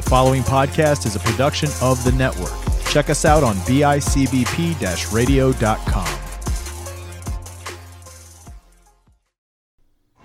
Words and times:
The 0.00 0.08
following 0.08 0.42
podcast 0.42 1.04
is 1.04 1.14
a 1.14 1.18
production 1.18 1.68
of 1.82 2.02
the 2.04 2.12
network. 2.12 2.54
Check 2.86 3.10
us 3.10 3.26
out 3.26 3.44
on 3.44 3.54
bicbp 3.56 5.12
radio.com. 5.12 6.18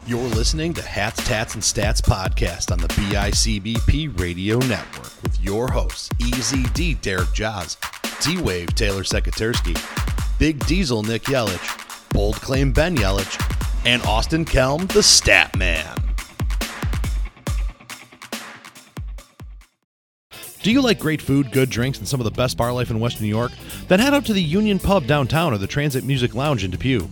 You're 0.08 0.30
listening 0.30 0.74
to 0.76 0.82
Hats, 0.82 1.28
Tats, 1.28 1.56
and 1.56 1.62
Stats 1.62 2.02
podcast 2.02 2.72
on 2.72 2.78
the 2.78 2.88
BICBP 2.88 4.18
Radio 4.18 4.60
Network 4.60 5.12
with 5.22 5.38
your 5.42 5.70
hosts, 5.70 6.08
EZD 6.20 7.02
Derek 7.02 7.34
Jaws, 7.34 7.76
D 8.22 8.38
Wave 8.42 8.74
Taylor 8.76 9.04
Sekatursky, 9.04 9.78
Big 10.40 10.66
Diesel 10.68 11.04
Nick 11.04 11.24
Yelich, 11.24 12.10
Bold 12.14 12.36
Claim 12.36 12.72
Ben 12.72 12.96
Yelich, 12.96 13.38
and 13.86 14.02
Austin 14.04 14.46
Kelm, 14.46 14.88
the 14.94 15.04
Stat 15.04 15.54
Man. 15.58 16.05
Do 20.66 20.72
you 20.72 20.82
like 20.82 20.98
great 20.98 21.22
food, 21.22 21.52
good 21.52 21.70
drinks, 21.70 22.00
and 22.00 22.08
some 22.08 22.20
of 22.20 22.24
the 22.24 22.32
best 22.32 22.58
bar 22.58 22.74
life 22.74 22.90
in 22.90 23.00
Western 23.00 23.22
New 23.22 23.30
York? 23.30 23.52
Then 23.88 24.00
head 24.00 24.16
out 24.16 24.26
to 24.26 24.34
the 24.34 24.42
Union 24.42 24.80
Pub 24.80 25.06
downtown 25.06 25.54
or 25.54 25.60
the 25.60 25.68
Transit 25.68 26.04
Music 26.04 26.34
Lounge 26.34 26.64
in 26.64 26.72
Depew. 26.72 27.08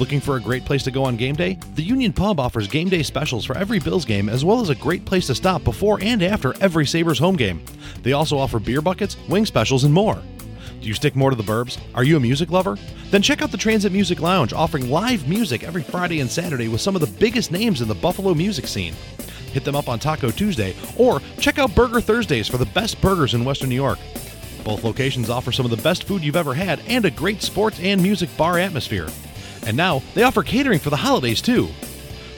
Looking 0.00 0.20
for 0.20 0.34
a 0.34 0.40
great 0.40 0.64
place 0.64 0.82
to 0.82 0.90
go 0.90 1.04
on 1.04 1.14
game 1.14 1.36
day? 1.36 1.56
The 1.76 1.84
Union 1.84 2.12
Pub 2.12 2.40
offers 2.40 2.66
game 2.66 2.88
day 2.88 3.04
specials 3.04 3.44
for 3.44 3.56
every 3.56 3.78
Bills 3.78 4.04
game, 4.04 4.28
as 4.28 4.44
well 4.44 4.60
as 4.60 4.70
a 4.70 4.74
great 4.74 5.04
place 5.04 5.28
to 5.28 5.36
stop 5.36 5.62
before 5.62 6.00
and 6.02 6.20
after 6.20 6.60
every 6.60 6.84
Sabres 6.84 7.20
home 7.20 7.36
game. 7.36 7.62
They 8.02 8.12
also 8.12 8.36
offer 8.36 8.58
beer 8.58 8.82
buckets, 8.82 9.16
wing 9.28 9.46
specials, 9.46 9.84
and 9.84 9.94
more. 9.94 10.20
Do 10.80 10.88
you 10.88 10.94
stick 10.94 11.14
more 11.14 11.30
to 11.30 11.36
the 11.36 11.44
burbs? 11.44 11.78
Are 11.94 12.02
you 12.02 12.16
a 12.16 12.20
music 12.20 12.50
lover? 12.50 12.76
Then 13.12 13.22
check 13.22 13.40
out 13.40 13.52
the 13.52 13.56
Transit 13.56 13.92
Music 13.92 14.20
Lounge, 14.20 14.52
offering 14.52 14.90
live 14.90 15.28
music 15.28 15.62
every 15.62 15.84
Friday 15.84 16.18
and 16.18 16.28
Saturday 16.28 16.66
with 16.66 16.80
some 16.80 16.96
of 16.96 17.00
the 17.00 17.18
biggest 17.20 17.52
names 17.52 17.82
in 17.82 17.86
the 17.86 17.94
Buffalo 17.94 18.34
music 18.34 18.66
scene. 18.66 18.96
Hit 19.56 19.64
them 19.64 19.74
up 19.74 19.88
on 19.88 19.98
Taco 19.98 20.30
Tuesday, 20.30 20.76
or 20.98 21.22
check 21.40 21.58
out 21.58 21.74
Burger 21.74 22.02
Thursdays 22.02 22.46
for 22.46 22.58
the 22.58 22.66
best 22.66 23.00
burgers 23.00 23.32
in 23.32 23.42
Western 23.42 23.70
New 23.70 23.74
York. 23.74 23.98
Both 24.62 24.84
locations 24.84 25.30
offer 25.30 25.50
some 25.50 25.64
of 25.64 25.70
the 25.70 25.82
best 25.82 26.04
food 26.04 26.22
you've 26.22 26.36
ever 26.36 26.52
had 26.52 26.82
and 26.88 27.06
a 27.06 27.10
great 27.10 27.40
sports 27.40 27.80
and 27.80 28.02
music 28.02 28.28
bar 28.36 28.58
atmosphere. 28.58 29.08
And 29.66 29.74
now 29.74 30.02
they 30.12 30.24
offer 30.24 30.42
catering 30.42 30.78
for 30.78 30.90
the 30.90 30.96
holidays 30.96 31.40
too. 31.40 31.68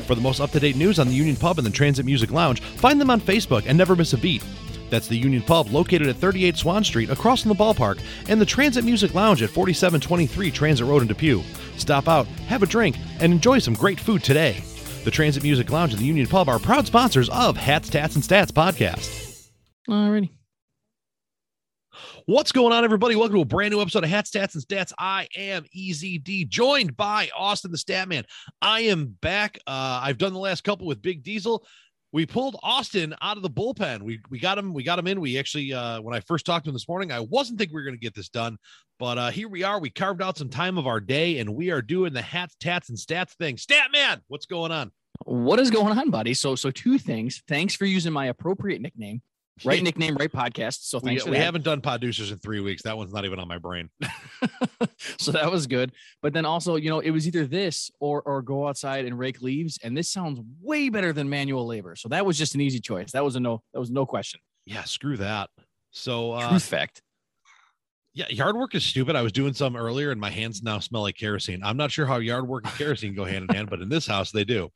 For 0.07 0.15
the 0.15 0.20
most 0.20 0.39
up 0.39 0.53
to 0.53 0.61
date 0.61 0.77
news 0.77 1.01
on 1.01 1.09
the 1.09 1.12
Union 1.12 1.34
Pub 1.34 1.59
and 1.59 1.67
the 1.67 1.73
Transit 1.73 2.07
Music 2.07 2.31
Lounge, 2.31 2.61
find 2.61 3.01
them 3.01 3.11
on 3.11 3.20
Facebook 3.20 3.64
and 3.67 3.77
never 3.77 3.97
miss 3.97 4.12
a 4.12 4.17
beat. 4.17 4.45
That's 4.89 5.09
the 5.09 5.19
Union 5.19 5.42
Pub 5.42 5.73
located 5.73 6.07
at 6.07 6.19
38 6.19 6.57
Swan 6.57 6.85
Street 6.85 7.11
across 7.11 7.42
from 7.42 7.48
the 7.48 7.57
ballpark, 7.57 8.01
and 8.29 8.41
the 8.41 8.47
Transit 8.47 8.85
Music 8.85 9.12
Lounge 9.12 9.42
at 9.42 9.51
4723 9.51 10.53
Transit 10.53 10.87
Road 10.87 11.03
in 11.03 11.09
Depew. 11.09 11.42
Stop 11.79 12.07
out, 12.07 12.29
have 12.47 12.62
a 12.62 12.67
drink, 12.67 12.97
and 13.19 13.33
enjoy 13.33 13.59
some 13.59 13.75
great 13.75 13.98
food 13.98 14.23
today. 14.23 14.62
The 15.09 15.12
Transit 15.12 15.42
Music 15.42 15.70
Lounge 15.70 15.95
and 15.95 16.03
the 16.03 16.05
Union 16.05 16.27
Pub 16.27 16.51
are 16.51 16.59
proud 16.59 16.87
sponsors 16.87 17.31
of 17.31 17.56
Hats, 17.56 17.89
Tats, 17.89 18.14
and 18.14 18.23
Stats 18.23 18.51
podcast. 18.51 19.48
Alrighty. 19.89 20.28
What's 22.27 22.53
going 22.53 22.75
on, 22.75 22.84
everybody? 22.84 23.17
Welcome 23.17 23.36
to 23.36 23.41
a 23.41 23.47
brand 23.47 23.73
new 23.73 23.81
episode 23.81 24.05
of 24.05 24.11
Hats, 24.11 24.31
Stats, 24.31 24.53
and 24.53 24.62
Stats. 24.62 24.92
I 24.98 25.27
am 25.34 25.64
EZD, 25.75 26.51
joined 26.51 26.95
by 26.95 27.31
Austin 27.34 27.70
the 27.70 27.79
Statman. 27.79 28.25
I 28.61 28.81
am 28.81 29.17
back. 29.23 29.56
Uh, 29.67 30.01
I've 30.03 30.19
done 30.19 30.34
the 30.34 30.39
last 30.39 30.62
couple 30.62 30.86
with 30.86 31.01
Big 31.01 31.23
Diesel. 31.23 31.67
We 32.12 32.27
pulled 32.27 32.59
Austin 32.62 33.14
out 33.23 33.39
of 33.39 33.42
the 33.42 33.48
bullpen. 33.48 34.03
We 34.03 34.20
we 34.29 34.39
got 34.39 34.59
him. 34.59 34.75
We 34.75 34.83
got 34.83 34.98
him 34.98 35.06
in. 35.06 35.23
We 35.23 35.39
actually, 35.39 35.73
uh, 35.73 36.03
when 36.03 36.14
I 36.14 36.20
first 36.20 36.45
talked 36.45 36.67
to 36.67 36.70
him 36.70 36.75
this 36.75 36.86
morning, 36.86 37.12
I 37.12 37.20
wasn't 37.20 37.59
thinking 37.59 37.75
we 37.75 37.81
were 37.81 37.86
going 37.86 37.98
to 37.98 38.05
get 38.05 38.14
this 38.14 38.29
done, 38.29 38.59
but 38.98 39.17
uh, 39.17 39.31
here 39.31 39.48
we 39.48 39.62
are. 39.62 39.81
We 39.81 39.89
carved 39.89 40.20
out 40.20 40.36
some 40.36 40.51
time 40.51 40.77
of 40.77 40.86
our 40.86 41.01
day, 41.01 41.39
and 41.39 41.55
we 41.55 41.70
are 41.70 41.81
doing 41.81 42.12
the 42.12 42.20
hats, 42.20 42.56
tats, 42.61 42.91
and 42.91 42.98
stats 42.98 43.33
thing. 43.39 43.56
Statman, 43.56 44.20
what's 44.29 44.45
going 44.45 44.70
on? 44.70 44.92
What 45.24 45.58
is 45.58 45.70
going 45.70 45.98
on, 45.98 46.11
buddy? 46.11 46.34
So, 46.34 46.55
so 46.55 46.70
two 46.70 46.98
things. 46.98 47.42
Thanks 47.48 47.74
for 47.74 47.84
using 47.84 48.12
my 48.12 48.27
appropriate 48.27 48.80
nickname. 48.80 49.22
Right 49.64 49.83
nickname, 49.83 50.16
right 50.16 50.30
podcast. 50.30 50.84
So 50.84 50.98
we, 50.98 51.11
thanks. 51.11 51.27
we 51.27 51.36
haven't 51.36 51.64
done 51.64 51.80
producers 51.80 52.30
in 52.30 52.38
three 52.38 52.61
weeks. 52.61 52.83
That 52.83 52.97
one's 52.97 53.12
not 53.12 53.24
even 53.24 53.39
on 53.39 53.48
my 53.48 53.58
brain. 53.58 53.91
so 55.19 55.33
that 55.33 55.50
was 55.50 55.66
good. 55.66 55.92
But 56.22 56.33
then 56.33 56.44
also, 56.44 56.77
you 56.77 56.90
know, 56.90 57.01
it 57.01 57.11
was 57.11 57.27
either 57.27 57.46
this 57.46 57.90
or 58.01 58.23
or 58.23 58.42
go 58.42 58.68
outside 58.68 59.05
and 59.05 59.18
rake 59.18 59.42
leaves. 59.42 59.78
And 59.83 59.96
this 59.96 60.11
sounds 60.11 60.40
way 60.61 60.89
better 60.89 61.12
than 61.12 61.28
manual 61.28 61.67
labor. 61.67 61.96
So 61.96 62.08
that 62.11 62.24
was 62.24 62.39
just 62.39 62.55
an 62.55 62.61
easy 62.61 62.80
choice. 62.80 63.12
That 63.12 63.24
was 63.24 63.36
a 63.36 63.40
no. 63.40 63.62
That 63.73 63.80
was 63.80 63.90
no 63.90 64.07
question. 64.07 64.40
Yeah, 64.67 64.84
screw 64.84 65.17
that. 65.17 65.51
So 65.90 66.33
uh, 66.33 66.48
truth 66.48 66.64
fact. 66.64 67.02
Yeah, 68.14 68.27
yard 68.30 68.57
work 68.57 68.74
is 68.74 68.84
stupid. 68.84 69.14
I 69.17 69.23
was 69.23 69.33
doing 69.33 69.55
some 69.55 69.77
earlier, 69.77 70.11
and 70.11 70.20
my 70.20 70.30
hands 70.30 70.62
now 70.62 70.80
smell 70.80 71.02
like 71.02 71.17
kerosene. 71.17 71.62
I'm 71.62 71.77
not 71.77 71.92
sure 71.92 72.07
how 72.07 72.17
yard 72.17 72.48
work 72.48 72.64
and 72.64 72.74
kerosene 72.74 73.14
go 73.14 73.24
hand 73.24 73.48
in 73.48 73.55
hand, 73.55 73.70
but 73.70 73.80
in 73.80 73.89
this 73.89 74.07
house 74.07 74.33
they 74.33 74.45
do. 74.45 74.70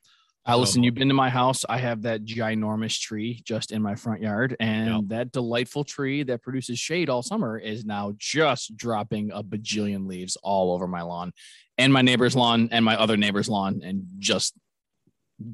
Allison, 0.45 0.83
so, 0.83 0.85
you've 0.85 0.95
been 0.95 1.09
to 1.09 1.15
my 1.15 1.31
house. 1.31 1.65
I 1.69 1.79
have 1.79 2.03
that 2.03 2.25
ginormous 2.25 2.99
tree 2.99 3.43
just 3.45 3.71
in 3.71 3.81
my 3.81 3.95
front 3.95 4.23
yard, 4.23 4.57
and 4.59 4.89
yep. 4.89 5.01
that 5.07 5.33
delightful 5.33 5.85
tree 5.85 6.25
that 6.25 6.43
produces 6.43 6.81
shade 6.81 7.09
all 7.09 7.23
summer 7.23 7.57
is 7.57 7.85
now 7.85 8.13
just 8.19 8.77
dropping 8.77 9.31
a 9.31 9.45
bajillion 9.45 10.09
leaves 10.09 10.37
all 10.43 10.73
over 10.73 10.89
my 10.89 11.03
lawn, 11.03 11.33
and 11.79 11.93
my 11.93 12.03
neighbor's 12.03 12.35
lawn, 12.35 12.69
and 12.73 12.85
my 12.85 12.97
other 12.97 13.17
neighbor's 13.17 13.49
lawn, 13.49 13.83
and 13.85 14.05
just 14.19 14.55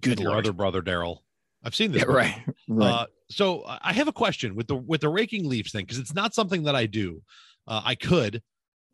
good. 0.00 0.20
Your 0.20 0.30
Lord. 0.30 0.46
other 0.46 0.54
brother 0.54 0.80
Daryl. 0.80 1.18
I've 1.62 1.74
seen 1.74 1.92
this. 1.92 2.04
Yeah, 2.06 2.12
right. 2.12 2.42
right. 2.68 2.90
Uh, 2.90 3.06
so 3.30 3.64
I 3.66 3.92
have 3.92 4.08
a 4.08 4.12
question 4.12 4.54
with 4.54 4.68
the 4.68 4.76
with 4.76 5.02
the 5.02 5.08
raking 5.10 5.48
leaves 5.48 5.70
thing 5.70 5.84
because 5.84 5.98
it's 5.98 6.14
not 6.14 6.34
something 6.34 6.62
that 6.62 6.74
I 6.74 6.86
do. 6.86 7.22
Uh, 7.66 7.82
I 7.84 7.94
could. 7.94 8.42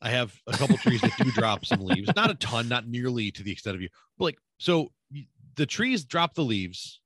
I 0.03 0.11
have 0.11 0.35
a 0.47 0.53
couple 0.53 0.77
trees 0.77 1.01
that 1.01 1.13
do 1.19 1.31
drop 1.31 1.65
some 1.65 1.81
leaves, 1.81 2.11
not 2.15 2.31
a 2.31 2.35
ton, 2.35 2.69
not 2.69 2.87
nearly 2.87 3.31
to 3.31 3.43
the 3.43 3.53
extent 3.53 3.77
of 3.77 3.81
you. 3.81 3.89
But 4.19 4.25
like, 4.25 4.39
so 4.59 4.91
the 5.57 5.67
trees 5.67 6.05
drop 6.05 6.35
the 6.35 6.45
leaves 6.45 7.01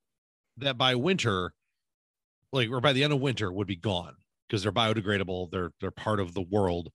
that 0.58 0.78
by 0.78 0.94
winter, 0.94 1.52
like 2.52 2.70
or 2.70 2.80
by 2.80 2.92
the 2.92 3.04
end 3.04 3.12
of 3.12 3.20
winter, 3.20 3.52
would 3.52 3.66
be 3.66 3.76
gone 3.76 4.14
because 4.48 4.62
they're 4.62 4.72
biodegradable. 4.72 5.50
They're 5.50 5.72
they're 5.80 5.90
part 5.90 6.20
of 6.20 6.34
the 6.34 6.42
world. 6.42 6.90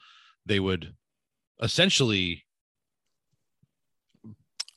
They 0.46 0.60
would 0.60 0.94
essentially. 1.62 2.44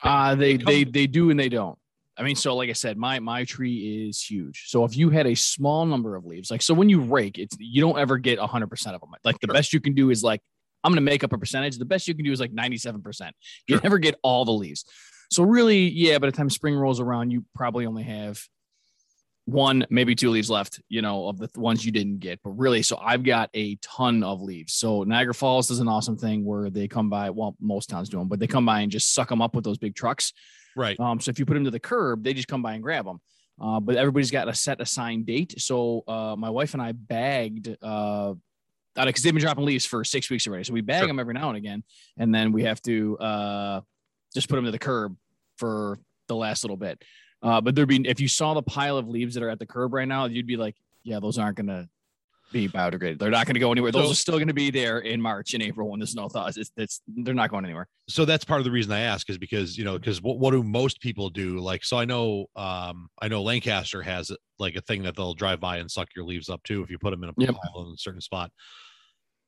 Uh 0.01 0.35
they 0.35 0.57
they 0.57 0.83
they 0.83 1.07
do 1.07 1.31
and 1.31 1.39
they 1.39 1.49
don't. 1.49 1.77
I 2.19 2.23
mean, 2.23 2.35
so 2.35 2.55
like 2.55 2.69
I 2.69 2.73
said, 2.73 2.97
my 2.97 3.19
my 3.19 3.43
tree 3.43 4.07
is 4.07 4.21
huge. 4.21 4.65
So 4.67 4.83
if 4.83 4.97
you 4.97 5.09
had 5.09 5.27
a 5.27 5.35
small 5.35 5.85
number 5.85 6.15
of 6.15 6.25
leaves, 6.25 6.49
like 6.49 6.61
so 6.61 6.73
when 6.73 6.89
you 6.89 7.01
rake, 7.01 7.37
it's 7.37 7.55
you 7.59 7.81
don't 7.81 7.97
ever 7.97 8.17
get 8.17 8.39
hundred 8.39 8.67
percent 8.67 8.95
of 8.95 9.01
them. 9.01 9.11
Like 9.23 9.39
the 9.39 9.47
sure. 9.47 9.53
best 9.53 9.73
you 9.73 9.79
can 9.79 9.93
do 9.93 10.09
is 10.09 10.23
like 10.23 10.41
I'm 10.83 10.91
gonna 10.91 11.01
make 11.01 11.23
up 11.23 11.33
a 11.33 11.37
percentage. 11.37 11.77
The 11.77 11.85
best 11.85 12.07
you 12.07 12.15
can 12.15 12.25
do 12.25 12.31
is 12.31 12.39
like 12.39 12.53
97 12.53 13.01
percent. 13.01 13.35
You 13.67 13.75
sure. 13.75 13.83
never 13.83 13.99
get 13.99 14.15
all 14.23 14.45
the 14.45 14.51
leaves. 14.51 14.85
So 15.29 15.43
really, 15.43 15.87
yeah, 15.89 16.17
by 16.19 16.27
the 16.27 16.35
time 16.35 16.49
spring 16.49 16.75
rolls 16.75 16.99
around, 16.99 17.31
you 17.31 17.45
probably 17.53 17.85
only 17.85 18.03
have 18.03 18.41
one, 19.45 19.85
maybe 19.89 20.13
two 20.13 20.29
leaves 20.29 20.49
left, 20.49 20.81
you 20.89 21.01
know, 21.01 21.29
of 21.29 21.37
the 21.37 21.49
ones 21.55 21.85
you 21.85 21.91
didn't 21.91 22.19
get. 22.19 22.39
But 22.43 22.51
really, 22.51 22.81
so 22.81 22.97
I've 22.97 23.23
got 23.23 23.49
a 23.53 23.75
ton 23.77 24.23
of 24.23 24.41
leaves. 24.41 24.73
So 24.73 25.03
Niagara 25.03 25.33
Falls 25.33 25.69
does 25.69 25.79
an 25.79 25.87
awesome 25.87 26.17
thing 26.17 26.43
where 26.43 26.69
they 26.69 26.87
come 26.87 27.09
by. 27.09 27.29
Well, 27.29 27.55
most 27.61 27.89
towns 27.89 28.09
do 28.09 28.19
them, 28.19 28.27
but 28.27 28.39
they 28.39 28.47
come 28.47 28.65
by 28.65 28.81
and 28.81 28.91
just 28.91 29.13
suck 29.13 29.29
them 29.29 29.41
up 29.41 29.55
with 29.55 29.63
those 29.63 29.77
big 29.77 29.95
trucks. 29.95 30.33
Right. 30.75 30.99
Um, 30.99 31.21
so 31.21 31.29
if 31.29 31.39
you 31.39 31.45
put 31.45 31.53
them 31.53 31.63
to 31.63 31.71
the 31.71 31.79
curb, 31.79 32.23
they 32.23 32.33
just 32.33 32.49
come 32.49 32.61
by 32.61 32.73
and 32.73 32.83
grab 32.83 33.05
them. 33.05 33.19
Uh, 33.59 33.79
but 33.79 33.95
everybody's 33.95 34.31
got 34.31 34.49
a 34.49 34.53
set 34.53 34.81
assigned 34.81 35.25
date. 35.25 35.59
So 35.59 36.03
uh, 36.07 36.35
my 36.37 36.49
wife 36.49 36.73
and 36.73 36.81
I 36.81 36.91
bagged 36.91 37.75
uh, 37.81 38.33
because 38.95 39.23
they've 39.23 39.33
been 39.33 39.41
dropping 39.41 39.65
leaves 39.65 39.85
for 39.85 40.03
six 40.03 40.29
weeks 40.29 40.45
already. 40.45 40.65
So 40.65 40.73
we 40.73 40.81
bag 40.81 41.01
sure. 41.01 41.07
them 41.07 41.19
every 41.19 41.33
now 41.33 41.49
and 41.49 41.57
again, 41.57 41.83
and 42.17 42.33
then 42.35 42.51
we 42.51 42.63
have 42.63 42.81
to 42.83 43.17
uh, 43.17 43.81
just 44.33 44.49
put 44.49 44.55
them 44.55 44.65
to 44.65 44.71
the 44.71 44.79
curb 44.79 45.15
for 45.57 45.99
the 46.27 46.35
last 46.35 46.63
little 46.63 46.77
bit. 46.77 47.01
Uh, 47.41 47.61
but 47.61 47.75
there'd 47.75 47.87
be 47.87 48.07
if 48.07 48.19
you 48.19 48.27
saw 48.27 48.53
the 48.53 48.63
pile 48.63 48.97
of 48.97 49.07
leaves 49.07 49.35
that 49.35 49.43
are 49.43 49.49
at 49.49 49.59
the 49.59 49.65
curb 49.65 49.93
right 49.93 50.07
now, 50.07 50.25
you'd 50.25 50.47
be 50.47 50.57
like, 50.57 50.75
yeah, 51.03 51.19
those 51.19 51.37
aren't 51.37 51.57
gonna 51.57 51.87
be 52.51 52.67
biodegraded. 52.67 53.19
They're 53.19 53.29
not 53.29 53.45
going 53.45 53.55
to 53.55 53.59
go 53.59 53.71
anywhere. 53.71 53.91
Those 53.91 54.05
so, 54.05 54.11
are 54.11 54.15
still 54.15 54.35
going 54.35 54.47
to 54.47 54.53
be 54.53 54.71
there 54.71 54.99
in 54.99 55.21
March 55.21 55.53
and 55.53 55.61
April 55.61 55.89
when 55.89 55.99
the 55.99 56.07
snow 56.07 56.29
thaws. 56.29 56.57
It's, 56.57 56.71
it's 56.77 57.01
they're 57.07 57.33
not 57.33 57.49
going 57.49 57.65
anywhere. 57.65 57.87
So 58.07 58.25
that's 58.25 58.45
part 58.45 58.59
of 58.59 58.65
the 58.65 58.71
reason 58.71 58.91
I 58.91 59.01
ask 59.01 59.29
is 59.29 59.37
because 59.37 59.77
you 59.77 59.83
know 59.83 59.97
because 59.97 60.21
what 60.21 60.39
what 60.39 60.51
do 60.51 60.63
most 60.63 61.01
people 61.01 61.29
do? 61.29 61.59
Like 61.59 61.83
so 61.83 61.97
I 61.97 62.05
know 62.05 62.45
um 62.55 63.09
I 63.21 63.27
know 63.27 63.43
Lancaster 63.43 64.01
has 64.01 64.31
like 64.59 64.75
a 64.75 64.81
thing 64.81 65.03
that 65.03 65.15
they'll 65.15 65.33
drive 65.33 65.59
by 65.59 65.77
and 65.77 65.89
suck 65.89 66.09
your 66.15 66.25
leaves 66.25 66.49
up 66.49 66.63
too 66.63 66.81
if 66.83 66.89
you 66.89 66.97
put 66.97 67.11
them 67.11 67.23
in 67.23 67.29
a 67.29 67.33
yep. 67.37 67.55
pile 67.55 67.87
in 67.87 67.93
a 67.93 67.97
certain 67.97 68.21
spot. 68.21 68.51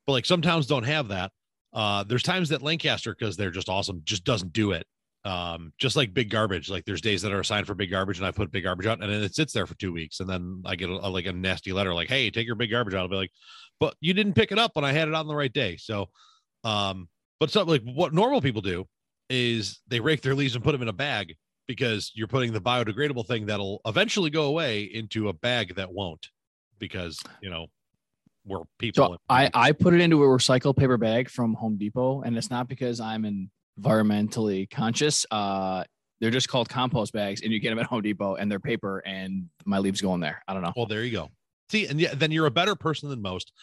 But 0.05 0.13
like 0.13 0.25
some 0.25 0.41
towns 0.41 0.67
don't 0.67 0.83
have 0.83 1.09
that. 1.09 1.31
Uh, 1.74 2.04
there's 2.04 2.24
times 2.24 2.50
that 2.50 2.62
Lancaster 2.62 3.16
because 3.18 3.38
they're 3.38 3.51
just 3.51 3.69
awesome 3.69 4.01
just 4.04 4.24
doesn't 4.24 4.54
do 4.54 4.71
it. 4.71 4.86
Um 5.25 5.74
just 5.77 5.98
like 5.98 6.13
big 6.13 6.30
garbage 6.30 6.69
like 6.69 6.86
there's 6.86 7.01
days 7.01 7.21
that 7.24 7.33
are 7.33 7.42
assigned 7.42 7.68
for 7.68 7.75
big 7.75 7.92
garbage 7.92 8.19
and 8.19 8.25
i 8.25 8.31
put 8.31 8.54
big 8.54 8.63
garbage 8.63 8.88
out 8.88 9.04
and 9.04 9.12
then 9.12 9.21
it 9.21 9.36
sits 9.36 9.51
there 9.51 9.68
for 9.68 9.75
two 9.75 9.92
weeks 9.92 10.21
and 10.21 10.30
then 10.30 10.62
i 10.66 10.77
get 10.77 10.89
a, 10.89 10.94
a, 10.94 11.10
like 11.10 11.25
a 11.25 11.33
nasty 11.33 11.74
letter 11.74 11.94
like 11.94 12.07
hey 12.07 12.31
take 12.31 12.48
your 12.48 12.56
big 12.56 12.71
garbage 12.71 12.94
out. 12.94 13.01
I'll 13.01 13.10
be 13.10 13.18
like 13.18 13.31
but 13.81 13.95
you 14.00 14.13
didn't 14.13 14.36
pick 14.36 14.54
it 14.54 14.57
up 14.57 14.77
when 14.77 14.86
i 14.86 14.94
had 14.94 15.10
it 15.10 15.13
on 15.13 15.27
the 15.27 15.36
right 15.36 15.51
day. 15.51 15.75
So 15.75 16.07
um 16.63 17.10
but 17.42 17.51
something 17.51 17.86
like 17.86 17.95
what 17.95 18.13
normal 18.13 18.39
people 18.39 18.62
do 18.62 18.86
is 19.30 19.81
they 19.89 20.00
rake 20.00 20.21
their 20.21 20.36
leaves 20.36 20.56
and 20.56 20.63
put 20.63 20.71
them 20.71 20.81
in 20.81 20.88
a 20.88 20.94
bag 20.94 21.36
because 21.68 22.13
you're 22.16 22.27
putting 22.27 22.54
the 22.54 22.62
biodegradable 22.62 23.27
thing 23.27 23.45
that'll 23.45 23.81
eventually 23.86 24.30
go 24.30 24.45
away 24.45 24.83
into 24.83 25.27
a 25.27 25.33
bag 25.33 25.75
that 25.75 25.92
won't 25.92 26.30
because 26.80 27.19
you 27.42 27.50
know 27.50 27.68
we're 28.49 28.63
people 28.79 29.05
so 29.05 29.17
i 29.29 29.49
i 29.53 29.71
put 29.71 29.93
it 29.93 30.01
into 30.01 30.21
a 30.23 30.27
recycled 30.27 30.75
paper 30.75 30.97
bag 30.97 31.29
from 31.29 31.53
home 31.53 31.77
depot 31.77 32.21
and 32.23 32.37
it's 32.37 32.49
not 32.49 32.67
because 32.67 32.99
i'm 32.99 33.49
environmentally 33.81 34.69
conscious. 34.69 35.25
Uh, 35.31 35.83
they're 36.19 36.31
just 36.31 36.49
called 36.49 36.67
compost 36.67 37.13
bags, 37.13 37.41
and 37.41 37.51
you 37.53 37.59
get 37.61 37.69
them 37.69 37.79
at 37.79 37.85
Home 37.85 38.01
Depot, 38.01 38.35
and 38.35 38.51
they're 38.51 38.59
paper, 38.59 38.99
and 39.05 39.45
my 39.65 39.77
leaves 39.79 40.01
go 40.01 40.13
in 40.15 40.19
there. 40.19 40.43
I 40.49 40.53
don't 40.53 40.61
know. 40.61 40.73
Well, 40.75 40.85
there 40.85 41.03
you 41.05 41.11
go. 41.13 41.29
See, 41.69 41.87
and 41.87 41.97
yeah, 41.99 42.13
then 42.13 42.31
you're 42.31 42.45
a 42.47 42.51
better 42.51 42.75
person 42.75 43.09
than 43.09 43.21
most 43.21 43.53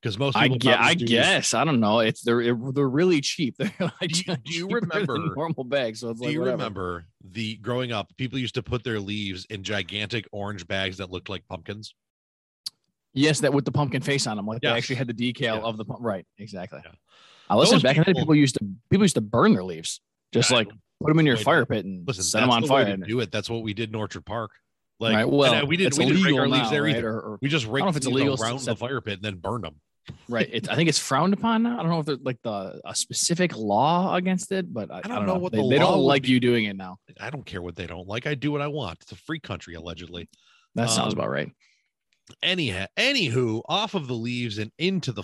because 0.00 0.18
most 0.18 0.36
I, 0.36 0.44
people. 0.44 0.58
gue- 0.58 0.72
probably 0.72 0.90
I 0.90 0.94
do- 0.94 1.06
guess 1.06 1.54
I 1.54 1.62
don't 1.64 1.78
know. 1.78 2.00
It's 2.00 2.22
they're 2.22 2.42
they're 2.42 2.88
really 2.88 3.20
cheap. 3.20 3.54
They're 3.58 3.70
like 3.78 4.10
Do 4.10 4.22
you- 4.26 4.36
do 4.36 4.52
you 4.52 4.68
remember- 4.80 5.16
normal 5.36 5.62
bags? 5.62 6.00
So 6.00 6.10
it's 6.10 6.18
Do 6.20 6.26
like 6.26 6.32
you 6.34 6.40
whatever. 6.40 6.56
remember 6.56 7.04
the 7.22 7.54
growing 7.58 7.92
up? 7.92 8.08
People 8.16 8.40
used 8.40 8.54
to 8.56 8.64
put 8.64 8.82
their 8.82 8.98
leaves 8.98 9.44
in 9.50 9.62
gigantic 9.62 10.26
orange 10.32 10.66
bags 10.66 10.96
that 10.96 11.10
looked 11.12 11.28
like 11.28 11.46
pumpkins. 11.48 11.94
Yes, 13.14 13.40
that 13.40 13.52
with 13.52 13.64
the 13.64 13.72
pumpkin 13.72 14.00
face 14.02 14.26
on 14.26 14.36
them, 14.36 14.46
like 14.46 14.60
Yes. 14.62 14.72
they 14.72 14.76
actually 14.78 14.96
had 14.96 15.06
the 15.08 15.14
decal 15.14 15.40
Yeah. 15.40 15.56
of 15.58 15.76
the 15.76 15.84
pump. 15.84 16.00
Right, 16.02 16.24
exactly. 16.38 16.80
Yeah. 16.84 16.92
I 17.50 17.56
listen 17.56 17.74
Those 17.76 17.82
back 17.82 17.96
in 17.96 18.04
the 18.06 18.14
day. 18.14 18.20
people- 18.20 18.34
used 18.34 18.54
to 18.58 18.64
people 18.90 19.04
used 19.04 19.16
to 19.16 19.20
burn 19.20 19.52
their 19.52 19.64
leaves, 19.64 20.00
just 20.32 20.50
Yeah, 20.50 20.56
like 20.58 20.68
put 21.00 21.08
them 21.08 21.18
in 21.18 21.26
your 21.26 21.36
fire 21.36 21.66
pit 21.66 21.84
and 21.84 22.06
Listen, 22.06 22.22
set 22.24 22.40
them 22.40 22.50
on 22.50 22.62
the 22.62 22.68
fire. 22.68 22.86
and- 22.86 23.04
do 23.04 23.20
it. 23.20 23.30
That's 23.30 23.50
what 23.50 23.62
we 23.62 23.74
did 23.74 23.90
in 23.90 23.94
Orchard 23.94 24.24
Park. 24.24 24.50
Like, 25.00 25.14
right. 25.14 25.22
and, 25.22 25.32
Well, 25.32 25.54
uh, 25.54 25.64
we 25.66 25.76
didn't 25.76 25.98
we 25.98 26.06
didn't 26.06 26.22
rake 26.22 26.36
our 26.38 26.48
leaves 26.48 26.64
now, 26.64 26.70
there 26.70 26.82
right? 26.84 26.96
either. 26.96 27.08
Or, 27.10 27.20
or- 27.32 27.38
We 27.42 27.48
just 27.48 27.66
raked 27.66 27.84
know 27.84 27.90
if 27.90 27.96
it's 27.96 28.06
illegal 28.06 28.40
around 28.40 28.60
the 28.60 28.76
fire 28.76 29.00
pit 29.00 29.14
and 29.14 29.22
then 29.22 29.36
burned 29.36 29.64
them. 29.64 29.80
right. 30.28 30.48
It's, 30.52 30.68
I 30.68 30.74
think 30.74 30.88
it's 30.88 30.98
frowned 30.98 31.32
upon 31.34 31.64
now. 31.64 31.74
I 31.78 31.82
don't 31.82 31.90
know 31.90 32.00
if 32.00 32.06
there's 32.06 32.20
like 32.22 32.38
the 32.42 32.80
a 32.84 32.94
specific 32.94 33.56
law 33.56 34.14
against 34.14 34.50
it, 34.52 34.72
but 34.72 34.90
I, 34.90 34.98
I 34.98 35.00
don't, 35.02 35.26
know 35.26 35.34
know. 35.34 35.38
what 35.40 35.52
they, 35.52 35.58
the 35.60 35.68
they 35.68 35.78
don't 35.78 35.98
like 36.00 36.22
be. 36.22 36.30
you 36.30 36.40
doing 36.40 36.64
it 36.64 36.76
now. 36.76 36.96
I 37.20 37.30
don't 37.30 37.44
care 37.44 37.60
what 37.62 37.76
they 37.76 37.86
don't 37.86 38.06
like. 38.08 38.26
I 38.26 38.34
do 38.34 38.50
what 38.52 38.60
I 38.62 38.68
want. 38.68 38.98
It's 39.02 39.12
a 39.12 39.16
free 39.16 39.38
country, 39.40 39.74
allegedly. 39.74 40.28
That 40.76 40.88
sounds 40.88 41.12
Um, 41.14 41.18
about 41.20 41.30
right. 41.30 41.50
Anyhow, 42.42 42.86
anywho, 42.96 43.62
off 43.68 43.94
of 43.94 44.06
the 44.06 44.14
leaves 44.14 44.58
and 44.58 44.70
into 44.78 45.12
the. 45.12 45.22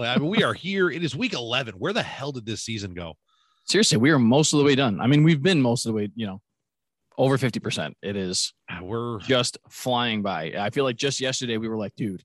I 0.00 0.18
mean, 0.18 0.28
we 0.28 0.42
are 0.42 0.54
here. 0.54 0.90
It 0.90 1.04
is 1.04 1.16
week 1.16 1.34
eleven. 1.34 1.74
Where 1.76 1.92
the 1.92 2.02
hell 2.02 2.32
did 2.32 2.46
this 2.46 2.62
season 2.62 2.94
go? 2.94 3.14
Seriously, 3.64 3.98
we 3.98 4.10
are 4.10 4.18
most 4.18 4.52
of 4.52 4.58
the 4.58 4.64
way 4.64 4.74
done. 4.74 5.00
I 5.00 5.06
mean, 5.06 5.22
we've 5.22 5.42
been 5.42 5.62
most 5.62 5.86
of 5.86 5.90
the 5.90 5.96
way. 5.96 6.10
You 6.14 6.26
know, 6.26 6.40
over 7.16 7.38
fifty 7.38 7.60
percent. 7.60 7.96
It 8.02 8.16
is 8.16 8.52
Ah, 8.68 8.80
We're 8.82 9.18
just 9.20 9.58
flying 9.70 10.22
by. 10.22 10.54
I 10.58 10.70
feel 10.70 10.84
like 10.84 10.96
just 10.96 11.20
yesterday 11.20 11.56
we 11.58 11.68
were 11.68 11.76
like, 11.76 11.94
dude, 11.94 12.22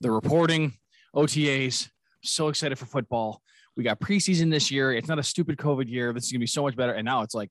the 0.00 0.10
reporting, 0.10 0.72
OTAs, 1.14 1.88
so 2.22 2.48
excited 2.48 2.78
for 2.78 2.86
football. 2.86 3.42
We 3.76 3.84
got 3.84 4.00
preseason 4.00 4.50
this 4.50 4.70
year. 4.70 4.92
It's 4.92 5.08
not 5.08 5.18
a 5.18 5.22
stupid 5.22 5.56
COVID 5.56 5.88
year. 5.88 6.12
This 6.12 6.24
is 6.24 6.32
gonna 6.32 6.40
be 6.40 6.46
so 6.46 6.62
much 6.62 6.76
better. 6.76 6.92
And 6.92 7.04
now 7.04 7.22
it's 7.22 7.34
like, 7.34 7.50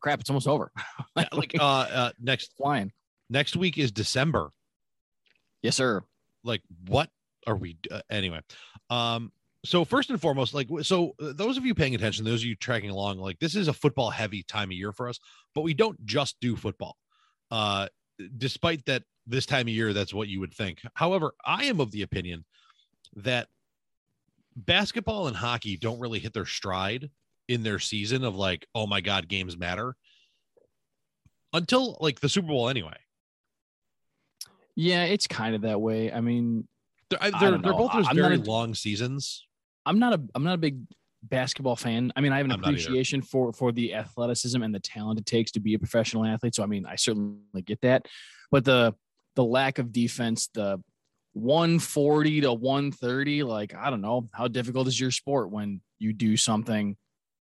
crap, 0.00 0.20
it's 0.20 0.30
almost 0.30 0.48
over. 0.48 0.70
like 1.32 1.54
uh, 1.58 1.62
uh 1.64 2.10
next 2.20 2.52
flying. 2.56 2.92
next 3.30 3.56
week 3.56 3.78
is 3.78 3.90
December. 3.90 4.50
Yes, 5.62 5.76
sir. 5.76 6.02
like 6.44 6.62
what 6.86 7.10
are 7.46 7.56
we 7.56 7.76
uh, 7.90 8.00
anyway 8.10 8.40
um 8.90 9.32
so 9.64 9.84
first 9.84 10.10
and 10.10 10.20
foremost 10.20 10.54
like 10.54 10.68
so 10.82 11.14
uh, 11.20 11.32
those 11.34 11.56
of 11.56 11.64
you 11.64 11.74
paying 11.74 11.94
attention 11.94 12.24
those 12.24 12.42
of 12.42 12.46
you 12.46 12.54
tracking 12.54 12.90
along 12.90 13.18
like 13.18 13.38
this 13.38 13.56
is 13.56 13.68
a 13.68 13.72
football 13.72 14.10
heavy 14.10 14.42
time 14.42 14.68
of 14.68 14.72
year 14.72 14.92
for 14.92 15.08
us 15.08 15.18
but 15.54 15.62
we 15.62 15.74
don't 15.74 16.04
just 16.04 16.38
do 16.40 16.56
football 16.56 16.96
uh 17.50 17.86
despite 18.36 18.84
that 18.86 19.02
this 19.26 19.46
time 19.46 19.62
of 19.62 19.68
year 19.68 19.92
that's 19.92 20.14
what 20.14 20.28
you 20.28 20.40
would 20.40 20.52
think 20.54 20.80
however 20.94 21.32
i 21.44 21.64
am 21.64 21.80
of 21.80 21.90
the 21.90 22.02
opinion 22.02 22.44
that 23.16 23.48
basketball 24.56 25.26
and 25.26 25.36
hockey 25.36 25.76
don't 25.76 26.00
really 26.00 26.18
hit 26.18 26.32
their 26.32 26.46
stride 26.46 27.10
in 27.48 27.62
their 27.62 27.78
season 27.78 28.24
of 28.24 28.36
like 28.36 28.66
oh 28.74 28.86
my 28.86 29.00
god 29.00 29.28
games 29.28 29.56
matter 29.56 29.96
until 31.52 31.96
like 32.00 32.20
the 32.20 32.28
super 32.28 32.48
bowl 32.48 32.68
anyway 32.68 32.96
Yeah, 34.80 35.04
it's 35.04 35.26
kind 35.26 35.56
of 35.56 35.62
that 35.62 35.80
way. 35.80 36.12
I 36.12 36.20
mean, 36.20 36.68
they're, 37.10 37.18
I- 37.20 37.30
they're, 37.30 37.58
they're 37.58 37.72
both 37.72 37.92
those 37.92 38.06
I'm 38.08 38.14
very 38.16 38.36
a- 38.36 38.38
long 38.40 38.74
seasons 38.74 39.44
I'm 39.84 39.98
not 39.98 40.12
a 40.14 40.22
I'm 40.34 40.44
not 40.44 40.54
a 40.54 40.58
big 40.58 40.80
basketball 41.22 41.74
fan. 41.74 42.12
I 42.14 42.20
mean, 42.20 42.32
I 42.32 42.36
have 42.36 42.46
an 42.46 42.52
I'm 42.52 42.60
appreciation 42.60 43.22
for 43.22 43.52
for 43.52 43.72
the 43.72 43.94
athleticism 43.94 44.62
and 44.62 44.72
the 44.74 44.80
talent 44.80 45.18
it 45.18 45.26
takes 45.26 45.50
to 45.52 45.60
be 45.60 45.74
a 45.74 45.78
professional 45.78 46.24
athlete. 46.24 46.54
So 46.54 46.62
I 46.62 46.66
mean, 46.66 46.86
I 46.86 46.94
certainly 46.96 47.62
get 47.64 47.80
that. 47.80 48.06
But 48.50 48.64
the 48.64 48.94
the 49.34 49.44
lack 49.44 49.78
of 49.78 49.92
defense, 49.92 50.48
the 50.54 50.80
140 51.32 52.42
to 52.42 52.52
130, 52.52 53.42
like 53.42 53.74
I 53.74 53.90
don't 53.90 54.00
know, 54.00 54.28
how 54.32 54.46
difficult 54.46 54.86
is 54.88 55.00
your 55.00 55.10
sport 55.10 55.50
when 55.50 55.80
you 55.98 56.12
do 56.12 56.36
something 56.36 56.96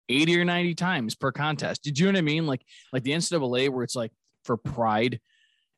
80 0.08 0.40
or 0.40 0.44
90 0.44 0.74
times 0.74 1.14
per 1.14 1.32
contest? 1.32 1.82
Did 1.82 1.98
you 1.98 2.06
know 2.06 2.12
what 2.12 2.18
I 2.18 2.22
mean? 2.22 2.46
Like 2.46 2.62
like 2.92 3.02
the 3.02 3.12
NCAA 3.12 3.70
where 3.70 3.82
it's 3.84 3.96
like 3.96 4.12
for 4.44 4.56
pride, 4.56 5.20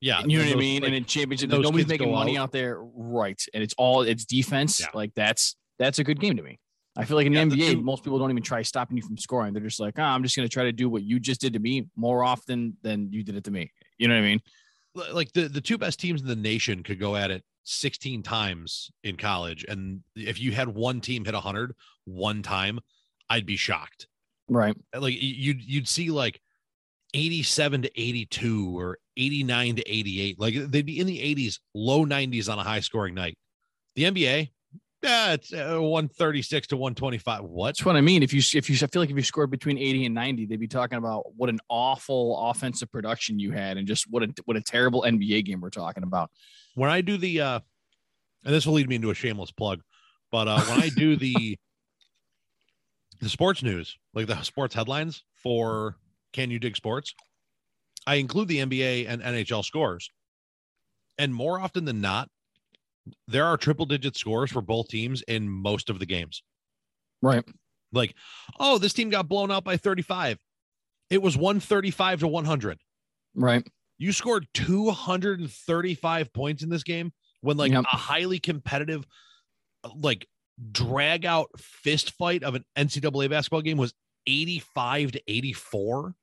Yeah, 0.01 0.23
you 0.27 0.39
know 0.39 0.45
what 0.45 0.53
I 0.53 0.57
mean? 0.57 0.83
like, 0.83 0.89
and 0.89 0.95
in 0.97 1.05
championship, 1.07 1.49
those 1.51 1.63
nobody's 1.63 1.87
making 1.89 2.13
money 2.13 2.37
out. 2.37 2.45
out 2.45 2.53
there, 2.53 2.79
right? 2.81 3.43
And 3.55 3.63
it's 3.63 3.75
all 3.79 4.03
it's 4.03 4.25
defense. 4.25 4.81
Yeah. 4.81 4.87
Like 4.95 5.13
that's 5.15 5.57
that's 5.79 5.99
a 5.99 6.05
good 6.05 6.21
game 6.21 6.37
to 6.37 6.43
me. 6.43 6.59
I 6.99 7.05
feel 7.05 7.17
like 7.17 7.27
in 7.27 7.33
Yeah, 7.35 7.45
the 7.45 7.57
NBA, 7.57 7.71
two- 7.73 7.83
most 7.83 8.05
people 8.05 8.19
don't 8.19 8.31
even 8.31 8.43
try 8.43 8.63
stopping 8.63 8.97
you 8.97 9.03
from 9.03 9.19
scoring. 9.19 9.53
They're 9.53 9.63
just 9.63 9.81
like, 9.81 9.95
ah, 9.99 10.15
I'm 10.15 10.23
just 10.23 10.35
going 10.37 10.49
to 10.49 10.53
try 10.53 10.65
to 10.65 10.73
do 10.73 10.89
what 10.89 11.03
you 11.03 11.19
just 11.21 11.41
did 11.43 11.53
to 11.55 11.59
me 11.59 11.89
more 11.97 12.25
often 12.25 12.77
than 12.83 13.13
you 13.13 13.23
did 13.23 13.37
it 13.37 13.45
to 13.45 13.51
me. 13.51 13.71
You 13.99 14.09
know 14.09 14.15
what 14.15 14.21
I 14.21 14.27
mean? 14.27 14.41
like 15.13 15.31
the 15.33 15.49
the 15.49 15.61
two 15.61 15.77
best 15.77 16.01
teams 16.01 16.23
in 16.23 16.27
the 16.27 16.35
nation 16.37 16.83
could 16.83 16.99
go 16.99 17.17
at 17.17 17.31
it 17.31 17.45
16 17.65 18.23
times 18.23 18.91
in 19.05 19.19
college 19.19 19.63
and 19.69 20.01
if 20.15 20.41
you 20.41 20.53
had 20.53 20.69
one 20.69 21.03
team 21.03 21.23
hit 21.27 21.35
100 21.35 21.75
one 22.07 22.43
time 22.43 22.79
i'd 23.29 23.45
be 23.45 23.57
shocked 23.57 24.07
Right. 24.49 24.75
like 24.99 25.13
you'd 25.21 25.61
you'd 25.61 25.87
see 25.87 26.09
like 26.11 26.41
87 27.13 27.83
to 27.83 28.01
82 28.01 28.79
or 28.79 28.99
89 29.17 29.77
to 29.77 29.91
88 29.91 30.41
like 30.41 30.55
they'd 30.71 30.87
be 30.87 31.01
in 31.01 31.07
the 31.07 31.19
80s 31.19 31.59
low 31.75 32.05
90s 32.05 32.51
on 32.51 32.59
a 32.59 32.63
high 32.63 32.81
scoring 32.81 33.15
night. 33.15 33.37
The 33.95 34.05
nba 34.05 34.51
yeah 35.03 35.33
it's 35.33 35.53
uh, 35.53 35.79
136 35.81 36.69
to 36.69 36.77
125 36.77 37.45
what? 37.45 37.69
That's 37.69 37.85
what 37.85 37.97
I 37.97 38.01
mean. 38.01 38.23
If 38.23 38.33
you 38.33 38.43
if 38.55 38.69
you 38.69 38.77
I 38.77 38.87
feel 38.87 39.03
like 39.03 39.11
if 39.11 39.17
you 39.17 39.23
scored 39.23 39.51
between 39.51 39.79
80 39.79 40.07
and 40.07 40.15
90, 40.15 40.47
they'd 40.47 40.61
be 40.61 40.69
talking 40.69 40.99
about 40.99 41.35
what 41.37 41.49
an 41.49 41.61
awful 41.69 42.51
offensive 42.51 42.91
production 42.91 43.39
you 43.39 43.53
had 43.53 43.77
and 43.77 43.87
just 43.87 44.11
what 44.11 44.23
a 44.23 44.29
what 44.45 44.57
a 44.57 44.63
terrible 44.63 45.03
NBA 45.07 45.45
game 45.45 45.61
we're 45.61 45.71
talking 45.71 46.03
about. 46.03 46.31
when 46.75 46.91
I 46.91 47.01
do 47.01 47.17
the 47.17 47.41
uh 47.41 47.61
and 48.45 48.55
this 48.55 48.67
will 48.67 48.75
lead 48.75 48.89
me 48.89 48.97
into 48.97 49.11
a 49.11 49.15
shameless 49.15 49.51
plug, 49.51 49.81
but 50.31 50.49
uh 50.49 50.61
when 50.63 50.81
I 50.81 50.89
do 50.89 51.17
the 51.17 51.57
the 53.21 53.29
sports 53.29 53.63
news, 53.63 53.97
like 54.15 54.27
the 54.27 54.41
sports 54.43 54.75
headlines 54.75 55.25
for 55.35 55.97
Can 56.33 56.51
You 56.51 56.59
Dig 56.59 56.77
Sports, 56.77 57.15
I 58.07 58.17
include 58.17 58.49
the 58.49 58.59
NBA 58.59 59.07
and 59.09 59.23
NHL 59.23 59.65
scores. 59.65 60.11
And 61.19 61.35
more 61.35 61.59
often 61.61 61.85
than 61.85 62.01
not, 62.01 62.29
there 63.27 63.45
are 63.47 63.57
triple 63.57 63.87
digit 63.87 64.17
scores 64.17 64.51
for 64.53 64.61
both 64.61 64.89
teams 64.89 65.23
in 65.23 65.49
most 65.49 65.91
of 65.91 65.99
the 65.99 66.07
games. 66.07 66.43
Right. 67.23 67.45
Like, 67.93 68.15
oh, 68.61 68.79
this 68.79 68.93
team 68.93 69.11
got 69.11 69.29
blown 69.29 69.51
out 69.51 69.65
by 69.65 69.77
35. 69.77 70.39
It 71.09 71.23
was 71.23 71.37
135 71.37 72.21
to 72.21 72.29
100 72.29 72.79
Right. 73.35 73.67
you 73.99 74.13
scored 74.13 74.47
235 74.55 76.33
points 76.33 76.63
in 76.63 76.69
this 76.69 76.83
game 76.83 77.13
when 77.43 77.57
like 77.57 77.73
Yep. 77.73 77.85
a 77.85 77.97
highly 77.97 78.39
competitive 78.39 79.05
like 79.95 80.27
drag 80.73 81.25
out 81.25 81.49
fist 81.59 82.11
fight 82.13 82.43
of 82.43 82.55
an 82.55 82.65
ncaa 82.77 83.31
basketball 83.31 83.61
game 83.63 83.77
was 83.77 83.93
85 84.27 85.13
to 85.13 85.23
84 85.29 86.15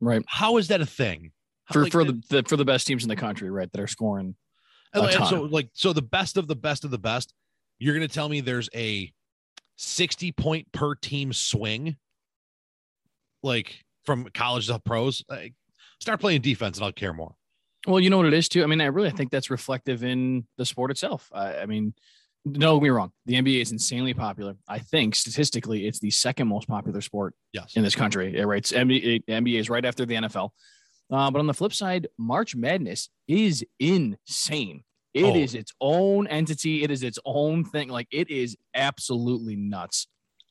Right. 0.00 0.22
how 0.28 0.56
is 0.58 0.68
that 0.68 0.80
a 0.80 0.86
thing 0.86 1.32
How- 1.64 1.72
For 1.74 1.82
like, 1.84 1.92
for 1.92 2.04
the, 2.04 2.22
the 2.30 2.42
for 2.46 2.56
the 2.56 2.64
best 2.64 2.86
teams 2.86 3.02
in 3.02 3.08
the 3.08 3.16
country, 3.16 3.50
right? 3.50 3.70
That 3.72 3.80
are 3.80 3.86
scoring. 3.86 4.36
and, 4.94 5.04
a 5.04 5.08
and 5.08 5.26
so 5.26 5.42
like 5.42 5.70
so 5.74 5.92
the 5.92 6.02
best 6.02 6.36
of 6.36 6.46
the 6.48 6.56
best 6.56 6.84
of 6.84 6.90
the 6.90 6.98
best 6.98 7.34
you're 7.78 7.94
going 7.94 8.06
to 8.06 8.12
tell 8.14 8.28
me 8.28 8.40
there's 8.40 8.68
a 8.74 9.12
60 9.76 10.32
point 10.32 10.70
per 10.72 10.94
team 10.96 11.32
swing 11.32 11.96
like 13.42 13.84
from 14.04 14.26
college 14.34 14.66
to 14.66 14.78
pros 14.80 15.24
like, 15.28 15.54
start 16.00 16.20
playing 16.20 16.40
defense 16.40 16.78
and 16.78 16.84
i'll 16.84 16.92
care 16.92 17.12
more 17.12 17.34
Well, 17.86 18.00
you 18.00 18.10
know 18.10 18.16
what 18.16 18.26
it 18.26 18.34
is 18.34 18.48
too. 18.48 18.62
I 18.64 18.66
mean, 18.66 18.80
I 18.80 18.86
really 18.86 19.08
I 19.08 19.12
think 19.12 19.30
that's 19.30 19.50
reflective 19.50 20.02
in 20.02 20.46
the 20.56 20.64
sport 20.64 20.90
itself. 20.90 21.30
I, 21.32 21.58
I 21.58 21.66
mean, 21.66 21.94
get 22.52 22.82
me 22.82 22.88
wrong. 22.88 23.12
The 23.26 23.34
NBA 23.34 23.60
is 23.62 23.72
insanely 23.72 24.14
popular. 24.14 24.56
I 24.68 24.78
think 24.78 25.14
statistically, 25.14 25.86
it's 25.86 25.98
the 26.00 26.10
second 26.10 26.48
most 26.48 26.68
popular 26.68 27.00
sport 27.00 27.34
yes 27.52 27.74
in 27.76 27.82
this 27.82 27.94
country. 27.94 28.36
It. 28.36 28.46
It's 28.48 28.72
NBA, 28.72 29.24
NBA 29.28 29.58
is 29.60 29.68
right 29.70 29.84
after 29.84 30.04
the 30.06 30.14
NFL. 30.14 30.50
Uh, 31.10 31.30
but 31.30 31.38
on 31.38 31.46
the 31.46 31.54
flip 31.54 31.72
side, 31.72 32.08
March 32.18 32.54
Madness 32.54 33.08
is 33.26 33.64
insane. 33.78 34.84
It 35.14 35.36
is 35.36 35.54
Oh. 35.54 35.58
its 35.58 35.72
own 35.80 36.26
entity. 36.26 36.82
It 36.84 36.90
is 36.90 37.02
its 37.02 37.18
own 37.24 37.64
thing. 37.64 37.88
Like 37.88 38.08
it 38.10 38.30
is 38.30 38.56
absolutely 38.74 39.56
nuts. 39.56 40.06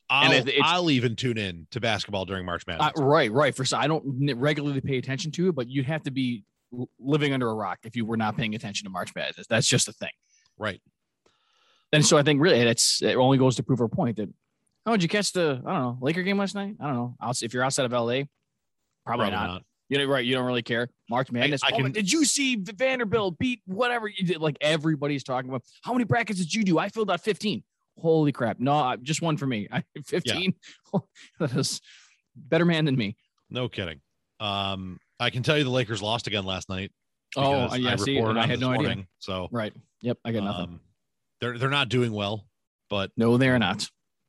I'll, 0.09 0.31
it- 0.31 0.49
I'll 0.63 0.89
even 0.89 1.15
tune 1.15 1.37
in 1.37 1.67
to 1.71 1.79
basketball 1.81 2.25
during 2.25 2.45
March 2.45 2.63
Uh, 2.67 2.71
Madness. 2.71 2.93
right, 2.97 3.31
right. 3.31 3.55
For 3.55 3.65
I 3.75 3.87
don't 3.87 4.03
regularly 4.35 4.81
pay 4.81 4.97
attention 4.97 5.31
to 5.33 5.49
it, 5.49 5.55
but 5.55 5.67
you'd 5.67 5.85
have 5.85 6.03
to 6.03 6.11
be 6.11 6.43
living 6.99 7.33
under 7.33 7.49
a 7.49 7.53
rock 7.53 7.79
if 7.83 7.95
you 7.95 8.05
were 8.05 8.17
not 8.17 8.35
paying 8.35 8.55
attention 8.55 8.85
to 8.85 8.89
March 8.89 9.13
Madness. 9.15 9.47
That's 9.47 9.67
just 9.67 9.87
a 9.87 9.93
thing. 9.93 10.09
right. 10.57 10.81
And 11.93 12.05
so 12.05 12.17
I 12.17 12.23
think 12.23 12.41
really 12.41 12.59
it's 12.59 13.01
it 13.01 13.15
only 13.15 13.37
goes 13.37 13.55
to 13.57 13.63
prove 13.63 13.79
her 13.79 13.87
point 13.87 14.17
that 14.17 14.29
oh, 14.85 14.91
did 14.91 15.03
you 15.03 15.09
catch 15.09 15.31
the 15.31 15.61
I 15.65 15.73
don't 15.73 15.81
know 15.81 15.97
Laker 16.01 16.23
game 16.23 16.37
last 16.37 16.55
night? 16.55 16.75
I 16.79 16.87
don't 16.87 16.95
know. 16.95 17.15
If 17.41 17.53
you're 17.53 17.63
outside 17.63 17.85
of 17.85 17.91
LA, 17.91 18.23
probably, 19.05 19.31
not. 19.31 19.63
You 19.89 19.97
know, 19.99 20.05
right? 20.05 20.25
You 20.25 20.35
don't 20.35 20.45
really 20.45 20.63
care. 20.63 20.89
March 21.09 21.31
Madness. 21.31 21.63
I 21.63 21.69
oh, 21.73 21.77
can- 21.77 21.91
did 21.93 22.11
you 22.11 22.25
see 22.25 22.57
Vanderbilt 22.57 23.37
beat 23.37 23.61
whatever 23.65 24.07
you 24.07 24.25
did? 24.25 24.41
Like 24.41 24.57
everybody's 24.59 25.23
talking 25.23 25.49
about. 25.49 25.63
How 25.81 25.93
many 25.93 26.03
brackets 26.03 26.39
did 26.39 26.53
you 26.53 26.63
do? 26.63 26.77
I 26.77 26.89
filled 26.89 27.09
out 27.09 27.21
15. 27.21 27.63
Holy 27.99 28.31
crap! 28.31 28.59
No, 28.59 28.95
just 29.01 29.21
one 29.21 29.37
for 29.37 29.47
me. 29.47 29.67
I 29.71 29.83
15. 30.05 30.53
that 31.39 31.55
is 31.55 31.81
better 32.35 32.65
man 32.65 32.85
than 32.85 32.95
me. 32.95 33.15
No 33.49 33.69
kidding. 33.69 34.01
Um, 34.39 34.99
I 35.19 35.29
can 35.29 35.41
tell 35.41 35.57
you 35.57 35.63
the 35.63 35.69
Lakers 35.69 36.01
lost 36.01 36.27
again 36.27 36.45
last 36.45 36.69
night. 36.69 36.91
Oh, 37.35 37.63
because 37.63 37.79
yeah. 37.79 37.95
See, 37.95 38.17
and 38.17 38.39
I 38.39 38.45
had 38.45 38.59
no 38.59 38.71
idea. 38.71 39.05
So 39.19 39.47
Right. 39.51 39.73
Yep. 40.01 40.17
I 40.23 40.31
got 40.31 40.43
nothing. 40.43 40.63
um, 40.65 40.79
they're 41.41 41.57
they're 41.57 41.69
not 41.69 41.89
doing 41.89 42.11
well, 42.11 42.45
but 42.89 43.11
no, 43.17 43.37
they're 43.37 43.59
not. 43.59 43.87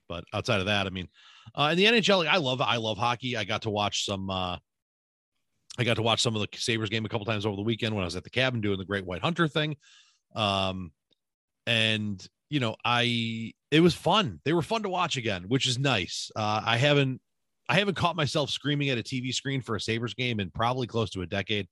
but 0.08 0.24
outside 0.32 0.60
of 0.60 0.66
that, 0.66 0.86
I 0.86 0.90
mean, 0.90 1.08
uh, 1.54 1.68
in 1.72 1.78
the 1.78 1.84
NHL, 1.84 2.26
I 2.26 2.38
love 2.38 2.60
I 2.60 2.76
love 2.76 2.98
hockey. 2.98 3.36
I 3.36 3.44
got 3.44 3.62
to 3.62 3.70
watch 3.70 4.04
some. 4.04 4.30
uh 4.30 4.56
I 5.78 5.84
got 5.84 5.94
to 5.94 6.02
watch 6.02 6.20
some 6.20 6.34
of 6.34 6.42
the 6.42 6.48
Sabres 6.58 6.90
game 6.90 7.04
a 7.04 7.08
couple 7.08 7.24
times 7.24 7.46
over 7.46 7.54
the 7.54 7.62
weekend 7.62 7.94
when 7.94 8.02
I 8.02 8.06
was 8.06 8.16
at 8.16 8.24
the 8.24 8.30
cabin 8.30 8.60
doing 8.60 8.78
the 8.78 8.84
Great 8.84 9.06
White 9.06 9.22
Hunter 9.22 9.46
thing. 9.46 9.76
Um, 10.34 10.90
and 11.68 12.26
you 12.50 12.58
know, 12.60 12.74
I 12.84 13.52
it 13.70 13.80
was 13.80 13.94
fun. 13.94 14.40
They 14.44 14.52
were 14.52 14.62
fun 14.62 14.82
to 14.82 14.88
watch 14.88 15.16
again, 15.16 15.44
which 15.48 15.68
is 15.68 15.78
nice. 15.78 16.30
Uh, 16.34 16.62
I 16.64 16.78
haven't 16.78 17.20
I 17.68 17.78
haven't 17.78 17.96
caught 17.96 18.16
myself 18.16 18.50
screaming 18.50 18.88
at 18.90 18.98
a 18.98 19.02
TV 19.02 19.32
screen 19.32 19.60
for 19.60 19.76
a 19.76 19.80
Sabres 19.80 20.14
game 20.14 20.40
in 20.40 20.50
probably 20.50 20.86
close 20.86 21.10
to 21.10 21.22
a 21.22 21.26
decade. 21.26 21.68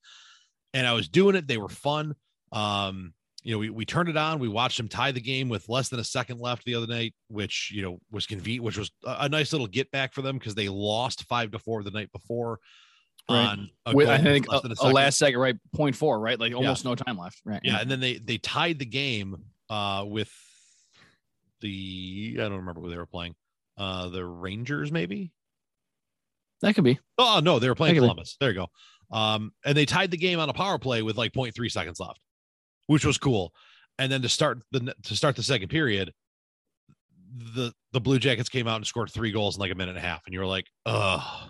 And 0.73 0.85
I 0.85 0.93
was 0.93 1.09
doing 1.09 1.35
it. 1.35 1.47
They 1.47 1.57
were 1.57 1.69
fun. 1.69 2.15
Um, 2.51 3.13
you 3.43 3.53
know, 3.53 3.59
we, 3.59 3.69
we 3.69 3.85
turned 3.85 4.09
it 4.09 4.17
on. 4.17 4.39
We 4.39 4.47
watched 4.49 4.77
them 4.77 4.87
tie 4.87 5.11
the 5.11 5.21
game 5.21 5.47
with 5.47 5.69
less 5.69 5.89
than 5.89 5.99
a 5.99 6.03
second 6.03 6.39
left 6.39 6.65
the 6.65 6.75
other 6.75 6.87
night, 6.87 7.13
which 7.29 7.71
you 7.73 7.81
know 7.81 7.99
was 8.11 8.25
convenient, 8.25 8.65
which 8.65 8.77
was 8.77 8.91
a, 9.05 9.17
a 9.21 9.29
nice 9.29 9.51
little 9.51 9.67
get 9.67 9.89
back 9.91 10.13
for 10.13 10.21
them 10.21 10.37
because 10.37 10.55
they 10.55 10.69
lost 10.69 11.23
five 11.25 11.51
to 11.51 11.59
four 11.59 11.83
the 11.83 11.91
night 11.91 12.11
before. 12.11 12.59
Right. 13.29 13.37
On 13.45 13.69
a 13.85 13.93
With, 13.95 14.07
I 14.07 14.19
think 14.19 14.47
a, 14.51 14.61
a 14.63 14.75
second. 14.75 14.93
last 14.93 15.17
second, 15.17 15.39
right? 15.39 15.55
Point 15.75 15.95
four, 15.95 16.19
right? 16.19 16.39
Like 16.39 16.53
almost 16.53 16.85
no 16.85 16.95
time 16.95 17.17
left. 17.17 17.41
Right. 17.45 17.59
Yeah, 17.63 17.79
and 17.81 17.91
then 17.91 17.99
they 17.99 18.17
they 18.17 18.37
tied 18.37 18.79
the 18.79 18.85
game 18.85 19.35
uh 19.69 20.05
with 20.07 20.31
the 21.61 22.35
I 22.39 22.43
don't 22.43 22.57
remember 22.57 22.81
who 22.81 22.89
they 22.89 22.97
were 22.97 23.05
playing. 23.05 23.35
Uh 23.77 24.09
the 24.09 24.25
Rangers 24.25 24.91
maybe? 24.91 25.31
That 26.61 26.73
could 26.75 26.83
be. 26.85 26.99
Oh 27.17 27.41
no, 27.43 27.59
they 27.59 27.67
were 27.67 27.75
playing 27.75 27.95
could 27.95 28.01
be. 28.01 28.05
Columbus. 28.05 28.37
There 28.39 28.49
you 28.51 28.55
go. 28.55 28.67
Um 29.17 29.51
and 29.65 29.77
they 29.77 29.85
tied 29.85 30.11
the 30.11 30.17
game 30.17 30.39
on 30.39 30.49
a 30.49 30.53
power 30.53 30.77
play 30.79 31.01
with 31.01 31.17
like 31.17 31.33
0.3 31.33 31.69
seconds 31.71 31.99
left, 31.99 32.19
which 32.87 33.05
was 33.05 33.17
cool. 33.17 33.53
And 33.99 34.11
then 34.11 34.21
to 34.21 34.29
start 34.29 34.61
the 34.71 34.93
to 35.03 35.15
start 35.15 35.35
the 35.35 35.43
second 35.43 35.69
period, 35.69 36.11
the 37.55 37.73
the 37.93 38.01
Blue 38.01 38.19
Jackets 38.19 38.49
came 38.49 38.67
out 38.67 38.77
and 38.77 38.87
scored 38.87 39.11
three 39.11 39.31
goals 39.31 39.55
in 39.55 39.61
like 39.61 39.71
a 39.71 39.75
minute 39.75 39.95
and 39.95 40.05
a 40.05 40.07
half, 40.07 40.21
and 40.25 40.33
you 40.33 40.39
were 40.39 40.45
like, 40.45 40.65
ugh. 40.85 41.49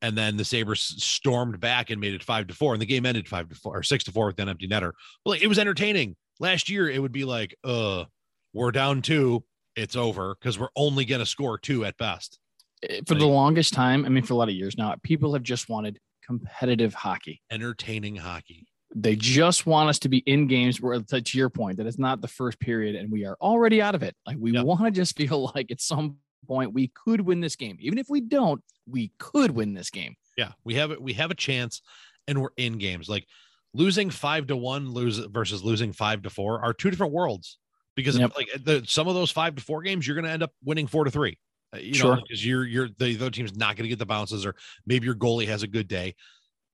And 0.00 0.16
then 0.16 0.36
the 0.36 0.44
Sabres 0.44 0.80
stormed 1.02 1.58
back 1.58 1.90
and 1.90 2.00
made 2.00 2.14
it 2.14 2.22
five 2.22 2.46
to 2.46 2.54
four, 2.54 2.72
and 2.72 2.80
the 2.80 2.86
game 2.86 3.04
ended 3.04 3.26
five 3.28 3.48
to 3.48 3.54
four 3.56 3.76
or 3.76 3.82
six 3.82 4.04
to 4.04 4.12
four 4.12 4.26
with 4.26 4.38
an 4.38 4.48
empty 4.48 4.68
netter. 4.68 4.92
Well, 5.24 5.36
it 5.40 5.48
was 5.48 5.58
entertaining. 5.58 6.14
Last 6.38 6.68
year, 6.70 6.88
it 6.88 7.02
would 7.02 7.10
be 7.10 7.24
like, 7.24 7.56
uh, 7.64 8.04
we're 8.52 8.70
down 8.70 9.02
two, 9.02 9.42
it's 9.74 9.96
over 9.96 10.36
because 10.40 10.56
we're 10.58 10.68
only 10.76 11.04
gonna 11.04 11.26
score 11.26 11.58
two 11.58 11.84
at 11.84 11.96
best. 11.96 12.38
Eh, 12.84 13.00
For 13.08 13.16
the 13.16 13.26
longest 13.26 13.74
time, 13.74 14.04
I 14.04 14.08
mean, 14.08 14.22
for 14.22 14.34
a 14.34 14.36
lot 14.36 14.48
of 14.48 14.54
years 14.54 14.78
now, 14.78 14.94
people 15.02 15.32
have 15.34 15.42
just 15.42 15.68
wanted 15.68 15.98
competitive 16.24 16.94
hockey. 16.94 17.42
Entertaining 17.50 18.14
hockey. 18.16 18.68
They 18.94 19.16
just 19.16 19.66
want 19.66 19.90
us 19.90 19.98
to 20.00 20.08
be 20.08 20.18
in 20.18 20.46
games 20.46 20.80
where, 20.80 20.98
to 21.00 21.38
your 21.38 21.50
point, 21.50 21.76
that 21.76 21.86
it's 21.86 21.98
not 21.98 22.20
the 22.20 22.28
first 22.28 22.58
period 22.58 22.96
and 22.96 23.10
we 23.12 23.26
are 23.26 23.36
already 23.40 23.82
out 23.82 23.94
of 23.94 24.02
it. 24.02 24.16
Like 24.26 24.38
we 24.40 24.52
Yep. 24.52 24.64
want 24.64 24.84
to 24.84 24.90
just 24.90 25.16
feel 25.16 25.52
like 25.54 25.70
at 25.70 25.80
some 25.80 26.16
point 26.46 26.72
we 26.72 26.88
could 26.88 27.20
win 27.20 27.40
this 27.40 27.56
game. 27.56 27.76
Even 27.80 27.98
if 27.98 28.06
we 28.08 28.20
don't, 28.20 28.62
we 28.86 29.12
could 29.18 29.50
win 29.50 29.74
this 29.74 29.90
game. 29.90 30.16
Yeah, 30.38 30.52
we 30.64 30.74
have 30.76 30.90
it. 30.90 31.02
We 31.02 31.12
have 31.14 31.30
a 31.30 31.34
chance, 31.34 31.82
and 32.26 32.40
we're 32.40 32.48
in 32.56 32.78
games. 32.78 33.08
Like 33.08 33.26
losing 33.74 34.08
five 34.08 34.46
to 34.46 34.56
one, 34.56 34.90
lose 34.90 35.18
versus 35.18 35.62
losing 35.62 35.92
five 35.92 36.22
to 36.22 36.30
four 36.30 36.64
are 36.64 36.72
two 36.72 36.90
different 36.90 37.12
worlds. 37.12 37.58
Because 37.94 38.16
Yep. 38.16 38.32
like 38.36 38.48
the, 38.64 38.84
some 38.86 39.08
of 39.08 39.14
those 39.14 39.30
five 39.32 39.56
to 39.56 39.62
four 39.62 39.82
games, 39.82 40.06
you're 40.06 40.14
going 40.14 40.24
to 40.24 40.30
end 40.30 40.42
up 40.44 40.52
winning 40.64 40.86
four 40.86 41.04
to 41.04 41.10
three. 41.10 41.36
Uh, 41.74 41.78
You 41.78 41.94
Sure. 41.94 42.14
know, 42.16 42.22
because 42.22 42.46
you're 42.46 42.64
you're 42.64 42.88
the 42.96 43.16
other 43.16 43.30
team's 43.30 43.56
not 43.56 43.76
going 43.76 43.82
to 43.84 43.88
get 43.88 43.98
the 43.98 44.06
bounces, 44.06 44.46
or 44.46 44.54
maybe 44.86 45.04
your 45.04 45.16
goalie 45.16 45.48
has 45.48 45.64
a 45.64 45.66
good 45.66 45.88
day. 45.88 46.14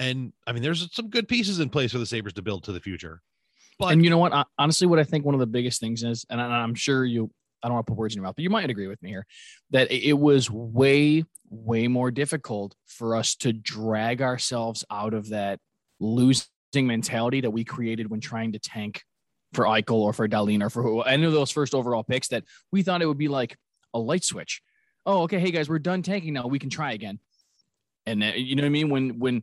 And 0.00 0.32
I 0.46 0.52
mean, 0.52 0.62
there's 0.62 0.92
some 0.94 1.08
good 1.08 1.28
pieces 1.28 1.60
in 1.60 1.68
place 1.68 1.92
for 1.92 1.98
the 1.98 2.06
Sabres 2.06 2.32
to 2.34 2.42
build 2.42 2.64
to 2.64 2.72
the 2.72 2.80
future. 2.80 3.22
But 3.78 3.92
and 3.92 4.04
you 4.04 4.10
know 4.10 4.18
what? 4.18 4.32
Hon- 4.32 4.44
Honestly, 4.58 4.86
what 4.86 4.98
I 4.98 5.04
think 5.04 5.24
one 5.24 5.34
of 5.34 5.40
the 5.40 5.46
biggest 5.46 5.80
things 5.80 6.02
is, 6.02 6.24
and 6.30 6.40
I- 6.40 6.62
I'm 6.62 6.74
sure 6.74 7.04
you, 7.04 7.30
I 7.62 7.68
don't 7.68 7.74
want 7.74 7.86
to 7.86 7.90
put 7.92 7.98
words 7.98 8.14
in 8.14 8.18
your 8.18 8.24
mouth, 8.24 8.36
but 8.36 8.42
you 8.42 8.50
might 8.50 8.70
agree 8.70 8.86
with 8.86 9.02
me 9.02 9.10
here, 9.10 9.26
that 9.70 9.90
it 9.90 10.08
it 10.08 10.18
was 10.18 10.50
way, 10.50 11.24
way 11.48 11.88
more 11.88 12.10
difficult 12.10 12.74
for 12.86 13.16
us 13.16 13.34
to 13.36 13.52
drag 13.52 14.20
ourselves 14.20 14.84
out 14.90 15.14
of 15.14 15.30
that 15.30 15.60
losing 16.00 16.46
mentality 16.74 17.40
that 17.40 17.50
we 17.50 17.64
created 17.64 18.10
when 18.10 18.20
trying 18.20 18.52
to 18.52 18.58
tank 18.58 19.02
for 19.52 19.64
Eichel 19.64 19.92
or 19.94 20.12
for 20.12 20.28
Dahlin 20.28 20.62
or 20.62 20.70
for 20.70 20.82
who, 20.82 21.02
any 21.02 21.24
of 21.24 21.32
those 21.32 21.50
first 21.52 21.74
overall 21.74 22.02
picks 22.02 22.28
that 22.28 22.44
we 22.72 22.82
thought 22.82 23.02
it 23.02 23.06
would 23.06 23.18
be 23.18 23.28
like 23.28 23.56
a 23.94 23.98
light 23.98 24.24
switch. 24.24 24.60
Oh, 25.06 25.22
okay, 25.22 25.38
hey 25.38 25.52
guys, 25.52 25.68
we're 25.68 25.78
done 25.78 26.02
tanking 26.02 26.34
now. 26.34 26.48
We 26.48 26.58
can 26.58 26.70
try 26.70 26.92
again. 26.92 27.20
And 28.06 28.22
uh, 28.22 28.32
you 28.34 28.56
know 28.56 28.62
what 28.62 28.66
I 28.66 28.70
mean? 28.70 28.90
When 28.90 29.18
when 29.18 29.42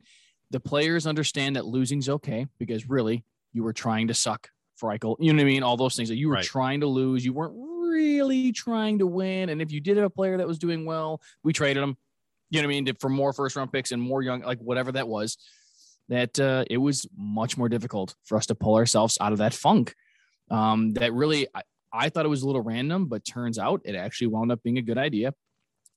the 0.51 0.59
players 0.59 1.07
understand 1.07 1.55
that 1.55 1.65
losing's 1.65 2.09
okay 2.09 2.45
because 2.59 2.87
really 2.87 3.23
you 3.53 3.63
were 3.63 3.73
trying 3.73 4.07
to 4.09 4.13
suck 4.13 4.49
for 4.75 4.89
Eichel. 4.89 5.15
You 5.19 5.33
know 5.33 5.37
what 5.37 5.47
I 5.47 5.53
mean? 5.53 5.63
All 5.63 5.77
those 5.77 5.95
things 5.95 6.09
that 6.09 6.17
you 6.17 6.27
were 6.27 6.35
Right. 6.35 6.43
trying 6.43 6.81
to 6.81 6.87
lose. 6.87 7.25
You 7.25 7.33
weren't 7.33 7.53
really 7.55 8.51
trying 8.51 8.99
to 8.99 9.07
win. 9.07 9.49
And 9.49 9.61
if 9.61 9.71
you 9.71 9.79
did 9.79 9.97
have 9.97 10.05
a 10.05 10.09
player 10.09 10.37
that 10.37 10.47
was 10.47 10.59
doing 10.59 10.85
well, 10.85 11.21
we 11.43 11.53
traded 11.53 11.81
him. 11.83 11.97
You 12.49 12.61
know 12.61 12.67
what 12.67 12.75
I 12.75 12.81
mean? 12.81 12.95
For 12.99 13.09
more 13.09 13.31
first 13.33 13.55
round 13.55 13.71
picks 13.71 13.91
and 13.91 14.01
more 14.01 14.21
young, 14.21 14.41
like 14.41 14.59
whatever 14.59 14.91
that 14.93 15.07
was. 15.07 15.37
That 16.09 16.37
uh, 16.39 16.65
it 16.69 16.77
was 16.77 17.07
much 17.15 17.57
more 17.57 17.69
difficult 17.69 18.15
for 18.25 18.37
us 18.37 18.45
to 18.47 18.55
pull 18.55 18.75
ourselves 18.75 19.17
out 19.21 19.31
of 19.31 19.37
that 19.37 19.53
funk. 19.53 19.95
Um, 20.49 20.91
that 20.93 21.13
really, 21.13 21.47
I, 21.55 21.61
I 21.93 22.09
thought 22.09 22.25
it 22.25 22.29
was 22.29 22.41
a 22.41 22.47
little 22.47 22.61
random, 22.61 23.05
but 23.05 23.23
turns 23.23 23.57
out 23.57 23.81
it 23.85 23.95
actually 23.95 24.27
wound 24.27 24.51
up 24.51 24.61
being 24.63 24.77
a 24.77 24.81
good 24.81 24.97
idea. 24.97 25.33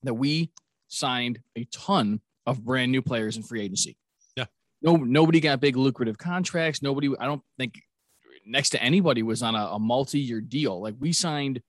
That 0.05 0.15
we 0.15 0.51
signed 0.87 1.41
a 1.57 1.65
ton 1.73 2.21
of 2.47 2.63
brand 2.63 2.93
new 2.93 3.03
players 3.03 3.37
in 3.37 3.43
free 3.43 3.63
agency. 3.63 3.97
No, 4.85 4.97
nobody 4.97 5.41
got 5.41 5.61
big 5.61 5.77
lucrative 5.77 6.19
contracts. 6.19 6.83
Nobody, 6.83 7.11
I 7.19 7.25
don't 7.25 7.43
think 7.59 7.81
next 8.45 8.71
to 8.71 8.83
anybody 8.83 9.23
was 9.23 9.43
on 9.43 9.55
a, 9.55 9.65
a 9.65 9.79
multi-year 9.79 10.43
deal. 10.43 10.81
Like 10.81 10.95
we 11.01 11.13
signed 11.13 11.63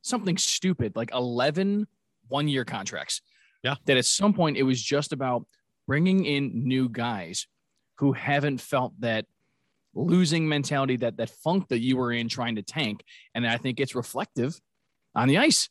something 0.00 0.38
stupid, 0.38 0.96
like 0.96 1.10
11 1.12 1.86
one-year 2.28 2.64
contracts. 2.64 3.20
Yeah. 3.62 3.74
That 3.84 3.98
at 3.98 4.06
some 4.06 4.32
point 4.32 4.56
it 4.56 4.62
was 4.62 4.82
just 4.82 5.12
about 5.12 5.46
bringing 5.86 6.24
in 6.24 6.66
new 6.66 6.88
guys 6.88 7.46
who 7.98 8.12
haven't 8.12 8.60
felt 8.60 8.98
that 9.00 9.26
losing 9.94 10.48
mentality, 10.48 10.96
that 10.96 11.18
that 11.18 11.28
funk 11.28 11.68
that 11.68 11.80
you 11.80 11.98
were 11.98 12.10
in 12.10 12.28
trying 12.28 12.56
to 12.56 12.62
tank. 12.62 13.04
And 13.34 13.46
I 13.46 13.58
think 13.58 13.78
it's 13.78 13.94
reflective 13.94 14.58
on 15.14 15.28
the 15.28 15.38
ice. 15.38 15.68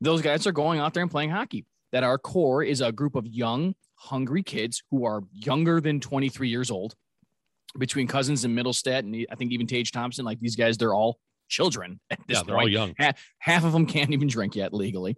Those 0.00 0.20
guys 0.20 0.46
are 0.46 0.52
going 0.52 0.78
out 0.78 0.92
there 0.92 1.02
and 1.02 1.10
playing 1.10 1.30
hockey. 1.30 1.64
That 1.92 2.04
our 2.04 2.18
core 2.18 2.62
is 2.62 2.80
a 2.80 2.92
group 2.92 3.14
of 3.14 3.26
young, 3.26 3.74
hungry 4.04 4.42
kids 4.42 4.82
who 4.90 5.04
are 5.04 5.22
younger 5.32 5.80
than 5.80 6.00
23 6.00 6.48
years 6.48 6.70
old. 6.70 6.94
Between 7.76 8.06
Cozens 8.06 8.44
and 8.44 8.56
Mittelstadt, 8.56 9.00
and 9.00 9.26
I 9.32 9.34
think 9.34 9.50
even 9.50 9.66
Tage 9.66 9.90
Thompson, 9.90 10.24
like 10.24 10.38
these 10.38 10.54
guys, 10.54 10.78
they're 10.78 10.94
all 10.94 11.18
children 11.48 11.98
at 12.10 12.20
this 12.28 12.36
yeah, 12.38 12.42
they're 12.44 12.54
point 12.54 12.76
all 12.76 12.92
young. 12.98 13.14
half 13.38 13.64
of 13.64 13.72
them 13.72 13.86
can't 13.86 14.12
even 14.12 14.28
drink 14.28 14.54
yet 14.54 14.72
legally. 14.72 15.16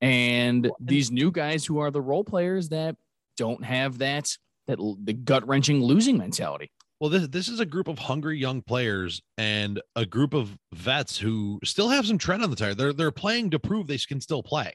And 0.00 0.70
these 0.80 1.12
new 1.12 1.30
guys 1.30 1.64
who 1.64 1.78
are 1.78 1.92
the 1.92 2.00
role 2.00 2.24
players 2.24 2.70
that 2.70 2.96
don't 3.36 3.64
have 3.64 3.98
that 3.98 4.36
that 4.66 4.78
the 5.04 5.12
gut 5.12 5.46
wrenching 5.46 5.82
losing 5.82 6.18
mentality. 6.18 6.70
Well, 7.00 7.10
this 7.10 7.28
this 7.28 7.48
is 7.48 7.60
a 7.60 7.66
group 7.66 7.88
of 7.88 7.98
hungry 7.98 8.38
young 8.38 8.62
players 8.62 9.22
and 9.38 9.80
a 9.94 10.04
group 10.06 10.34
of 10.34 10.56
vets 10.72 11.18
who 11.18 11.60
still 11.64 11.88
have 11.88 12.06
some 12.06 12.18
tread 12.18 12.42
on 12.42 12.50
the 12.50 12.56
tire. 12.56 12.74
They're 12.74 12.92
they're 12.92 13.12
playing 13.12 13.50
to 13.50 13.58
prove 13.58 13.86
they 13.86 13.98
can 13.98 14.20
still 14.20 14.42
play. 14.42 14.72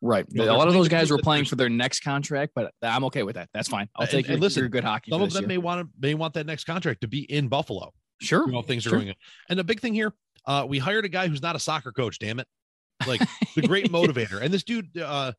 Right. 0.00 0.24
You 0.30 0.44
know, 0.44 0.54
a 0.54 0.56
lot 0.56 0.68
of 0.68 0.74
those 0.74 0.88
guys 0.88 1.10
were 1.10 1.18
playing 1.18 1.44
for 1.46 1.56
their 1.56 1.68
next 1.68 2.00
contract, 2.00 2.52
but 2.54 2.72
I'm 2.82 3.04
okay 3.06 3.24
with 3.24 3.34
that. 3.34 3.48
That's 3.52 3.68
fine. 3.68 3.88
I'll 3.96 4.06
take 4.06 4.26
and 4.26 4.34
your, 4.34 4.38
listen, 4.40 4.60
your 4.60 4.68
good 4.68 4.84
hockey. 4.84 5.10
Some 5.10 5.22
of 5.22 5.32
them 5.32 5.42
year. 5.42 5.48
may 5.48 5.58
want 5.58 5.80
to 5.86 5.92
may 5.98 6.14
want 6.14 6.34
that 6.34 6.46
next 6.46 6.64
contract 6.64 7.00
to 7.00 7.08
be 7.08 7.20
in 7.20 7.48
Buffalo. 7.48 7.92
sure. 8.20 8.46
You 8.46 8.52
know, 8.52 8.62
things 8.62 8.86
are 8.86 8.90
Sure. 8.90 8.98
going. 9.00 9.14
And 9.48 9.58
the 9.58 9.64
big 9.64 9.80
thing 9.80 9.94
here, 9.94 10.12
uh, 10.46 10.64
we 10.68 10.78
hired 10.78 11.04
a 11.04 11.08
guy 11.08 11.26
who's 11.28 11.42
not 11.42 11.56
a 11.56 11.58
soccer 11.58 11.90
coach. 11.92 12.18
Damn 12.20 12.38
it, 12.38 12.46
like 13.08 13.20
the 13.56 13.62
great 13.62 13.90
motivator. 13.92 14.40
And 14.40 14.54
this 14.54 14.62
dude, 14.62 14.96
uh, 14.98 15.32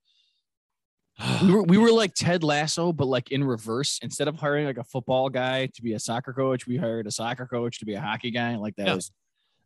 we 1.41 1.51
were, 1.51 1.63
we 1.63 1.77
were 1.83 1.91
like 1.91 2.13
Ted 2.13 2.43
Lasso, 2.43 2.91
but 2.93 3.05
like 3.07 3.31
in 3.31 3.43
reverse. 3.43 3.99
Instead 4.01 4.27
of 4.27 4.35
hiring 4.35 4.65
like 4.65 4.77
a 4.77 4.83
football 4.83 5.29
guy 5.29 5.67
to 5.67 5.81
be 5.81 5.93
a 5.93 5.99
soccer 5.99 6.33
coach, 6.33 6.67
we 6.67 6.77
hired 6.77 7.07
a 7.07 7.11
soccer 7.11 7.45
coach 7.45 7.79
to 7.79 7.85
be 7.85 7.93
a 7.93 8.01
hockey 8.01 8.31
guy. 8.31 8.55
Like 8.57 8.75
that 8.75 8.87
Yeah. 8.87 8.95
was 8.95 9.11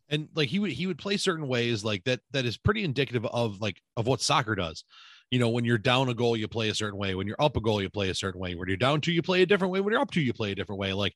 and 0.08 0.28
like 0.34 0.48
he 0.48 0.58
would 0.58 0.72
he 0.72 0.86
would 0.86 0.98
play 0.98 1.16
certain 1.16 1.48
ways 1.48 1.84
like 1.84 2.04
that 2.04 2.20
that 2.32 2.44
is 2.44 2.56
pretty 2.56 2.84
indicative 2.84 3.24
of 3.26 3.60
like 3.60 3.80
of 3.96 4.06
what 4.06 4.20
soccer 4.20 4.54
does. 4.54 4.84
You 5.30 5.38
know 5.38 5.48
when 5.48 5.64
you're 5.64 5.78
down 5.78 6.08
a 6.08 6.14
goal 6.14 6.36
you 6.36 6.48
play 6.48 6.68
a 6.68 6.74
certain 6.74 6.98
way. 6.98 7.14
When 7.14 7.26
you're 7.26 7.40
up 7.40 7.56
a 7.56 7.60
goal 7.60 7.80
you 7.80 7.90
play 7.90 8.10
a 8.10 8.14
certain 8.14 8.40
way. 8.40 8.54
When 8.54 8.68
you're 8.68 8.76
down 8.76 9.00
two 9.00 9.12
you 9.12 9.22
play 9.22 9.42
a 9.42 9.46
different 9.46 9.72
way. 9.72 9.80
When 9.80 9.92
you're 9.92 10.00
up 10.00 10.10
two 10.10 10.20
you 10.20 10.32
play 10.32 10.52
a 10.52 10.54
different 10.54 10.80
way. 10.80 10.92
Like 10.92 11.14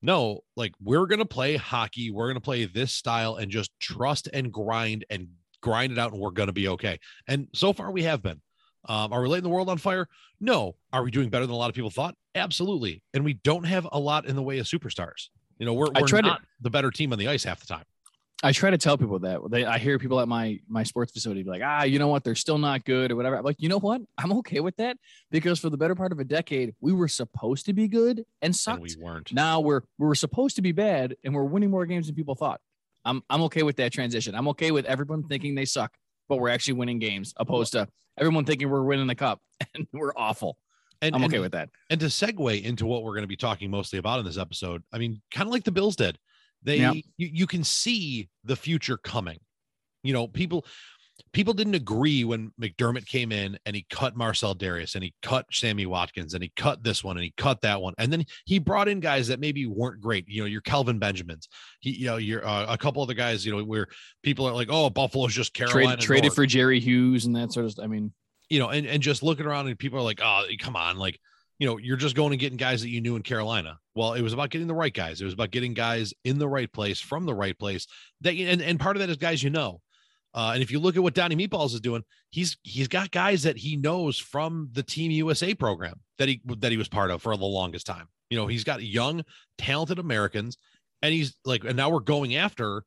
no 0.00 0.40
like 0.56 0.72
we're 0.82 1.06
gonna 1.06 1.24
play 1.24 1.56
hockey. 1.56 2.10
We're 2.10 2.28
gonna 2.28 2.40
play 2.40 2.64
this 2.64 2.92
style 2.92 3.36
and 3.36 3.50
just 3.50 3.70
trust 3.80 4.28
and 4.32 4.52
grind 4.52 5.04
and 5.10 5.28
grind 5.60 5.92
it 5.92 5.98
out 5.98 6.12
and 6.12 6.20
we're 6.20 6.30
gonna 6.30 6.52
be 6.52 6.68
okay. 6.68 6.98
And 7.26 7.48
so 7.54 7.72
far 7.72 7.90
we 7.90 8.04
have 8.04 8.22
been. 8.22 8.40
Um, 8.88 9.12
are 9.12 9.20
we 9.20 9.28
lighting 9.28 9.42
the 9.42 9.50
world 9.50 9.68
on 9.68 9.76
fire? 9.76 10.08
No. 10.40 10.76
Are 10.92 11.02
we 11.02 11.10
doing 11.10 11.28
better 11.28 11.44
than 11.44 11.54
a 11.54 11.58
lot 11.58 11.68
of 11.68 11.74
people 11.74 11.90
thought? 11.90 12.14
Absolutely. 12.36 13.02
And 13.12 13.24
we 13.24 13.34
don't 13.34 13.64
have 13.64 13.86
a 13.90 13.98
lot 13.98 14.26
in 14.26 14.36
the 14.36 14.42
way 14.42 14.58
of 14.58 14.66
superstars. 14.66 15.28
You 15.58 15.66
know 15.66 15.74
we're, 15.74 15.88
we're 15.98 16.06
tried 16.06 16.22
to- 16.22 16.28
not 16.28 16.42
the 16.60 16.70
better 16.70 16.90
team 16.90 17.12
on 17.12 17.18
the 17.18 17.28
ice 17.28 17.42
half 17.42 17.60
the 17.60 17.66
time 17.66 17.84
I 18.42 18.52
try 18.52 18.70
to 18.70 18.78
tell 18.78 18.96
people 18.96 19.18
that 19.20 19.40
they, 19.50 19.64
I 19.64 19.78
hear 19.78 19.98
people 19.98 20.20
at 20.20 20.28
my 20.28 20.60
my 20.68 20.84
sports 20.84 21.12
facility 21.12 21.42
be 21.42 21.50
like, 21.50 21.62
ah, 21.64 21.82
you 21.82 21.98
know 21.98 22.06
what, 22.06 22.22
they're 22.22 22.36
still 22.36 22.58
not 22.58 22.84
good 22.84 23.10
or 23.10 23.16
whatever. 23.16 23.36
I'm 23.36 23.44
like, 23.44 23.56
you 23.58 23.68
know 23.68 23.80
what, 23.80 24.00
I'm 24.16 24.32
okay 24.34 24.60
with 24.60 24.76
that 24.76 24.96
because 25.32 25.58
for 25.58 25.70
the 25.70 25.76
better 25.76 25.96
part 25.96 26.12
of 26.12 26.20
a 26.20 26.24
decade, 26.24 26.74
we 26.80 26.92
were 26.92 27.08
supposed 27.08 27.66
to 27.66 27.72
be 27.72 27.88
good 27.88 28.18
and 28.18 28.26
And 28.42 28.56
sucked. 28.56 28.80
we 28.82 28.94
weren't. 29.00 29.32
now 29.32 29.58
we're 29.60 29.80
we 29.98 30.06
were 30.06 30.14
supposed 30.14 30.54
to 30.56 30.62
be 30.62 30.70
bad 30.72 31.16
and 31.24 31.34
we're 31.34 31.44
winning 31.44 31.70
more 31.70 31.84
games 31.84 32.06
than 32.06 32.14
people 32.14 32.36
thought. 32.36 32.60
I'm 33.04 33.22
I'm 33.28 33.42
okay 33.42 33.64
with 33.64 33.76
that 33.76 33.92
transition. 33.92 34.34
I'm 34.36 34.46
okay 34.48 34.70
with 34.70 34.84
everyone 34.84 35.24
thinking 35.24 35.56
they 35.56 35.64
suck, 35.64 35.92
but 36.28 36.36
we're 36.36 36.50
actually 36.50 36.74
winning 36.74 37.00
games, 37.00 37.34
opposed 37.38 37.72
to 37.72 37.88
everyone 38.18 38.44
thinking 38.44 38.70
we're 38.70 38.82
winning 38.84 39.06
the 39.08 39.14
cup 39.16 39.40
and 39.74 39.86
we're 39.92 40.12
awful. 40.16 40.58
And, 41.02 41.14
I'm 41.14 41.22
and- 41.22 41.32
okay 41.32 41.40
with 41.40 41.52
that. 41.52 41.70
And 41.90 41.98
to 42.00 42.06
segue 42.06 42.62
into 42.62 42.86
what 42.86 43.02
we're 43.02 43.12
going 43.12 43.22
to 43.22 43.28
be 43.28 43.36
talking 43.36 43.68
mostly 43.70 43.98
about 43.98 44.20
in 44.20 44.24
this 44.24 44.38
episode, 44.38 44.82
I 44.92 44.98
mean, 44.98 45.22
kind 45.32 45.46
of 45.48 45.52
like 45.52 45.64
the 45.64 45.70
Bills 45.72 45.96
did. 45.96 46.18
They 46.62 46.78
Yeah. 46.78 46.92
you, 46.92 47.02
you 47.16 47.46
can 47.46 47.64
see 47.64 48.28
the 48.44 48.56
future 48.56 48.96
coming. 48.96 49.38
You 50.02 50.12
know, 50.12 50.26
people 50.26 50.64
people 51.32 51.52
didn't 51.52 51.74
agree 51.74 52.24
when 52.24 52.52
McDermott 52.60 53.06
came 53.06 53.32
in 53.32 53.58
and 53.66 53.74
he 53.74 53.84
cut 53.90 54.16
Marcell 54.16 54.54
Dareus 54.54 54.94
and 54.94 55.02
he 55.02 55.12
cut 55.22 55.46
Sammy 55.50 55.84
Watkins 55.84 56.34
and 56.34 56.42
he 56.42 56.52
cut 56.56 56.82
this 56.84 57.02
one 57.02 57.16
and 57.16 57.24
he 57.24 57.34
cut 57.36 57.60
that 57.62 57.80
one. 57.80 57.94
And 57.98 58.12
then 58.12 58.24
he 58.44 58.58
brought 58.58 58.88
in 58.88 59.00
guys 59.00 59.26
that 59.28 59.40
maybe 59.40 59.66
weren't 59.66 60.00
great. 60.00 60.26
You 60.28 60.42
know, 60.42 60.46
your 60.46 60.60
Kelvin 60.60 60.98
Benjamins. 60.98 61.48
He, 61.80 61.90
you 61.90 62.06
know, 62.06 62.16
your 62.16 62.46
uh, 62.46 62.66
a 62.68 62.78
couple 62.78 63.02
other 63.02 63.14
guys, 63.14 63.44
you 63.44 63.56
know, 63.56 63.64
where 63.64 63.88
people 64.22 64.46
are 64.46 64.52
like, 64.52 64.68
"Oh, 64.70 64.90
Buffalo's 64.90 65.34
just 65.34 65.54
Carolina." 65.54 65.96
Trade, 65.96 66.00
traded 66.00 66.24
North." 66.24 66.34
for 66.36 66.46
Jerry 66.46 66.80
Hughes 66.80 67.26
and 67.26 67.34
that 67.36 67.52
sort 67.52 67.66
of. 67.66 67.72
stuff. 67.72 67.84
I 67.84 67.88
mean, 67.88 68.12
you 68.48 68.58
know, 68.58 68.68
and, 68.70 68.86
and 68.86 69.02
just 69.02 69.22
looking 69.22 69.46
around 69.46 69.68
and 69.68 69.78
people 69.78 69.98
are 69.98 70.02
like, 70.02 70.20
oh, 70.22 70.44
come 70.58 70.76
on, 70.76 70.96
like, 70.96 71.18
you 71.58 71.66
know, 71.66 71.76
you're 71.76 71.96
just 71.96 72.14
going 72.14 72.32
and 72.32 72.40
getting 72.40 72.56
guys 72.56 72.82
that 72.82 72.88
you 72.88 73.00
knew 73.00 73.16
in 73.16 73.22
Carolina. 73.22 73.78
Well, 73.94 74.14
it 74.14 74.22
was 74.22 74.32
about 74.32 74.50
getting 74.50 74.68
the 74.68 74.74
right 74.74 74.94
guys. 74.94 75.20
It 75.20 75.24
was 75.24 75.34
about 75.34 75.50
getting 75.50 75.74
guys 75.74 76.14
in 76.24 76.38
the 76.38 76.48
right 76.48 76.72
place 76.72 77.00
from 77.00 77.26
the 77.26 77.34
right 77.34 77.58
place. 77.58 77.86
That 78.20 78.34
and, 78.34 78.62
and 78.62 78.78
part 78.78 78.96
of 78.96 79.00
that 79.00 79.10
is 79.10 79.16
guys 79.16 79.42
you 79.42 79.50
know. 79.50 79.80
Uh, 80.34 80.52
and 80.54 80.62
if 80.62 80.70
you 80.70 80.78
look 80.78 80.96
at 80.96 81.02
what 81.02 81.14
Donnie 81.14 81.36
Meatballs 81.36 81.74
is 81.74 81.80
doing, 81.80 82.04
he's 82.30 82.58
he's 82.62 82.88
got 82.88 83.10
guys 83.10 83.42
that 83.42 83.56
he 83.56 83.76
knows 83.76 84.18
from 84.18 84.68
the 84.72 84.82
Team 84.82 85.10
USA 85.10 85.54
program 85.54 86.00
that 86.18 86.28
he 86.28 86.40
that 86.58 86.70
he 86.70 86.78
was 86.78 86.88
part 86.88 87.10
of 87.10 87.22
for 87.22 87.36
the 87.36 87.44
longest 87.44 87.86
time. 87.86 88.08
You 88.30 88.38
know, 88.38 88.46
he's 88.46 88.64
got 88.64 88.82
young, 88.82 89.24
talented 89.56 89.98
Americans, 89.98 90.58
and 91.02 91.12
he's 91.12 91.34
like, 91.44 91.64
and 91.64 91.76
now 91.76 91.90
we're 91.90 92.00
going 92.00 92.36
after 92.36 92.84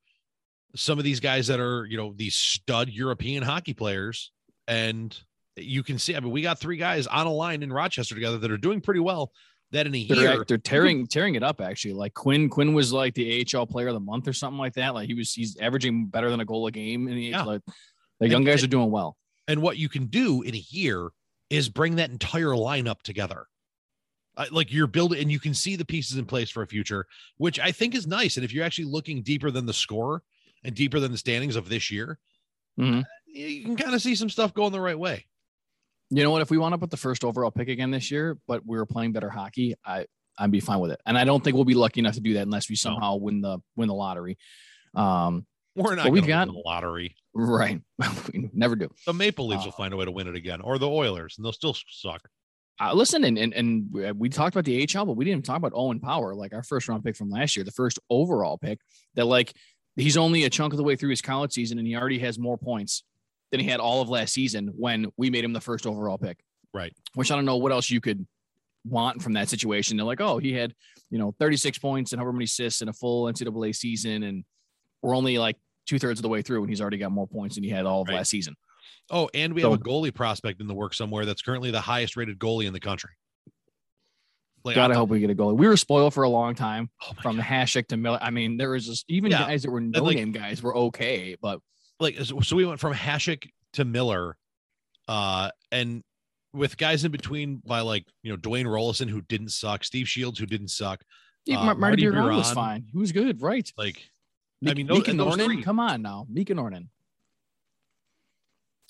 some 0.75 0.97
of 0.97 1.03
these 1.03 1.19
guys 1.19 1.47
that 1.47 1.59
are, 1.59 1.85
you 1.85 1.97
know, 1.97 2.13
these 2.15 2.35
stud 2.35 2.89
European 2.89 3.43
hockey 3.43 3.73
players. 3.73 4.31
And 4.67 5.17
you 5.57 5.83
can 5.83 5.99
see, 5.99 6.15
I 6.15 6.19
mean, 6.19 6.31
we 6.31 6.41
got 6.41 6.59
three 6.59 6.77
guys 6.77 7.07
on 7.07 7.27
a 7.27 7.31
line 7.31 7.63
in 7.63 7.71
Rochester 7.73 8.15
together 8.15 8.37
that 8.39 8.51
are 8.51 8.57
doing 8.57 8.81
pretty 8.81 8.99
well. 9.01 9.31
That 9.71 9.87
in 9.87 9.95
a 9.95 10.05
they're, 10.05 10.17
year, 10.17 10.45
they're 10.45 10.57
tearing 10.57 11.07
tearing 11.07 11.35
it 11.35 11.43
up 11.43 11.61
actually. 11.61 11.93
Like 11.93 12.13
Quinn 12.13 12.49
Quinn 12.49 12.73
was 12.73 12.91
like 12.91 13.13
the 13.13 13.45
AHL 13.55 13.65
player 13.65 13.87
of 13.87 13.93
the 13.93 14.01
month 14.01 14.27
or 14.27 14.33
something 14.33 14.57
like 14.59 14.73
that. 14.73 14.93
Like 14.93 15.07
he 15.07 15.13
was 15.13 15.31
he's 15.33 15.55
averaging 15.61 16.07
better 16.07 16.29
than 16.29 16.41
a 16.41 16.45
goal 16.45 16.67
a 16.67 16.71
game 16.71 17.07
in 17.07 17.15
the 17.15 17.21
Yeah. 17.27 17.43
like 17.43 17.61
the 18.19 18.27
young 18.27 18.39
And- 18.41 18.45
guys 18.47 18.63
are 18.65 18.67
doing 18.67 18.91
well. 18.91 19.15
and 19.47 19.61
what 19.61 19.77
you 19.77 19.87
can 19.87 20.07
do 20.07 20.41
in 20.41 20.55
a 20.55 20.63
year 20.71 21.09
is 21.49 21.69
bring 21.69 21.95
that 21.95 22.09
entire 22.09 22.47
lineup 22.47 23.01
together. 23.01 23.45
Uh, 24.37 24.45
like 24.51 24.71
you're 24.73 24.87
building, 24.87 25.21
and 25.21 25.31
you 25.31 25.39
can 25.39 25.53
see 25.53 25.75
the 25.77 25.85
pieces 25.85 26.17
in 26.17 26.25
place 26.25 26.49
for 26.49 26.63
a 26.63 26.67
future, 26.67 27.05
which 27.37 27.57
I 27.59 27.71
think 27.71 27.95
is 27.95 28.05
nice. 28.07 28.35
And 28.37 28.43
if 28.45 28.53
you're 28.53 28.63
actually 28.65 28.85
looking 28.85 29.21
deeper 29.23 29.51
than 29.51 29.65
the 29.65 29.73
score 29.73 30.21
and 30.65 30.73
deeper 30.75 30.99
than 30.99 31.11
the 31.13 31.17
standings 31.17 31.55
of 31.57 31.67
this 31.69 31.89
year, 31.91 32.19
Mhm. 32.79 33.03
you 33.25 33.63
can 33.63 33.75
kind 33.77 33.93
of 33.95 34.01
see 34.01 34.15
some 34.15 34.29
stuff 34.29 34.53
going 34.53 34.71
the 34.73 34.79
right 34.81 34.99
way. 34.99 35.25
You 36.13 36.23
know 36.23 36.31
what? 36.31 36.41
If 36.41 36.51
we 36.51 36.57
wound 36.57 36.73
up 36.73 36.81
with 36.81 36.89
the 36.91 36.97
first 36.97 37.23
overall 37.23 37.51
pick 37.51 37.69
again 37.69 37.89
this 37.89 38.11
year, 38.11 38.37
but 38.47 38.65
we 38.65 38.77
were 38.77 38.85
playing 38.85 39.13
better 39.13 39.29
hockey, 39.29 39.75
I 39.85 40.05
I'd 40.37 40.51
be 40.51 40.59
fine 40.59 40.79
with 40.79 40.91
it. 40.91 40.99
And 41.05 41.17
I 41.17 41.23
don't 41.23 41.43
think 41.43 41.55
we'll 41.55 41.65
be 41.65 41.73
lucky 41.73 41.99
enough 42.01 42.15
to 42.15 42.19
do 42.21 42.33
that 42.33 42.41
unless 42.41 42.69
we 42.69 42.75
somehow 42.75 43.15
win 43.15 43.41
the 43.41 43.59
win 43.75 43.87
the 43.87 43.93
lottery. 43.93 44.37
Um, 44.93 45.45
We're 45.75 45.95
not 45.95 46.09
we've 46.11 46.27
got- 46.27 46.47
the 46.47 46.53
lottery. 46.65 47.15
right. 47.33 47.81
we 48.33 48.49
never 48.53 48.75
do. 48.75 48.89
The 49.07 49.13
Maple 49.13 49.47
Leafs 49.47 49.63
Uh, 49.63 49.67
will 49.67 49.71
find 49.71 49.93
a 49.93 49.97
way 49.97 50.05
to 50.05 50.11
win 50.11 50.27
it 50.27 50.35
again, 50.35 50.59
or 50.61 50.77
the 50.77 50.89
Oilers, 50.89 51.35
and 51.37 51.45
they'll 51.45 51.53
still 51.53 51.75
suck. 51.89 52.21
Uh, 52.79 52.93
listen, 52.93 53.23
and, 53.23 53.37
and 53.37 53.53
and 53.53 53.85
we- 54.17 54.27
talked 54.29 54.55
about 54.55 54.65
the 54.65 54.81
AHL, 54.95 55.05
but 55.05 55.15
we 55.15 55.23
didn't 55.23 55.45
talk 55.45 55.57
about 55.57 55.71
Owen 55.75 55.99
Power, 55.99 56.35
like 56.35 56.53
our 56.53 56.63
first 56.63 56.87
round 56.89 57.03
pick 57.05 57.15
from 57.15 57.29
last 57.29 57.55
year, 57.55 57.63
the 57.63 57.71
first 57.71 57.99
overall 58.09 58.57
pick. 58.57 58.79
That 59.15 59.25
like 59.27 59.53
he's 59.95 60.17
only 60.17 60.43
a 60.43 60.49
chunk 60.49 60.73
of 60.73 60.77
the 60.77 60.83
way 60.83 60.95
through 60.97 61.11
his 61.11 61.21
college 61.21 61.53
season, 61.53 61.77
and 61.77 61.87
he 61.87 61.95
already 61.95 62.19
has 62.19 62.37
more 62.39 62.57
points 62.57 63.03
than 63.51 63.59
he 63.59 63.67
had 63.67 63.79
all 63.79 64.01
of 64.01 64.09
last 64.09 64.33
season 64.33 64.71
when 64.75 65.11
we 65.17 65.29
made 65.29 65.43
him 65.43 65.53
the 65.53 65.61
first 65.61 65.85
overall 65.85 66.17
pick. 66.17 66.39
Right. 66.73 66.93
Which 67.15 67.31
I 67.31 67.35
don't 67.35 67.45
know 67.45 67.57
what 67.57 67.71
else 67.71 67.89
you 67.89 67.99
could 68.01 68.25
want 68.85 69.21
from 69.21 69.33
that 69.33 69.49
situation. 69.49 69.97
They're 69.97 70.05
like, 70.05 70.21
oh, 70.21 70.37
he 70.37 70.53
had 70.53 70.73
you 71.09 71.19
know 71.19 71.35
36 71.39 71.77
points 71.79 72.13
and 72.13 72.19
however 72.19 72.33
many 72.33 72.45
assists 72.45 72.81
in 72.81 72.87
a 72.89 72.93
full 72.93 73.25
NCAA 73.25 73.75
season, 73.75 74.23
and 74.23 74.43
we're 75.01 75.15
only 75.15 75.37
like 75.37 75.57
two 75.85 75.99
thirds 75.99 76.19
of 76.19 76.23
the 76.23 76.29
way 76.29 76.41
through, 76.41 76.61
and 76.61 76.69
he's 76.69 76.79
already 76.81 76.97
got 76.97 77.11
more 77.11 77.27
points 77.27 77.55
than 77.55 77.63
he 77.63 77.69
had 77.69 77.85
all 77.85 78.01
of 78.03 78.07
Right. 78.07 78.15
last 78.17 78.29
season. 78.29 78.55
Oh, 79.09 79.29
and 79.33 79.53
we 79.53 79.61
So- 79.61 79.71
have 79.71 79.79
a 79.81 79.83
goalie 79.83 80.13
prospect 80.13 80.61
in 80.61 80.67
the 80.67 80.73
work 80.73 80.93
somewhere 80.93 81.25
that's 81.25 81.41
currently 81.41 81.71
the 81.71 81.81
highest 81.81 82.15
rated 82.15 82.39
goalie 82.39 82.65
in 82.65 82.71
the 82.73 82.79
country. 82.79 83.09
Like, 84.63 84.75
God, 84.75 84.91
I 84.91 84.93
I- 84.93 84.97
hope 84.97 85.09
we 85.09 85.19
get 85.19 85.29
a 85.31 85.35
goalie. 85.35 85.57
We 85.57 85.67
were 85.67 85.75
spoiled 85.75 86.13
for 86.13 86.23
a 86.23 86.29
long 86.29 86.53
time. 86.55 86.89
oh 87.01 87.13
from 87.21 87.35
God. 87.37 87.45
Hasek 87.45 87.87
to 87.87 87.97
Miller. 87.97 88.19
I 88.21 88.29
mean, 88.29 88.57
there 88.57 88.69
was 88.69 88.85
just 88.85 89.05
even 89.09 89.31
Yeah, 89.31 89.39
guys 89.39 89.63
that 89.63 89.71
were 89.71 89.81
no 89.81 90.03
like- 90.03 90.15
name 90.17 90.31
guys 90.31 90.61
were 90.61 90.75
okay, 90.77 91.35
but 91.41 91.59
like 92.01 92.17
so 92.23 92.39
so 92.41 92.55
we 92.55 92.65
went 92.65 92.79
from 92.79 92.93
Hasek 92.93 93.49
to 93.73 93.85
Miller, 93.85 94.35
uh, 95.07 95.49
and 95.71 96.03
with 96.53 96.75
guys 96.77 97.05
in 97.05 97.11
between 97.11 97.61
by 97.65 97.79
like 97.81 98.05
you 98.23 98.31
know 98.31 98.37
Dwayne 98.37 98.65
Roloson 98.65 99.09
who 99.09 99.21
didn't 99.21 99.49
suck, 99.49 99.83
Steve 99.83 100.09
Shields 100.09 100.39
who 100.39 100.45
didn't 100.45 100.69
suck, 100.69 101.03
even 101.45 101.61
Uh, 101.61 101.65
Marty 101.75 101.79
Marty 101.79 102.09
Biron 102.09 102.35
was 102.35 102.51
fine. 102.51 102.85
He 102.91 102.97
was 102.97 103.11
good, 103.11 103.41
right? 103.41 103.71
like 103.77 104.09
I 104.67 104.73
mean, 104.73 104.87
Meek 104.87 105.05
those- 105.05 105.15
those 105.15 105.35
Noronen, 105.37 105.45
three- 105.45 105.63
come 105.63 105.79
on 105.79 106.01
now, 106.01 106.25
Meek 106.29 106.49
and 106.49 106.59
Noronen. 106.59 106.87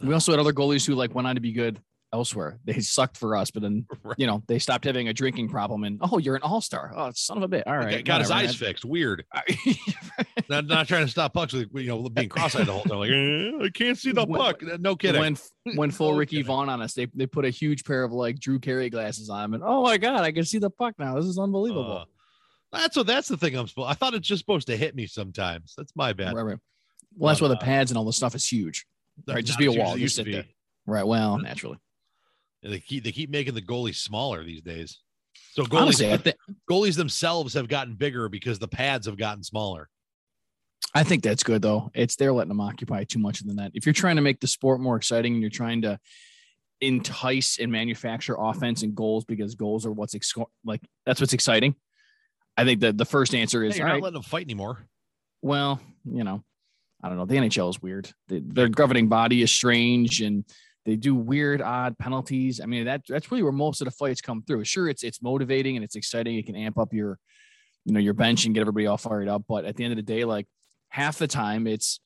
We 0.01 0.13
also 0.13 0.31
had 0.31 0.39
other 0.39 0.53
goalies 0.53 0.85
who 0.85 0.95
like 0.95 1.13
went 1.13 1.27
on 1.27 1.35
to 1.35 1.41
be 1.41 1.51
good 1.51 1.79
elsewhere. 2.13 2.59
They 2.65 2.79
sucked 2.79 3.17
for 3.17 3.35
us, 3.35 3.51
but 3.51 3.61
then 3.63 3.85
Right. 4.03 4.15
you 4.17 4.27
know 4.27 4.43
they 4.47 4.59
stopped 4.59 4.85
having 4.85 5.07
a 5.07 5.13
drinking 5.13 5.49
problem. 5.49 5.83
And 5.83 5.99
oh, 6.01 6.17
you're 6.17 6.35
an 6.35 6.41
all 6.43 6.61
star. 6.61 6.91
Oh, 6.95 7.11
son 7.15 7.37
of 7.37 7.43
a 7.43 7.47
bit. 7.47 7.65
All 7.67 7.77
right, 7.77 7.97
got- 7.97 8.05
got 8.05 8.21
his 8.21 8.31
eyes 8.31 8.55
fixed. 8.55 8.85
Weird. 8.85 9.25
Not, 10.49 10.65
not 10.65 10.87
trying 10.87 11.05
to 11.05 11.11
stop 11.11 11.33
pucks 11.33 11.53
with 11.53 11.69
you 11.73 11.87
know 11.87 12.09
being 12.09 12.27
cross-eyed 12.27 12.65
the 12.65 12.73
whole 12.73 12.83
time. 12.83 12.97
Like 12.99 13.11
"Eh, 13.11 13.65
I 13.65 13.69
can't 13.69 13.97
see 13.97 14.11
the 14.11 14.25
When- 14.25 14.39
puck. 14.41 14.61
No 14.81 14.95
kidding. 14.97 15.21
when 15.21 15.37
when 15.75 15.91
full 15.91 16.11
No 16.11 16.17
Ricky 16.17 16.37
kidding. 16.37 16.47
Vaughn 16.47 16.67
on 16.67 16.81
us, 16.81 16.93
they 16.93 17.07
they 17.13 17.25
put 17.25 17.45
a 17.45 17.49
huge 17.49 17.85
pair 17.85 18.03
of 18.03 18.11
like 18.11 18.37
Drew 18.39 18.59
Carey 18.59 18.89
glasses 18.89 19.29
on 19.29 19.45
him, 19.45 19.53
and 19.53 19.63
oh 19.65 19.83
my 19.83 19.97
god, 19.97 20.21
I 20.21 20.31
can 20.33 20.43
see 20.43 20.57
the 20.57 20.69
puck 20.69 20.95
now. 20.99 21.15
This 21.15 21.25
is 21.25 21.37
unbelievable. 21.39 21.99
Uh, 22.73 22.79
that's 22.79 22.97
what. 22.97 23.07
That's 23.07 23.27
the 23.29 23.37
thing. 23.37 23.55
I'm 23.55 23.67
supposed. 23.67 23.89
I 23.89 23.93
thought 23.93 24.13
it's 24.13 24.27
just 24.27 24.39
supposed 24.41 24.67
to 24.67 24.75
hit 24.75 24.93
me 24.95 25.07
sometimes. 25.07 25.73
That's 25.77 25.95
my 25.95 26.11
bad. 26.13 26.33
Right, 26.35 26.43
right. 26.43 26.57
Well, 27.15 27.29
that's 27.29 27.41
why 27.41 27.47
the 27.49 27.55
uh, 27.55 27.59
pads 27.59 27.91
and 27.91 27.97
all 27.97 28.05
the 28.05 28.13
stuff 28.13 28.35
is 28.35 28.45
huge. 28.47 28.85
Right, 29.27 29.43
just 29.45 29.59
be 29.59 29.65
a 29.65 29.69
as 29.69 29.75
huge 29.75 29.81
as 29.81 29.85
wall, 29.85 29.95
it 29.95 29.99
just 29.99 30.01
used 30.01 30.15
to 30.17 30.23
sit 30.23 30.31
there. 30.31 30.45
Right. 30.85 31.05
Well, 31.07 31.37
naturally. 31.37 31.77
They 32.63 32.79
keep 32.79 33.03
they 33.03 33.11
keep 33.11 33.29
making 33.29 33.53
the 33.55 33.61
goalies 33.61 33.95
smaller 33.95 34.43
these 34.43 34.61
days. 34.61 34.99
So 35.53 35.63
goalies 35.63 36.07
Honestly, 36.11 36.33
goalies 36.69 36.95
themselves 36.95 37.53
have 37.55 37.67
gotten 37.67 37.95
bigger 37.95 38.29
because 38.29 38.59
the 38.59 38.67
pads 38.67 39.07
have 39.07 39.17
gotten 39.17 39.43
smaller. 39.43 39.89
I 40.93 41.03
think 41.03 41.23
that's 41.23 41.43
good 41.43 41.61
though. 41.61 41.89
It's 41.93 42.15
they're 42.15 42.33
letting 42.33 42.49
them 42.49 42.61
occupy 42.61 43.03
too 43.05 43.19
much 43.19 43.41
of 43.41 43.47
the 43.47 43.53
net. 43.53 43.71
If 43.73 43.85
you're 43.85 43.93
trying 43.93 44.17
to 44.17 44.21
make 44.21 44.39
the 44.39 44.47
sport 44.47 44.79
more 44.79 44.95
exciting 44.95 45.33
and 45.33 45.41
you're 45.41 45.49
trying 45.49 45.81
to 45.83 45.99
entice 46.81 47.59
and 47.59 47.71
manufacture 47.71 48.35
offense 48.37 48.83
and 48.83 48.95
goals 48.95 49.23
because 49.23 49.55
goals 49.55 49.85
are 49.85 49.91
what's 49.91 50.15
ex- 50.15 50.33
like 50.65 50.81
that's 51.05 51.19
what's 51.21 51.33
exciting. 51.33 51.75
I 52.57 52.65
think 52.65 52.81
that 52.81 52.97
the 52.97 53.05
first 53.05 53.33
answer 53.33 53.63
is 53.63 53.73
Hey, 53.75 53.79
you're 53.79 53.87
not 53.87 53.93
right, 53.93 54.03
letting 54.03 54.15
them 54.15 54.23
fight 54.23 54.45
anymore. 54.45 54.85
well, 55.41 55.79
you 56.05 56.23
know, 56.23 56.43
I 57.01 57.09
don't 57.09 57.17
know. 57.17 57.25
The 57.25 57.35
NHL 57.35 57.69
is 57.69 57.81
weird. 57.81 58.11
The, 58.27 58.41
their 58.45 58.67
governing 58.67 59.07
body 59.07 59.41
is 59.41 59.51
strange 59.51 60.21
and 60.21 60.43
they 60.85 60.95
do 60.95 61.13
weird, 61.15 61.61
odd 61.61 61.97
penalties. 61.97 62.59
I 62.59 62.65
mean, 62.65 62.85
that 62.85 63.03
that's 63.07 63.31
really 63.31 63.43
where 63.43 63.51
most 63.51 63.81
of 63.81 63.85
the 63.85 63.91
fights 63.91 64.21
come 64.21 64.43
through. 64.43 64.63
Sure, 64.65 64.89
it's 64.89 65.03
it's 65.03 65.21
motivating 65.21 65.75
and 65.75 65.83
it's 65.83 65.95
exciting. 65.95 66.37
It 66.37 66.45
can 66.45 66.55
amp 66.55 66.77
up 66.77 66.93
your, 66.93 67.19
you 67.85 67.93
know, 67.93 67.99
your 67.99 68.13
bench 68.13 68.45
and 68.45 68.53
get 68.53 68.61
everybody 68.61 68.87
all 68.87 68.97
fired 68.97 69.27
up. 69.27 69.43
But 69.47 69.65
at 69.65 69.75
the 69.75 69.83
end 69.83 69.93
of 69.93 69.97
the 69.97 70.03
day, 70.03 70.25
like 70.25 70.47
half 70.89 71.17
the 71.17 71.27
time, 71.27 71.67
it's 71.67 71.99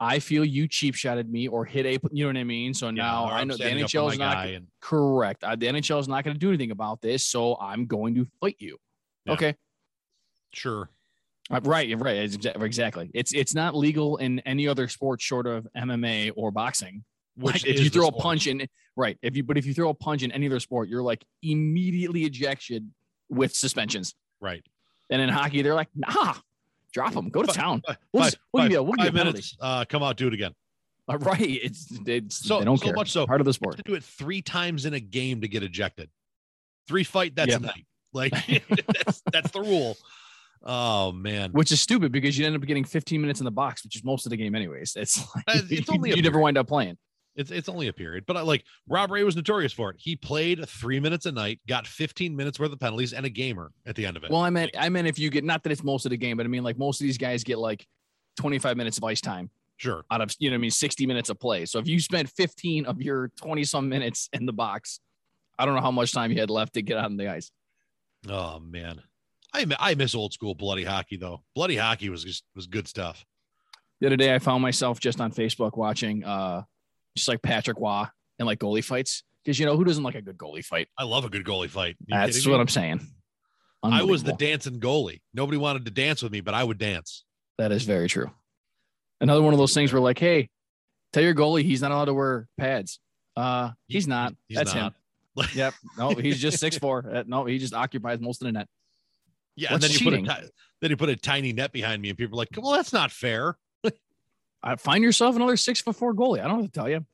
I 0.00 0.18
feel 0.18 0.44
you 0.44 0.66
cheap 0.68 0.94
shotted 0.94 1.30
me 1.30 1.48
or 1.48 1.64
hit 1.64 1.86
a, 1.86 1.98
you 2.12 2.24
know 2.24 2.28
what 2.28 2.36
I 2.36 2.44
mean. 2.44 2.74
So 2.74 2.90
now 2.90 3.26
or 3.26 3.32
I 3.32 3.44
know 3.44 3.54
the 3.54 3.58
standing 3.58 3.84
up 3.84 3.90
for 3.90 3.98
NHL 3.98 4.12
is 4.12 4.18
not 4.18 4.48
and- 4.48 4.66
correct. 4.80 5.44
Uh, 5.44 5.56
the 5.56 5.66
NHL 5.66 6.00
is 6.00 6.08
not 6.08 6.24
going 6.24 6.34
to 6.34 6.40
do 6.40 6.48
anything 6.48 6.70
about 6.72 7.00
this, 7.00 7.24
so 7.24 7.56
I'm 7.60 7.86
going 7.86 8.14
to 8.16 8.26
fight 8.40 8.56
you. 8.58 8.78
Yeah. 9.24 9.32
Okay. 9.34 9.54
sure. 10.52 10.90
Uh, 11.50 11.60
Right, 11.62 11.94
right, 12.00 12.16
exactly. 12.56 13.10
It's 13.12 13.34
it's 13.34 13.54
not 13.54 13.76
legal 13.76 14.16
in 14.16 14.40
any 14.40 14.66
other 14.66 14.88
sport 14.88 15.20
short 15.20 15.46
of 15.46 15.66
MMA 15.76 16.32
or 16.36 16.50
boxing. 16.50 17.04
Which 17.36 17.64
Like, 17.64 17.66
if 17.66 17.80
you 17.80 17.90
throw 17.90 18.06
a 18.08 18.12
punch 18.12 18.46
in, 18.46 18.66
right? 18.96 19.18
If 19.22 19.36
you 19.36 19.42
but 19.42 19.58
if 19.58 19.66
you 19.66 19.74
throw 19.74 19.88
a 19.90 19.94
punch 19.94 20.22
in 20.22 20.30
any 20.32 20.46
other 20.46 20.60
sport, 20.60 20.88
you're 20.88 21.02
like 21.02 21.24
immediately 21.42 22.24
ejection 22.24 22.94
with 23.28 23.54
suspensions. 23.54 24.14
Right. 24.40 24.64
And 25.10 25.20
in 25.20 25.28
hockey, 25.28 25.62
they're 25.62 25.74
like, 25.74 25.88
nah, 25.94 26.34
drop 26.92 27.12
them, 27.14 27.28
go 27.30 27.42
to 27.42 27.52
town. 27.52 27.82
Five, 27.86 27.96
We'll, 28.12 28.22
five- 28.24 28.34
we'll 28.52 28.62
give 28.64 28.72
you 28.72 28.78
five- 28.78 28.86
we'll 28.86 28.96
give 28.96 29.04
you 29.14 29.20
a 29.20 29.24
minutes. 29.24 29.56
Uh, 29.60 29.84
come 29.88 30.02
out, 30.02 30.16
do 30.16 30.28
it 30.28 30.34
again. 30.34 30.52
Uh, 31.08 31.18
right? 31.18 31.40
It's 31.40 31.88
it's 32.06 32.36
So- 32.36 32.60
they 32.60 32.64
don't 32.64 32.78
so 32.78 32.84
care. 32.86 32.94
much 32.94 33.10
so- 33.10 33.26
part 33.26 33.40
of 33.40 33.44
the 33.46 33.52
sport. 33.52 33.76
to 33.76 33.82
do 33.82 33.94
it 33.94 34.04
three 34.04 34.40
times 34.42 34.84
in 34.86 34.94
a 34.94 35.00
game 35.00 35.40
to 35.40 35.48
get 35.48 35.62
ejected. 35.62 36.08
Three 36.86 37.04
fight, 37.04 37.34
that's 37.34 37.50
Yeah. 37.50 37.56
a 37.56 37.60
night. 37.60 37.86
Like 38.12 38.32
that's 38.94 39.22
that's 39.32 39.50
the 39.50 39.60
rule. 39.60 39.96
Oh 40.62 41.12
man, 41.12 41.50
which 41.50 41.72
is 41.72 41.80
stupid 41.80 42.10
because 42.12 42.38
you 42.38 42.46
end 42.46 42.54
up 42.56 42.62
getting 42.62 42.84
15 42.84 43.20
minutes 43.20 43.40
in 43.40 43.44
the 43.44 43.50
box, 43.50 43.84
which 43.84 43.96
is 43.96 44.04
most 44.04 44.24
of 44.24 44.30
the 44.30 44.36
game 44.36 44.54
anyways. 44.54 44.94
It's 44.96 45.18
like 45.34 45.44
Uh, 45.48 45.60
it's 45.70 45.90
only 45.90 46.12
a 46.12 46.16
you 46.16 46.22
never 46.22 46.38
wind 46.38 46.56
up 46.56 46.68
playing. 46.68 46.96
It's 47.36 47.50
it's 47.50 47.68
only 47.68 47.88
a 47.88 47.92
period. 47.92 48.24
But 48.26 48.36
I 48.36 48.42
like 48.42 48.64
Rob 48.88 49.10
Ray 49.10 49.24
was 49.24 49.36
notorious 49.36 49.72
for 49.72 49.90
it. 49.90 49.96
He 49.98 50.16
played 50.16 50.68
three 50.68 51.00
minutes 51.00 51.26
a 51.26 51.32
night, 51.32 51.60
got 51.68 51.86
15 51.86 52.34
minutes 52.34 52.58
worth 52.58 52.72
of 52.72 52.80
penalties, 52.80 53.12
and 53.12 53.26
a 53.26 53.30
gamer 53.30 53.72
at 53.86 53.96
the 53.96 54.06
end 54.06 54.16
of 54.16 54.24
it. 54.24 54.30
Well, 54.30 54.40
I 54.40 54.50
meant 54.50 54.72
I 54.78 54.88
meant 54.88 55.08
if 55.08 55.18
you 55.18 55.30
get 55.30 55.44
not 55.44 55.62
that 55.64 55.72
it's 55.72 55.84
most 55.84 56.06
of 56.06 56.10
the 56.10 56.16
game, 56.16 56.36
but 56.36 56.46
I 56.46 56.48
mean 56.48 56.62
like 56.62 56.78
most 56.78 57.00
of 57.00 57.04
these 57.04 57.18
guys 57.18 57.44
get 57.44 57.58
like 57.58 57.86
25 58.36 58.76
minutes 58.76 58.98
of 58.98 59.04
ice 59.04 59.20
time 59.20 59.50
sure. 59.76 60.04
out 60.10 60.20
of 60.20 60.34
you 60.38 60.50
know 60.50 60.54
what 60.54 60.58
I 60.58 60.62
mean 60.62 60.70
60 60.70 61.06
minutes 61.06 61.30
of 61.30 61.38
play. 61.38 61.66
So 61.66 61.78
if 61.78 61.88
you 61.88 62.00
spent 62.00 62.28
15 62.30 62.86
of 62.86 63.00
your 63.02 63.28
20 63.36 63.64
some 63.64 63.88
minutes 63.88 64.28
in 64.32 64.46
the 64.46 64.52
box, 64.52 65.00
I 65.58 65.64
don't 65.64 65.74
know 65.74 65.80
how 65.80 65.90
much 65.90 66.12
time 66.12 66.30
you 66.30 66.40
had 66.40 66.50
left 66.50 66.74
to 66.74 66.82
get 66.82 66.98
on 66.98 67.16
the 67.16 67.28
ice. 67.28 67.50
Oh 68.28 68.60
man, 68.60 69.02
I 69.52 69.66
I 69.78 69.94
miss 69.94 70.14
old 70.14 70.32
school 70.32 70.54
bloody 70.54 70.84
hockey 70.84 71.16
though. 71.16 71.42
Bloody 71.54 71.76
hockey 71.76 72.08
was 72.08 72.24
just 72.24 72.44
was 72.54 72.66
good 72.66 72.88
stuff. 72.88 73.24
The 74.00 74.06
other 74.06 74.16
day 74.16 74.34
I 74.34 74.38
found 74.38 74.62
myself 74.62 75.00
just 75.00 75.20
on 75.20 75.32
Facebook 75.32 75.76
watching 75.76 76.24
uh 76.24 76.62
just 77.16 77.28
like 77.28 77.42
Patrick 77.42 77.78
Roy 77.78 78.04
and 78.38 78.46
like 78.46 78.58
goalie 78.58 78.84
fights 78.84 79.22
because 79.44 79.58
you 79.58 79.66
know 79.66 79.76
who 79.76 79.84
doesn't 79.84 80.02
like 80.04 80.14
a 80.14 80.22
good 80.22 80.36
goalie 80.38 80.64
fight? 80.64 80.88
I 80.98 81.04
love 81.04 81.24
a 81.24 81.28
good 81.28 81.44
goalie 81.44 81.70
fight. 81.70 81.96
You 82.06 82.16
That's 82.16 82.46
what? 82.46 82.60
I'm 82.60 82.68
saying. 82.68 83.00
I 83.82 84.02
was 84.02 84.22
the 84.22 84.32
dancing 84.32 84.80
goalie. 84.80 85.20
Nobody 85.34 85.58
wanted 85.58 85.84
to 85.84 85.90
dance 85.90 86.22
with 86.22 86.32
me, 86.32 86.40
but 86.40 86.54
I 86.54 86.64
would 86.64 86.78
dance. 86.78 87.24
That 87.58 87.70
is 87.70 87.84
very 87.84 88.08
true. 88.08 88.30
Another 89.20 89.42
one 89.42 89.52
of 89.52 89.58
those 89.58 89.74
things 89.74 89.92
where 89.92 90.00
like, 90.00 90.18
hey, 90.18 90.48
tell 91.12 91.22
your 91.22 91.34
goalie 91.34 91.62
he's 91.62 91.82
not 91.82 91.90
allowed 91.92 92.06
to 92.06 92.14
wear 92.14 92.48
pads. 92.58 92.98
Uh, 93.36 93.70
he's 93.86 94.08
not. 94.08 94.34
he's 94.48 94.56
That's 94.56 94.74
not. 94.74 94.92
him. 94.92 94.94
Yep. 95.54 95.74
No, 95.98 96.10
he's 96.10 96.40
just 96.40 96.58
six 96.60 96.78
four. 96.84 97.04
Uh, 97.12 97.24
No, 97.26 97.44
he 97.44 97.58
just 97.58 97.74
occupies 97.74 98.20
most 98.20 98.40
of 98.40 98.46
the 98.46 98.52
net. 98.52 98.68
Yeah, 99.56 99.72
What's 99.72 99.74
and 99.74 99.82
then 99.82 99.90
you 99.90 99.98
cheating? 99.98 100.26
put 100.26 100.44
a 100.44 100.50
then 100.80 100.90
you 100.90 100.96
put 100.96 101.08
a 101.08 101.16
tiny 101.16 101.52
net 101.52 101.72
behind 101.72 102.00
me, 102.02 102.08
and 102.08 102.18
people 102.18 102.36
are 102.36 102.42
like, 102.42 102.48
"Well, 102.56 102.72
that's 102.72 102.92
not 102.92 103.10
fair." 103.10 103.56
Uh, 104.64 104.76
find 104.76 105.04
yourself 105.04 105.36
another 105.36 105.56
six 105.56 105.80
foot 105.80 105.94
four 105.94 106.14
goalie. 106.14 106.40
I 106.40 106.44
don't 106.48 106.52
know 106.56 106.62
what 106.62 106.72
to 106.72 106.80
tell 106.80 106.88
you. 106.88 107.04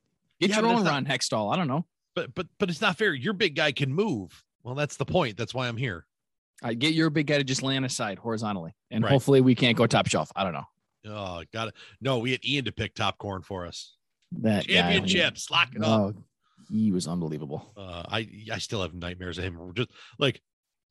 Get 0.41 0.51
Yeah, 0.51 0.61
your 0.61 0.67
own 0.69 0.85
not- 0.85 0.91
Ron 0.93 1.05
Hextall. 1.07 1.53
I 1.53 1.57
don't 1.57 1.67
know. 1.69 1.85
But 2.15 2.35
but 2.35 2.47
but 2.59 2.71
it's 2.71 2.81
not 2.81 2.97
fair. 2.97 3.13
Your 3.13 3.33
big 3.35 3.55
guy 3.57 3.73
can 3.73 3.93
move. 3.93 4.45
Well, 4.63 4.75
that's 4.75 4.97
the 4.97 5.05
point. 5.05 5.37
That's 5.37 5.53
why 5.55 5.69
I'm 5.69 5.77
here. 5.77 6.07
I 6.63 6.75
get 6.75 6.93
your 6.95 7.11
big 7.11 7.27
guy 7.27 7.39
to 7.39 7.45
just 7.45 7.63
land 7.63 7.85
aside 7.85 8.19
horizontally, 8.19 8.75
and 8.91 9.03
Right. 9.05 9.11
hopefully 9.13 9.41
we 9.41 9.55
can't 9.55 9.77
go 9.77 9.87
top 9.87 10.07
shelf. 10.09 10.31
I 10.37 10.45
don't 10.45 10.53
know. 10.53 10.65
Oh, 11.07 11.43
got 11.53 11.69
it. 11.69 11.75
No, 12.01 12.19
we 12.19 12.33
had 12.33 12.45
Ian 12.45 12.67
to 12.67 12.73
pick 12.73 12.95
top 12.95 13.17
corn 13.19 13.43
for 13.43 13.67
us. 13.67 13.97
That 14.33 14.67
guy- 14.67 14.75
Championships, 14.75 15.51
lock 15.51 15.75
it 15.75 15.83
up. 15.83 16.15
Oh, 16.17 16.25
he 16.71 16.93
was 16.93 17.09
unbelievable. 17.09 17.73
Uh, 17.77 18.05
I 18.09 18.29
I 18.53 18.59
still 18.59 18.83
have 18.83 18.93
nightmares 18.95 19.39
of 19.39 19.45
him. 19.45 19.73
Just 19.75 19.91
like 20.19 20.41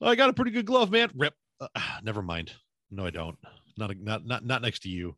I 0.01 0.15
got 0.15 0.29
a 0.29 0.33
pretty 0.33 0.51
good 0.51 0.65
glove, 0.65 0.89
man. 0.91 1.11
Rip. 1.15 1.35
Uh, 1.61 1.67
never 2.03 2.21
mind. 2.21 2.51
No, 2.91 3.05
I 3.05 3.11
don't. 3.11 3.37
Not 3.77 3.95
not 3.97 4.25
not 4.25 4.45
not 4.45 4.61
next 4.61 4.79
to 4.83 4.89
you. 4.89 5.15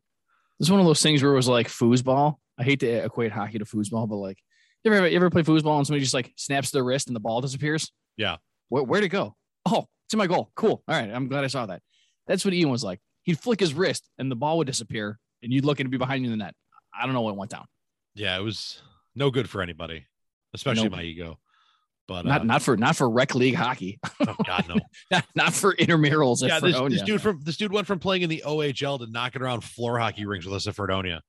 This 0.58 0.66
is 0.68 0.70
one 0.70 0.80
of 0.80 0.86
those 0.86 1.02
things 1.02 1.22
where 1.22 1.32
it 1.32 1.36
was 1.36 1.48
like 1.48 1.68
foosball. 1.68 2.36
I 2.58 2.64
hate 2.64 2.80
to 2.80 2.86
equate 3.04 3.32
hockey 3.32 3.58
to 3.58 3.64
foosball, 3.64 4.08
but 4.08 4.16
like, 4.16 4.38
you 4.84 4.92
ever 4.92 5.08
you 5.08 5.16
ever 5.16 5.30
play 5.30 5.42
foosball 5.42 5.78
and 5.78 5.86
somebody 5.86 6.00
just 6.02 6.14
like 6.14 6.32
snaps 6.36 6.70
their 6.70 6.84
wrist 6.84 7.06
and 7.08 7.16
the 7.16 7.20
ball 7.20 7.40
disappears? 7.40 7.90
Yeah. 8.16 8.36
Where 8.68 8.82
where'd 8.82 9.04
it 9.04 9.08
go? 9.08 9.34
Oh, 9.66 9.86
it's 10.06 10.12
in 10.14 10.18
my 10.18 10.26
goal. 10.26 10.50
Cool. 10.54 10.82
All 10.86 10.94
right, 10.94 11.10
I'm 11.10 11.28
glad 11.28 11.44
I 11.44 11.48
saw 11.48 11.66
that. 11.66 11.82
That's 12.26 12.44
what 12.44 12.54
Ian 12.54 12.70
was 12.70 12.84
like. 12.84 13.00
He'd 13.24 13.38
flick 13.38 13.60
his 13.60 13.74
wrist 13.74 14.08
and 14.18 14.30
the 14.30 14.36
ball 14.36 14.58
would 14.58 14.66
disappear, 14.66 15.18
and 15.42 15.52
you'd 15.52 15.64
look 15.64 15.78
and 15.80 15.84
it'd 15.86 15.90
be 15.92 15.98
behind 15.98 16.24
you 16.24 16.32
in 16.32 16.38
the 16.38 16.44
net. 16.44 16.54
I 16.98 17.04
don't 17.04 17.14
know 17.14 17.22
what 17.22 17.36
went 17.36 17.50
down. 17.50 17.66
Yeah, 18.14 18.36
it 18.36 18.42
was 18.42 18.82
no 19.14 19.30
good 19.30 19.48
for 19.48 19.62
anybody, 19.62 20.04
especially 20.54 20.84
Nope. 20.84 20.92
my 20.92 21.02
ego. 21.02 21.38
But 22.08 22.24
Not 22.26 22.40
uh, 22.40 22.44
not 22.44 22.62
for 22.62 22.76
not 22.76 22.96
for 22.96 23.08
rec 23.08 23.34
league 23.34 23.54
hockey. 23.54 24.00
oh 24.26 24.34
god 24.44 24.66
no. 24.68 24.76
not, 25.10 25.24
not 25.36 25.52
for 25.54 25.74
intramurals. 25.76 26.46
yeah, 26.46 26.58
this, 26.60 26.76
this 26.90 27.02
dude 27.02 27.20
from 27.22 27.40
this 27.44 27.56
dude 27.56 27.72
went 27.72 27.86
from 27.86 28.00
playing 28.00 28.22
in 28.22 28.28
the 28.28 28.42
OHL 28.44 28.98
to 28.98 29.06
knocking 29.10 29.40
around 29.40 29.62
floor 29.62 29.98
hockey 29.98 30.26
rings 30.26 30.44
with 30.44 30.54
us 30.54 30.66
at 30.66 30.74
Fredonia. 30.74 31.22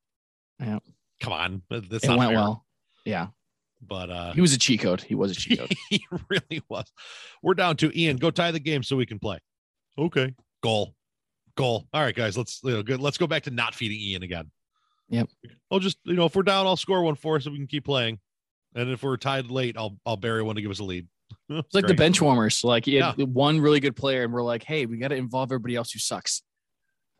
Yeah. 0.59 0.79
Come 1.21 1.33
on, 1.33 1.61
that- 1.69 1.89
that's 1.89 2.03
it 2.03 2.07
not 2.07 2.17
went 2.17 2.29
fair. 2.31 2.37
well. 2.39 2.65
Yeah, 3.05 3.27
But 3.81 4.09
uh, 4.09 4.33
he 4.33 4.41
was 4.41 4.53
a 4.53 4.57
cheat 4.57 4.79
code. 4.81 5.01
He 5.01 5.13
was 5.13 5.31
a 5.31 5.35
cheat 5.39 5.59
code. 5.59 5.73
he 5.89 6.03
really 6.29 6.61
was. 6.69 6.91
We're 7.43 7.53
down 7.53 7.75
to 7.77 7.97
Ian. 7.99 8.17
Go 8.17 8.31
tie 8.31 8.51
the 8.51 8.59
game 8.59 8.81
so 8.81 8.95
we 8.95 9.05
can 9.05 9.19
play. 9.19 9.39
Okay. 9.97 10.33
Goal. 10.63 10.95
Goal. 11.55 11.85
All 11.93 12.01
right, 12.01 12.15
guys. 12.15 12.35
Let's 12.37 12.61
you 12.63 12.71
know, 12.71 12.83
good. 12.83 12.99
Let's 12.99 13.17
go 13.17 13.27
back 13.27 13.43
to 13.43 13.51
not 13.51 13.75
feeding 13.75 13.99
Ian 13.99 14.23
again. 14.23 14.49
Yep. 15.09 15.27
I'll 15.69 15.79
just 15.79 15.97
you 16.03 16.15
know 16.15 16.25
if 16.25 16.35
we're 16.35 16.43
down, 16.43 16.65
I'll 16.65 16.77
score 16.77 17.03
one 17.03 17.15
for 17.15 17.35
us 17.35 17.43
so 17.43 17.51
we 17.51 17.57
can 17.57 17.67
keep 17.67 17.85
playing. 17.85 18.19
And 18.75 18.89
if 18.89 19.03
we're 19.03 19.17
tied 19.17 19.49
late, 19.51 19.77
I'll 19.77 19.97
I'll 20.05 20.17
bury 20.17 20.41
one 20.43 20.55
to 20.55 20.61
give 20.61 20.71
us 20.71 20.79
a 20.79 20.83
lead. 20.83 21.07
It's 21.49 21.73
like 21.75 21.87
the 21.87 21.93
bench 21.93 22.21
warmers. 22.21 22.63
Like 22.63 22.85
had 22.85 22.93
Yeah. 22.93 23.13
one 23.25 23.59
really 23.61 23.79
good 23.79 23.95
player, 23.95 24.23
and 24.23 24.33
we're 24.33 24.43
like, 24.43 24.63
hey, 24.63 24.85
we 24.85 24.97
got 24.97 25.09
to 25.09 25.15
involve 25.15 25.49
everybody 25.51 25.75
else 25.75 25.91
who 25.91 25.99
sucks. 25.99 26.41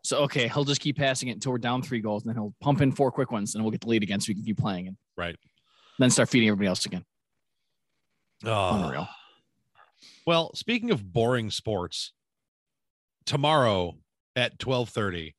So 0.03 0.19
okay, 0.23 0.47
he'll 0.47 0.63
just 0.65 0.81
keep 0.81 0.97
passing 0.97 1.29
it 1.29 1.33
until 1.33 1.51
we're 1.51 1.57
down 1.59 1.81
three 1.81 1.99
goals, 2.01 2.23
and 2.23 2.29
then 2.29 2.35
he'll 2.35 2.53
pump 2.61 2.81
in 2.81 2.91
four 2.91 3.11
quick 3.11 3.31
ones, 3.31 3.55
and 3.55 3.63
we'll 3.63 3.71
get 3.71 3.81
the 3.81 3.87
lead 3.89 4.03
again, 4.03 4.19
so 4.19 4.29
we 4.29 4.35
can 4.35 4.43
keep 4.43 4.57
playing, 4.57 4.87
and 4.87 4.97
Right. 5.17 5.35
then 5.99 6.09
start 6.09 6.29
feeding 6.29 6.49
everybody 6.49 6.67
else 6.67 6.85
again. 6.85 7.05
Oh. 8.43 8.83
Unreal. 8.83 9.07
Well, 10.25 10.51
speaking 10.55 10.91
of 10.91 11.11
boring 11.13 11.51
sports, 11.51 12.11
tomorrow 13.25 13.97
at 14.35 14.57
12:30, 14.59 15.33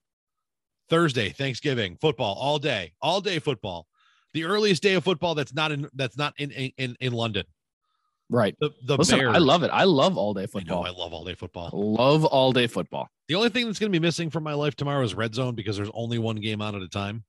Thursday, 0.89 1.31
Thanksgiving, 1.31 1.97
football 2.01 2.35
all 2.35 2.59
day, 2.59 2.93
all 3.03 3.21
day 3.21 3.39
football. 3.39 3.87
The 4.35 4.45
earliest 4.45 4.83
day 4.83 4.95
of 4.95 5.05
football 5.05 5.35
that's 5.35 5.55
not 5.55 5.73
in 5.73 5.89
that's 5.95 6.19
not 6.19 6.35
in 6.39 6.51
in 6.51 6.97
in 7.01 7.13
London. 7.13 7.45
Right. 8.31 8.57
The 8.61 8.71
the 8.85 8.97
Listen, 8.97 9.19
Bears. 9.19 9.35
I 9.35 9.39
love 9.39 9.63
it. 9.63 9.71
I 9.73 9.85
love 9.85 10.19
all 10.19 10.35
day 10.35 10.43
I 10.43 10.45
know 10.45 10.47
football. 10.49 10.87
I 10.87 10.91
love 10.91 11.13
all 11.13 11.25
day 11.25 11.35
football. 11.35 11.71
love 11.73 12.25
all 12.25 12.53
day 12.53 12.67
football. 12.67 13.09
The 13.29 13.35
only 13.35 13.49
thing 13.49 13.67
that's 13.67 13.79
going 13.79 13.93
to 13.93 13.99
be 13.99 14.05
missing 14.05 14.31
from 14.31 14.43
my 14.43 14.55
life 14.55 14.77
tomorrow 14.77 15.03
is 15.03 15.15
red 15.15 15.35
zone 15.35 15.55
because 15.55 15.77
there's 15.77 15.91
only 15.95 16.19
one 16.19 16.37
game 16.37 16.61
on 16.61 16.75
at 16.75 16.83
a 16.83 16.89
time. 16.89 17.25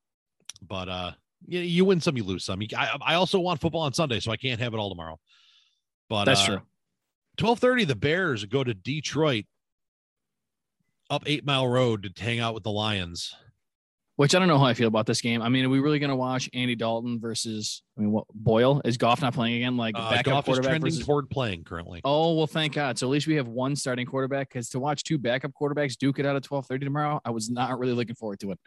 But 0.68 0.90
uh, 0.90 1.12
you, 1.46 1.60
you 1.60 1.86
win 1.86 2.02
some, 2.02 2.18
you 2.18 2.24
lose 2.24 2.44
some. 2.46 2.62
I, 2.76 2.98
I 3.02 3.16
also 3.16 3.40
want 3.40 3.62
football 3.62 3.82
on 3.82 3.94
Sunday, 3.94 4.20
so 4.20 4.32
I 4.32 4.38
can't 4.38 4.60
have 4.60 4.74
it 4.74 4.78
all 4.78 4.90
tomorrow. 4.90 5.20
But 6.10 6.26
That's 6.26 6.42
uh, 6.42 6.46
true. 6.46 6.62
Twelve 7.38 7.60
thirty, 7.60 7.84
the 7.84 7.96
Bears 7.96 8.46
go 8.46 8.64
to 8.64 8.74
Detroit, 8.74 9.46
up 11.10 11.24
Eight 11.26 11.46
Mile 11.46 11.68
Road 11.68 12.16
to 12.16 12.24
hang 12.24 12.40
out 12.40 12.54
with 12.54 12.64
the 12.64 12.72
Lions. 12.72 13.36
Which 14.18 14.34
I 14.34 14.40
don't 14.40 14.48
know 14.48 14.58
how 14.58 14.66
I 14.66 14.74
feel 14.74 14.88
about 14.88 15.06
this 15.06 15.20
game. 15.20 15.42
I 15.42 15.50
mean, 15.50 15.66
are 15.66 15.70
we 15.70 15.82
really 15.82 16.00
going 16.00 16.10
to 16.10 16.16
watch 16.16 16.50
Andy 16.54 16.76
Dalton 16.76 17.20
versus? 17.20 17.84
I 17.98 18.02
mean, 18.02 18.12
what 18.12 18.26
Boyle 18.34 18.82
is 18.86 18.96
Goff 18.96 19.22
not 19.22 19.34
playing 19.34 19.56
again? 19.56 19.76
Like 19.76 19.96
Uh, 19.98 20.10
backup 20.10 20.26
Goff 20.26 20.44
is 20.44 20.46
quarterback 20.46 20.70
trending 20.70 20.92
versus 20.92 21.06
toward 21.06 21.30
playing 21.30 21.66
currently. 21.66 22.00
Oh 22.06 22.34
well, 22.36 22.48
thank 22.48 22.74
God. 22.74 22.98
So 22.98 23.08
at 23.08 23.10
least 23.10 23.28
we 23.28 23.36
have 23.36 23.48
one 23.48 23.76
starting 23.76 24.06
quarterback. 24.06 24.48
Because 24.50 24.70
to 24.70 24.80
watch 24.80 25.04
two 25.04 25.18
backup 25.18 25.52
quarterbacks 25.60 25.98
duke 25.98 26.20
it 26.20 26.26
out 26.26 26.38
at 26.38 26.44
twelve 26.44 26.66
thirty 26.66 26.86
tomorrow, 26.86 27.20
I 27.26 27.32
was 27.32 27.50
not 27.50 27.78
really 27.78 27.92
looking 27.94 28.16
forward 28.16 28.40
to 28.40 28.52
it. 28.52 28.60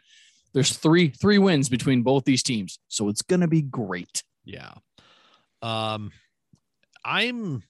There's 0.53 0.75
three 0.77 1.09
three 1.09 1.39
wins 1.39 1.67
between 1.67 2.03
both 2.03 2.25
these 2.25 2.43
teams, 2.43 2.77
so 2.87 3.09
it's 3.09 3.23
gonna 3.23 3.47
be 3.47 3.63
great. 3.63 4.23
Yeah. 4.45 4.73
Um, 5.63 6.11
I'm 7.03 7.63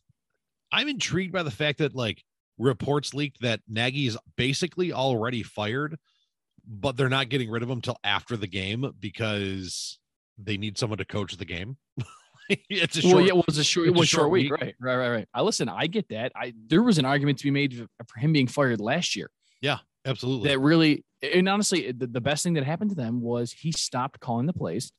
I'm 0.71 0.87
intrigued 0.89 1.31
by 1.31 1.43
the 1.43 1.51
fact 1.51 1.79
that 1.79 1.95
like 1.95 2.23
reports 2.57 3.13
leaked 3.13 3.41
that 3.41 3.61
Nagy 3.69 4.07
is 4.07 4.17
basically 4.35 4.91
already 4.91 5.43
fired, 5.43 5.97
but 6.65 6.97
they're 6.97 7.09
not 7.09 7.29
getting 7.29 7.49
rid 7.49 7.63
of 7.63 7.69
him 7.69 7.81
till 7.81 7.97
after 8.03 8.37
the 8.37 8.47
game 8.47 8.93
because 8.99 9.99
they 10.37 10.57
need 10.57 10.77
someone 10.77 10.97
to 10.97 11.05
coach 11.05 11.37
the 11.37 11.45
game. 11.45 11.77
it's 12.49 12.97
a 12.97 13.01
short, 13.01 13.15
well, 13.15 13.25
yeah, 13.25 13.33
well, 13.33 13.41
it 13.41 13.47
was 13.47 13.57
a 13.57 13.63
short, 13.63 13.87
it 13.87 13.91
was 13.91 14.01
a 14.01 14.05
short 14.05 14.21
short 14.21 14.31
week. 14.31 14.51
week. 14.51 14.61
right? 14.61 14.75
Right, 14.79 14.95
right, 14.95 15.09
right. 15.09 15.27
I 15.33 15.41
listen. 15.41 15.69
I 15.69 15.87
get 15.87 16.09
that. 16.09 16.31
I 16.35 16.53
there 16.67 16.83
was 16.83 16.97
an 16.97 17.05
argument 17.05 17.37
to 17.39 17.43
be 17.43 17.51
made 17.51 17.87
for 18.07 18.19
him 18.19 18.33
being 18.33 18.47
fired 18.47 18.79
last 18.79 19.15
year. 19.15 19.29
Yeah, 19.61 19.79
absolutely. 20.05 20.49
That 20.49 20.59
really, 20.59 21.05
and 21.21 21.47
honestly, 21.47 21.91
the, 21.91 22.07
the 22.07 22.21
best 22.21 22.43
thing 22.43 22.53
that 22.53 22.63
happened 22.63 22.91
to 22.91 22.95
them 22.95 23.21
was 23.21 23.51
he 23.51 23.71
stopped 23.71 24.19
calling 24.19 24.45
the 24.45 24.53
plays. 24.53 24.91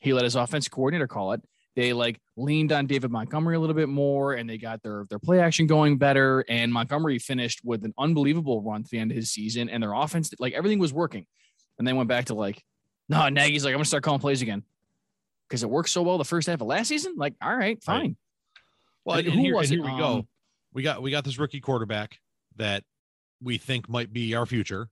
He 0.00 0.12
let 0.12 0.24
his 0.24 0.36
offense 0.36 0.68
coordinator 0.68 1.08
call 1.08 1.32
it. 1.32 1.42
They 1.78 1.92
like 1.92 2.20
leaned 2.36 2.72
on 2.72 2.88
David 2.88 3.12
Montgomery 3.12 3.54
a 3.54 3.60
little 3.60 3.76
bit 3.76 3.88
more, 3.88 4.32
and 4.32 4.50
they 4.50 4.58
got 4.58 4.82
their 4.82 5.06
their 5.10 5.20
play 5.20 5.38
action 5.38 5.68
going 5.68 5.96
better. 5.96 6.44
And 6.48 6.72
Montgomery 6.72 7.20
finished 7.20 7.60
with 7.62 7.84
an 7.84 7.94
unbelievable 7.96 8.60
run 8.62 8.82
to 8.82 8.88
the 8.90 8.98
end 8.98 9.12
of 9.12 9.16
his 9.16 9.30
season, 9.30 9.68
and 9.68 9.80
their 9.80 9.92
offense, 9.92 10.34
like 10.40 10.54
everything 10.54 10.80
was 10.80 10.92
working. 10.92 11.24
And 11.78 11.86
they 11.86 11.92
went 11.92 12.08
back 12.08 12.24
to 12.24 12.34
like, 12.34 12.60
no, 13.08 13.28
Nagy's 13.28 13.64
like, 13.64 13.74
I'm 13.74 13.76
gonna 13.76 13.84
start 13.84 14.02
calling 14.02 14.18
plays 14.18 14.42
again 14.42 14.64
because 15.48 15.62
it 15.62 15.70
worked 15.70 15.90
so 15.90 16.02
well 16.02 16.18
the 16.18 16.24
first 16.24 16.48
half 16.48 16.60
of 16.60 16.66
last 16.66 16.88
season. 16.88 17.14
Like, 17.16 17.34
all 17.40 17.56
right, 17.56 17.80
fine. 17.84 18.16
well, 19.04 19.18
and 19.18 19.28
and 19.28 19.36
who 19.36 19.42
here, 19.42 19.54
was 19.54 19.70
it? 19.70 19.76
here 19.76 19.84
we 19.84 19.96
go. 19.96 20.04
Um, 20.14 20.28
We 20.72 20.82
got 20.82 21.00
we 21.00 21.12
got 21.12 21.22
this 21.22 21.38
rookie 21.38 21.60
quarterback 21.60 22.18
that 22.56 22.82
we 23.40 23.56
think 23.56 23.88
might 23.88 24.12
be 24.12 24.34
our 24.34 24.46
future, 24.46 24.88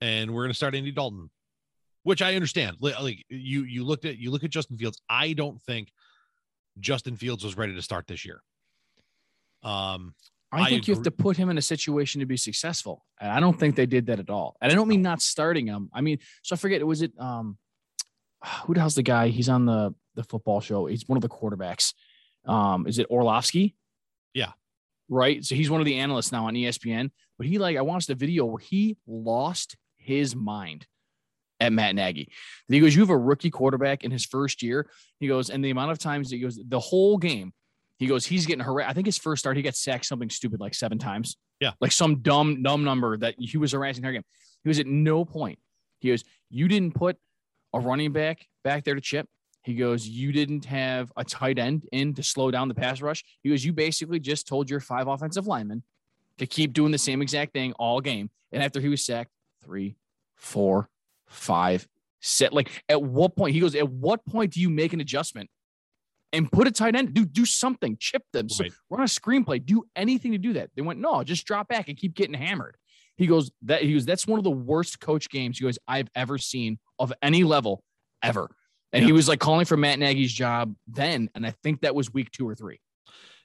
and 0.00 0.34
we're 0.34 0.42
gonna 0.42 0.54
start 0.54 0.74
Andy 0.74 0.90
Dalton, 0.90 1.30
which 2.04 2.22
I 2.22 2.36
understand. 2.36 2.76
Like 2.80 3.24
you 3.28 3.64
you 3.64 3.84
looked 3.84 4.04
at 4.04 4.18
you 4.18 4.30
look 4.30 4.44
at 4.44 4.50
Justin 4.50 4.76
Fields. 4.78 5.00
I 5.08 5.32
don't 5.32 5.60
think 5.62 5.90
Justin 6.78 7.16
Fields 7.16 7.42
was 7.42 7.56
ready 7.56 7.74
to 7.74 7.82
start 7.82 8.06
this 8.06 8.24
year. 8.24 8.40
Um, 9.64 10.14
I 10.52 10.62
I 10.62 10.68
think 10.68 10.86
you 10.86 10.94
have 10.94 11.02
to 11.04 11.10
put 11.10 11.36
him 11.36 11.50
in 11.50 11.58
a 11.58 11.62
situation 11.62 12.20
to 12.20 12.26
be 12.26 12.36
successful. 12.36 13.04
And 13.20 13.32
I 13.32 13.40
don't 13.40 13.58
think 13.58 13.74
they 13.74 13.86
did 13.86 14.06
that 14.06 14.20
at 14.20 14.30
all. 14.30 14.56
And 14.60 14.70
I 14.70 14.74
don't 14.74 14.86
mean 14.86 15.02
not 15.02 15.20
starting 15.20 15.66
him. 15.66 15.90
I 15.92 16.00
mean, 16.00 16.18
so 16.42 16.54
I 16.54 16.56
forget, 16.56 16.86
was 16.86 17.02
it 17.02 17.12
um 17.18 17.58
who 18.64 18.74
the 18.74 18.80
hell's 18.80 18.94
the 18.94 19.02
guy? 19.02 19.28
He's 19.28 19.48
on 19.48 19.64
the 19.64 19.94
the 20.14 20.22
football 20.24 20.60
show. 20.60 20.86
He's 20.86 21.08
one 21.08 21.16
of 21.16 21.22
the 21.22 21.28
quarterbacks. 21.28 21.94
Um, 22.46 22.86
is 22.86 22.98
it 22.98 23.06
Orlovsky? 23.10 23.74
Yeah. 24.34 24.52
Right. 25.08 25.42
So 25.44 25.54
he's 25.54 25.70
one 25.70 25.80
of 25.80 25.86
the 25.86 25.98
analysts 25.98 26.30
now 26.30 26.46
on 26.46 26.54
ESPN. 26.54 27.10
but 27.38 27.46
he 27.46 27.58
like 27.58 27.76
I 27.76 27.80
watched 27.80 28.10
a 28.10 28.14
video 28.14 28.44
where 28.44 28.58
he 28.58 28.96
lost 29.06 29.76
his 29.96 30.36
mind 30.36 30.86
at 31.60 31.72
Matt 31.72 31.94
Nagy. 31.94 32.30
And 32.68 32.74
he 32.74 32.80
goes, 32.80 32.94
You 32.94 33.02
have 33.02 33.10
a 33.10 33.18
rookie 33.18 33.50
quarterback 33.50 34.04
in 34.04 34.10
his 34.10 34.24
first 34.24 34.62
year. 34.62 34.88
He 35.20 35.28
goes, 35.28 35.50
and 35.50 35.64
the 35.64 35.70
amount 35.70 35.92
of 35.92 35.98
times 35.98 36.30
he 36.30 36.38
goes, 36.38 36.58
the 36.66 36.80
whole 36.80 37.18
game, 37.18 37.52
he 37.98 38.06
goes, 38.06 38.26
he's 38.26 38.46
getting 38.46 38.64
harassed. 38.64 38.90
I 38.90 38.92
think 38.92 39.06
his 39.06 39.18
first 39.18 39.40
start, 39.40 39.56
he 39.56 39.62
got 39.62 39.76
sacked 39.76 40.06
something 40.06 40.30
stupid 40.30 40.60
like 40.60 40.74
seven 40.74 40.98
times. 40.98 41.36
Yeah. 41.60 41.72
Like 41.80 41.92
some 41.92 42.16
dumb, 42.16 42.62
dumb 42.62 42.84
number 42.84 43.16
that 43.18 43.36
he 43.38 43.56
was 43.56 43.72
harassing 43.72 44.04
her 44.04 44.12
game. 44.12 44.24
He 44.62 44.68
was 44.68 44.78
at 44.78 44.86
no 44.86 45.24
point. 45.24 45.58
He 46.00 46.10
goes, 46.10 46.24
You 46.50 46.68
didn't 46.68 46.94
put 46.94 47.16
a 47.72 47.80
running 47.80 48.12
back 48.12 48.46
back 48.62 48.84
there 48.84 48.94
to 48.94 49.00
chip. 49.00 49.28
He 49.62 49.74
goes, 49.74 50.06
You 50.06 50.32
didn't 50.32 50.64
have 50.66 51.12
a 51.16 51.24
tight 51.24 51.58
end 51.58 51.86
in 51.92 52.14
to 52.14 52.22
slow 52.22 52.50
down 52.50 52.68
the 52.68 52.74
pass 52.74 53.00
rush. 53.00 53.24
He 53.42 53.50
goes, 53.50 53.64
You 53.64 53.72
basically 53.72 54.20
just 54.20 54.48
told 54.48 54.68
your 54.68 54.80
five 54.80 55.06
offensive 55.06 55.46
linemen 55.46 55.82
to 56.38 56.46
keep 56.46 56.72
doing 56.72 56.92
the 56.92 56.98
same 56.98 57.22
exact 57.22 57.52
thing 57.52 57.72
all 57.74 58.00
game. 58.00 58.30
And 58.52 58.62
after 58.62 58.80
he 58.80 58.88
was 58.88 59.04
sacked, 59.04 59.30
three, 59.62 59.96
four, 60.36 60.90
five, 61.34 61.86
set. 62.20 62.52
Like 62.52 62.82
at 62.88 63.02
what 63.02 63.36
point? 63.36 63.54
He 63.54 63.60
goes, 63.60 63.74
At 63.74 63.88
what 63.90 64.24
point 64.26 64.52
do 64.52 64.60
you 64.60 64.70
make 64.70 64.92
an 64.92 65.00
adjustment 65.00 65.50
and 66.32 66.50
put 66.50 66.66
a 66.66 66.70
tight 66.70 66.96
end? 66.96 67.14
Do 67.14 67.24
do 67.24 67.44
something, 67.44 67.96
chip 68.00 68.22
them, 68.32 68.48
so 68.48 68.64
run 68.90 69.00
a 69.02 69.04
screenplay, 69.04 69.64
do 69.64 69.84
anything 69.96 70.32
to 70.32 70.38
do 70.38 70.54
that. 70.54 70.70
They 70.74 70.82
went, 70.82 71.00
No, 71.00 71.22
just 71.24 71.46
drop 71.46 71.68
back 71.68 71.88
and 71.88 71.96
keep 71.96 72.14
getting 72.14 72.34
hammered. 72.34 72.76
He 73.16 73.28
goes, 73.28 73.52
that 73.62 73.82
he 73.82 73.92
goes, 73.92 74.04
that's 74.04 74.26
one 74.26 74.40
of 74.40 74.44
the 74.44 74.50
worst 74.50 74.98
coach 74.98 75.30
games 75.30 75.58
he 75.58 75.64
goes, 75.64 75.78
I've 75.86 76.08
ever 76.16 76.36
seen 76.36 76.78
of 76.98 77.12
any 77.22 77.44
level 77.44 77.84
ever. 78.24 78.50
And 78.92 79.04
he 79.04 79.12
was 79.12 79.28
like 79.28 79.38
calling 79.38 79.66
for 79.66 79.76
Matt 79.76 80.00
Nagy's 80.00 80.32
job 80.32 80.74
then. 80.88 81.28
And 81.34 81.46
I 81.46 81.50
think 81.62 81.82
that 81.82 81.94
was 81.94 82.12
week 82.12 82.30
two 82.32 82.48
or 82.48 82.54
three. 82.56 82.80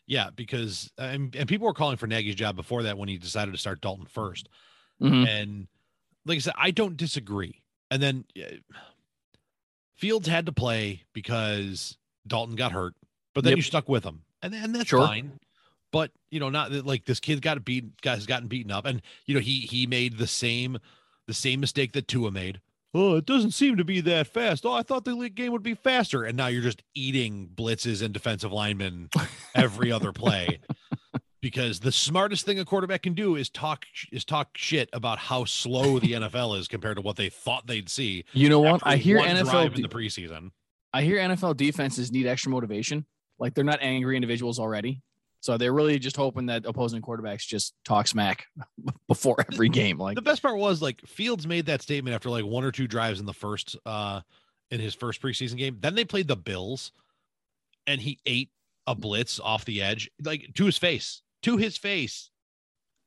Yeah, 0.08 0.30
because 0.36 0.92
and, 0.98 1.36
and 1.36 1.48
people 1.48 1.68
were 1.68 1.74
calling 1.74 1.98
for 1.98 2.08
Nagy's 2.08 2.34
job 2.34 2.56
before 2.56 2.84
that 2.84 2.98
when 2.98 3.10
he 3.10 3.20
decided 3.20 3.52
to 3.52 3.58
start 3.60 3.80
Dalton 3.82 4.08
1st 4.08 4.46
Mhm. 5.02 5.28
And 5.28 5.68
like 6.26 6.38
I 6.38 6.40
said, 6.40 6.54
I 6.58 6.72
don't 6.72 6.98
disagree. 6.98 7.62
And 7.92 8.02
then 8.02 8.26
Fields 9.98 10.28
had 10.28 10.46
to 10.46 10.52
play 10.52 11.04
because 11.14 11.98
Dalton 12.28 12.56
got 12.56 12.72
hurt, 12.72 12.94
but 13.34 13.44
then 13.44 13.52
Yep. 13.52 13.58
you 13.58 13.64
stuck 13.64 13.90
with 13.90 14.04
him, 14.04 14.22
and 14.42 14.54
and 14.54 14.74
that's 14.74 14.90
Sure. 14.90 15.06
fine. 15.06 15.40
But 15.92 16.12
you 16.30 16.40
know, 16.40 16.50
not 16.50 16.72
that 16.72 16.86
like 16.86 17.06
this 17.06 17.20
kid 17.20 17.42
got 17.42 17.64
beat, 17.66 18.00
guys 18.02 18.26
gotten 18.26 18.48
beaten 18.48 18.72
up, 18.72 18.86
and 18.86 19.02
you 19.26 19.34
know 19.34 19.42
he 19.42 19.62
he 19.62 19.88
made 19.88 20.18
the 20.18 20.28
same 20.28 20.78
the 21.28 21.34
same 21.34 21.60
mistake 21.60 21.92
that 21.94 22.08
Tua 22.08 22.32
made. 22.32 22.62
Oh, 22.94 23.18
it 23.18 23.26
doesn't 23.26 23.52
seem 23.52 23.78
to 23.78 23.84
be 23.84 24.02
that 24.02 24.26
fast. 24.28 24.66
Oh, 24.66 24.72
I 24.74 24.82
thought 24.82 25.06
the 25.06 25.14
league 25.14 25.36
game 25.36 25.52
would 25.52 25.62
be 25.62 25.76
faster, 25.76 26.24
and 26.24 26.36
now 26.38 26.48
you're 26.48 26.64
just 26.64 26.82
eating 26.96 27.50
blitzes 27.54 28.02
and 28.02 28.14
defensive 28.14 28.52
linemen 28.52 29.10
every 29.56 29.92
other 29.92 30.12
play. 30.12 30.60
Because 31.42 31.80
the 31.80 31.92
smartest 31.92 32.46
thing 32.46 32.60
a 32.60 32.66
quarterback 32.66 33.04
can 33.04 33.14
do 33.14 33.36
is 33.36 33.50
talk 33.50 33.86
is 34.12 34.26
talk 34.26 34.50
shit 34.58 34.90
about 34.92 35.20
how 35.20 35.46
slow 35.46 36.00
the 36.00 36.12
NFL 36.14 36.60
is 36.60 36.68
compared 36.68 36.98
to 36.98 37.02
what 37.02 37.16
they 37.16 37.30
thought 37.30 37.66
they'd 37.66 37.90
see. 37.90 38.26
You 38.34 38.50
know 38.50 38.60
what? 38.60 38.82
I 38.84 38.98
hear 38.98 39.20
NFL 39.20 39.52
drive 39.52 39.76
in 39.76 39.82
the 39.82 39.88
preseason. 39.88 40.52
I 40.94 41.04
hear 41.04 41.18
NFL 41.18 41.56
defenses 41.58 42.12
need 42.12 42.28
extra 42.28 42.52
motivation. 42.52 43.06
Like 43.38 43.54
they're 43.54 43.64
not 43.64 43.80
angry 43.82 44.16
individuals 44.16 44.60
already. 44.60 45.02
So 45.42 45.58
they're 45.58 45.74
really 45.74 46.00
just 46.00 46.18
hoping 46.18 46.48
that 46.48 46.66
opposing 46.66 47.02
quarterbacks 47.02 47.48
just 47.48 47.74
talk 47.86 48.08
smack 48.08 48.46
before 49.08 49.38
every 49.52 49.70
game. 49.70 49.98
Like 49.98 50.16
the 50.16 50.22
best 50.22 50.42
part 50.42 50.58
was 50.58 50.82
like 50.82 51.00
Fields 51.08 51.48
made 51.48 51.68
that 51.68 51.82
statement 51.82 52.14
after 52.14 52.30
like 52.30 52.46
one 52.46 52.66
or 52.66 52.72
two 52.72 52.88
drives 52.88 53.20
in 53.20 53.26
the 53.26 53.34
first 53.34 53.78
uh 53.86 54.22
in 54.72 54.80
his 54.80 54.94
first 54.94 55.22
preseason 55.22 55.58
game. 55.58 55.78
Then 55.80 55.96
they 55.96 56.06
played 56.06 56.28
the 56.28 56.36
Bills 56.36 56.92
and 57.88 58.02
he 58.02 58.20
ate 58.26 58.50
a 58.86 58.96
blitz 58.96 59.40
off 59.40 59.66
the 59.66 59.82
edge, 59.82 60.10
like 60.24 60.50
to 60.56 60.66
his 60.66 60.78
face, 60.78 61.22
to 61.44 61.58
his 61.58 61.78
face, 61.78 62.32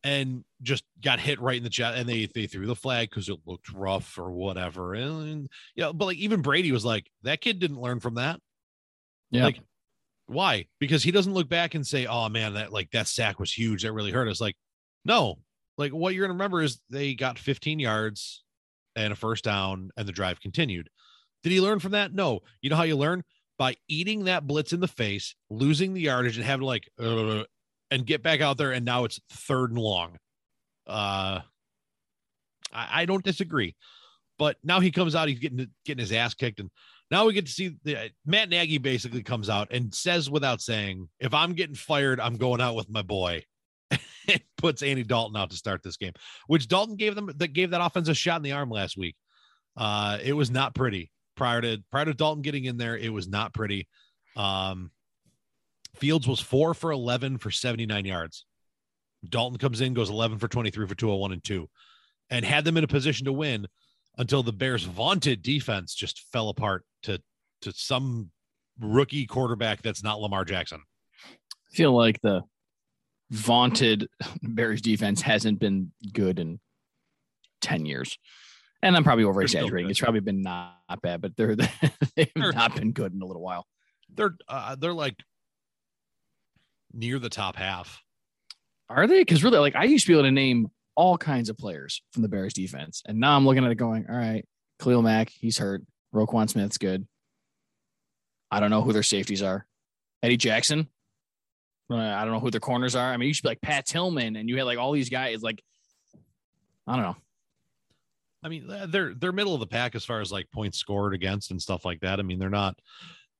and 0.04 0.44
just 0.62 0.84
got 1.02 1.20
hit 1.20 1.40
right 1.40 1.56
in 1.56 1.62
the 1.62 1.70
chest. 1.70 1.96
And 1.98 2.08
they 2.08 2.26
they 2.26 2.46
threw 2.46 2.66
the 2.66 2.74
flag 2.74 3.10
because 3.10 3.28
it 3.28 3.38
looked 3.46 3.72
rough 3.72 4.18
or 4.18 4.30
whatever. 4.32 4.94
And 4.94 5.48
yeah, 5.76 5.92
but 5.92 6.06
like 6.06 6.18
even 6.18 6.42
Brady 6.42 6.72
was 6.72 6.84
like, 6.84 7.08
that 7.22 7.40
kid 7.40 7.58
didn't 7.58 7.80
learn 7.80 8.00
from 8.00 8.14
that. 8.14 8.40
yeah. 9.30 9.44
Like, 9.44 9.60
why? 10.26 10.66
Because 10.78 11.02
he 11.02 11.10
doesn't 11.10 11.34
look 11.34 11.48
back 11.48 11.74
and 11.74 11.86
say, 11.86 12.06
"Oh 12.06 12.28
man, 12.28 12.54
that 12.54 12.72
like 12.72 12.90
that 12.92 13.08
sack 13.08 13.38
was 13.38 13.52
huge. 13.52 13.82
That 13.82 13.92
really 13.92 14.12
hurt 14.12 14.28
us." 14.28 14.40
Like, 14.40 14.56
no. 15.04 15.38
Like 15.78 15.92
what 15.92 16.14
you're 16.14 16.24
gonna 16.26 16.34
remember 16.34 16.62
is 16.62 16.80
they 16.90 17.14
got 17.14 17.38
15 17.38 17.78
yards 17.78 18.44
and 18.94 19.12
a 19.12 19.16
first 19.16 19.44
down, 19.44 19.90
and 19.96 20.06
the 20.06 20.12
drive 20.12 20.40
continued. 20.40 20.88
Did 21.42 21.52
he 21.52 21.60
learn 21.60 21.80
from 21.80 21.92
that? 21.92 22.14
No. 22.14 22.40
You 22.60 22.70
know 22.70 22.76
how 22.76 22.82
you 22.84 22.96
learn 22.96 23.24
by 23.58 23.76
eating 23.88 24.24
that 24.24 24.46
blitz 24.46 24.72
in 24.72 24.80
the 24.80 24.88
face, 24.88 25.34
losing 25.50 25.92
the 25.92 26.00
yardage, 26.02 26.36
and 26.36 26.46
having 26.46 26.66
like, 26.66 26.88
uh, 27.00 27.42
and 27.92 28.06
get 28.06 28.22
back 28.22 28.40
out 28.40 28.56
there, 28.56 28.72
and 28.72 28.84
now 28.84 29.04
it's 29.04 29.20
third 29.30 29.70
and 29.70 29.78
long. 29.78 30.16
Uh, 30.86 31.40
I, 32.72 33.02
I 33.02 33.04
don't 33.04 33.24
disagree, 33.24 33.76
but 34.38 34.56
now 34.64 34.80
he 34.80 34.90
comes 34.90 35.14
out, 35.14 35.28
he's 35.28 35.38
getting 35.38 35.68
getting 35.84 36.00
his 36.00 36.12
ass 36.12 36.34
kicked, 36.34 36.60
and 36.60 36.70
now 37.10 37.26
we 37.26 37.34
get 37.34 37.46
to 37.46 37.52
see 37.52 37.76
the 37.84 38.10
Matt 38.24 38.48
Nagy 38.48 38.78
basically 38.78 39.22
comes 39.22 39.50
out 39.50 39.68
and 39.70 39.94
says 39.94 40.30
without 40.30 40.60
saying, 40.60 41.08
if 41.20 41.34
I'm 41.34 41.52
getting 41.52 41.74
fired, 41.74 42.18
I'm 42.18 42.36
going 42.36 42.60
out 42.60 42.74
with 42.74 42.90
my 42.90 43.02
boy. 43.02 43.44
and 44.28 44.40
puts 44.56 44.82
Andy 44.82 45.02
Dalton 45.02 45.36
out 45.36 45.50
to 45.50 45.56
start 45.56 45.82
this 45.82 45.98
game, 45.98 46.12
which 46.46 46.68
Dalton 46.68 46.96
gave 46.96 47.14
them 47.14 47.30
that 47.36 47.52
gave 47.52 47.70
that 47.70 47.84
offense 47.84 48.08
a 48.08 48.14
shot 48.14 48.36
in 48.36 48.42
the 48.42 48.52
arm 48.52 48.70
last 48.70 48.96
week. 48.96 49.16
Uh, 49.76 50.18
it 50.22 50.32
was 50.32 50.50
not 50.50 50.74
pretty 50.74 51.10
prior 51.36 51.60
to 51.60 51.82
prior 51.90 52.06
to 52.06 52.14
Dalton 52.14 52.42
getting 52.42 52.64
in 52.64 52.78
there. 52.78 52.96
It 52.96 53.12
was 53.12 53.28
not 53.28 53.52
pretty. 53.52 53.88
Um, 54.34 54.90
Fields 55.94 56.26
was 56.26 56.40
four 56.40 56.74
for 56.74 56.90
11 56.90 57.38
for 57.38 57.50
79 57.50 58.04
yards. 58.04 58.44
Dalton 59.28 59.58
comes 59.58 59.80
in, 59.80 59.94
goes 59.94 60.10
11 60.10 60.38
for 60.38 60.48
23 60.48 60.86
for 60.86 60.94
201 60.94 61.32
and 61.32 61.44
two, 61.44 61.68
and 62.30 62.44
had 62.44 62.64
them 62.64 62.76
in 62.76 62.84
a 62.84 62.88
position 62.88 63.26
to 63.26 63.32
win 63.32 63.66
until 64.18 64.42
the 64.42 64.52
Bears' 64.52 64.84
vaunted 64.84 65.42
defense 65.42 65.94
just 65.94 66.26
fell 66.32 66.48
apart 66.48 66.84
to 67.04 67.20
to 67.62 67.72
some 67.72 68.30
rookie 68.80 69.26
quarterback 69.26 69.82
that's 69.82 70.02
not 70.02 70.20
Lamar 70.20 70.44
Jackson. 70.44 70.80
I 71.24 71.74
feel 71.74 71.96
like 71.96 72.20
the 72.20 72.42
vaunted 73.30 74.08
Bears 74.42 74.80
defense 74.80 75.22
hasn't 75.22 75.60
been 75.60 75.92
good 76.12 76.38
in 76.38 76.60
10 77.60 77.86
years. 77.86 78.18
And 78.82 78.96
I'm 78.96 79.04
probably 79.04 79.24
over 79.24 79.42
exaggerating. 79.42 79.90
It's 79.90 80.00
probably 80.00 80.20
been 80.20 80.42
not 80.42 80.74
bad, 81.02 81.20
but 81.20 81.36
they're 81.36 81.54
they've 82.16 82.32
not 82.34 82.74
been 82.74 82.90
good 82.90 83.14
in 83.14 83.22
a 83.22 83.24
little 83.24 83.42
while. 83.42 83.64
They're 84.12 84.34
uh, 84.48 84.74
they're 84.74 84.92
like 84.92 85.14
near 86.92 87.18
the 87.18 87.28
top 87.28 87.56
half. 87.56 88.02
Are 88.88 89.06
they? 89.06 89.20
Because 89.20 89.42
really, 89.42 89.58
like 89.58 89.76
I 89.76 89.84
used 89.84 90.06
to 90.06 90.12
be 90.12 90.14
able 90.14 90.24
to 90.24 90.30
name 90.30 90.70
all 90.94 91.16
kinds 91.16 91.48
of 91.48 91.56
players 91.56 92.02
from 92.12 92.22
the 92.22 92.28
Bears 92.28 92.52
defense. 92.52 93.02
And 93.06 93.18
now 93.18 93.36
I'm 93.36 93.46
looking 93.46 93.64
at 93.64 93.70
it 93.70 93.76
going, 93.76 94.06
all 94.08 94.16
right, 94.16 94.46
Khalil 94.80 95.02
Mack, 95.02 95.30
he's 95.30 95.58
hurt. 95.58 95.82
Roquan 96.14 96.50
Smith's 96.50 96.76
good. 96.76 97.06
I 98.50 98.60
don't 98.60 98.68
know 98.68 98.82
who 98.82 98.92
their 98.92 99.02
safeties 99.02 99.42
are. 99.42 99.66
Eddie 100.22 100.36
Jackson. 100.36 100.88
Uh, 101.90 101.96
I 101.96 102.24
don't 102.24 102.32
know 102.32 102.40
who 102.40 102.50
their 102.50 102.60
corners 102.60 102.94
are. 102.94 103.12
I 103.12 103.16
mean, 103.16 103.28
you 103.28 103.34
should 103.34 103.44
be 103.44 103.48
like 103.48 103.62
Pat 103.62 103.86
Tillman, 103.86 104.36
and 104.36 104.48
you 104.48 104.58
had 104.58 104.64
like 104.64 104.78
all 104.78 104.92
these 104.92 105.08
guys. 105.08 105.42
Like, 105.42 105.62
I 106.86 106.94
don't 106.94 107.04
know. 107.04 107.16
I 108.44 108.48
mean, 108.48 108.70
uh, 108.70 108.86
they're 108.90 109.14
they're 109.14 109.32
middle 109.32 109.54
of 109.54 109.60
the 109.60 109.66
pack 109.66 109.94
as 109.94 110.04
far 110.04 110.20
as 110.20 110.30
like 110.30 110.50
points 110.50 110.76
scored 110.76 111.14
against 111.14 111.50
and 111.50 111.62
stuff 111.62 111.84
like 111.84 112.00
that. 112.00 112.18
I 112.18 112.22
mean, 112.22 112.38
they're 112.38 112.50
not, 112.50 112.78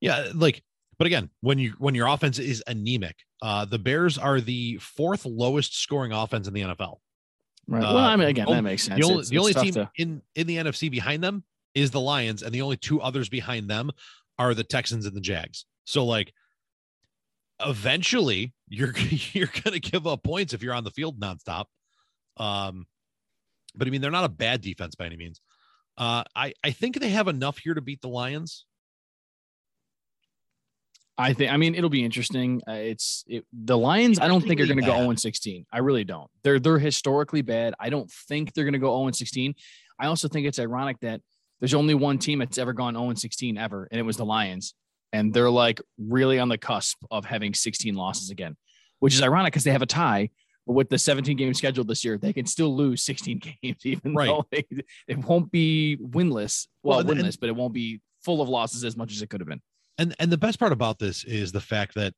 yeah, 0.01 0.29
like. 0.33 0.63
But 0.97 1.07
again, 1.07 1.29
when 1.41 1.59
you 1.59 1.73
when 1.79 1.95
your 1.95 2.07
offense 2.07 2.39
is 2.39 2.63
anemic, 2.67 3.15
uh, 3.41 3.65
the 3.65 3.79
Bears 3.79 4.17
are 4.17 4.39
the 4.39 4.77
fourth 4.77 5.25
lowest 5.25 5.79
scoring 5.79 6.11
offense 6.11 6.47
in 6.47 6.53
the 6.53 6.61
NFL. 6.61 6.97
Right. 7.67 7.79
Uh, 7.83 7.93
well, 7.93 7.97
I 8.05 8.15
mean, 8.15 8.27
again, 8.27 8.45
the 8.47 8.53
that 8.55 8.61
makes 8.61 8.83
sense. 8.83 8.99
The 8.99 9.05
only, 9.05 9.21
It's- 9.21 9.29
the 9.29 9.35
it's 9.37 9.57
only 9.57 9.71
team 9.71 9.73
to- 9.73 9.91
in 9.97 10.21
in 10.35 10.47
the 10.47 10.57
NFC 10.57 10.89
behind 10.89 11.23
them 11.23 11.43
is 11.73 11.91
the 11.91 11.99
Lions, 12.01 12.43
and 12.43 12.53
the 12.53 12.61
only 12.61 12.77
two 12.77 13.01
others 13.01 13.29
behind 13.29 13.69
them 13.69 13.89
are 14.37 14.53
the 14.53 14.63
Texans 14.63 15.05
and 15.05 15.15
the 15.15 15.21
Jags. 15.21 15.65
So 15.85 16.05
like, 16.05 16.33
eventually, 17.59 18.53
you're 18.67 18.93
you're 19.33 19.49
gonna 19.63 19.79
give 19.79 20.07
up 20.07 20.23
points 20.23 20.53
if 20.53 20.61
you're 20.63 20.73
on 20.73 20.83
the 20.83 20.91
field 20.91 21.19
nonstop. 21.19 21.65
Um, 22.37 22.85
but 23.75 23.87
I 23.87 23.91
mean, 23.91 24.01
they're 24.01 24.11
not 24.11 24.25
a 24.25 24.29
bad 24.29 24.61
defense 24.61 24.95
by 24.95 25.05
any 25.05 25.17
means. 25.17 25.41
Uh, 25.97 26.23
I 26.35 26.53
I 26.63 26.71
think 26.71 26.99
they 26.99 27.09
have 27.09 27.27
enough 27.27 27.57
here 27.59 27.73
to 27.73 27.81
beat 27.81 28.01
the 28.01 28.07
Lions. 28.09 28.65
I 31.17 31.33
think. 31.33 31.51
I 31.51 31.57
mean, 31.57 31.75
it'll 31.75 31.89
be 31.89 32.03
interesting. 32.03 32.61
Uh, 32.67 32.73
it's 32.73 33.23
it, 33.27 33.45
the 33.53 33.77
Lions. 33.77 34.19
I 34.19 34.27
don't 34.27 34.41
think 34.41 34.59
are 34.59 34.65
going 34.65 34.77
to 34.79 34.81
go 34.83 34.93
Interestingly 34.93 35.15
0 35.15 35.15
16. 35.15 35.65
I 35.71 35.77
really 35.79 36.03
don't. 36.03 36.29
They're 36.43 36.59
they're 36.59 36.79
historically 36.79 37.41
bad. 37.43 37.75
I 37.79 37.89
don't 37.89 38.09
think 38.11 38.53
they're 38.53 38.63
going 38.65 38.73
to 38.73 38.79
go 38.79 38.97
0 38.97 39.11
16. 39.11 39.53
I 39.99 40.07
also 40.07 40.27
think 40.27 40.47
it's 40.47 40.57
ironic 40.59 40.99
that 41.01 41.21
there's 41.59 41.75
only 41.75 41.93
one 41.93 42.17
team 42.17 42.39
that's 42.39 42.57
ever 42.57 42.73
gone 42.73 42.95
0 42.95 43.13
16 43.13 43.57
ever, 43.57 43.87
and 43.91 43.99
it 43.99 44.03
was 44.03 44.17
the 44.17 44.25
Lions. 44.25 44.73
And 45.11 45.31
they're 45.31 45.51
like 45.51 45.79
really 45.99 46.39
on 46.39 46.49
the 46.49 46.57
cusp 46.57 46.97
of 47.11 47.25
having 47.25 47.53
16 47.53 47.93
losses 47.93 48.31
again, 48.31 48.57
which 48.99 49.13
is 49.13 49.21
ironic 49.21 49.53
because 49.53 49.63
they 49.63 49.71
have 49.71 49.83
a 49.83 49.85
tie. 49.85 50.31
But 50.65 50.73
with 50.73 50.89
the 50.89 50.97
17 50.97 51.37
game 51.37 51.53
schedule 51.53 51.83
this 51.83 52.03
year, 52.03 52.17
they 52.17 52.33
can 52.33 52.47
still 52.47 52.75
lose 52.75 53.03
16 53.03 53.39
games, 53.61 53.85
even 53.85 54.15
Right. 54.15 54.27
though 54.27 54.47
they, 54.51 54.65
it 55.07 55.17
won't 55.19 55.51
be 55.51 55.97
winless. 56.01 56.67
Well, 56.81 56.97
Well, 57.03 57.11
and- 57.11 57.19
winless, 57.21 57.39
but 57.39 57.49
it 57.49 57.55
won't 57.55 57.73
be 57.73 58.01
full 58.23 58.41
of 58.41 58.49
losses 58.49 58.83
as 58.83 58.97
much 58.97 59.11
as 59.13 59.21
it 59.21 59.29
could 59.29 59.41
have 59.41 59.47
been. 59.47 59.61
And 59.97 60.15
and 60.19 60.31
the 60.31 60.37
best 60.37 60.59
part 60.59 60.71
about 60.71 60.99
this 60.99 61.23
is 61.23 61.51
the 61.51 61.61
fact 61.61 61.95
that 61.95 62.13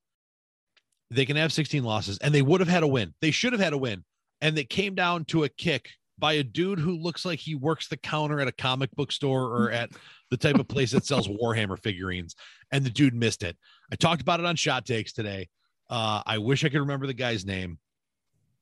they 1.11 1.25
can 1.25 1.35
have 1.35 1.53
16 1.53 1.83
losses 1.83 2.17
and 2.19 2.33
they 2.33 2.41
would 2.41 2.61
have 2.61 2.69
had 2.69 2.83
a 2.83 2.87
win. 2.87 3.13
They 3.21 3.31
should 3.31 3.53
have 3.53 3.61
had 3.61 3.73
a 3.73 3.77
win 3.77 4.03
and 4.41 4.57
it 4.57 4.69
came 4.69 4.95
down 4.95 5.25
to 5.25 5.43
a 5.43 5.49
kick 5.49 5.89
by 6.17 6.33
a 6.33 6.43
dude 6.43 6.79
who 6.79 6.97
looks 6.97 7.25
like 7.25 7.39
he 7.39 7.55
works 7.55 7.87
the 7.87 7.97
counter 7.97 8.39
at 8.39 8.47
a 8.47 8.51
comic 8.51 8.91
book 8.91 9.11
store 9.11 9.43
or 9.43 9.71
at 9.71 9.89
the 10.31 10.37
type 10.37 10.59
of 10.59 10.67
place 10.67 10.91
that 10.91 11.05
sells 11.05 11.27
Warhammer 11.27 11.81
figurines, 11.81 12.35
and 12.71 12.85
the 12.85 12.89
dude 12.89 13.13
missed 13.13 13.43
it. 13.43 13.57
I 13.91 13.95
talked 13.95 14.21
about 14.21 14.39
it 14.39 14.45
on 14.45 14.55
Shot 14.55 14.85
Takes 14.85 15.13
today. 15.13 15.49
Uh, 15.89 16.21
I 16.25 16.37
wish 16.37 16.63
I 16.63 16.69
could 16.69 16.79
remember 16.79 17.07
the 17.07 17.13
guy's 17.13 17.45
name, 17.45 17.79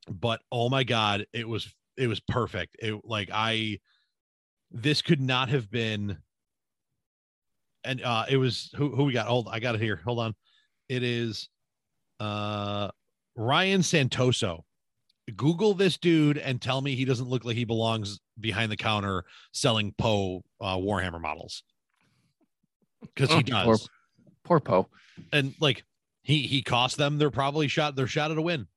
but 0.09 0.41
oh 0.51 0.69
my 0.69 0.83
god, 0.83 1.25
it 1.33 1.47
was 1.47 1.73
it 1.95 2.07
was 2.07 2.19
perfect. 2.19 2.75
It 2.79 3.01
like 3.03 3.29
I 3.31 3.79
this 4.71 5.01
could 5.01 5.21
not 5.21 5.49
have 5.49 5.69
been 5.69 6.17
and 7.85 8.01
uh 8.03 8.25
it 8.29 8.37
was 8.37 8.69
who 8.75 8.95
who 8.95 9.05
we 9.05 9.13
got 9.13 9.27
hold 9.27 9.47
I 9.51 9.59
got 9.59 9.75
it 9.75 9.81
here. 9.81 9.99
Hold 10.03 10.19
on. 10.19 10.35
It 10.89 11.03
is 11.03 11.49
uh 12.19 12.89
Ryan 13.35 13.81
Santoso. 13.81 14.61
Google 15.35 15.73
this 15.73 15.97
dude 15.97 16.37
and 16.37 16.61
tell 16.61 16.81
me 16.81 16.95
he 16.95 17.05
doesn't 17.05 17.29
look 17.29 17.45
like 17.45 17.55
he 17.55 17.63
belongs 17.63 18.19
behind 18.39 18.71
the 18.71 18.77
counter 18.77 19.23
selling 19.53 19.93
Poe 19.97 20.43
uh, 20.59 20.75
Warhammer 20.75 21.21
models. 21.21 21.63
Because 23.01 23.31
he 23.33 23.43
does. 23.43 23.65
Poor, 23.65 23.77
poor 24.43 24.59
Poe. 24.59 24.89
And 25.31 25.53
like 25.61 25.83
he 26.23 26.41
he 26.41 26.61
cost 26.61 26.97
them 26.97 27.17
they're 27.17 27.31
probably 27.31 27.67
shot 27.67 27.95
they're 27.95 28.07
shot 28.07 28.31
at 28.31 28.37
a 28.37 28.41
win. 28.41 28.67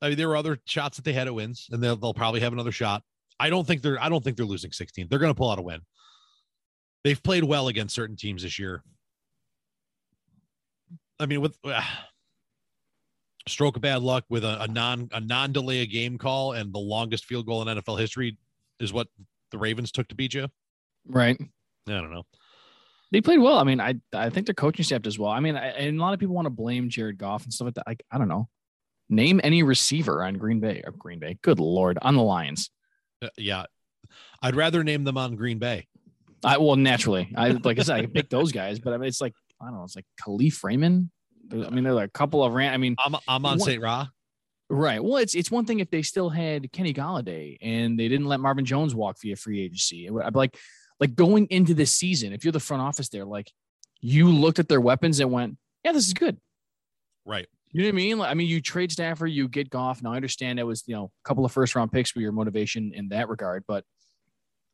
I 0.00 0.08
mean, 0.08 0.18
there 0.18 0.28
were 0.28 0.36
other 0.36 0.58
shots 0.66 0.96
that 0.96 1.04
they 1.04 1.14
had 1.14 1.28
at 1.28 1.34
wins, 1.34 1.66
and 1.70 1.82
they'll, 1.82 1.96
they'll 1.96 2.12
probably 2.12 2.40
have 2.40 2.52
another 2.52 2.72
shot. 2.72 3.02
I 3.40 3.48
don't 3.48 3.66
think 3.66 3.80
they're 3.80 4.00
I 4.02 4.08
don't 4.08 4.22
think 4.22 4.36
they're 4.36 4.46
losing 4.46 4.70
16. 4.70 5.08
They're 5.08 5.18
going 5.18 5.32
to 5.32 5.36
pull 5.36 5.50
out 5.50 5.58
a 5.58 5.62
win. 5.62 5.80
They've 7.04 7.22
played 7.22 7.44
well 7.44 7.68
against 7.68 7.94
certain 7.94 8.16
teams 8.16 8.42
this 8.42 8.58
year. 8.58 8.82
I 11.20 11.26
mean, 11.26 11.40
with 11.40 11.56
uh, 11.62 11.82
stroke 13.46 13.76
of 13.76 13.82
bad 13.82 14.02
luck 14.02 14.24
with 14.28 14.44
a, 14.44 14.62
a 14.62 14.68
non 14.68 15.08
a 15.12 15.20
non 15.20 15.52
delay 15.52 15.80
a 15.80 15.86
game 15.86 16.18
call 16.18 16.52
and 16.52 16.72
the 16.72 16.78
longest 16.78 17.26
field 17.26 17.46
goal 17.46 17.62
in 17.62 17.78
NFL 17.78 18.00
history 18.00 18.38
is 18.80 18.92
what 18.92 19.08
the 19.50 19.58
Ravens 19.58 19.92
took 19.92 20.08
to 20.08 20.14
beat 20.14 20.34
you. 20.34 20.48
Right. 21.06 21.36
I 21.40 21.92
don't 21.92 22.12
know. 22.12 22.24
They 23.12 23.20
played 23.20 23.38
well. 23.38 23.58
I 23.58 23.64
mean, 23.64 23.80
I 23.80 23.94
I 24.12 24.30
think 24.30 24.46
their 24.46 24.54
coaching 24.54 24.84
staff 24.84 25.02
does 25.02 25.18
well. 25.18 25.30
I 25.30 25.40
mean, 25.40 25.56
I, 25.56 25.68
and 25.68 25.98
a 25.98 26.02
lot 26.02 26.14
of 26.14 26.20
people 26.20 26.34
want 26.34 26.46
to 26.46 26.50
blame 26.50 26.88
Jared 26.88 27.18
Goff 27.18 27.44
and 27.44 27.52
stuff 27.52 27.66
like 27.66 27.74
that. 27.74 27.86
Like, 27.86 28.02
I 28.10 28.18
don't 28.18 28.28
know. 28.28 28.48
Name 29.10 29.40
any 29.44 29.62
receiver 29.62 30.24
on 30.24 30.34
Green 30.34 30.60
Bay 30.60 30.82
or 30.84 30.90
Green 30.92 31.18
Bay. 31.18 31.38
Good 31.42 31.60
lord, 31.60 31.98
on 32.00 32.16
the 32.16 32.22
Lions. 32.22 32.70
Uh, 33.22 33.28
yeah, 33.36 33.66
I'd 34.42 34.56
rather 34.56 34.82
name 34.82 35.04
them 35.04 35.18
on 35.18 35.36
Green 35.36 35.58
Bay. 35.58 35.86
I 36.44 36.58
well, 36.58 36.76
naturally, 36.76 37.32
I 37.36 37.50
like 37.50 37.78
I 37.78 37.82
said, 37.82 37.96
I 37.96 38.00
can 38.02 38.10
pick 38.10 38.30
those 38.30 38.52
guys, 38.52 38.78
but 38.78 38.92
I 38.92 38.98
mean, 38.98 39.08
it's 39.08 39.20
like 39.20 39.34
I 39.60 39.66
don't 39.66 39.76
know. 39.76 39.84
It's 39.84 39.96
like 39.96 40.06
Kalif 40.22 40.62
Raymond. 40.62 41.10
I 41.52 41.70
mean, 41.70 41.84
there 41.84 41.94
are 41.94 42.02
a 42.02 42.08
couple 42.08 42.42
of 42.42 42.52
ran. 42.52 42.72
I 42.72 42.76
mean, 42.76 42.96
I'm 43.04 43.16
I'm 43.28 43.44
on 43.46 43.60
St. 43.60 43.82
Ra. 43.82 44.06
Right. 44.70 45.02
Well, 45.02 45.18
it's 45.18 45.34
it's 45.34 45.50
one 45.50 45.66
thing 45.66 45.80
if 45.80 45.90
they 45.90 46.02
still 46.02 46.30
had 46.30 46.72
Kenny 46.72 46.94
Golladay 46.94 47.58
and 47.60 47.98
they 47.98 48.08
didn't 48.08 48.26
let 48.26 48.40
Marvin 48.40 48.64
Jones 48.64 48.94
walk 48.94 49.16
via 49.20 49.36
free 49.36 49.60
agency. 49.60 50.08
I'd 50.08 50.34
like, 50.34 50.56
like 50.98 51.14
going 51.14 51.46
into 51.50 51.74
this 51.74 51.92
season, 51.92 52.32
if 52.32 52.44
you're 52.44 52.52
the 52.52 52.60
front 52.60 52.82
office 52.82 53.08
there, 53.10 53.26
like 53.26 53.52
you 54.00 54.30
looked 54.30 54.58
at 54.58 54.68
their 54.68 54.80
weapons 54.80 55.20
and 55.20 55.30
went, 55.30 55.58
yeah, 55.84 55.92
this 55.92 56.06
is 56.06 56.14
good. 56.14 56.38
Right. 57.26 57.46
You 57.72 57.82
know 57.82 57.88
what 57.88 57.92
I 57.92 57.96
mean? 57.96 58.18
Like, 58.18 58.30
I 58.30 58.34
mean, 58.34 58.46
you 58.46 58.60
trade 58.60 58.90
Stafford, 58.90 59.32
you 59.32 59.48
get 59.48 59.68
Goff. 59.68 60.02
Now 60.02 60.12
I 60.12 60.16
understand 60.16 60.58
that 60.58 60.66
was 60.66 60.82
you 60.86 60.94
know 60.94 61.10
a 61.24 61.28
couple 61.28 61.44
of 61.44 61.52
first 61.52 61.74
round 61.74 61.92
picks 61.92 62.10
for 62.10 62.20
your 62.20 62.32
motivation 62.32 62.92
in 62.94 63.08
that 63.08 63.28
regard, 63.28 63.64
but 63.68 63.84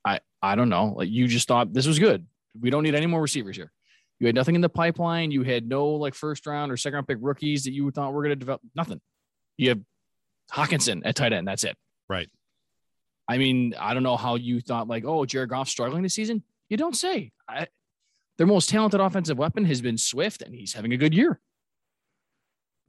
I 0.05 0.21
I 0.43 0.55
don't 0.55 0.69
know. 0.69 0.95
Like 0.97 1.09
you 1.09 1.27
just 1.29 1.49
thought 1.49 1.73
this 1.73 1.87
was 1.87 1.99
good. 1.99 2.27
We 2.59 2.71
don't 2.71 2.83
need 2.83 2.95
any 2.95 3.07
more 3.07 3.21
receivers 3.21 3.57
here. 3.57 3.71
You 4.19 4.27
had 4.27 4.35
nothing 4.35 4.55
in 4.55 4.61
the 4.61 4.69
pipeline. 4.69 5.31
You 5.31 5.43
had 5.43 5.67
no 5.67 5.89
like 5.89 6.15
first 6.15 6.47
round 6.47 6.71
or 6.71 6.77
second 6.77 6.95
round 6.97 7.09
pick 7.09 7.19
rookies 7.21 7.65
that 7.65 7.73
you 7.73 7.91
thought 7.91 8.13
were 8.13 8.23
going 8.23 8.31
to 8.31 8.37
develop. 8.37 8.61
Nothing. 8.75 9.01
You 9.57 9.71
have 9.71 9.81
Hockenson 10.53 11.03
at 11.05 11.17
tight 11.17 11.33
end. 11.33 11.49
That's 11.49 11.65
it. 11.65 11.77
Right. 12.09 12.29
I 13.29 13.39
mean, 13.39 13.75
I 13.79 13.95
don't 13.95 14.03
know 14.03 14.17
how 14.17 14.35
you 14.35 14.61
thought 14.61 14.89
like, 14.89 15.05
oh, 15.07 15.25
Jared 15.25 15.51
Goff 15.51 15.69
struggling 15.69 16.03
this 16.03 16.15
season. 16.15 16.43
You 16.69 16.77
don't 16.77 16.97
say. 16.97 17.31
I, 17.49 17.69
their 18.39 18.47
most 18.47 18.69
talented 18.69 19.01
offensive 19.01 19.39
weapon 19.39 19.65
has 19.67 19.81
been 19.81 19.99
Swift, 19.99 20.43
and 20.43 20.55
he's 20.55 20.73
having 20.73 20.93
a 20.93 20.97
good 20.97 21.15
year. 21.15 21.39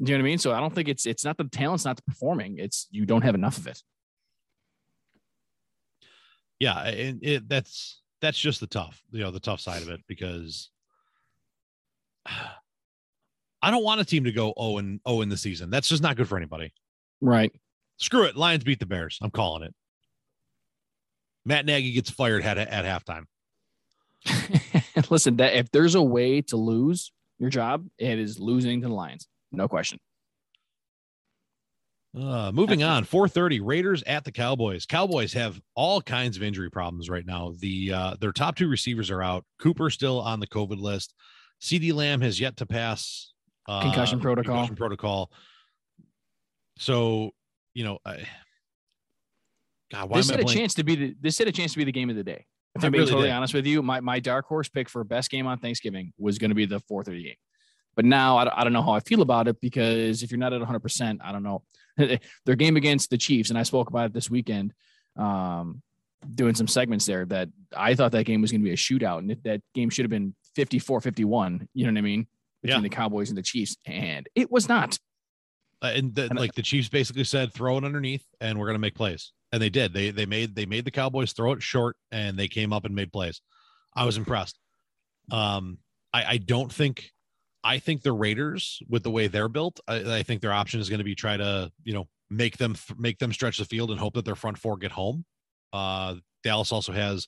Do 0.01 0.11
You 0.11 0.17
know 0.17 0.23
what 0.23 0.27
I 0.27 0.29
mean? 0.31 0.37
So 0.39 0.51
I 0.51 0.59
don't 0.59 0.73
think 0.73 0.87
it's 0.87 1.05
it's 1.05 1.23
not 1.23 1.37
the 1.37 1.43
talent's 1.43 1.85
not 1.85 1.97
the 1.97 2.03
performing. 2.03 2.57
It's 2.57 2.87
you 2.89 3.05
don't 3.05 3.21
have 3.21 3.35
enough 3.35 3.57
of 3.57 3.67
it. 3.67 3.83
Yeah, 6.61 6.79
and 6.83 7.23
it 7.23 7.49
that's 7.49 8.03
that's 8.21 8.37
just 8.37 8.59
the 8.59 8.67
tough, 8.67 9.01
you 9.09 9.21
know, 9.21 9.31
the 9.31 9.39
tough 9.39 9.59
side 9.59 9.81
of 9.81 9.89
it 9.89 9.99
because 10.07 10.69
I 13.63 13.71
don't 13.71 13.83
want 13.83 13.99
a 13.99 14.05
team 14.05 14.25
to 14.25 14.31
go 14.31 14.53
0 14.59 14.77
and 14.77 14.99
0 15.07 15.21
in 15.21 15.29
the 15.29 15.37
season. 15.37 15.71
That's 15.71 15.89
just 15.89 16.03
not 16.03 16.17
good 16.17 16.27
for 16.27 16.37
anybody. 16.37 16.71
Right. 17.19 17.51
Screw 17.97 18.25
it. 18.25 18.37
Lions 18.37 18.63
beat 18.63 18.79
the 18.79 18.85
Bears. 18.85 19.17
I'm 19.23 19.31
calling 19.31 19.63
it. 19.63 19.73
Matt 21.45 21.65
Nagy 21.65 21.93
gets 21.93 22.11
fired 22.11 22.43
at, 22.43 22.59
at 22.59 22.85
halftime. 22.85 23.23
Listen, 25.09 25.37
that 25.37 25.55
if 25.55 25.71
there's 25.71 25.95
a 25.95 26.03
way 26.03 26.43
to 26.43 26.57
lose 26.57 27.11
your 27.39 27.49
job, 27.49 27.87
it 27.97 28.19
is 28.19 28.39
losing 28.39 28.81
to 28.81 28.87
the 28.87 28.93
Lions. 28.93 29.27
No 29.51 29.67
question. 29.67 29.97
Uh, 32.17 32.51
moving 32.53 32.83
on, 32.83 33.05
4:30 33.05 33.61
Raiders 33.63 34.03
at 34.03 34.25
the 34.25 34.31
Cowboys. 34.31 34.85
Cowboys 34.85 35.31
have 35.33 35.61
all 35.75 36.01
kinds 36.01 36.35
of 36.35 36.43
injury 36.43 36.69
problems 36.69 37.09
right 37.09 37.25
now. 37.25 37.53
The 37.59 37.93
uh, 37.93 38.15
their 38.19 38.33
top 38.33 38.57
two 38.57 38.67
receivers 38.67 39.09
are 39.09 39.21
out. 39.21 39.45
Cooper 39.59 39.89
still 39.89 40.19
on 40.19 40.41
the 40.41 40.47
COVID 40.47 40.79
list. 40.79 41.13
CeeDee 41.61 41.93
Lamb 41.93 42.19
has 42.19 42.39
yet 42.39 42.57
to 42.57 42.65
pass 42.65 43.31
uh, 43.69 43.81
Concussion 43.81 44.19
protocol. 44.19 44.55
concussion 44.55 44.75
protocol. 44.75 45.31
So 46.77 47.31
you 47.73 47.85
know, 47.85 47.99
I, 48.05 48.27
God, 49.91 50.09
why 50.09 50.17
this 50.17 50.29
am 50.29 50.39
had 50.39 50.49
a 50.49 50.53
chance 50.53 50.73
to 50.73 50.83
be 50.83 50.95
the 50.95 51.15
this 51.21 51.37
had 51.37 51.47
a 51.47 51.51
chance 51.51 51.71
to 51.73 51.77
be 51.77 51.85
the 51.85 51.91
game 51.93 52.09
of 52.09 52.17
the 52.17 52.23
day. 52.23 52.45
If 52.75 52.83
I'm 52.83 52.91
being 52.91 53.01
really 53.01 53.11
totally 53.11 53.27
did. 53.27 53.33
honest 53.33 53.53
with 53.53 53.65
you, 53.65 53.81
my, 53.81 53.99
my 53.99 54.19
dark 54.19 54.45
horse 54.45 54.69
pick 54.69 54.87
for 54.87 55.03
best 55.03 55.29
game 55.29 55.45
on 55.45 55.59
Thanksgiving 55.59 56.13
was 56.17 56.37
going 56.37 56.51
to 56.51 56.55
be 56.55 56.65
the 56.65 56.79
4:30 56.79 57.23
game. 57.23 57.35
But 57.95 58.05
now 58.05 58.37
I 58.37 58.45
don't, 58.45 58.57
I 58.57 58.63
don't 58.63 58.73
know 58.73 58.81
how 58.81 58.93
I 58.93 59.01
feel 59.01 59.21
about 59.21 59.49
it 59.49 59.59
because 59.59 60.23
if 60.23 60.31
you're 60.31 60.39
not 60.39 60.53
at 60.53 60.59
100, 60.59 60.79
percent 60.79 61.21
I 61.23 61.31
don't 61.31 61.43
know. 61.43 61.63
Their 62.45 62.55
game 62.55 62.77
against 62.77 63.09
the 63.09 63.17
Chiefs, 63.17 63.49
and 63.49 63.57
I 63.59 63.63
spoke 63.63 63.89
about 63.89 64.07
it 64.07 64.13
this 64.13 64.29
weekend, 64.29 64.73
um, 65.17 65.81
doing 66.35 66.55
some 66.55 66.67
segments 66.67 67.05
there. 67.05 67.25
That 67.25 67.49
I 67.75 67.95
thought 67.95 68.11
that 68.13 68.25
game 68.25 68.41
was 68.41 68.51
going 68.51 68.61
to 68.61 68.65
be 68.65 68.73
a 68.73 68.75
shootout, 68.77 69.19
and 69.19 69.35
that- 69.43 69.61
game 69.73 69.89
should 69.89 70.03
have 70.03 70.09
been 70.11 70.35
54-51. 70.57 71.67
You 71.73 71.85
know 71.85 71.91
what 71.91 71.97
I 71.97 72.01
mean? 72.01 72.27
Between 72.61 72.79
Yeah. 72.83 72.89
the 72.89 72.95
Cowboys 72.95 73.29
and 73.29 73.37
the 73.37 73.41
Chiefs, 73.43 73.77
and 73.85 74.27
it 74.35 74.51
was 74.51 74.67
not. 74.69 74.99
Uh, 75.81 75.93
and 75.95 76.13
the, 76.13 76.29
And- 76.29 76.37
like 76.37 76.53
the 76.53 76.61
Chiefs 76.61 76.89
basically 76.89 77.23
said, 77.23 77.53
throw 77.53 77.77
it 77.77 77.83
underneath, 77.83 78.25
and 78.39 78.59
we're 78.59 78.67
gonna 78.67 78.77
make 78.79 78.95
plays, 78.95 79.33
and 79.51 79.61
they 79.61 79.69
did. 79.69 79.93
They 79.93 80.11
they 80.11 80.25
made 80.27 80.53
they 80.55 80.65
made 80.67 80.85
the 80.85 80.91
Cowboys 80.91 81.33
throw 81.33 81.53
it 81.53 81.63
short, 81.63 81.97
and 82.11 82.37
they 82.37 82.47
came 82.47 82.71
up 82.71 82.85
and 82.85 82.93
made 82.93 83.11
plays. 83.11 83.41
I 83.95 84.05
was 84.05 84.17
impressed. 84.17 84.59
Um, 85.31 85.79
I 86.13 86.23
I 86.33 86.37
don't 86.37 86.71
think, 86.71 87.11
I 87.63 87.79
think 87.79 88.01
the 88.01 88.11
Raiders 88.11 88.81
with 88.89 89.03
the 89.03 89.11
way 89.11 89.27
they're 89.27 89.49
built, 89.49 89.79
I, 89.87 90.17
I 90.17 90.23
think 90.23 90.41
their 90.41 90.53
option 90.53 90.79
is 90.79 90.89
going 90.89 90.99
to 90.99 91.05
be 91.05 91.15
try 91.15 91.37
to 91.37 91.71
you 91.83 91.93
know 91.93 92.07
make 92.29 92.57
them 92.57 92.75
make 92.97 93.19
them 93.19 93.33
stretch 93.33 93.57
the 93.57 93.65
field 93.65 93.91
and 93.91 93.99
hope 93.99 94.13
that 94.15 94.25
their 94.25 94.35
front 94.35 94.57
four 94.57 94.77
get 94.77 94.91
home. 94.91 95.25
Uh, 95.73 96.15
Dallas 96.43 96.71
also 96.71 96.91
has, 96.91 97.27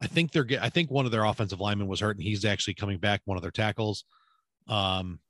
I 0.00 0.06
think 0.06 0.32
they're 0.32 0.46
I 0.60 0.68
think 0.68 0.90
one 0.90 1.04
of 1.04 1.12
their 1.12 1.24
offensive 1.24 1.60
linemen 1.60 1.88
was 1.88 2.00
hurt, 2.00 2.16
and 2.16 2.22
he's 2.22 2.44
actually 2.44 2.74
coming 2.74 2.98
back. 2.98 3.22
One 3.24 3.36
of 3.36 3.42
their 3.42 3.50
tackles. 3.50 4.04
Um, 4.68 5.20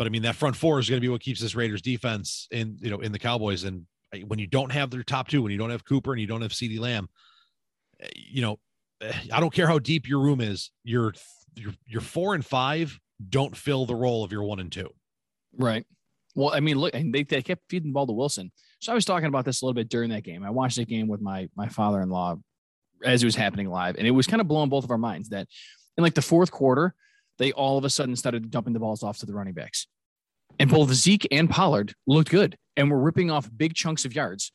but 0.00 0.06
I 0.06 0.10
mean, 0.10 0.22
that 0.22 0.36
front 0.36 0.56
four 0.56 0.78
is 0.78 0.88
going 0.88 0.96
to 0.96 1.04
be 1.04 1.10
what 1.10 1.20
keeps 1.20 1.40
this 1.40 1.54
Raiders 1.54 1.82
defense 1.82 2.48
in, 2.50 2.78
you 2.80 2.90
know, 2.90 3.00
in 3.00 3.12
the 3.12 3.18
Cowboys. 3.18 3.64
And 3.64 3.84
uh, 4.14 4.20
when 4.20 4.38
you 4.38 4.46
don't 4.46 4.72
have 4.72 4.90
their 4.90 5.02
top 5.02 5.28
two, 5.28 5.42
when 5.42 5.52
you 5.52 5.58
don't 5.58 5.68
have 5.68 5.84
Cooper 5.84 6.12
and 6.12 6.20
you 6.20 6.26
don't 6.26 6.40
have 6.40 6.52
CeeDee 6.52 6.80
Lamb, 6.80 7.08
uh, 8.02 8.06
you 8.16 8.40
know, 8.40 8.58
uh, 9.04 9.12
I 9.30 9.40
don't 9.40 9.52
care 9.52 9.66
how 9.66 9.78
deep 9.78 10.08
your 10.08 10.20
room 10.20 10.40
is. 10.40 10.70
you're 10.84 11.12
you're 11.84 12.00
four 12.00 12.34
and 12.34 12.42
five 12.42 12.98
don't 13.28 13.56
fill 13.56 13.86
the 13.86 13.94
role 13.94 14.24
of 14.24 14.32
your 14.32 14.42
one 14.42 14.60
and 14.60 14.72
two. 14.72 14.90
Right. 15.56 15.84
Well, 16.34 16.52
I 16.54 16.60
mean, 16.60 16.78
look, 16.78 16.92
they, 16.92 17.24
they 17.24 17.42
kept 17.42 17.62
feeding 17.68 17.90
the 17.90 17.92
ball 17.92 18.06
to 18.06 18.12
Wilson. 18.12 18.52
So 18.80 18.92
I 18.92 18.94
was 18.94 19.04
talking 19.04 19.26
about 19.26 19.44
this 19.44 19.62
a 19.62 19.64
little 19.64 19.74
bit 19.74 19.88
during 19.88 20.10
that 20.10 20.22
game. 20.22 20.44
I 20.44 20.50
watched 20.50 20.76
that 20.76 20.88
game 20.88 21.08
with 21.08 21.20
my 21.20 21.48
my 21.56 21.68
father 21.68 22.00
in 22.00 22.08
law 22.08 22.36
as 23.04 23.22
it 23.22 23.26
was 23.26 23.36
happening 23.36 23.68
live, 23.68 23.96
and 23.96 24.06
it 24.06 24.12
was 24.12 24.26
kind 24.26 24.40
of 24.40 24.48
blowing 24.48 24.68
both 24.68 24.84
of 24.84 24.90
our 24.90 24.98
minds 24.98 25.30
that 25.30 25.48
in 25.98 26.04
like 26.04 26.14
the 26.14 26.22
fourth 26.22 26.50
quarter, 26.50 26.94
they 27.38 27.52
all 27.52 27.78
of 27.78 27.84
a 27.84 27.90
sudden 27.90 28.16
started 28.16 28.50
dumping 28.50 28.72
the 28.72 28.78
balls 28.78 29.02
off 29.02 29.18
to 29.18 29.26
the 29.26 29.34
running 29.34 29.54
backs, 29.54 29.86
and 30.58 30.70
both 30.70 30.92
Zeke 30.92 31.26
and 31.30 31.50
Pollard 31.50 31.94
looked 32.06 32.30
good 32.30 32.56
and 32.76 32.90
were 32.90 33.00
ripping 33.00 33.30
off 33.30 33.50
big 33.54 33.74
chunks 33.74 34.04
of 34.04 34.14
yards. 34.14 34.52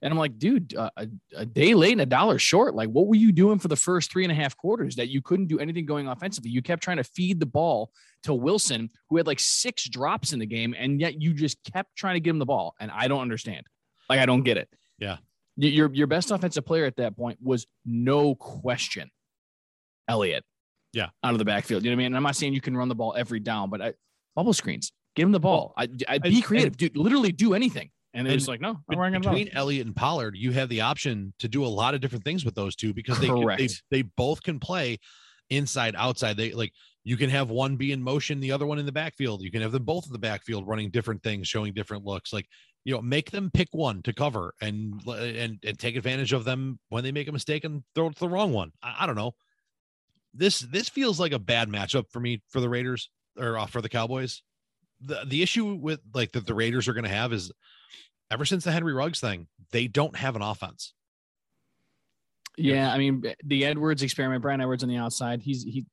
And 0.00 0.12
I'm 0.12 0.18
like, 0.18 0.38
dude, 0.38 0.76
uh, 0.76 0.90
a, 0.96 1.08
a 1.36 1.44
day 1.44 1.74
late 1.74 1.92
and 1.92 2.00
a 2.00 2.06
dollar 2.06 2.38
short. 2.38 2.74
Like, 2.74 2.88
what 2.88 3.08
were 3.08 3.16
you 3.16 3.32
doing 3.32 3.58
for 3.58 3.68
the 3.68 3.76
first 3.76 4.12
three 4.12 4.24
and 4.24 4.30
a 4.30 4.34
half 4.34 4.56
quarters 4.56 4.96
that 4.96 5.08
you 5.08 5.20
couldn't 5.20 5.46
do 5.46 5.58
anything 5.58 5.86
going 5.86 6.06
offensively? 6.06 6.50
You 6.50 6.62
kept 6.62 6.82
trying 6.82 6.98
to 6.98 7.04
feed 7.04 7.40
the 7.40 7.46
ball 7.46 7.90
to 8.22 8.32
Wilson, 8.32 8.90
who 9.10 9.16
had 9.16 9.26
like 9.26 9.40
six 9.40 9.88
drops 9.88 10.32
in 10.32 10.38
the 10.38 10.46
game, 10.46 10.74
and 10.78 11.00
yet 11.00 11.20
you 11.20 11.34
just 11.34 11.58
kept 11.64 11.96
trying 11.96 12.14
to 12.14 12.20
give 12.20 12.34
him 12.34 12.38
the 12.38 12.46
ball. 12.46 12.74
And 12.78 12.90
I 12.92 13.08
don't 13.08 13.20
understand. 13.20 13.66
Like, 14.08 14.20
I 14.20 14.26
don't 14.26 14.44
get 14.44 14.56
it. 14.56 14.68
Yeah. 14.98 15.16
Your 15.56 15.92
your 15.92 16.06
best 16.06 16.30
offensive 16.30 16.64
player 16.64 16.84
at 16.84 16.96
that 16.96 17.16
point 17.16 17.38
was 17.42 17.66
no 17.84 18.36
question 18.36 19.10
Elliott. 20.06 20.44
Yeah. 20.92 21.08
Out 21.24 21.32
of 21.32 21.38
the 21.38 21.44
backfield. 21.44 21.84
You 21.84 21.90
know 21.90 21.96
what 21.96 22.02
I 22.02 22.04
mean? 22.04 22.06
And 22.06 22.16
I'm 22.16 22.22
not 22.22 22.36
saying 22.36 22.54
you 22.54 22.60
can 22.60 22.76
run 22.76 22.88
the 22.88 22.94
ball 22.94 23.14
every 23.16 23.40
down, 23.40 23.68
but 23.68 23.82
I, 23.82 23.94
bubble 24.36 24.52
screens, 24.52 24.92
give 25.16 25.26
him 25.26 25.32
the 25.32 25.40
ball. 25.40 25.74
I, 25.76 25.88
I 26.08 26.18
be 26.18 26.40
creative, 26.40 26.76
dude. 26.76 26.96
Literally 26.96 27.32
do 27.32 27.54
anything. 27.54 27.90
And 28.14 28.26
they're 28.26 28.32
And 28.32 28.40
just 28.40 28.48
like, 28.48 28.60
no, 28.60 28.78
I'm 28.88 28.98
about 28.98 29.22
between 29.22 29.50
Elliott 29.52 29.86
and 29.86 29.94
Pollard, 29.94 30.34
you 30.36 30.52
have 30.52 30.68
the 30.68 30.80
option 30.80 31.34
to 31.40 31.48
do 31.48 31.64
a 31.64 31.68
lot 31.68 31.94
of 31.94 32.00
different 32.00 32.24
things 32.24 32.44
with 32.44 32.54
those 32.54 32.74
two 32.74 32.94
because 32.94 33.20
they 33.20 33.28
they 33.56 33.68
they 33.90 34.02
both 34.02 34.42
can 34.42 34.58
play 34.58 34.98
inside 35.50 35.94
outside. 35.96 36.36
They 36.36 36.52
like 36.52 36.72
you 37.04 37.16
can 37.16 37.30
have 37.30 37.50
one 37.50 37.76
be 37.76 37.92
in 37.92 38.02
motion, 38.02 38.40
the 38.40 38.52
other 38.52 38.66
one 38.66 38.78
in 38.78 38.86
the 38.86 38.92
backfield. 38.92 39.42
You 39.42 39.50
can 39.50 39.62
have 39.62 39.72
them 39.72 39.84
both 39.84 40.06
in 40.06 40.12
the 40.12 40.18
backfield 40.18 40.66
running 40.66 40.90
different 40.90 41.22
things, 41.22 41.48
showing 41.48 41.74
different 41.74 42.04
looks. 42.04 42.32
Like 42.32 42.46
you 42.84 42.94
know, 42.94 43.02
make 43.02 43.30
them 43.30 43.50
pick 43.52 43.68
one 43.72 44.02
to 44.02 44.12
cover 44.14 44.54
and 44.60 45.00
and 45.06 45.58
and 45.62 45.78
take 45.78 45.96
advantage 45.96 46.32
of 46.32 46.44
them 46.44 46.78
when 46.88 47.04
they 47.04 47.12
make 47.12 47.28
a 47.28 47.32
mistake 47.32 47.64
and 47.64 47.82
throw 47.94 48.08
to 48.08 48.18
the 48.18 48.28
wrong 48.28 48.52
one. 48.52 48.72
I, 48.82 48.96
I 49.00 49.06
don't 49.06 49.16
know. 49.16 49.34
This 50.32 50.60
this 50.60 50.88
feels 50.88 51.20
like 51.20 51.32
a 51.32 51.38
bad 51.38 51.68
matchup 51.68 52.04
for 52.10 52.20
me 52.20 52.42
for 52.48 52.60
the 52.60 52.68
Raiders 52.68 53.10
or 53.38 53.58
uh, 53.58 53.66
for 53.66 53.82
the 53.82 53.88
Cowboys. 53.88 54.42
The 55.00 55.24
the 55.26 55.42
issue 55.42 55.74
with 55.74 56.00
like 56.14 56.32
that 56.32 56.46
the 56.46 56.54
Raiders 56.54 56.88
are 56.88 56.92
going 56.92 57.04
to 57.04 57.10
have 57.10 57.32
is 57.32 57.52
ever 58.30 58.44
since 58.44 58.64
the 58.64 58.72
Henry 58.72 58.92
Ruggs 58.92 59.20
thing, 59.20 59.46
they 59.70 59.86
don't 59.86 60.16
have 60.16 60.36
an 60.36 60.42
offense. 60.42 60.92
Yeah, 62.56 62.92
I 62.92 62.98
mean 62.98 63.22
the 63.44 63.64
Edwards 63.64 64.02
experiment, 64.02 64.42
Bryan 64.42 64.60
Edwards 64.60 64.82
on 64.82 64.88
the 64.88 64.96
outside. 64.96 65.42
He's 65.42 65.62
he. 65.62 65.86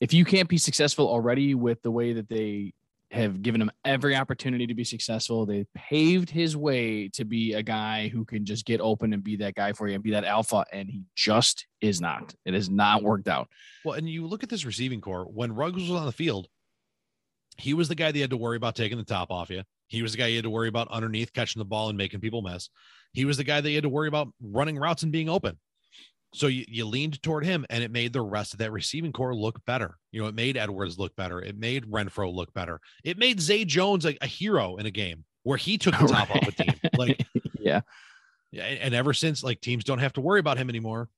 If 0.00 0.14
you 0.14 0.24
can't 0.24 0.48
be 0.48 0.58
successful 0.58 1.08
already 1.08 1.54
with 1.54 1.82
the 1.82 1.90
way 1.90 2.14
that 2.14 2.28
they 2.28 2.72
have 3.10 3.42
given 3.42 3.60
him 3.60 3.70
every 3.84 4.14
opportunity 4.14 4.66
to 4.66 4.74
be 4.74 4.84
successful, 4.84 5.44
they 5.44 5.66
paved 5.74 6.30
his 6.30 6.56
way 6.56 7.08
to 7.08 7.24
be 7.24 7.54
a 7.54 7.62
guy 7.62 8.08
who 8.08 8.24
can 8.24 8.44
just 8.44 8.64
get 8.64 8.80
open 8.80 9.12
and 9.12 9.24
be 9.24 9.36
that 9.36 9.54
guy 9.54 9.72
for 9.72 9.88
you 9.88 9.94
and 9.94 10.02
be 10.02 10.12
that 10.12 10.24
alpha, 10.24 10.64
and 10.72 10.88
he 10.88 11.02
just 11.16 11.66
is 11.80 12.00
not. 12.00 12.34
It 12.44 12.54
has 12.54 12.70
not 12.70 13.02
worked 13.02 13.28
out. 13.28 13.48
Well, 13.84 13.94
and 13.94 14.08
you 14.08 14.26
look 14.26 14.42
at 14.42 14.48
this 14.48 14.64
receiving 14.64 15.00
core 15.00 15.24
when 15.24 15.54
Ruggs 15.54 15.82
was 15.82 15.90
on 15.90 16.06
the 16.06 16.12
field, 16.12 16.48
he 17.60 17.74
was 17.74 17.88
the 17.88 17.94
guy 17.94 18.12
that 18.12 18.18
had 18.18 18.30
to 18.30 18.36
worry 18.36 18.56
about 18.56 18.74
taking 18.74 18.98
the 18.98 19.04
top 19.04 19.30
off 19.30 19.50
you. 19.50 19.62
He 19.88 20.02
was 20.02 20.12
the 20.12 20.18
guy 20.18 20.28
you 20.28 20.36
had 20.36 20.44
to 20.44 20.50
worry 20.50 20.68
about 20.68 20.88
underneath 20.90 21.32
catching 21.32 21.60
the 21.60 21.64
ball 21.64 21.88
and 21.88 21.98
making 21.98 22.20
people 22.20 22.42
miss. 22.42 22.70
He 23.12 23.24
was 23.24 23.36
the 23.36 23.44
guy 23.44 23.60
that 23.60 23.68
you 23.68 23.76
had 23.76 23.82
to 23.82 23.88
worry 23.88 24.08
about 24.08 24.28
running 24.40 24.78
routes 24.78 25.02
and 25.02 25.12
being 25.12 25.28
open. 25.28 25.58
So 26.32 26.46
you, 26.46 26.64
you 26.68 26.86
leaned 26.86 27.20
toward 27.22 27.44
him 27.44 27.66
and 27.70 27.82
it 27.82 27.90
made 27.90 28.12
the 28.12 28.20
rest 28.20 28.52
of 28.52 28.60
that 28.60 28.70
receiving 28.70 29.12
core 29.12 29.34
look 29.34 29.64
better. 29.66 29.96
You 30.12 30.22
know, 30.22 30.28
it 30.28 30.34
made 30.34 30.56
Edwards 30.56 30.96
look 30.96 31.16
better. 31.16 31.40
It 31.40 31.58
made 31.58 31.90
Renfrow 31.90 32.32
look 32.32 32.54
better. 32.54 32.80
It 33.02 33.18
made 33.18 33.40
Zay 33.40 33.64
Jones 33.64 34.06
a, 34.06 34.16
a 34.20 34.26
hero 34.26 34.76
in 34.76 34.86
a 34.86 34.92
game 34.92 35.24
where 35.42 35.58
he 35.58 35.76
took 35.76 35.98
the 35.98 36.06
top 36.08 36.30
off 36.30 36.46
a 36.46 36.52
team. 36.52 36.74
Like, 36.96 37.26
yeah, 37.60 37.80
and 38.52 38.94
ever 38.94 39.12
since, 39.12 39.42
like 39.42 39.60
teams 39.60 39.84
don't 39.84 39.98
have 39.98 40.12
to 40.14 40.20
worry 40.20 40.40
about 40.40 40.58
him 40.58 40.68
anymore, 40.68 41.08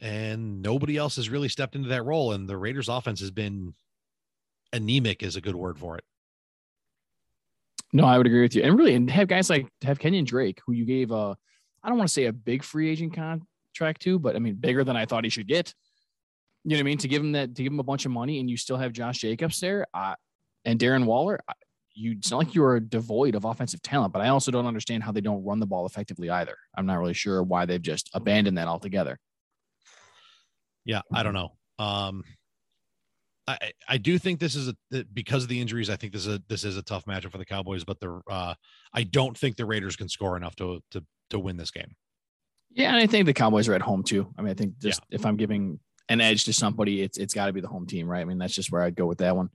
and 0.00 0.62
nobody 0.62 0.96
else 0.96 1.16
has 1.16 1.28
really 1.28 1.48
stepped 1.48 1.74
into 1.74 1.88
that 1.90 2.04
role. 2.04 2.32
And 2.32 2.48
the 2.48 2.56
Raiders' 2.56 2.88
offense 2.88 3.20
has 3.20 3.30
been 3.30 3.74
anemic, 4.76 5.22
is 5.22 5.36
a 5.36 5.40
good 5.40 5.56
word 5.56 5.78
for 5.78 5.96
it. 5.96 6.04
no, 7.92 8.04
I 8.04 8.18
would 8.18 8.26
agree 8.26 8.42
with 8.42 8.54
you. 8.54 8.62
And 8.62 8.76
really, 8.78 8.94
and 8.94 9.10
have 9.10 9.28
guys 9.28 9.48
like 9.50 9.68
have 9.82 9.98
Kenyan 9.98 10.24
Drake, 10.26 10.60
who 10.66 10.72
you 10.72 10.84
gave 10.84 11.10
a, 11.10 11.36
I 11.82 11.88
don't 11.88 11.98
want 11.98 12.08
to 12.08 12.12
say 12.12 12.26
a 12.26 12.32
big 12.32 12.62
free 12.62 12.90
agent 12.90 13.14
contract 13.14 14.02
to, 14.02 14.18
but 14.18 14.36
I 14.36 14.38
mean 14.38 14.54
bigger 14.56 14.84
than 14.84 14.96
I 14.96 15.06
thought 15.06 15.24
he 15.24 15.30
should 15.30 15.46
get. 15.48 15.72
You 16.64 16.70
know 16.70 16.76
what 16.76 16.80
I 16.80 16.84
mean? 16.84 16.98
To 16.98 17.08
give 17.08 17.22
him 17.22 17.32
that, 17.32 17.54
to 17.54 17.62
give 17.62 17.72
him 17.72 17.78
a 17.80 17.84
bunch 17.84 18.04
of 18.06 18.10
money, 18.12 18.40
and 18.40 18.50
you 18.50 18.56
still 18.56 18.76
have 18.76 18.92
Josh 18.92 19.18
Jacobs 19.18 19.60
there, 19.60 19.86
uh, 19.94 20.14
and 20.64 20.78
Darren 20.80 21.04
Waller. 21.04 21.38
I- 21.48 21.52
You 21.94 22.12
it's 22.18 22.30
not 22.30 22.38
like 22.38 22.54
you 22.54 22.64
are 22.64 22.78
devoid 22.80 23.34
of 23.36 23.44
offensive 23.46 23.80
talent, 23.82 24.12
but 24.12 24.20
I 24.20 24.28
also 24.28 24.50
don't 24.50 24.66
understand 24.66 25.02
how 25.04 25.12
they 25.12 25.22
don't 25.22 25.44
run 25.44 25.60
the 25.60 25.66
ball 25.66 25.86
effectively 25.86 26.28
either. 26.28 26.56
I'm 26.76 26.84
not 26.86 26.98
really 26.98 27.14
sure 27.14 27.42
why 27.42 27.64
they've 27.66 27.80
just 27.80 28.10
abandoned 28.12 28.58
that 28.58 28.68
altogether. 28.68 29.18
Yeah, 30.84 31.00
I 31.12 31.22
don't 31.22 31.34
know. 31.34 31.52
Um, 31.78 32.22
I 33.48 33.72
I- 33.88 33.98
do 33.98 34.18
think 34.18 34.40
this 34.40 34.54
is 34.56 34.68
a 34.68 35.04
because 35.14 35.42
of 35.44 35.48
the 35.48 35.60
injuries. 35.60 35.88
I 35.90 35.96
think 35.96 36.12
this 36.12 36.26
is 36.26 36.34
a 36.36 36.42
this 36.48 36.64
is 36.64 36.76
a 36.76 36.82
tough 36.82 37.04
matchup 37.04 37.30
for 37.32 37.38
the 37.38 37.44
Cowboys, 37.44 37.84
but 37.84 38.00
the 38.00 38.20
uh, 38.28 38.54
I 38.92 39.02
don't 39.04 39.36
think 39.38 39.56
the 39.56 39.64
Raiders 39.66 39.96
can 39.96 40.08
score 40.08 40.36
enough 40.36 40.56
to 40.56 40.80
to 40.92 41.04
to 41.30 41.38
win 41.38 41.56
this 41.56 41.70
game. 41.70 41.94
Yeah, 42.72 42.88
and 42.88 42.96
I 42.96 43.06
think 43.06 43.26
the 43.26 43.32
Cowboys 43.32 43.68
are 43.68 43.74
at 43.74 43.82
home 43.82 44.02
too. 44.02 44.32
I 44.38 44.42
mean, 44.42 44.50
I 44.50 44.54
think 44.54 44.78
just 44.78 45.00
if 45.10 45.24
I'm 45.24 45.36
giving 45.36 45.78
an 46.08 46.20
edge 46.20 46.44
to 46.44 46.52
somebody, 46.52 47.02
it's 47.02 47.18
it's 47.18 47.34
got 47.34 47.46
to 47.46 47.52
be 47.52 47.60
the 47.60 47.68
home 47.68 47.86
team, 47.86 48.08
right? 48.08 48.20
I 48.20 48.24
mean, 48.24 48.38
that's 48.38 48.54
just 48.54 48.70
where 48.72 48.82
I'd 48.82 48.96
go 48.96 49.06
with 49.06 49.18
that 49.18 49.34
one. 49.36 49.48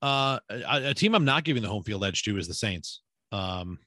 Uh, 0.00 0.40
a, 0.50 0.90
a 0.90 0.94
team 0.94 1.14
I'm 1.14 1.24
not 1.24 1.44
giving 1.44 1.62
the 1.62 1.68
home 1.68 1.84
field 1.84 2.04
edge 2.04 2.22
to 2.24 2.36
is 2.36 2.48
the 2.48 2.54
Saints. 2.54 3.02
Um, 3.30 3.78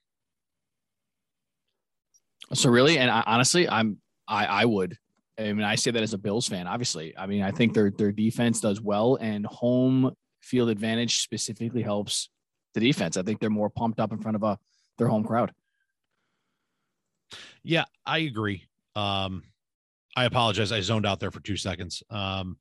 So 2.53 2.69
really, 2.69 2.97
and 2.99 3.09
I, 3.11 3.23
honestly, 3.25 3.67
I'm 3.67 3.97
I 4.27 4.45
I 4.45 4.65
would. 4.65 4.97
I 5.37 5.53
mean, 5.53 5.63
I 5.63 5.75
say 5.75 5.91
that 5.91 6.01
as 6.01 6.13
a 6.13 6.17
Bills 6.17 6.47
fan. 6.47 6.67
Obviously, 6.67 7.17
I 7.17 7.25
mean, 7.25 7.41
I 7.41 7.51
think 7.51 7.73
their 7.73 7.91
their 7.91 8.11
defense 8.11 8.61
does 8.61 8.79
well, 8.81 9.17
and 9.19 9.45
home 9.45 10.13
field 10.41 10.69
advantage 10.69 11.21
specifically 11.21 11.81
helps 11.81 12.29
the 12.73 12.79
defense. 12.79 13.17
I 13.17 13.23
think 13.23 13.39
they're 13.39 13.49
more 13.49 13.69
pumped 13.69 13.99
up 13.99 14.11
in 14.11 14.19
front 14.19 14.35
of 14.35 14.43
a 14.43 14.57
their 14.97 15.07
home 15.07 15.23
crowd. 15.23 15.51
Yeah, 17.63 17.85
I 18.05 18.19
agree. 18.19 18.67
Um, 18.95 19.43
I 20.15 20.25
apologize. 20.25 20.71
I 20.71 20.79
zoned 20.81 21.05
out 21.05 21.19
there 21.19 21.31
for 21.31 21.41
two 21.41 21.57
seconds. 21.57 22.01
Um, 22.09 22.57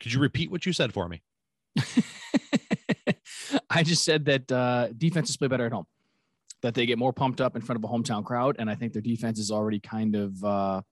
could 0.00 0.12
you 0.12 0.20
repeat 0.20 0.50
what 0.50 0.66
you 0.66 0.72
said 0.72 0.92
for 0.92 1.08
me? 1.08 1.22
I 3.70 3.82
just 3.82 4.04
said 4.04 4.26
that 4.26 4.52
uh, 4.52 4.88
defenses 4.96 5.36
play 5.36 5.48
better 5.48 5.66
at 5.66 5.72
home, 5.72 5.86
that 6.62 6.74
they 6.74 6.84
get 6.84 6.98
more 6.98 7.12
pumped 7.12 7.40
up 7.40 7.56
in 7.56 7.62
front 7.62 7.82
of 7.82 7.90
a 7.90 7.92
hometown 7.92 8.24
crowd, 8.24 8.56
and 8.58 8.68
I 8.68 8.74
think 8.74 8.92
their 8.92 9.00
defense 9.00 9.38
is 9.38 9.50
already 9.50 9.80
kind 9.80 10.16
of. 10.16 10.44
Uh, 10.44 10.82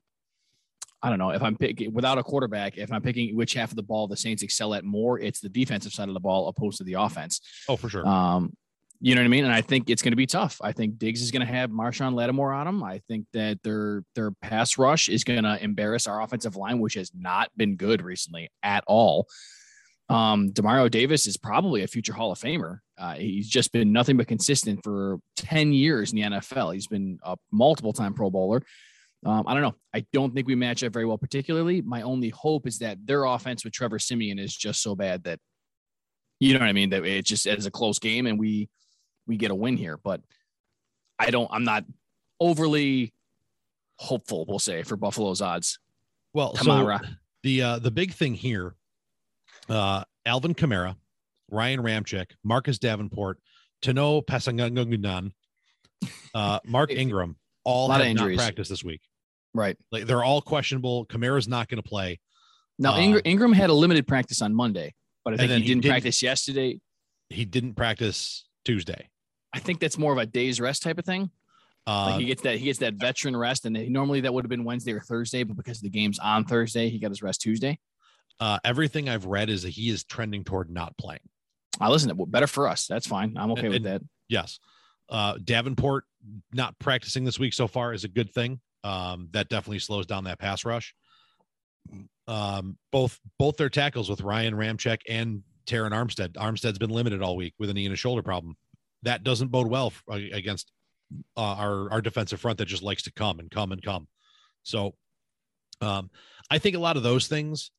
I 1.03 1.11
don't 1.11 1.19
know 1.19 1.31
if 1.31 1.43
I'm 1.43 1.57
picking 1.57 1.93
without 1.93 2.19
a 2.19 2.23
quarterback. 2.23 2.77
If 2.77 2.93
I'm 2.93 3.03
picking 3.03 3.37
which 3.37 3.55
half 3.55 3.71
of 3.71 3.77
the 3.77 3.83
ball 3.83 4.09
the 4.09 4.17
Saints 4.17 4.43
excel 4.43 4.75
at 4.75 4.85
more, 4.85 5.19
it's 5.19 5.41
the 5.41 5.49
defensive 5.49 5.93
side 5.93 6.09
of 6.09 6.15
the 6.15 6.21
ball 6.21 6.49
opposed 6.49 6.79
to 6.79 6.85
the 6.85 6.95
offense. 6.95 7.41
Oh, 7.69 7.77
for 7.77 7.89
sure. 7.89 8.07
Um, 8.07 8.53
you 9.01 9.15
know 9.15 9.21
what 9.21 9.27
I 9.27 9.29
mean? 9.29 9.45
And 9.45 9.55
I 9.55 9.61
think 9.61 9.91
it's 9.91 10.03
going 10.03 10.13
to 10.13 10.17
be 10.17 10.27
tough. 10.27 10.61
I 10.61 10.73
think 10.73 10.99
Diggs 10.99 11.23
is 11.23 11.31
going 11.31 11.47
to 11.47 11.53
have 11.53 11.71
Marshon 11.71 12.15
Lattimore 12.15 12.53
on 12.53 12.67
him. 12.67 12.83
I 12.83 13.01
think 13.07 13.27
that 13.33 13.63
their 13.63 14.03
their 14.17 14.33
pass 14.33 14.77
rush 14.77 15.09
is 15.09 15.23
going 15.23 15.45
to 15.45 15.63
embarrass 15.63 16.09
our 16.09 16.21
offensive 16.21 16.57
line, 16.57 16.81
which 16.81 16.95
has 16.95 17.13
not 17.15 17.51
been 17.57 17.77
good 17.77 18.03
recently 18.03 18.51
at 18.63 18.83
all. 18.89 19.29
Um, 20.09 20.51
Demario 20.51 20.91
Davis 20.91 21.27
is 21.27 21.37
probably 21.37 21.83
a 21.83 21.87
future 21.87 22.15
Hall 22.15 22.33
of 22.33 22.39
Famer. 22.39 22.79
Uh, 22.97 23.15
he's 23.15 23.49
just 23.49 23.73
been 23.73 23.93
nothing 23.93 24.17
but 24.17 24.27
consistent 24.27 24.83
for 24.83 25.19
ten 25.37 25.73
years 25.73 26.13
in 26.13 26.17
the 26.17 26.23
NFL. 26.37 26.75
He's 26.75 26.89
been 26.89 27.21
a 27.23 27.37
multiple 27.53 27.93
time 27.93 28.15
Pro 28.15 28.31
Bowler. 28.31 28.63
Um, 29.27 29.45
I 29.47 29.55
don't 29.55 29.63
know. 29.63 29.75
I 29.93 30.07
don't 30.13 30.33
think 30.35 30.47
we 30.47 30.55
match 30.55 30.85
up 30.85 30.93
very 30.93 31.05
well, 31.05 31.19
particularly. 31.19 31.83
My 31.83 32.03
only 32.03 32.29
hope 32.29 32.67
is 32.67 32.79
that 32.79 33.05
their 33.05 33.25
offense 33.25 33.65
with 33.65 33.73
Trevor 33.73 33.99
Siemian 33.99 34.39
is 34.39 34.55
just 34.55 34.81
so 34.83 34.95
bad 34.95 35.25
that 35.25 35.41
you 36.39 36.55
know 36.55 36.61
what 36.61 36.69
I 36.69 36.73
mean. 36.73 36.91
That 36.91 37.05
it 37.05 37.25
just 37.25 37.47
as 37.47 37.67
a 37.67 37.71
close 37.71 37.99
game 37.99 38.27
and 38.27 38.39
we 38.39 38.69
we 39.27 39.37
get 39.37 39.51
a 39.51 39.55
win 39.55 39.77
here. 39.77 39.97
But 39.97 40.21
I 41.19 41.31
don't. 41.31 41.49
I'm 41.53 41.65
not 41.65 41.85
overly 42.39 43.13
hopeful. 43.97 44.45
We'll 44.49 44.61
say 44.61 44.85
for 44.85 44.97
Buffalo's 44.97 45.43
odds. 45.43 45.79
well, 46.33 46.55
so 46.55 46.65
Kamara. 46.65 47.17
the 47.43 47.63
uh, 47.63 47.79
the 47.81 47.91
big 47.91 48.13
thing 48.13 48.35
here, 48.35 48.77
uh, 49.69 50.05
Alvin 50.27 50.55
Kamara, 50.55 50.95
Ryan 51.51 51.81
Ramczyk, 51.81 52.31
Marcus 52.45 52.79
Davenport, 52.79 53.39
Tanoh 53.83 54.25
Kpassagnon, 54.25 55.33
uh, 56.35 56.61
Mark 56.65 56.91
Ingram, 56.93 57.37
all 57.65 57.91
have 57.91 58.01
of 58.01 58.15
not 58.15 58.35
practiced 58.37 58.71
this 58.71 58.85
week. 58.85 59.01
Right 59.59 59.77
Like 59.93 60.07
they're 60.07 60.23
all 60.25 60.41
questionable. 60.41 61.05
Kamara's 61.07 61.49
not 61.49 61.69
going 61.69 61.83
to 61.83 61.89
play. 61.89 62.21
now, 62.79 62.95
Uh, 62.95 63.01
Ingram, 63.01 63.23
Ingram 63.25 63.53
had 63.53 63.71
a 63.71 63.75
limited 63.75 64.07
practice 64.07 64.41
on 64.41 64.55
Monday, 64.55 64.95
but 65.25 65.35
I 65.35 65.37
think 65.37 65.51
he 65.51 65.57
he 65.59 65.63
didn't 65.69 65.83
didn't- 65.83 65.93
practice 65.93 66.23
yesterday. 66.23 66.81
He 67.31 67.45
didn't 67.45 67.75
practice 67.75 68.47
Tuesday. 68.65 69.09
I 69.53 69.59
think 69.59 69.81
that's 69.81 69.99
more 69.99 70.13
of 70.13 70.19
a 70.19 70.27
day's 70.27 70.61
rest 70.61 70.83
type 70.83 70.99
of 70.99 71.05
thing. 71.05 71.31
Uh, 71.87 72.11
Like 72.11 72.21
he 72.21 72.27
gets 72.27 72.43
that 72.43 72.59
he 72.59 72.67
gets 72.67 72.79
that 72.79 72.95
veteran 72.95 73.37
rest, 73.37 73.65
and 73.67 73.77
he- 73.77 73.89
normally 73.89 74.21
that 74.21 74.33
would 74.33 74.45
have 74.45 74.51
been 74.51 74.65
Wednesday 74.65 74.93
or 74.93 75.01
Thursday, 75.01 75.43
but 75.43 75.57
because 75.57 75.81
the 75.81 75.89
game's 75.91 76.19
on 76.19 76.45
Thursday, 76.45 76.89
he 76.89 76.99
got 76.99 77.11
his 77.11 77.23
rest 77.23 77.41
Tuesday. 77.41 77.79
uh, 78.41 78.59
everything 78.63 79.09
I've 79.09 79.25
read 79.27 79.51
is 79.51 79.63
that 79.63 79.71
he 79.71 79.89
is 79.91 80.05
trending 80.05 80.45
toward 80.45 80.71
not 80.71 80.97
playing. 80.97 81.27
I 81.81 81.89
listen. 81.89 82.17
Better 82.29 82.47
for 82.47 82.69
us. 82.69 82.87
That's 82.87 83.07
fine. 83.07 83.37
I'm 83.37 83.51
okay 83.53 83.63
And- 83.63 83.71
with 83.71 83.83
that. 83.83 84.03
Yes. 84.29 84.61
Uh, 85.09 85.39
Davenport 85.43 86.05
not 86.53 86.79
practicing 86.79 87.25
this 87.25 87.39
week 87.41 87.53
so 87.53 87.67
far 87.67 87.93
is 87.93 88.05
a 88.05 88.09
good 88.09 88.31
thing. 88.33 88.61
Um, 88.85 89.29
that 89.33 89.49
definitely 89.49 89.81
slows 89.81 90.07
down 90.07 90.25
that 90.25 90.39
pass 90.39 90.65
rush. 90.65 90.95
Um, 92.27 92.77
both 92.93 93.19
both 93.39 93.57
their 93.57 93.71
tackles 93.71 94.11
with 94.11 94.21
Ryan 94.21 94.55
Ramczyk 94.55 94.99
and 95.09 95.43
Terron 95.67 95.93
Armstead. 95.93 96.35
Armstead's 96.35 96.79
been 96.79 96.91
limited 96.91 97.23
all 97.23 97.37
week 97.37 97.55
with 97.59 97.71
a 97.71 97.75
knee 97.75 97.87
and 97.87 97.95
a 97.95 97.97
shoulder 97.97 98.23
problem. 98.23 98.57
That 99.03 99.25
doesn't 99.25 99.49
bode 99.49 99.69
well 99.69 99.91
for, 99.91 100.15
against 100.15 100.71
uh, 101.37 101.41
our 101.41 101.91
our 101.91 102.01
defensive 102.01 102.41
front 102.41 102.59
that 102.59 102.67
just 102.67 102.83
likes 102.83 103.03
to 103.05 103.13
come 103.13 103.39
and 103.39 103.51
come 103.51 103.73
and 103.73 103.83
come. 103.83 104.09
So, 104.63 104.95
um, 105.81 106.11
I 106.51 106.59
think 106.59 106.77
a 106.77 106.81
lot 106.81 106.97
of 106.97 107.03
those 107.03 107.27
things 107.27 107.71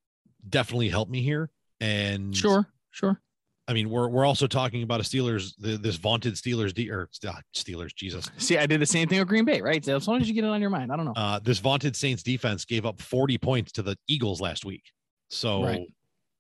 definitely 0.48 0.90
help 0.90 1.10
me 1.10 1.22
here. 1.22 1.52
And 1.80 2.36
Sure, 2.36 2.68
sure. 2.92 3.22
I 3.70 3.74
mean, 3.74 3.88
we're 3.90 4.08
we're 4.10 4.26
also 4.26 4.48
talking 4.48 4.82
about 4.82 5.00
a 5.00 5.04
Steelers, 5.04 5.54
the, 5.60 5.78
this 5.78 5.96
vaunted 5.96 6.34
Steelers, 6.34 6.74
de- 6.74 6.90
or 6.90 7.08
uh, 7.28 7.34
Steelers, 7.56 7.94
Jesus, 7.96 8.30
See, 8.38 8.58
I 8.58 8.66
did 8.66 8.82
the 8.82 8.86
same 8.88 9.08
thing 9.08 9.20
with 9.20 9.28
Green 9.28 9.46
Bay, 9.46 9.62
right? 9.62 9.86
So 9.86 9.96
as 9.96 10.08
long 10.08 10.20
as 10.20 10.28
you 10.28 10.34
get 10.34 10.44
it 10.44 10.48
on 10.48 10.60
your 10.60 10.72
mind, 10.72 10.92
I 10.92 10.96
don't 10.96 11.06
know. 11.06 11.14
uh, 11.16 11.38
this 11.40 11.60
vaunted 11.60 11.96
Saints 11.96 12.24
defense 12.24 12.66
gave 12.66 12.86
up 12.88 13.00
40 13.00 13.38
points 13.38 13.72
to 13.74 13.84
the 13.84 13.96
Eagles 14.08 14.42
last 14.42 14.66
week. 14.66 14.82
So, 15.30 15.64
Right. 15.64 15.82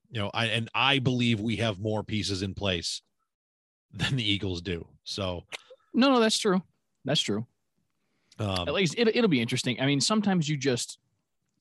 you 0.10 0.20
know, 0.20 0.32
I 0.34 0.48
and 0.48 0.70
I 0.74 0.98
believe 0.98 1.40
we 1.40 1.58
have 1.58 1.80
more 1.80 2.04
pieces 2.04 2.42
in 2.42 2.56
place 2.56 3.04
than 3.94 4.16
the 4.16 4.28
Eagles 4.28 4.62
do. 4.64 4.88
So, 5.04 5.46
No, 5.94 6.10
no, 6.10 6.20
that's 6.20 6.38
true. 6.40 6.64
That's 7.06 7.22
true. 7.22 7.46
Um, 8.40 8.68
At 8.68 8.74
least 8.74 8.96
it, 8.98 9.08
it'll 9.16 9.30
be 9.30 9.42
interesting. 9.42 9.80
I 9.80 9.86
mean, 9.86 10.02
sometimes 10.02 10.50
you 10.50 10.58
just 10.58 10.98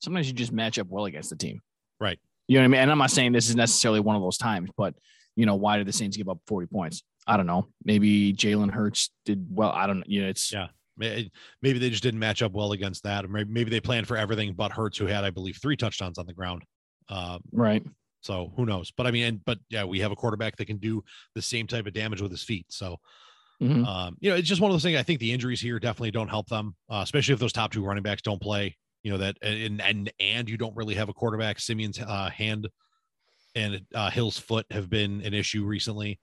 sometimes 0.01 0.29
you 0.29 0.33
just 0.33 0.53
match 0.53 0.79
up 0.79 0.87
well 0.89 1.05
against 1.05 1.29
the 1.29 1.37
team. 1.37 1.61
Right. 2.01 2.19
You 2.47 2.57
know 2.57 2.63
what 2.63 2.65
I 2.65 2.69
mean? 2.69 2.81
And 2.81 2.91
I'm 2.91 2.99
not 2.99 3.11
saying 3.11 3.33
this 3.33 3.51
is 3.51 3.57
necessarily 3.57 4.01
one 4.01 4.17
of 4.17 4.23
those 4.23 4.39
times, 4.39 4.71
but 4.79 4.95
you 5.39 5.47
know, 5.47 5.55
why 5.55 5.77
did 5.79 5.87
the 5.87 5.93
Saints 5.93 6.17
give 6.17 6.29
up 6.29 6.41
40 6.47 6.67
points? 6.67 7.05
I 7.27 7.37
don't 7.37 7.47
know. 7.47 7.69
Maybe 7.85 8.33
Jalen 8.33 8.71
Hurts 8.73 9.11
did 9.25 9.47
well. 9.51 9.71
I 9.71 9.87
don't 9.87 9.99
know. 9.99 10.05
You 10.09 10.23
know, 10.23 10.29
it's 10.29 10.51
Yeah. 10.53 10.69
maybe 10.97 11.79
they 11.79 11.91
just 11.91 12.03
didn't 12.03 12.19
match 12.19 12.43
up 12.43 12.53
well 12.53 12.73
against 12.73 13.05
that, 13.05 13.25
or 13.25 13.29
maybe, 13.29 13.51
maybe 13.53 13.71
they 13.71 13.81
planned 13.81 14.09
for 14.09 14.17
everything 14.17 14.55
but 14.55 14.73
Hurts, 14.73 14.99
who 14.99 15.07
had, 15.07 15.25
I 15.25 15.31
believe, 15.31 15.57
three 15.63 15.77
touchdowns 15.77 16.19
on 16.19 16.27
the 16.27 16.35
ground. 16.35 16.65
Um, 17.09 17.41
right. 17.53 17.83
so 18.21 18.53
who 18.57 18.67
knows? 18.67 18.91
But 18.91 19.07
I 19.07 19.13
mean, 19.13 19.25
and, 19.25 19.45
but 19.45 19.59
yeah, 19.71 19.85
we 19.85 20.01
have 20.01 20.11
a 20.11 20.17
quarterback 20.17 20.57
that 20.57 20.67
can 20.67 20.79
do 20.79 21.05
the 21.37 21.43
same 21.43 21.67
type 21.69 21.87
of 21.87 21.93
damage 21.93 22.21
with 22.21 22.31
his 22.33 22.43
feet. 22.43 22.67
So 22.69 22.97
Mhm. 23.63 23.87
um, 23.87 24.17
you 24.21 24.31
know, 24.31 24.37
it's 24.37 24.49
just 24.49 24.61
one 24.61 24.71
of 24.71 24.75
those 24.75 24.83
things. 24.83 24.99
I 24.99 25.03
think 25.03 25.21
the 25.21 25.33
injuries 25.33 25.61
here 25.61 25.79
definitely 25.79 26.11
don't 26.13 26.29
help 26.29 26.49
them, 26.49 26.75
uh, 26.89 27.01
especially 27.05 27.35
if 27.35 27.41
those 27.41 27.53
top 27.53 27.73
two 27.73 27.85
running 27.85 28.03
backs 28.03 28.23
don't 28.23 28.41
play. 28.43 28.77
You 29.05 29.13
know 29.13 29.19
that, 29.19 29.37
and 29.43 29.81
and 29.81 30.13
and 30.21 30.49
you 30.51 30.57
don't 30.57 30.75
really 30.77 30.95
have 30.97 31.09
a 31.09 31.13
quarterback. 31.15 31.59
Siemian's 31.61 31.99
uh, 32.01 32.29
hand 32.31 32.69
and 33.55 33.81
uh, 33.95 34.11
Hill's 34.11 34.39
foot 34.39 34.67
have 34.71 34.89
been 34.91 35.21
an 35.23 35.35
issue 35.35 35.65
recently. 35.65 36.19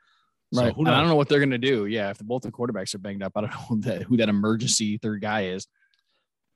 So 0.53 0.61
Right. 0.61 0.73
who 0.73 0.82
And 0.82 0.89
I 0.89 0.99
don't 0.99 1.09
know 1.09 1.15
what 1.15 1.28
they're 1.28 1.39
going 1.39 1.49
to 1.51 1.57
do. 1.57 1.86
Yeah. 1.88 2.11
If 2.11 2.19
both 2.19 2.43
the 2.43 2.51
quarterbacks 2.51 2.93
are 2.95 2.99
banged 2.99 3.23
up, 3.23 3.34
I 3.36 3.41
don't 3.41 3.49
know 3.51 3.57
who 3.69 3.82
that, 3.82 4.03
who 4.03 4.17
that 4.17 4.30
emergency 4.30 4.97
third 4.97 5.21
guy 5.21 5.45
is 5.45 5.67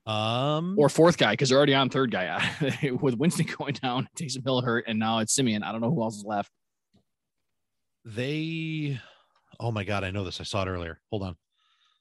Um, 0.06 0.76
or 0.78 0.88
fourth 0.88 1.18
guy 1.18 1.32
because 1.32 1.48
they're 1.48 1.58
already 1.58 1.74
on 1.74 1.90
third 1.90 2.10
guy 2.10 2.40
with 3.00 3.14
Winston 3.16 3.46
going 3.58 3.74
down, 3.74 4.08
Taysom 4.16 4.44
Hill 4.44 4.62
hurt, 4.62 4.84
and 4.86 4.98
now 4.98 5.18
it's 5.18 5.34
Siemian. 5.34 5.62
I 5.62 5.72
don't 5.72 5.80
know 5.80 5.90
who 5.92 6.02
else 6.02 6.16
is 6.16 6.24
left. 6.24 6.50
they, 8.04 8.98
oh 9.58 9.70
my 9.72 9.84
god, 9.84 10.04
I 10.04 10.10
know 10.10 10.24
this. 10.24 10.40
I 10.40 10.44
saw 10.44 10.62
it 10.62 10.68
earlier. 10.68 11.00
Hold 11.10 11.22
on. 11.24 11.36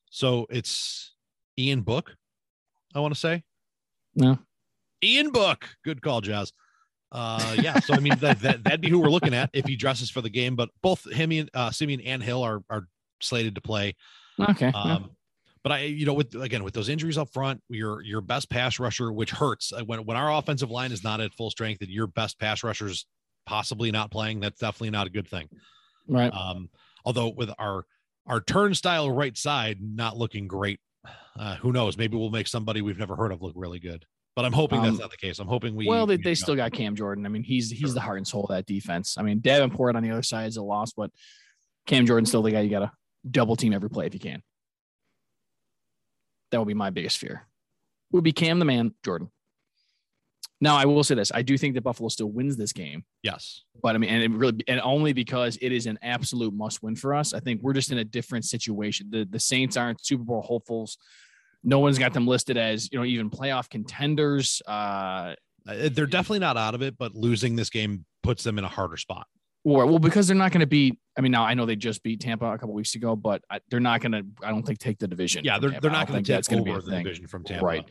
So 0.10 0.48
it's 0.50 1.14
Ian 1.58 1.82
Book. 1.82 2.16
I 2.96 3.00
want 3.00 3.14
to 3.14 3.20
say. 3.20 3.44
No. 4.16 4.40
Ian 5.04 5.32
Book. 5.32 5.68
Good 5.84 6.02
call, 6.02 6.22
Jazz. 6.22 6.52
Uh, 7.12 7.56
yeah. 7.60 7.80
So 7.80 7.94
I 7.94 8.00
mean, 8.00 8.18
that, 8.20 8.40
that 8.42 8.64
that'd 8.64 8.82
be 8.82 8.90
who 8.90 9.00
we're 9.00 9.10
looking 9.10 9.34
at 9.34 9.50
if 9.54 9.66
he 9.66 9.76
dresses 9.76 10.10
for 10.10 10.22
the 10.22 10.30
game. 10.30 10.56
But 10.56 10.70
both 10.82 11.10
him 11.12 11.32
and 11.32 11.50
uh, 11.54 11.72
Siemian 11.72 12.02
and 12.02 12.22
Hill 12.22 12.44
are 12.44 12.62
are 12.70 12.88
slated 13.22 13.56
to 13.56 13.62
play. 13.62 13.96
Okay. 14.40 14.72
yeah. 14.74 14.82
Um, 14.82 15.12
but 15.64 15.74
I, 15.74 15.80
you 15.82 16.06
know, 16.06 16.14
with 16.14 16.36
again 16.36 16.64
with 16.64 16.74
those 16.74 16.90
injuries 16.90 17.18
up 17.18 17.30
front, 17.34 17.62
your 17.70 18.02
your 18.02 18.22
best 18.22 18.50
pass 18.50 18.80
rusher, 18.80 19.12
which 19.12 19.32
hurts 19.32 19.74
uh, 19.74 19.84
when 19.84 20.06
when 20.06 20.18
our 20.18 20.32
offensive 20.32 20.72
line 20.72 20.92
is 20.92 21.04
not 21.04 21.20
at 21.20 21.34
full 21.34 21.50
strength, 21.50 21.82
and 21.82 21.90
your 21.90 22.08
best 22.08 22.40
pass 22.40 22.64
rushers 22.64 23.06
possibly 23.46 23.92
not 23.92 24.12
playing, 24.12 24.40
that's 24.40 24.60
definitely 24.60 24.92
not 24.92 25.08
a 25.08 25.10
good 25.10 25.28
thing. 25.28 25.50
right. 26.08 26.34
Um, 26.34 26.70
although 27.04 27.30
with 27.30 27.50
our 27.60 27.86
our 28.26 28.40
turnstile 28.40 29.12
right 29.12 29.38
side 29.38 29.80
not 29.82 30.16
looking 30.16 30.48
great, 30.48 30.80
uh, 31.38 31.56
who 31.56 31.74
knows? 31.74 31.98
Maybe 31.98 32.16
we'll 32.16 32.30
make 32.30 32.48
somebody 32.48 32.82
we've 32.82 33.00
never 33.00 33.16
heard 33.16 33.32
of 33.32 33.42
look 33.42 33.54
really 33.56 33.80
good. 33.80 34.06
But 34.40 34.46
I'm 34.46 34.54
hoping 34.54 34.82
that's 34.82 34.94
Um, 34.94 35.00
not 35.00 35.12
the 35.12 35.18
case. 35.18 35.38
I'm 35.40 35.50
hoping 35.50 35.76
we. 35.76 35.86
well, 35.86 36.06
they, 36.06 36.16
we- 36.16 36.24
they 36.24 36.34
still 36.34 36.56
got 36.56 36.72
Cam 36.72 36.96
Jordan. 36.96 37.26
I 37.26 37.30
mean, 37.30 37.44
he's 37.44 37.70
he's 37.70 37.94
the 37.94 38.00
heart 38.00 38.20
and 38.20 38.26
soul 38.26 38.46
of 38.46 38.52
that 38.56 38.66
defense. 38.66 39.18
I 39.18 39.22
mean, 39.22 39.42
Davenport 39.42 39.98
on 39.98 40.02
the 40.02 40.12
other 40.12 40.24
side 40.24 40.48
is 40.48 40.56
a 40.56 40.64
loss, 40.64 40.94
but 40.94 41.12
Cam 41.88 42.06
Jordan's 42.06 42.30
still 42.30 42.42
the 42.42 42.52
guy 42.52 42.62
you 42.62 42.70
got 42.70 42.80
to 42.80 42.92
double 43.30 43.58
team 43.58 43.74
every 43.74 43.90
play 43.90 44.06
if 44.06 44.14
you 44.14 44.20
can. 44.22 44.42
That 46.52 46.60
would 46.60 46.70
be 46.70 46.74
my 46.74 46.90
biggest 46.90 47.18
fear. 47.18 47.48
Would 48.14 48.24
be 48.24 48.32
Cam 48.32 48.60
the 48.60 48.66
man, 48.66 48.94
Jordan. 49.04 49.30
Now, 50.62 50.78
I 50.78 50.86
will 50.86 51.04
say 51.04 51.16
this: 51.16 51.34
I 51.34 51.42
do 51.42 51.58
think 51.58 51.76
that 51.76 51.82
Buffalo 51.82 52.08
still 52.08 52.32
wins 52.32 52.56
this 52.56 52.72
game, 52.72 53.04
yes. 53.24 53.64
but 53.84 53.94
I 53.94 53.98
mean, 53.98 54.10
and 54.10 54.24
it 54.24 54.32
really, 54.32 54.64
and 54.70 54.80
only 54.80 55.12
because 55.12 55.58
it 55.62 55.74
is 55.74 55.86
an 55.86 56.00
absolute 56.02 56.54
must-win 56.54 56.96
for 56.96 57.14
us. 57.14 57.34
I 57.34 57.42
think 57.42 57.62
we're 57.62 57.74
just 57.74 57.92
in 57.92 57.98
a 57.98 58.06
different 58.06 58.46
situation. 58.46 59.08
The 59.10 59.28
the 59.30 59.40
Saints 59.42 59.76
aren't 59.76 60.06
Super 60.06 60.24
Bowl 60.24 60.42
hopefuls. 60.42 60.98
No 61.64 61.80
one's 61.80 62.00
got 62.00 62.14
them 62.14 62.26
listed 62.28 62.58
as 62.58 62.90
you 62.92 63.00
know 63.00 63.06
even 63.06 63.30
playoff 63.30 63.70
contenders. 63.70 64.62
Uh, 64.68 65.36
Uh, 65.68 65.90
They're 65.92 66.08
definitely 66.08 66.40
not 66.40 66.56
out 66.58 66.74
of 66.74 66.82
it, 66.82 66.98
but 66.98 67.14
losing 67.16 67.56
this 67.56 67.70
game 67.70 68.06
puts 68.24 68.44
them 68.44 68.58
in 68.58 68.64
a 68.64 68.70
harder 68.70 68.98
spot. 68.98 69.28
Or 69.66 69.86
well, 69.86 70.00
because 70.00 70.26
they're 70.28 70.38
not 70.38 70.52
going 70.54 70.62
to 70.62 70.68
beat. 70.68 70.98
I 71.18 71.22
mean, 71.22 71.34
now 71.34 71.44
I 71.44 71.54
know 71.54 71.66
they 71.66 71.76
just 71.76 72.02
beat 72.02 72.22
Tampa 72.22 72.46
a 72.46 72.58
couple 72.58 72.74
weeks 72.74 72.96
ago, 72.96 73.16
but 73.18 73.42
I, 73.52 73.60
they're 73.70 73.82
not 73.82 74.00
going 74.00 74.14
to. 74.14 74.24
I 74.42 74.52
don't 74.52 74.66
think 74.66 74.80
take 74.80 74.98
the 75.00 75.08
division. 75.08 75.44
Yeah, 75.44 75.60
they're, 75.60 75.78
they're 75.82 75.92
not 75.92 76.08
going 76.08 76.24
to 76.24 76.32
that's 76.32 76.48
take 76.48 76.56
gonna 76.60 76.64
be 76.64 76.72
a 76.72 76.82
the 76.82 76.90
thing. 76.90 77.04
division 77.04 77.28
from 77.28 77.44
Tampa. 77.44 77.66
Right. 77.66 77.86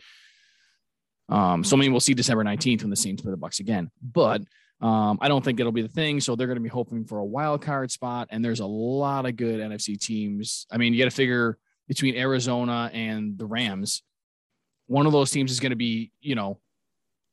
Um, 1.29 1.63
so 1.63 1.77
I 1.77 1.81
mean, 1.81 1.93
we'll 1.93 2.01
see 2.01 2.15
December 2.15 2.43
nineteenth 2.43 2.83
when 2.83 2.91
the 2.91 2.97
Saints 2.97 3.21
play 3.23 3.31
the 3.31 3.37
Bucks 3.37 3.61
again, 3.61 3.91
but 4.03 4.41
um, 4.81 5.19
I 5.21 5.29
don't 5.29 5.45
think 5.45 5.61
it'll 5.61 5.73
be 5.73 5.83
the 5.83 5.89
thing. 5.89 6.21
So 6.21 6.37
they're 6.37 6.47
going 6.47 6.57
to 6.57 6.63
be 6.63 6.71
hoping 6.71 7.05
for 7.05 7.19
a 7.19 7.25
wild 7.25 7.61
card 7.61 7.91
spot, 7.91 8.29
and 8.31 8.43
there's 8.43 8.61
a 8.61 8.67
lot 8.67 9.27
of 9.27 9.37
good 9.37 9.61
NFC 9.61 10.01
teams. 10.01 10.67
I 10.73 10.79
mean, 10.79 10.95
you 10.95 10.99
got 11.05 11.11
to 11.11 11.15
figure 11.15 11.59
between 11.89 12.15
Arizona 12.17 12.91
and 12.93 13.37
the 13.39 13.47
Rams, 13.47 14.03
one 14.87 15.07
of 15.07 15.13
those 15.13 15.31
teams 15.31 15.51
is 15.51 15.61
going 15.61 15.71
to 15.71 15.77
be, 15.77 16.13
you 16.21 16.35
know, 16.35 16.61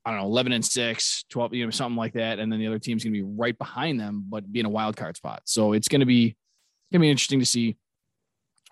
I 0.06 0.12
don't 0.12 0.22
know, 0.22 0.28
11 0.28 0.51
and 0.51 0.64
6, 0.66 1.26
12, 1.30 1.53
you 1.53 1.66
know, 1.66 1.72
something 1.72 1.97
like 1.97 2.14
that. 2.14 2.39
And 2.39 2.51
then 2.51 2.60
the 2.60 2.68
other 2.68 2.80
team's 2.80 3.03
going 3.03 3.14
to 3.14 3.20
be 3.20 3.24
right 3.24 3.58
behind 3.58 3.99
them, 3.99 4.26
but 4.30 4.51
be 4.51 4.60
in 4.60 4.66
a 4.66 4.70
wild 4.70 4.95
card 4.95 5.18
spot. 5.18 5.41
So 5.45 5.74
it's 5.74 5.88
going 5.88 6.01
to 6.01 6.06
be, 6.06 6.36
going 6.91 6.99
to 6.99 7.06
be 7.06 7.10
interesting 7.10 7.39
to 7.39 7.45
see 7.45 7.76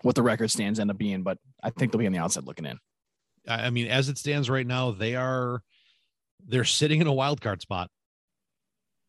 what 0.02 0.14
the 0.14 0.22
record 0.22 0.50
stands 0.50 0.78
end 0.78 0.90
up 0.90 0.98
being, 0.98 1.22
but 1.22 1.38
I 1.62 1.70
think 1.70 1.90
they'll 1.90 1.98
be 1.98 2.06
on 2.06 2.12
the 2.12 2.18
outside 2.18 2.44
looking 2.44 2.66
in. 2.66 2.78
I 3.48 3.70
mean, 3.70 3.88
as 3.88 4.08
it 4.08 4.16
stands 4.16 4.48
right 4.48 4.66
now, 4.66 4.90
they 4.90 5.16
are 5.16 5.62
they're 6.46 6.64
sitting 6.64 7.00
in 7.00 7.06
a 7.06 7.12
wild 7.12 7.40
card 7.40 7.62
spot. 7.62 7.90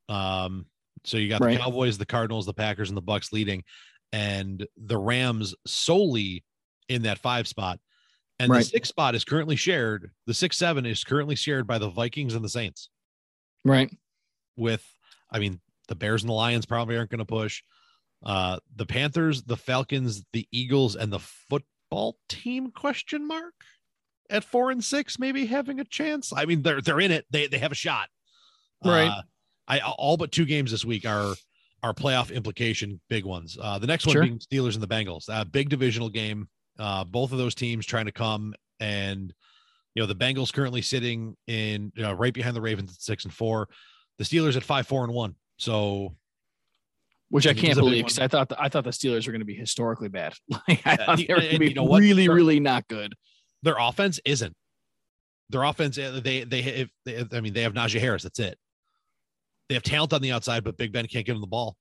Um, 0.09 0.65
so 1.03 1.17
you 1.17 1.29
got 1.29 1.41
Right. 1.41 1.57
the 1.57 1.63
Cowboys, 1.63 1.97
the 1.97 2.05
Cardinals, 2.05 2.45
the 2.45 2.53
Packers, 2.53 2.89
and 2.89 2.97
the 2.97 3.01
Bucks 3.01 3.31
leading, 3.31 3.63
and 4.11 4.65
the 4.77 4.97
Rams 4.97 5.53
solely 5.67 6.43
in 6.89 7.03
that 7.03 7.19
five 7.19 7.47
spot. 7.47 7.79
And 8.39 8.53
the 8.53 8.63
six 8.63 8.89
spot 8.89 9.15
is 9.15 9.23
currently 9.23 9.55
shared. 9.55 10.11
The 10.25 10.33
six 10.33 10.57
seven 10.57 10.85
is 10.85 11.03
currently 11.03 11.35
shared 11.35 11.65
by 11.65 11.77
the 11.77 11.89
Vikings 11.89 12.35
and 12.35 12.43
the 12.43 12.49
Saints. 12.49 12.89
Right. 13.63 13.89
With, 14.57 14.85
I 15.31 15.39
mean, 15.39 15.61
the 15.87 15.95
Bears 15.95 16.23
and 16.23 16.29
the 16.29 16.33
Lions 16.33 16.65
probably 16.65 16.97
aren't 16.97 17.11
going 17.11 17.19
to 17.19 17.25
push. 17.25 17.63
Uh, 18.25 18.59
the 18.75 18.85
Panthers, 18.85 19.43
the 19.43 19.55
Falcons, 19.55 20.23
the 20.33 20.47
Eagles, 20.51 20.95
and 20.95 21.13
the 21.13 21.19
football 21.19 22.17
team 22.27 22.71
question 22.71 23.27
mark 23.27 23.53
at 24.29 24.43
four 24.43 24.71
and 24.71 24.83
six, 24.83 25.19
maybe 25.19 25.45
having 25.45 25.79
a 25.79 25.85
chance. 25.85 26.33
I 26.35 26.45
mean, 26.45 26.61
they're 26.61 26.81
they're 26.81 26.99
in 26.99 27.11
it. 27.11 27.25
They 27.29 27.47
they 27.47 27.59
have 27.59 27.71
a 27.71 27.75
shot. 27.75 28.09
Right. 28.83 29.07
Uh, 29.07 29.21
I 29.67 29.79
all 29.79 30.17
but 30.17 30.31
two 30.31 30.45
games 30.45 30.71
this 30.71 30.83
week 30.83 31.05
are 31.05 31.35
are 31.83 31.93
playoff 31.93 32.33
implication 32.33 32.99
big 33.09 33.25
ones. 33.25 33.57
Uh, 33.61 33.77
the 33.79 33.87
next 33.87 34.07
one 34.07 34.13
Sure. 34.13 34.23
being 34.23 34.39
Steelers 34.39 34.73
and 34.73 34.81
the 34.81 34.87
Bengals. 34.87 35.29
Uh, 35.29 35.43
big 35.43 35.69
divisional 35.69 36.09
game. 36.09 36.47
Uh, 36.77 37.03
both 37.03 37.31
of 37.31 37.37
those 37.37 37.55
teams 37.55 37.85
trying 37.85 38.05
to 38.05 38.11
come 38.11 38.53
and 38.79 39.33
you 39.93 40.01
know 40.03 40.07
the 40.07 40.15
Bengals 40.15 40.51
currently 40.51 40.81
sitting 40.81 41.35
in 41.47 41.91
you 41.95 42.03
know, 42.03 42.13
right 42.13 42.33
behind 42.33 42.55
the 42.55 42.61
Ravens 42.61 42.91
at 42.91 43.01
six 43.01 43.23
and 43.23 43.33
four. 43.33 43.69
The 44.17 44.23
Steelers 44.25 44.55
at 44.57 44.63
five 44.63 44.87
four 44.87 45.03
and 45.03 45.13
one. 45.13 45.35
So 45.57 46.15
Which 47.29 47.47
I 47.47 47.53
can't 47.53 47.75
believe 47.77 48.05
because 48.05 48.19
I 48.19 48.27
thought 48.27 48.51
I 48.59 48.67
thought 48.69 48.83
the 48.83 48.89
Steelers 48.91 49.25
were 49.25 49.31
going 49.31 49.39
to 49.39 49.45
be 49.45 49.55
historically 49.55 50.09
bad. 50.09 50.33
Like 50.67 50.85
I 50.85 50.95
thought 50.97 51.17
they 51.17 51.25
were 51.29 51.35
going 51.35 51.41
to 51.41 51.49
and 51.51 51.59
be 51.59 51.67
you 51.69 51.73
know 51.75 51.87
really, 51.87 52.27
They're- 52.27 52.35
really 52.35 52.59
not 52.59 52.87
good. 52.87 53.13
their 53.63 53.77
offense 53.79 54.19
isn't. 54.25 54.53
Their 55.49 55.63
offense, 55.63 55.97
uh, 55.97 56.19
they 56.23 56.43
they 56.43 56.59
if 56.59 56.89
they, 57.05 57.23
I 57.31 57.39
mean 57.39 57.53
they 57.53 57.61
have 57.61 57.73
Najee 57.73 57.99
Harris. 57.99 58.23
That's 58.23 58.39
it. 58.39 58.57
They 59.69 59.75
have 59.75 59.83
talent 59.83 60.11
on 60.13 60.21
the 60.21 60.31
outside, 60.31 60.63
but 60.63 60.75
Big 60.77 60.91
Ben 60.91 61.07
can't 61.07 61.25
give 61.25 61.35
them 61.35 61.41
the 61.41 61.47
ball. 61.47 61.75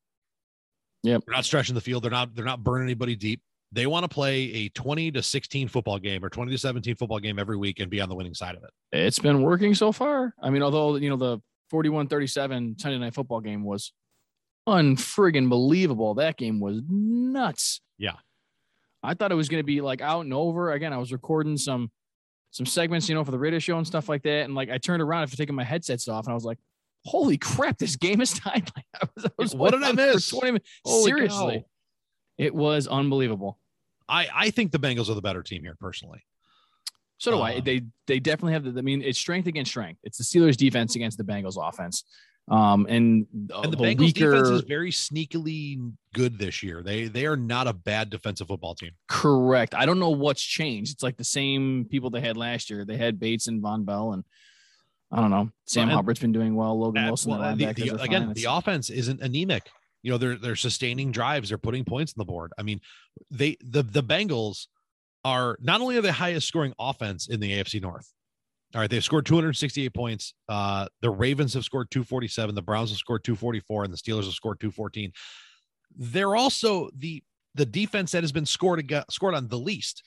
Yeah, 1.03 1.19
They're 1.27 1.35
not 1.35 1.45
stretching 1.45 1.75
the 1.75 1.81
field. 1.81 2.03
They're 2.05 2.11
not 2.11 2.35
they're 2.35 2.45
not 2.45 2.63
burning 2.63 2.87
anybody 2.87 3.17
deep. 3.17 3.41
They 3.75 3.89
want 3.89 4.05
to 4.05 4.09
play 4.09 4.43
a 4.53 4.68
20 4.68 5.11
to 5.12 5.22
16 5.22 5.66
football 5.66 5.99
game 5.99 6.25
or 6.25 6.31
20 6.31 6.53
to 6.53 6.59
17 6.59 6.95
football 6.95 7.18
game 7.18 7.41
every 7.41 7.57
week 7.57 7.81
and 7.81 7.91
be 7.91 8.01
on 8.01 8.09
the 8.09 8.14
winning 8.14 8.35
side 8.35 8.55
of 8.55 8.62
it. 8.62 8.70
It's 8.93 9.18
been 9.18 9.43
working 9.43 9.75
so 9.75 9.91
far. 9.91 10.33
I 10.41 10.51
mean, 10.51 10.62
although 10.62 10.95
you 10.95 11.11
know 11.11 11.16
the 11.16 11.41
41-37 11.72 12.81
Sunday 12.81 12.99
night 12.99 13.14
football 13.14 13.41
game 13.41 13.64
was 13.64 13.93
unfriggin' 14.68 15.49
believable. 15.49 16.14
That 16.14 16.37
game 16.37 16.61
was 16.61 16.83
nuts. 16.89 17.81
Yeah. 17.99 18.14
I 19.03 19.14
thought 19.14 19.33
it 19.33 19.37
was 19.37 19.49
going 19.49 19.61
to 19.61 19.66
be 19.66 19.81
like 19.81 20.01
out 20.01 20.20
and 20.25 20.33
over. 20.33 20.72
Again, 20.72 20.93
I 20.93 20.99
was 20.99 21.12
recording 21.12 21.57
some 21.57 21.91
some 22.53 22.66
segments, 22.66 23.09
you 23.09 23.16
know, 23.16 23.25
for 23.25 23.33
the 23.33 23.39
radio 23.39 23.59
show 23.59 23.77
and 23.77 23.87
stuff 23.87 24.09
like 24.09 24.22
that. 24.22 24.45
And 24.45 24.55
like 24.55 24.70
I 24.70 24.79
turned 24.79 25.03
around 25.03 25.25
after 25.25 25.37
taking 25.37 25.57
my 25.57 25.64
headsets 25.64 26.07
off, 26.07 26.27
and 26.27 26.31
I 26.31 26.35
was 26.35 26.45
like, 26.45 26.59
"Holy 27.05 27.37
crap, 27.37 27.79
this 27.79 27.97
game 27.97 28.20
is 28.20 28.33
tied!" 28.39 28.70
Like, 28.77 28.87
I 28.95 29.09
was, 29.16 29.25
I 29.25 29.31
was 29.37 29.55
What 29.55 29.72
did 29.72 29.83
I 29.83 29.93
miss? 29.93 30.29
20 30.29 30.47
minutes. 30.47 30.70
Holy 30.85 31.11
Seriously, 31.11 31.59
cow. 31.59 31.64
it 32.39 32.55
was 32.55 32.87
unbelievable. 32.87 33.59
I 34.09 34.29
I 34.35 34.51
think 34.51 34.73
the 34.73 34.79
Bengals 34.79 35.09
are 35.09 35.15
the 35.15 35.23
better 35.23 35.43
team 35.43 35.63
here 35.63 35.77
personally. 35.81 36.25
So 37.19 37.31
do 37.31 37.39
I. 37.41 37.55
Um, 37.57 37.65
They 37.65 37.83
they 38.07 38.19
definitely 38.21 38.53
have 38.55 38.65
the. 38.65 38.79
I 38.79 38.83
mean, 38.83 39.01
it's 39.03 39.19
strength 39.19 39.47
against 39.47 39.71
strength. 39.71 40.01
It's 40.05 40.19
the 40.19 40.25
Steelers' 40.25 40.57
defense 40.57 40.95
against 40.97 41.17
the 41.17 41.25
Bengals' 41.25 41.57
offense. 41.57 42.05
Um, 42.49 42.87
and 42.91 43.27
And 43.33 43.73
the 43.73 43.77
Bengals 43.79 43.99
weaker, 44.01 44.31
defense 44.33 44.49
is 44.51 44.63
very 44.63 44.91
sneakily 44.91 45.93
good 46.13 46.39
this 46.39 46.63
year. 46.63 46.83
They 46.83 47.05
they 47.07 47.25
are 47.25 47.37
not 47.37 47.67
a 47.67 47.73
bad 47.73 48.11
defensive 48.11 48.49
football 48.49 48.75
team. 48.75 48.91
correct. 49.09 49.75
I 49.75 49.87
don't 49.87 49.99
know 49.99 50.11
what's 50.11 50.43
changed. 50.43 50.93
It's 50.93 51.03
like 51.03 51.17
the 51.17 51.25
same 51.25 51.87
people 51.91 52.11
they 52.11 52.21
had 52.21 52.37
last 52.37 52.69
year. 52.69 52.85
They 52.85 52.99
had 52.99 53.19
Bates 53.19 53.47
and 53.47 53.63
Vonn 53.63 53.87
Bell, 53.87 54.13
and 54.13 54.25
I 55.11 55.21
don't 55.21 55.31
know. 55.31 55.51
Sam 55.65 55.89
well, 55.89 55.97
Hubbard's 55.99 56.19
been 56.21 56.33
doing 56.33 56.55
well. 56.57 56.79
Logan 56.79 57.05
Uh, 57.05 57.07
Wilson, 57.07 57.31
well, 57.31 57.57
the 57.57 57.65
the- 57.65 57.73
linebackers 57.73 57.77
the- 57.77 57.91
are 58.01 58.05
again, 58.05 58.33
the 58.35 58.45
offense 58.47 58.91
isn't 58.91 59.23
anemic. 59.23 59.71
You 60.05 60.11
know, 60.11 60.19
they're 60.19 60.37
they're 60.37 60.55
sustaining 60.55 61.13
drives, 61.13 61.49
they're 61.49 61.59
putting 61.59 61.85
points 61.85 62.13
on 62.13 62.21
the 62.21 62.27
board. 62.27 62.53
I 62.59 62.63
mean, 62.63 62.81
they 63.31 63.57
the 63.65 63.83
the 63.83 64.03
Bengals 64.03 64.67
are 65.25 65.57
not 65.63 65.81
only 65.81 65.97
are 65.97 66.03
the 66.03 66.13
highest 66.13 66.47
scoring 66.47 66.75
offense 66.79 67.27
in 67.29 67.41
the 67.41 67.53
AFC 67.53 67.81
North. 67.81 68.13
All 68.75 68.83
right, 68.83 68.91
they've 68.91 69.03
scored 69.03 69.25
268 69.25 69.95
points. 69.95 70.35
Uh, 70.47 70.89
the 71.01 71.09
Ravens 71.09 71.55
have 71.55 71.65
scored 71.65 71.91
247, 71.91 72.55
the 72.55 72.61
Browns 72.61 72.91
have 72.91 72.99
scored 72.99 73.25
244, 73.25 73.85
and 73.85 73.93
the 73.93 73.97
Steelers 73.97 74.25
have 74.25 74.35
scored 74.35 74.61
214. 74.61 75.11
They're 75.97 76.37
also 76.37 76.91
the 76.95 77.23
the 77.55 77.65
defense 77.65 78.13
that 78.13 78.23
has 78.23 78.33
been 78.33 78.47
scored 78.47 78.93
scored 79.09 79.35
on 79.35 79.49
the 79.49 79.59
least. 79.59 80.03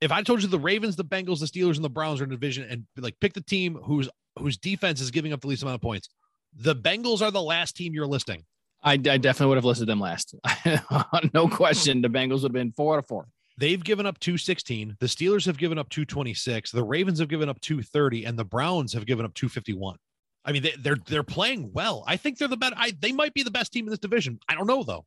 If 0.00 0.10
I 0.10 0.22
told 0.22 0.42
you 0.42 0.48
the 0.48 0.58
Ravens, 0.58 0.96
the 0.96 1.04
Bengals, 1.04 1.38
the 1.38 1.46
Steelers, 1.46 1.76
and 1.76 1.84
the 1.84 1.90
Browns 1.90 2.20
are 2.20 2.24
in 2.24 2.30
division, 2.30 2.66
and 2.68 2.86
like 2.96 3.14
pick 3.20 3.34
the 3.34 3.42
team 3.42 3.76
whose 3.84 4.08
whose 4.36 4.56
defense 4.56 5.00
is 5.00 5.12
giving 5.12 5.32
up 5.32 5.42
the 5.42 5.46
least 5.46 5.62
amount 5.62 5.76
of 5.76 5.82
points, 5.82 6.08
the 6.56 6.74
Bengals 6.74 7.22
are 7.22 7.30
the 7.30 7.42
last 7.42 7.76
team 7.76 7.94
you're 7.94 8.06
listing. 8.06 8.44
I, 8.82 8.92
I 8.92 8.96
definitely 8.96 9.46
would 9.46 9.58
have 9.58 9.64
listed 9.64 9.88
them 9.88 10.00
last. 10.00 10.34
no 11.34 11.48
question. 11.48 12.00
The 12.00 12.08
Bengals 12.08 12.42
would 12.42 12.44
have 12.44 12.52
been 12.52 12.72
four 12.72 12.94
out 12.94 13.00
of 13.00 13.06
four. 13.06 13.28
They've 13.58 13.82
given 13.82 14.06
up 14.06 14.18
216. 14.20 14.96
The 15.00 15.06
Steelers 15.06 15.44
have 15.44 15.58
given 15.58 15.78
up 15.78 15.90
226. 15.90 16.70
The 16.70 16.82
Ravens 16.82 17.18
have 17.18 17.28
given 17.28 17.50
up 17.50 17.60
230, 17.60 18.24
and 18.24 18.38
the 18.38 18.44
Browns 18.44 18.94
have 18.94 19.04
given 19.04 19.26
up 19.26 19.34
251. 19.34 19.96
I 20.44 20.52
mean, 20.52 20.62
they, 20.62 20.72
they're 20.78 20.96
they're 21.06 21.22
playing 21.22 21.70
well. 21.74 22.02
I 22.06 22.16
think 22.16 22.38
they're 22.38 22.48
the 22.48 22.56
best. 22.56 22.72
I, 22.76 22.92
they 22.98 23.12
might 23.12 23.34
be 23.34 23.42
the 23.42 23.50
best 23.50 23.72
team 23.72 23.84
in 23.84 23.90
this 23.90 23.98
division. 23.98 24.40
I 24.48 24.54
don't 24.54 24.66
know 24.66 24.82
though. 24.82 25.04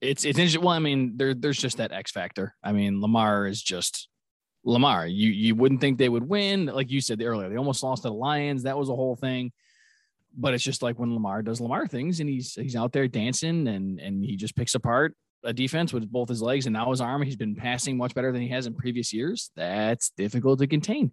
It's 0.00 0.24
it's 0.24 0.38
interesting. 0.38 0.62
Well, 0.62 0.74
I 0.74 0.78
mean, 0.78 1.18
there 1.18 1.34
there's 1.34 1.60
just 1.60 1.76
that 1.76 1.92
X 1.92 2.10
factor. 2.10 2.54
I 2.62 2.72
mean, 2.72 3.02
Lamar 3.02 3.46
is 3.46 3.62
just 3.62 4.08
Lamar. 4.64 5.06
You 5.06 5.30
you 5.30 5.54
wouldn't 5.54 5.82
think 5.82 5.98
they 5.98 6.08
would 6.08 6.26
win, 6.26 6.66
like 6.66 6.90
you 6.90 7.02
said 7.02 7.20
earlier. 7.22 7.50
They 7.50 7.56
almost 7.56 7.82
lost 7.82 8.02
to 8.02 8.08
the 8.08 8.14
Lions. 8.14 8.62
That 8.62 8.78
was 8.78 8.88
a 8.88 8.96
whole 8.96 9.16
thing. 9.16 9.52
But 10.36 10.54
it's 10.54 10.64
just 10.64 10.82
like 10.82 10.98
when 10.98 11.14
Lamar 11.14 11.42
does 11.42 11.60
Lamar 11.60 11.86
things, 11.86 12.20
and 12.20 12.28
he's 12.28 12.54
he's 12.54 12.76
out 12.76 12.92
there 12.92 13.08
dancing, 13.08 13.68
and 13.68 14.00
and 14.00 14.24
he 14.24 14.36
just 14.36 14.56
picks 14.56 14.74
apart 14.74 15.14
a 15.44 15.52
defense 15.52 15.92
with 15.92 16.10
both 16.10 16.28
his 16.28 16.42
legs 16.42 16.66
and 16.66 16.72
now 16.72 16.90
his 16.90 17.00
arm. 17.00 17.22
He's 17.22 17.36
been 17.36 17.54
passing 17.54 17.96
much 17.96 18.14
better 18.14 18.32
than 18.32 18.42
he 18.42 18.48
has 18.48 18.66
in 18.66 18.74
previous 18.74 19.12
years. 19.12 19.50
That's 19.54 20.10
difficult 20.16 20.58
to 20.60 20.66
contain. 20.66 21.12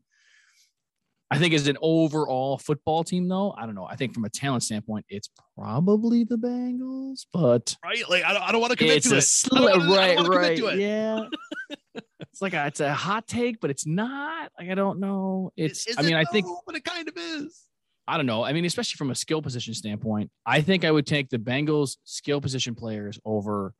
I 1.30 1.38
think 1.38 1.54
as 1.54 1.68
an 1.68 1.78
overall 1.82 2.58
football 2.58 3.06
team, 3.06 3.30
though, 3.30 3.54
I 3.58 3.66
don't 3.66 3.74
know. 3.74 3.88
I 3.90 3.96
think 3.96 4.14
from 4.14 4.26
a 4.26 4.30
talent 4.30 4.64
standpoint, 4.64 5.06
it's 5.08 5.30
probably 5.58 6.26
the 6.26 6.36
Bengals, 6.36 7.26
but 7.32 7.78
right, 7.86 8.04
like 8.10 8.24
I 8.26 8.34
don't, 8.34 8.44
I 8.44 8.52
don't 8.52 8.60
want 8.60 8.72
to 8.72 8.78
commit 8.78 8.98
it's 8.98 9.08
to 9.10 9.16
a 9.16 9.18
it. 9.20 9.22
Sl- 9.22 9.96
right, 9.96 10.28
right, 10.28 10.78
yeah. 10.78 11.24
it's 12.20 12.42
like 12.42 12.54
a, 12.54 12.68
it's 12.68 12.82
a 12.82 12.94
hot 12.94 13.28
take, 13.28 13.62
but 13.62 13.70
it's 13.70 13.88
not. 13.88 14.52
Like 14.60 14.70
I 14.70 14.76
don't 14.76 15.00
know. 15.00 15.54
It's. 15.56 15.88
Is 15.88 15.98
I 15.98 16.02
mean, 16.02 16.16
it 16.16 16.20
I 16.20 16.26
think, 16.26 16.48
but 16.66 16.76
it 16.76 16.84
kind 16.84 17.08
of 17.08 17.16
is. 17.16 17.62
I 18.08 18.18
don't 18.18 18.26
know. 18.26 18.44
I 18.44 18.54
mean, 18.54 18.66
especially 18.66 18.98
from 18.98 19.12
a 19.12 19.16
skill 19.16 19.42
position 19.42 19.74
standpoint, 19.74 20.32
I 20.46 20.62
think 20.62 20.84
I 20.84 20.92
would 20.92 21.06
take 21.06 21.30
the 21.30 21.38
Bengals 21.38 21.98
skill 22.04 22.42
position 22.42 22.76
players 22.76 23.20
over 23.24 23.74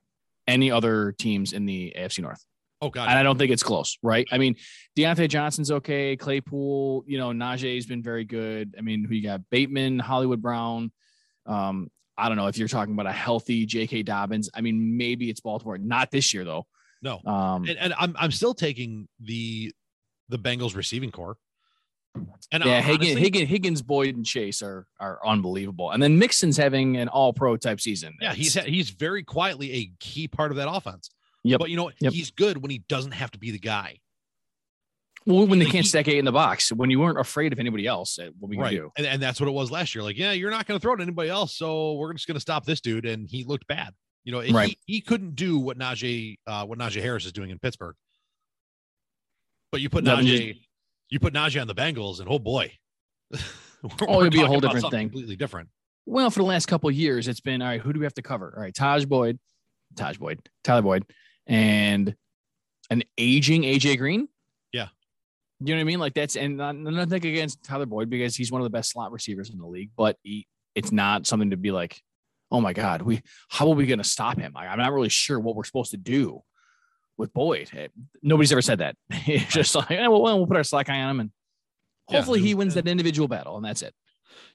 any 0.48 0.72
other 0.72 1.14
teams 1.18 1.54
in 1.54 1.66
the 1.66 1.94
AFC 1.98 2.20
North. 2.20 2.46
Oh 2.84 2.90
God, 2.90 3.10
and 3.10 3.20
I 3.20 3.22
don't 3.22 3.38
think 3.38 3.52
it's 3.52 3.62
close, 3.62 3.98
right? 4.02 4.28
I 4.32 4.40
mean, 4.40 4.56
Diontae 4.98 5.30
Johnson's 5.30 5.70
okay. 5.70 6.16
Claypool, 6.18 7.04
you 7.06 7.20
know, 7.20 7.30
Najee's 7.30 7.86
been 7.86 8.02
very 8.02 8.26
good. 8.26 8.74
I 8.78 8.82
mean, 8.82 9.06
who 9.06 9.14
you 9.14 9.24
got? 9.24 9.42
Bateman, 9.52 10.00
Hollywood 10.00 10.42
Brown. 10.42 10.92
Um, 11.46 11.92
I 12.18 12.28
don't 12.28 12.38
know 12.38 12.48
if 12.48 12.58
you're 12.58 12.68
talking 12.68 12.94
about 12.94 13.06
a 13.06 13.12
healthy 13.12 13.66
J.K. 13.66 14.04
Dobbins. 14.04 14.50
I 14.54 14.62
mean, 14.62 14.98
maybe 14.98 15.30
it's 15.30 15.42
Baltimore. 15.42 15.78
Not 15.78 16.10
this 16.10 16.34
year 16.34 16.44
though. 16.44 16.66
No. 17.04 17.20
Um, 17.26 17.66
and, 17.68 17.78
and 17.78 17.94
I'm 18.00 18.16
I'm 18.18 18.32
still 18.32 18.54
taking 18.54 19.08
the 19.20 19.72
the 20.30 20.38
Bengals 20.40 20.76
receiving 20.76 21.12
core. 21.12 21.38
And 22.54 22.66
yeah, 22.66 22.76
honestly, 22.76 22.92
Higgins, 22.92 23.20
Higgins, 23.20 23.50
Higgins, 23.50 23.82
Boyd, 23.82 24.16
and 24.16 24.26
Chase 24.26 24.62
are 24.62 24.86
are 25.00 25.20
unbelievable. 25.26 25.92
And 25.92 26.04
then 26.04 26.20
Mixon's 26.20 26.58
having 26.58 26.98
an 26.98 27.08
All 27.08 27.32
Pro 27.32 27.56
type 27.56 27.80
season. 27.80 28.16
Yeah, 28.20 28.34
he's 28.34 28.54
he's 28.54 28.90
very 28.90 29.24
quietly 29.24 29.72
a 29.72 29.92
key 30.00 30.28
part 30.28 30.52
of 30.52 30.58
that 30.58 30.70
offense. 30.70 31.10
Yep. 31.44 31.60
But 31.60 31.70
you 31.70 31.78
know, 31.78 31.92
yep. 32.00 32.12
he's 32.14 32.32
good 32.32 32.62
when 32.62 32.70
he 32.70 32.80
doesn't 32.90 33.14
have 33.14 33.32
to 33.32 33.40
be 33.40 33.52
the 33.52 33.60
guy. 33.60 34.00
Well, 35.26 35.46
when 35.46 35.60
they 35.60 35.66
can't 35.66 35.86
stack 35.86 36.08
eight 36.08 36.18
in 36.18 36.26
the 36.26 36.32
box, 36.32 36.72
when 36.72 36.90
you 36.90 37.00
weren't 37.00 37.20
afraid 37.20 37.54
of 37.54 37.60
anybody 37.60 37.86
else, 37.86 38.18
eh, 38.18 38.30
what 38.40 38.50
we 38.50 38.58
right. 38.58 38.72
do. 38.72 38.92
And, 38.98 39.06
and 39.06 39.22
that's 39.22 39.40
what 39.40 39.48
it 39.48 39.52
was 39.52 39.70
last 39.70 39.94
year. 39.94 40.04
Like, 40.04 40.18
yeah, 40.18 40.32
you're 40.32 40.50
not 40.50 40.66
going 40.66 40.80
to 40.80 40.82
throw 40.82 40.94
it 40.94 40.98
to 40.98 41.04
anybody 41.04 41.30
else, 41.30 41.56
so 41.56 41.94
we're 41.94 42.14
just 42.14 42.26
going 42.26 42.36
to 42.36 42.42
stop 42.42 42.66
this 42.66 42.82
dude. 42.82 43.06
And 43.06 43.30
he 43.30 43.44
looked 43.44 43.68
bad. 43.68 43.94
You 44.24 44.32
know, 44.32 44.42
right. 44.52 44.70
he, 44.86 44.96
he 44.96 45.02
couldn't 45.02 45.36
do 45.36 45.60
what 45.60 45.78
Najee 45.78 46.38
uh, 46.48 46.66
what 46.66 46.80
Najee 46.80 47.02
Harris 47.02 47.26
is 47.26 47.34
doing 47.34 47.52
in 47.52 47.60
Pittsburgh. 47.60 47.96
But 49.72 49.82
you 49.82 49.90
put 49.90 50.04
Najee, 50.04 50.60
you 51.12 51.20
put 51.20 51.34
Najee 51.34 51.62
on 51.62 51.68
the 51.68 51.76
Bengals, 51.76 52.20
and 52.20 52.28
oh 52.30 52.40
boy, 52.40 52.72
oh, 54.08 54.22
it'd 54.22 54.34
be 54.34 54.42
a 54.42 54.48
whole 54.48 54.62
different 54.62 54.90
thing, 54.90 55.10
completely 55.10 55.36
different. 55.36 55.70
Well, 56.08 56.32
for 56.32 56.40
the 56.40 56.46
last 56.46 56.66
couple 56.66 56.90
years, 56.90 57.28
it's 57.28 57.42
been 57.42 57.62
all 57.62 57.68
right. 57.68 57.82
Who 57.82 57.94
do 57.94 58.00
we 58.00 58.06
have 58.06 58.16
to 58.16 58.24
cover? 58.24 58.52
All 58.56 58.64
right, 58.64 58.74
Taj 58.74 59.06
Boyd, 59.06 59.38
Taj 59.96 60.18
Boyd, 60.18 60.40
Tyler 60.64 60.82
Boyd, 60.82 61.06
and 61.46 62.16
an 62.90 63.04
aging 63.18 63.64
AJ 63.64 63.98
Green. 63.98 64.28
Yeah. 64.72 64.88
You 65.60 65.76
know 65.76 65.80
what 65.80 65.82
I 65.82 65.84
mean? 65.84 66.00
Like 66.00 66.14
that's 66.14 66.36
and 66.36 66.58
nothing 66.58 67.26
against 67.26 67.64
Tyler 67.64 67.86
Boyd 67.86 68.10
because 68.10 68.36
he's 68.36 68.52
one 68.52 68.62
of 68.62 68.64
the 68.66 68.72
best 68.72 68.92
slot 68.92 69.12
receivers 69.12 69.52
in 69.52 69.60
the 69.60 69.68
league, 69.68 69.92
but 69.96 70.18
he, 70.24 70.48
it's 70.74 70.92
not 70.92 71.28
something 71.28 71.52
to 71.52 71.58
be 71.58 71.72
like, 71.72 72.02
oh 72.50 72.62
my 72.62 72.74
God, 72.74 73.02
we 73.02 73.22
how 73.50 73.70
are 73.70 73.76
we 73.76 73.86
going 73.86 74.00
to 74.00 74.04
stop 74.04 74.40
him? 74.40 74.54
I'm 74.56 74.80
not 74.80 74.94
really 74.94 75.10
sure 75.10 75.40
what 75.40 75.56
we're 75.56 75.66
supposed 75.66 75.92
to 75.92 75.98
do 75.98 76.42
with 77.22 77.34
Boyd. 77.34 77.70
Nobody's 78.22 78.52
ever 78.52 78.62
said 78.62 78.80
that. 78.80 78.98
It's 79.28 79.54
just 79.54 79.76
like, 79.76 79.92
eh, 79.92 80.08
well, 80.08 80.24
we'll 80.24 80.48
put 80.48 80.58
our 80.58 80.64
slack 80.64 80.90
eye 80.90 81.02
on 81.02 81.12
him 81.12 81.20
and 81.22 81.32
hopefully 82.08 82.40
yeah, 82.40 82.48
he 82.48 82.54
wins 82.56 82.74
that 82.74 82.88
individual 82.88 83.28
battle 83.28 83.56
and 83.56 83.64
that's 83.64 83.84
it. 83.84 83.94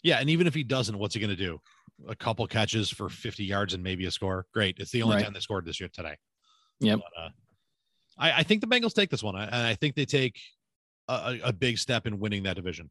Yeah, 0.02 0.18
and 0.18 0.28
even 0.28 0.46
if 0.46 0.54
he 0.54 0.64
doesn't, 0.64 0.98
what's 0.98 1.14
he 1.14 1.20
going 1.20 1.30
to 1.30 1.36
do? 1.36 1.60
A 2.08 2.16
couple 2.16 2.46
catches 2.46 2.90
for 2.90 3.08
50 3.08 3.44
yards 3.44 3.72
and 3.72 3.82
maybe 3.82 4.04
a 4.06 4.10
score. 4.10 4.46
Great. 4.52 4.76
It's 4.78 4.90
the 4.90 5.02
only 5.02 5.16
right. 5.16 5.24
time 5.24 5.32
they 5.32 5.40
scored 5.40 5.64
this 5.64 5.80
year 5.80 5.88
today. 5.92 6.16
Yep. 6.80 6.98
But, 6.98 7.22
uh, 7.22 7.28
I, 8.18 8.40
I, 8.40 8.42
think 8.42 8.60
the 8.60 8.66
Bengals 8.66 8.94
take 8.94 9.10
this 9.10 9.22
one, 9.22 9.36
and 9.36 9.54
I 9.54 9.74
think 9.74 9.94
they 9.94 10.04
take 10.04 10.38
a, 11.08 11.38
a, 11.44 11.52
big 11.52 11.78
step 11.78 12.06
in 12.06 12.18
winning 12.18 12.42
that 12.44 12.56
division. 12.56 12.90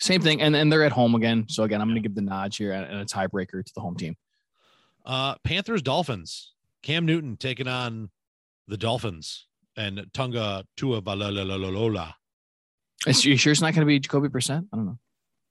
Same 0.00 0.20
thing, 0.22 0.40
and 0.40 0.56
and 0.56 0.72
they're 0.72 0.84
at 0.84 0.92
home 0.92 1.14
again. 1.14 1.46
So 1.48 1.62
again, 1.62 1.80
I'm 1.80 1.88
going 1.88 2.02
to 2.02 2.06
give 2.06 2.14
the 2.14 2.22
nod 2.22 2.54
here 2.54 2.72
and 2.72 3.00
a 3.00 3.04
tiebreaker 3.04 3.64
to 3.64 3.72
the 3.74 3.80
home 3.80 3.96
team. 3.96 4.16
Uh, 5.04 5.34
Panthers 5.44 5.82
Dolphins. 5.82 6.54
Cam 6.82 7.04
Newton 7.04 7.36
taking 7.36 7.68
on 7.68 8.10
the 8.68 8.76
Dolphins 8.76 9.46
and 9.76 10.06
Tunga 10.12 10.64
Tua 10.76 11.02
Valololola. 11.02 12.12
Is 13.06 13.24
you 13.24 13.36
sure 13.36 13.52
it's 13.52 13.60
not 13.60 13.74
going 13.74 13.80
to 13.80 13.86
be 13.86 13.98
Jacoby 13.98 14.28
Brissett? 14.28 14.66
I 14.72 14.76
don't 14.76 14.86
know. 14.86 14.98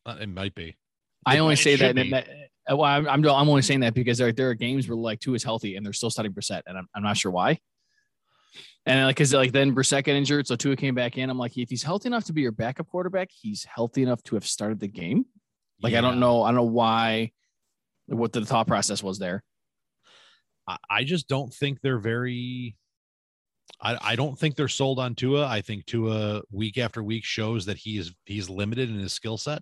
Uh, 0.05 0.17
it 0.21 0.29
might 0.29 0.53
be. 0.55 0.77
I 1.25 1.39
only 1.39 1.55
say 1.55 1.75
that, 1.75 1.95
that, 1.95 2.27
uh, 2.71 2.77
well, 2.77 2.83
I'm, 2.83 3.07
I'm, 3.07 3.25
I'm 3.25 3.49
only 3.49 3.61
saying 3.61 3.81
that 3.81 3.93
because 3.93 4.17
there, 4.17 4.31
there 4.31 4.49
are 4.49 4.53
games 4.53 4.87
where 4.87 4.95
like 4.95 5.19
Tua 5.19 5.35
is 5.35 5.43
healthy 5.43 5.75
and 5.75 5.85
they're 5.85 5.93
still 5.93 6.09
starting 6.09 6.31
Brissett, 6.31 6.61
and 6.67 6.77
I'm, 6.77 6.87
I'm 6.95 7.03
not 7.03 7.17
sure 7.17 7.31
why. 7.31 7.59
And 8.85 9.05
like, 9.05 9.17
cause 9.17 9.33
like 9.33 9.51
then 9.51 9.75
Brissett 9.75 10.03
got 10.03 10.13
injured, 10.13 10.47
so 10.47 10.55
Tua 10.55 10.75
came 10.75 10.95
back 10.95 11.17
in. 11.17 11.29
I'm 11.29 11.37
like, 11.37 11.57
if 11.57 11.69
he's 11.69 11.83
healthy 11.83 12.07
enough 12.07 12.25
to 12.25 12.33
be 12.33 12.41
your 12.41 12.51
backup 12.51 12.87
quarterback, 12.87 13.29
he's 13.31 13.63
healthy 13.65 14.03
enough 14.03 14.23
to 14.23 14.35
have 14.35 14.45
started 14.45 14.79
the 14.79 14.87
game. 14.87 15.25
Like, 15.81 15.93
yeah. 15.93 15.99
I 15.99 16.01
don't 16.01 16.19
know, 16.19 16.43
I 16.43 16.49
don't 16.49 16.55
know 16.55 16.63
why, 16.63 17.31
what 18.07 18.31
the 18.31 18.45
thought 18.45 18.67
process 18.67 19.03
was 19.03 19.19
there. 19.19 19.43
I 20.89 21.03
just 21.03 21.27
don't 21.27 21.51
think 21.51 21.81
they're 21.81 21.97
very. 21.97 22.75
I, 23.81 23.97
I 24.01 24.15
don't 24.15 24.37
think 24.37 24.55
they're 24.55 24.67
sold 24.67 24.99
on 24.99 25.15
Tua. 25.15 25.47
I 25.47 25.61
think 25.61 25.85
Tua 25.85 26.41
week 26.51 26.77
after 26.77 27.03
week 27.03 27.23
shows 27.23 27.65
that 27.65 27.77
he 27.77 27.97
is 27.97 28.13
he's 28.25 28.49
limited 28.49 28.89
in 28.89 28.99
his 28.99 29.13
skill 29.13 29.37
set, 29.37 29.61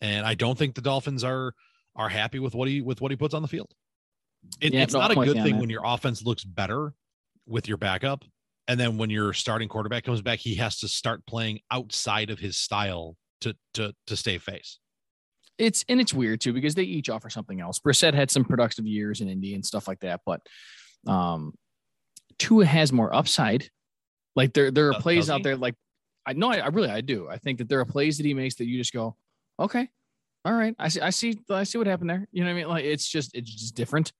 and 0.00 0.26
I 0.26 0.34
don't 0.34 0.56
think 0.56 0.74
the 0.74 0.80
Dolphins 0.80 1.24
are 1.24 1.54
are 1.96 2.08
happy 2.08 2.38
with 2.38 2.54
what 2.54 2.68
he 2.68 2.80
with 2.80 3.00
what 3.00 3.10
he 3.10 3.16
puts 3.16 3.34
on 3.34 3.42
the 3.42 3.48
field. 3.48 3.72
It, 4.60 4.72
yeah, 4.72 4.82
it's 4.82 4.92
not 4.92 5.10
a 5.10 5.14
good 5.14 5.42
thing 5.42 5.58
when 5.58 5.70
your 5.70 5.82
offense 5.84 6.22
looks 6.22 6.44
better 6.44 6.92
with 7.46 7.66
your 7.66 7.78
backup, 7.78 8.24
and 8.68 8.78
then 8.78 8.98
when 8.98 9.10
your 9.10 9.32
starting 9.32 9.68
quarterback 9.68 10.04
comes 10.04 10.22
back, 10.22 10.38
he 10.38 10.54
has 10.56 10.78
to 10.80 10.88
start 10.88 11.26
playing 11.26 11.60
outside 11.70 12.30
of 12.30 12.38
his 12.38 12.56
style 12.56 13.16
to 13.40 13.56
to 13.74 13.94
to 14.06 14.16
stay 14.16 14.38
face. 14.38 14.78
It's 15.58 15.84
and 15.88 16.00
it's 16.00 16.12
weird 16.12 16.40
too 16.40 16.52
because 16.52 16.74
they 16.74 16.82
each 16.82 17.08
offer 17.08 17.30
something 17.30 17.60
else. 17.60 17.78
Brissett 17.78 18.14
had 18.14 18.30
some 18.30 18.44
productive 18.44 18.86
years 18.86 19.20
in 19.20 19.28
Indy 19.28 19.54
and 19.54 19.64
stuff 19.64 19.88
like 19.88 20.00
that, 20.00 20.20
but 20.26 20.40
um, 21.06 21.54
Tua 22.44 22.66
has 22.66 22.92
more 22.92 23.14
upside. 23.14 23.68
Like 24.36 24.52
there 24.52 24.70
there 24.70 24.90
are 24.90 25.00
plays 25.00 25.30
out 25.30 25.42
there 25.42 25.56
like 25.56 25.74
I 26.26 26.34
know 26.34 26.50
I, 26.50 26.58
I 26.58 26.66
really 26.68 26.90
I 26.90 27.00
do. 27.00 27.28
I 27.28 27.38
think 27.38 27.58
that 27.58 27.68
there 27.68 27.80
are 27.80 27.84
plays 27.86 28.18
that 28.18 28.26
he 28.26 28.34
makes 28.34 28.56
that 28.56 28.66
you 28.66 28.76
just 28.76 28.92
go, 28.92 29.16
okay, 29.58 29.88
all 30.44 30.52
right, 30.52 30.74
I 30.78 30.88
see 30.88 31.00
I 31.00 31.10
see 31.10 31.38
I 31.48 31.64
see 31.64 31.78
what 31.78 31.86
happened 31.86 32.10
there. 32.10 32.28
You 32.32 32.44
know 32.44 32.50
what 32.50 32.56
I 32.56 32.60
mean? 32.60 32.68
Like 32.68 32.84
it's 32.84 33.08
just 33.08 33.34
it's 33.34 33.50
just 33.50 33.74
different. 33.74 34.12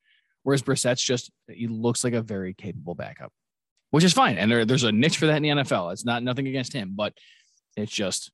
Whereas 0.42 0.62
Brissett's 0.62 1.02
just 1.02 1.30
he 1.48 1.66
looks 1.66 2.02
like 2.02 2.14
a 2.14 2.22
very 2.22 2.54
capable 2.54 2.94
backup, 2.94 3.32
which 3.90 4.04
is 4.04 4.14
fine. 4.14 4.38
And 4.38 4.50
there, 4.50 4.64
there's 4.64 4.84
a 4.84 4.92
niche 4.92 5.18
for 5.18 5.26
that 5.26 5.36
in 5.36 5.42
the 5.42 5.48
NFL. 5.50 5.92
It's 5.92 6.04
not 6.04 6.22
nothing 6.22 6.46
against 6.46 6.72
him, 6.72 6.92
but 6.96 7.12
it's 7.76 7.92
just 7.92 8.30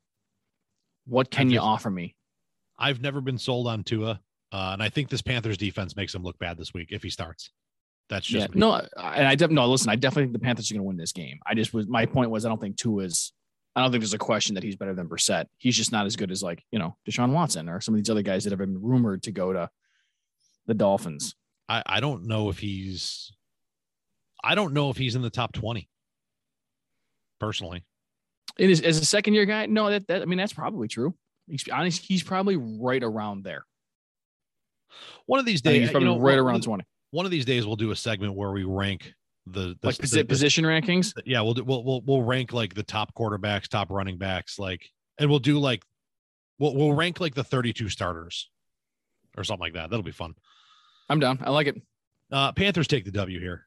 what 1.06 1.30
can 1.30 1.50
you 1.50 1.58
offer 1.58 1.90
me? 1.90 2.14
I've 2.78 3.00
never 3.00 3.20
been 3.20 3.38
sold 3.38 3.66
on 3.66 3.82
Tua, 3.82 4.20
uh, 4.52 4.70
and 4.72 4.82
I 4.82 4.88
think 4.88 5.08
this 5.08 5.22
Panthers 5.22 5.58
defense 5.58 5.96
makes 5.96 6.14
him 6.14 6.22
look 6.22 6.38
bad 6.38 6.58
this 6.58 6.72
week 6.72 6.88
if 6.92 7.02
he 7.02 7.10
starts. 7.10 7.50
That's 8.10 8.26
just 8.26 8.48
yeah, 8.48 8.58
no. 8.58 8.74
And 8.74 9.26
I 9.26 9.36
definitely 9.36 9.54
no. 9.54 9.66
Listen, 9.68 9.88
I 9.88 9.94
definitely 9.94 10.24
think 10.24 10.32
the 10.32 10.40
Panthers 10.40 10.70
are 10.70 10.74
going 10.74 10.82
to 10.82 10.88
win 10.88 10.96
this 10.96 11.12
game. 11.12 11.38
I 11.46 11.54
just 11.54 11.72
was 11.72 11.86
my 11.86 12.04
point 12.06 12.30
was 12.30 12.44
I 12.44 12.48
don't 12.48 12.60
think 12.60 12.76
Tua 12.76 13.04
is. 13.04 13.32
I 13.76 13.80
don't 13.80 13.92
think 13.92 14.02
there's 14.02 14.14
a 14.14 14.18
question 14.18 14.56
that 14.56 14.64
he's 14.64 14.74
better 14.74 14.94
than 14.94 15.08
Brissett. 15.08 15.46
He's 15.58 15.76
just 15.76 15.92
not 15.92 16.04
as 16.04 16.16
good 16.16 16.32
as 16.32 16.42
like 16.42 16.62
you 16.72 16.80
know 16.80 16.96
Deshaun 17.08 17.30
Watson 17.30 17.68
or 17.68 17.80
some 17.80 17.94
of 17.94 18.00
these 18.00 18.10
other 18.10 18.22
guys 18.22 18.42
that 18.44 18.50
have 18.50 18.58
been 18.58 18.82
rumored 18.82 19.22
to 19.22 19.32
go 19.32 19.52
to 19.52 19.70
the 20.66 20.74
Dolphins. 20.74 21.36
I, 21.68 21.84
I 21.86 22.00
don't 22.00 22.26
know 22.26 22.50
if 22.50 22.58
he's 22.58 23.32
I 24.42 24.56
don't 24.56 24.74
know 24.74 24.90
if 24.90 24.96
he's 24.96 25.14
in 25.14 25.22
the 25.22 25.30
top 25.30 25.52
20 25.52 25.88
personally. 27.38 27.84
It 28.58 28.70
is 28.70 28.80
as 28.80 28.98
a 28.98 29.04
second 29.04 29.34
year 29.34 29.46
guy. 29.46 29.66
No, 29.66 29.88
that, 29.88 30.08
that 30.08 30.22
I 30.22 30.24
mean 30.24 30.38
that's 30.38 30.52
probably 30.52 30.88
true. 30.88 31.14
He's 31.46 31.64
honest, 31.72 32.02
he's 32.02 32.24
probably 32.24 32.56
right 32.56 33.02
around 33.02 33.44
there. 33.44 33.64
One 35.26 35.38
of 35.38 35.46
these 35.46 35.62
days, 35.62 35.82
he's 35.82 35.90
probably 35.90 36.08
you 36.08 36.14
know, 36.16 36.20
right 36.20 36.38
around 36.38 36.64
twenty. 36.64 36.84
One 37.12 37.24
of 37.24 37.30
these 37.32 37.44
days, 37.44 37.66
we'll 37.66 37.76
do 37.76 37.90
a 37.90 37.96
segment 37.96 38.34
where 38.34 38.50
we 38.52 38.64
rank 38.64 39.12
the, 39.46 39.76
the 39.80 39.86
Like 39.88 39.96
the- 39.96 40.06
the- 40.06 40.24
position 40.24 40.64
rankings. 40.64 41.12
yeah, 41.26 41.40
we'll 41.40 41.54
do 41.54 41.64
we'll, 41.64 41.82
we'll 41.84 42.00
we'll 42.02 42.22
rank 42.22 42.52
like 42.52 42.74
the 42.74 42.82
top 42.82 43.14
quarterbacks, 43.14 43.68
top 43.68 43.90
running 43.90 44.18
backs, 44.18 44.58
like, 44.58 44.88
and 45.18 45.28
we'll 45.28 45.38
do 45.40 45.58
like 45.58 45.82
we'll 46.58 46.74
we'll 46.76 46.92
rank 46.92 47.20
like 47.20 47.34
the 47.34 47.44
32 47.44 47.88
starters 47.88 48.48
or 49.36 49.44
something 49.44 49.62
like 49.62 49.74
that. 49.74 49.90
That'll 49.90 50.04
be 50.04 50.10
fun. 50.12 50.34
I'm 51.08 51.18
down. 51.20 51.38
I 51.42 51.50
like 51.50 51.66
it. 51.66 51.80
Uh, 52.30 52.52
Panthers 52.52 52.86
take 52.86 53.04
the 53.04 53.10
W 53.10 53.40
here. 53.40 53.66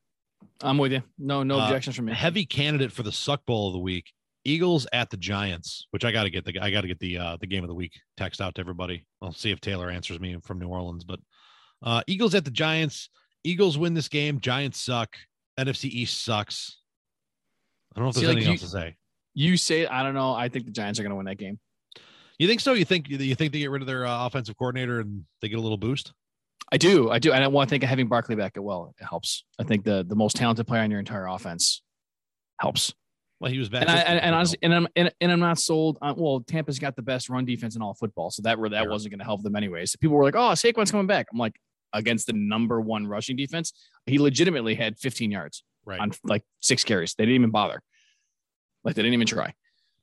I'm 0.61 0.77
with 0.77 0.93
you. 0.93 1.03
No, 1.17 1.43
no 1.43 1.59
Uh, 1.59 1.65
objections 1.65 1.95
from 1.97 2.05
me. 2.05 2.13
Heavy 2.13 2.45
candidate 2.45 2.91
for 2.91 3.03
the 3.03 3.11
suck 3.11 3.45
bowl 3.45 3.67
of 3.67 3.73
the 3.73 3.79
week. 3.79 4.11
Eagles 4.45 4.85
at 4.93 5.09
the 5.09 5.17
Giants, 5.17 5.87
which 5.91 6.03
I 6.05 6.11
got 6.11 6.23
to 6.23 6.29
get 6.29 6.45
the 6.45 6.57
I 6.61 6.69
got 6.71 6.81
to 6.81 6.87
get 6.87 6.99
the 6.99 7.17
uh, 7.17 7.37
the 7.41 7.47
game 7.47 7.63
of 7.63 7.67
the 7.69 7.73
week 7.75 7.93
text 8.15 8.39
out 8.41 8.55
to 8.55 8.61
everybody. 8.61 9.05
I'll 9.21 9.33
see 9.33 9.51
if 9.51 9.59
Taylor 9.59 9.89
answers 9.89 10.19
me 10.19 10.37
from 10.43 10.59
New 10.59 10.67
Orleans, 10.67 11.03
but 11.03 11.19
uh, 11.81 12.03
Eagles 12.07 12.35
at 12.35 12.45
the 12.45 12.51
Giants. 12.51 13.09
Eagles 13.43 13.77
win 13.77 13.93
this 13.93 14.07
game. 14.07 14.39
Giants 14.39 14.81
suck. 14.81 15.15
NFC 15.59 15.85
East 15.85 16.23
sucks. 16.23 16.77
I 17.95 17.99
don't 17.99 18.05
know 18.05 18.09
if 18.09 18.15
See, 18.15 18.21
there's 18.21 18.29
like, 18.29 18.37
anything 18.37 18.51
you- 18.53 18.53
else 18.55 18.61
to 18.61 18.77
say. 18.77 18.95
You 19.35 19.57
say 19.57 19.85
I 19.87 20.03
don't 20.03 20.13
know. 20.13 20.33
I 20.33 20.47
think 20.49 20.65
the 20.65 20.71
Giants 20.71 20.99
are 20.99 21.03
going 21.03 21.09
to 21.11 21.15
win 21.15 21.25
that 21.25 21.37
game. 21.37 21.59
You 22.39 22.47
think 22.47 22.59
so? 22.59 22.73
You 22.73 22.85
think 22.85 23.09
you 23.09 23.35
think 23.35 23.51
they 23.51 23.59
get 23.59 23.71
rid 23.71 23.81
of 23.81 23.87
their 23.87 24.05
uh, 24.05 24.25
offensive 24.27 24.55
coordinator 24.57 24.99
and 24.99 25.23
they 25.41 25.49
get 25.49 25.57
a 25.57 25.61
little 25.61 25.77
boost? 25.77 26.13
I 26.71 26.77
do. 26.77 27.09
I 27.11 27.19
do. 27.19 27.31
And 27.33 27.43
I 27.43 27.47
want 27.47 27.67
to 27.67 27.71
think 27.71 27.83
of 27.83 27.89
having 27.89 28.07
Barkley 28.07 28.35
back 28.35 28.53
at 28.57 28.63
well, 28.63 28.93
it 28.99 29.03
helps. 29.03 29.43
I 29.59 29.63
think 29.63 29.85
the 29.85 30.03
the 30.07 30.15
most 30.15 30.35
talented 30.35 30.67
player 30.67 30.81
on 30.81 30.91
your 30.91 30.99
entire 30.99 31.25
offense 31.27 31.81
helps. 32.59 32.93
Well, 33.39 33.51
he 33.51 33.57
was 33.59 33.69
back. 33.69 33.81
And 33.81 33.89
I, 33.91 33.97
and, 34.01 34.19
and 34.21 34.35
honestly, 34.35 34.57
and 34.61 34.73
I'm 34.73 34.87
and, 34.95 35.11
and 35.19 35.31
I'm 35.31 35.39
not 35.39 35.59
sold. 35.59 35.97
On, 36.01 36.15
well, 36.15 36.41
Tampa's 36.41 36.79
got 36.79 36.95
the 36.95 37.01
best 37.01 37.29
run 37.29 37.43
defense 37.45 37.75
in 37.75 37.81
all 37.81 37.93
football, 37.95 38.29
so 38.31 38.41
that 38.43 38.57
that 38.69 38.83
Sure. 38.83 38.89
wasn't 38.89 39.11
going 39.11 39.19
to 39.19 39.25
help 39.25 39.41
them 39.43 39.55
anyways. 39.55 39.91
So 39.91 39.97
people 39.99 40.15
were 40.15 40.23
like, 40.23 40.35
"Oh, 40.35 40.51
Saquon's 40.53 40.91
coming 40.91 41.07
back." 41.07 41.27
I'm 41.31 41.39
like, 41.39 41.55
against 41.93 42.27
the 42.27 42.33
number 42.33 42.81
one 42.81 43.07
rushing 43.07 43.35
defense, 43.35 43.73
he 44.05 44.19
legitimately 44.19 44.75
had 44.75 44.97
15 44.97 45.31
yards 45.31 45.63
right. 45.85 45.99
on 45.99 46.11
like 46.23 46.43
six 46.59 46.83
carries. 46.83 47.13
They 47.15 47.25
didn't 47.25 47.35
even 47.35 47.51
bother. 47.51 47.81
Like 48.83 48.95
they 48.95 49.01
didn't 49.01 49.13
even 49.13 49.27
try. 49.27 49.53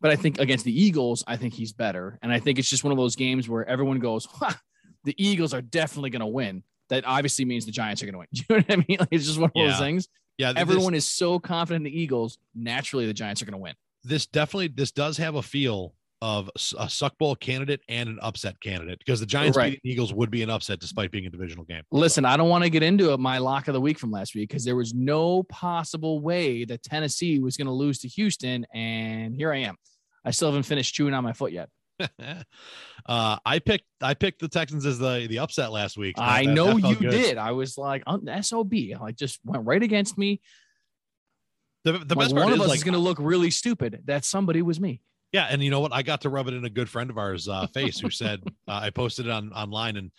But 0.00 0.10
I 0.10 0.16
think 0.16 0.38
against 0.38 0.64
the 0.64 0.72
Eagles, 0.82 1.22
I 1.26 1.36
think 1.36 1.52
he's 1.52 1.72
better. 1.74 2.18
And 2.22 2.32
I 2.32 2.40
think 2.40 2.58
it's 2.58 2.70
just 2.70 2.84
one 2.84 2.92
of 2.92 2.96
those 2.98 3.16
games 3.16 3.48
where 3.48 3.66
everyone 3.68 3.98
goes, 3.98 4.24
"Ha, 4.24 4.58
the 5.04 5.14
Eagles 5.18 5.52
are 5.52 5.60
definitely 5.60 6.10
going 6.10 6.20
to 6.20 6.26
win. 6.26 6.62
That 6.88 7.04
obviously 7.06 7.44
means 7.44 7.66
the 7.66 7.72
Giants 7.72 8.02
are 8.02 8.06
going 8.06 8.14
to 8.14 8.18
win. 8.20 8.26
You 8.32 8.44
know 8.48 8.56
what 8.56 8.72
I 8.72 8.76
mean? 8.88 8.96
Like 8.98 9.08
it's 9.12 9.26
just 9.26 9.38
one 9.38 9.50
of 9.50 9.52
Yeah. 9.54 9.68
those 9.70 9.78
things. 9.78 10.08
yeah, 10.38 10.52
this- 10.52 10.60
Everyone 10.62 10.94
is 10.94 11.06
so 11.06 11.38
confident 11.38 11.86
in 11.86 11.92
the 11.92 12.00
Eagles. 12.00 12.38
Naturally, 12.54 13.06
the 13.06 13.12
Giants 13.14 13.42
are 13.42 13.44
going 13.44 13.52
to 13.52 13.58
win. 13.62 13.74
this 14.02 14.26
definitely 14.26 14.68
this 14.68 14.90
does 14.92 15.18
have 15.18 15.34
a 15.34 15.42
feel 15.42 15.92
of 16.22 16.50
a 16.78 16.88
suck 16.88 17.16
bowl 17.18 17.34
candidate 17.34 17.80
and 17.88 18.08
an 18.08 18.18
upset 18.20 18.60
candidate 18.60 18.98
because 18.98 19.20
the 19.20 19.26
Giants 19.26 19.56
Right. 19.56 19.72
beating 19.82 19.90
Eagles 19.92 20.12
would 20.12 20.30
be 20.30 20.42
an 20.42 20.50
upset 20.50 20.78
despite 20.78 21.10
being 21.10 21.24
a 21.26 21.30
divisional 21.30 21.64
game. 21.64 21.82
Listen, 21.90 22.24
I 22.26 22.36
don't 22.36 22.48
want 22.50 22.62
to 22.64 22.70
get 22.70 22.82
into 22.82 23.12
it, 23.12 23.18
my 23.20 23.38
lock 23.38 23.68
of 23.68 23.74
the 23.74 23.80
week 23.80 23.98
from 23.98 24.10
last 24.10 24.34
week 24.34 24.48
because 24.50 24.64
there 24.64 24.76
was 24.76 24.92
no 24.92 25.42
possible 25.44 26.20
way 26.20 26.64
that 26.66 26.82
Tennessee 26.82 27.38
was 27.38 27.56
going 27.56 27.66
to 27.68 27.72
lose 27.72 27.98
to 28.00 28.08
Houston. 28.08 28.66
And 28.74 29.34
here 29.34 29.50
I 29.52 29.58
am. 29.60 29.76
I 30.24 30.30
still 30.32 30.48
haven't 30.48 30.64
finished 30.64 30.94
chewing 30.94 31.14
on 31.14 31.24
my 31.24 31.32
foot 31.32 31.52
yet. 31.52 31.70
uh, 33.06 33.36
I 33.44 33.58
picked 33.58 33.84
I 34.02 34.14
picked 34.14 34.40
the 34.40 34.48
Texans 34.48 34.86
as 34.86 34.98
the 34.98 35.26
the 35.28 35.38
upset 35.38 35.70
last 35.72 35.96
week. 35.98 36.16
That- 36.16 36.22
I 36.28 36.44
know 36.44 36.76
you 36.76 36.96
good. 36.96 37.10
did. 37.10 37.38
I 37.38 37.52
was 37.52 37.76
like, 37.78 38.02
um, 38.06 38.28
SOB. 38.42 38.72
Like, 39.00 39.16
just 39.16 39.38
went 39.44 39.66
right 39.66 39.82
against 39.82 40.16
me. 40.18 40.40
The, 41.84 41.92
the 41.92 41.98
Like, 42.14 42.18
best 42.18 42.32
one 42.34 42.42
part 42.42 42.52
of 42.54 42.60
us 42.60 42.68
like 42.68 42.76
is 42.78 42.84
going 42.84 42.92
to 42.94 42.98
look 43.00 43.18
really 43.20 43.50
stupid. 43.50 44.02
That 44.04 44.24
somebody 44.24 44.60
was 44.62 44.78
me. 44.80 45.00
Yeah, 45.32 45.46
and 45.50 45.62
you 45.62 45.70
know 45.70 45.80
what? 45.80 45.92
I 45.92 46.02
got 46.02 46.22
to 46.22 46.28
rub 46.28 46.48
it 46.48 46.54
in 46.54 46.64
a 46.64 46.70
good 46.70 46.88
friend 46.88 47.10
of 47.10 47.18
ours' 47.18 47.48
uh, 47.48 47.66
face 47.68 48.00
who 48.00 48.10
said 48.10 48.40
uh, 48.68 48.80
I 48.82 48.90
posted 48.90 49.26
it 49.26 49.32
on 49.32 49.52
online 49.52 49.96
and. 49.96 50.10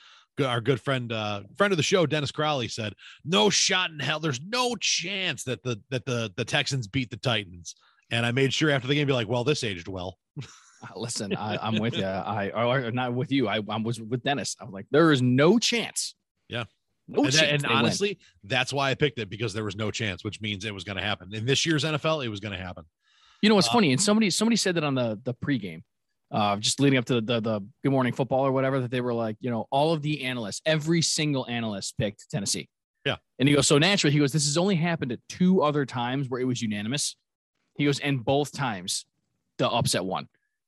Our 0.42 0.62
good 0.62 0.82
friend, 0.82 1.12
uh, 1.12 1.42
friend 1.56 1.72
of 1.72 1.78
the 1.78 1.84
show, 1.84 2.08
Dennis 2.08 2.32
Crowley, 2.32 2.68
said, 2.68 2.94
"No 3.24 3.52
shot 3.52 3.92
in 3.92 4.00
hell. 4.00 4.20
There's 4.20 4.40
no 4.42 4.76
chance 4.80 5.44
that 5.44 5.62
the 5.62 5.80
that 5.92 6.06
the 6.06 6.34
the 6.36 6.46
Texans 6.46 6.88
beat 6.88 7.12
the 7.12 7.18
Titans." 7.18 7.76
And 8.10 8.26
I 8.26 8.32
made 8.32 8.52
sure 8.52 8.72
after 8.72 8.88
the 8.88 8.96
game, 8.96 9.06
be 9.06 9.14
like, 9.14 9.28
"Well, 9.28 9.44
this 9.44 9.64
aged 9.64 9.88
well." 9.88 10.18
Uh, 10.40 10.88
Listen, 10.96 11.36
I, 11.36 11.58
I'm 11.62 11.78
with 11.78 11.96
you. 11.96 12.06
I 12.06 12.50
or 12.56 12.90
not 12.92 13.14
with 13.14 13.32
you. 13.32 13.48
I, 13.48 13.60
I 13.70 13.78
was 13.78 14.00
with 14.00 14.24
Dennis. 14.24 14.56
I 14.60 14.64
was 14.64 14.74
like, 14.74 14.88
there 14.90 15.12
is 15.12 15.22
no 15.22 15.60
chance. 15.60 16.16
Yeah. 16.48 16.64
No 17.08 17.26
and, 17.26 17.32
chance. 17.32 17.42
that- 17.42 17.54
and 17.54 17.62
they 17.62 17.68
win. 17.68 17.78
honestly, 17.78 18.20
that's 18.44 18.74
why 18.74 18.90
I 18.90 18.96
picked 18.96 19.20
it 19.20 19.30
because 19.30 19.54
there 19.54 19.66
was 19.66 19.76
no 19.76 19.92
chance, 19.92 20.24
which 20.24 20.42
means 20.42 20.66
it 20.66 20.74
was 20.74 20.84
going 20.86 20.98
to 20.98 21.04
happen. 21.04 21.36
In 21.36 21.46
this 21.46 21.66
year's 21.66 21.84
NFL, 21.84 22.26
it 22.26 22.30
was 22.30 22.40
going 22.40 22.58
to 22.58 22.64
happen. 22.64 22.86
You 23.42 23.50
know 23.50 23.56
what's 23.56 23.68
Uh, 23.70 23.74
funny? 23.74 23.92
And 23.92 24.02
somebody 24.02 24.30
somebody 24.30 24.56
said 24.56 24.76
that 24.76 24.84
on 24.84 24.96
the 24.96 25.20
the 25.24 25.34
pregame, 25.34 25.84
uh, 26.32 26.58
just 26.58 26.80
leading 26.80 26.98
up 27.00 27.06
to 27.06 27.16
the, 27.16 27.22
the 27.22 27.40
the 27.42 27.62
Good 27.84 27.92
Morning 27.92 28.14
Football 28.14 28.46
or 28.46 28.52
whatever, 28.52 28.80
that 28.82 28.92
they 28.92 29.02
were 29.02 29.14
like, 29.14 29.38
you 29.40 29.50
know, 29.50 29.68
all 29.72 29.94
of 29.94 30.02
the 30.02 30.24
analysts, 30.24 30.62
every 30.66 31.02
single 31.02 31.48
analyst 31.48 31.98
picked 31.98 32.30
Tennessee. 32.30 32.70
Yeah. 33.06 33.16
And 33.40 33.50
he 33.50 33.56
goes, 33.56 33.66
so 33.68 33.78
naturally, 33.80 34.14
he 34.14 34.20
goes, 34.20 34.32
this 34.32 34.46
has 34.46 34.58
only 34.58 34.76
happened 34.76 35.12
at 35.12 35.20
two 35.28 35.64
other 35.64 35.86
times 35.88 36.30
where 36.30 36.40
it 36.40 36.46
was 36.46 36.62
unanimous. 36.62 37.16
He 37.76 37.86
goes, 37.86 38.00
and 38.00 38.24
both 38.24 38.52
times 38.52 39.06
the 39.58 39.68
upset 39.68 40.06
won. 40.06 40.28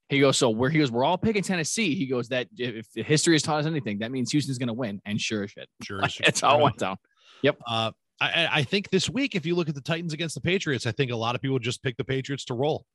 He 0.09 0.19
goes, 0.19 0.38
so 0.38 0.49
where 0.49 0.69
he 0.71 0.80
goes, 0.80 0.91
we're 0.91 1.03
all 1.05 1.17
picking 1.17 1.43
Tennessee. 1.43 1.93
He 1.93 2.07
goes, 2.07 2.30
that 2.30 2.47
if 2.57 2.88
history 2.95 3.36
has 3.36 3.43
taught 3.43 3.59
us 3.59 3.65
anything, 3.67 3.99
that 3.99 4.11
means 4.11 4.32
Houston's 4.32 4.57
going 4.57 4.67
to 4.67 4.74
win. 4.74 4.99
And 5.05 5.21
sure 5.21 5.43
as 5.43 5.51
shit, 5.51 5.69
Sure, 5.84 5.99
Like, 6.01 6.15
that's 6.15 6.41
how 6.41 6.57
it 6.57 6.63
went 6.63 6.78
down. 6.78 6.97
Yep. 7.43 7.59
Uh, 7.67 7.91
I, 8.22 8.28
I- 8.45 8.49
I 8.59 8.64
think 8.64 8.89
this 8.89 9.09
week, 9.09 9.36
if 9.36 9.45
you 9.45 9.55
look 9.55 9.70
at 9.70 9.76
the 9.76 9.82
Titans 9.82 10.14
against 10.14 10.36
the 10.36 10.41
Patriots, 10.41 10.86
I 10.86 10.91
think 10.91 11.11
a 11.11 11.16
lot 11.16 11.36
of 11.36 11.41
people 11.41 11.59
just 11.59 11.82
pick 11.84 11.97
the 11.97 12.03
Patriots 12.03 12.45
to 12.45 12.53
roll. 12.53 12.86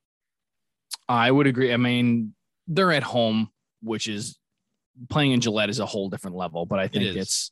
I 1.07 1.29
would 1.31 1.47
agree. 1.47 1.73
I 1.73 1.77
mean, 1.77 2.33
they're 2.67 2.91
at 2.91 3.03
home, 3.03 3.49
which 3.81 4.07
is 4.07 4.37
playing 5.09 5.31
in 5.31 5.41
Gillette 5.41 5.69
is 5.69 5.79
a 5.79 5.85
whole 5.85 6.09
different 6.09 6.35
level, 6.35 6.65
but 6.65 6.79
I 6.79 6.87
think 6.87 7.05
is. 7.05 7.15
it's 7.15 7.51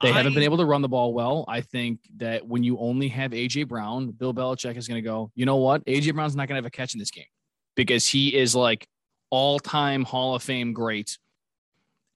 they 0.00 0.12
haven't 0.12 0.32
been 0.32 0.44
able 0.44 0.56
to 0.56 0.64
run 0.64 0.80
the 0.80 0.88
ball 0.88 1.12
well. 1.12 1.44
I 1.46 1.60
think 1.60 2.00
that 2.16 2.46
when 2.46 2.62
you 2.62 2.78
only 2.78 3.08
have 3.08 3.32
AJ 3.32 3.68
Brown, 3.68 4.10
Bill 4.12 4.32
Belichick 4.32 4.76
is 4.78 4.88
going 4.88 4.96
to 5.02 5.06
go, 5.06 5.30
you 5.34 5.44
know 5.44 5.56
what? 5.56 5.84
AJ 5.84 6.14
Brown's 6.14 6.34
not 6.34 6.48
going 6.48 6.54
to 6.54 6.62
have 6.62 6.64
a 6.66 6.70
catch 6.70 6.94
in 6.94 6.98
this 6.98 7.10
game 7.10 7.26
because 7.76 8.06
he 8.06 8.34
is 8.34 8.54
like 8.56 8.86
all 9.28 9.58
time 9.58 10.04
Hall 10.04 10.34
of 10.34 10.42
Fame 10.42 10.72
great 10.72 11.18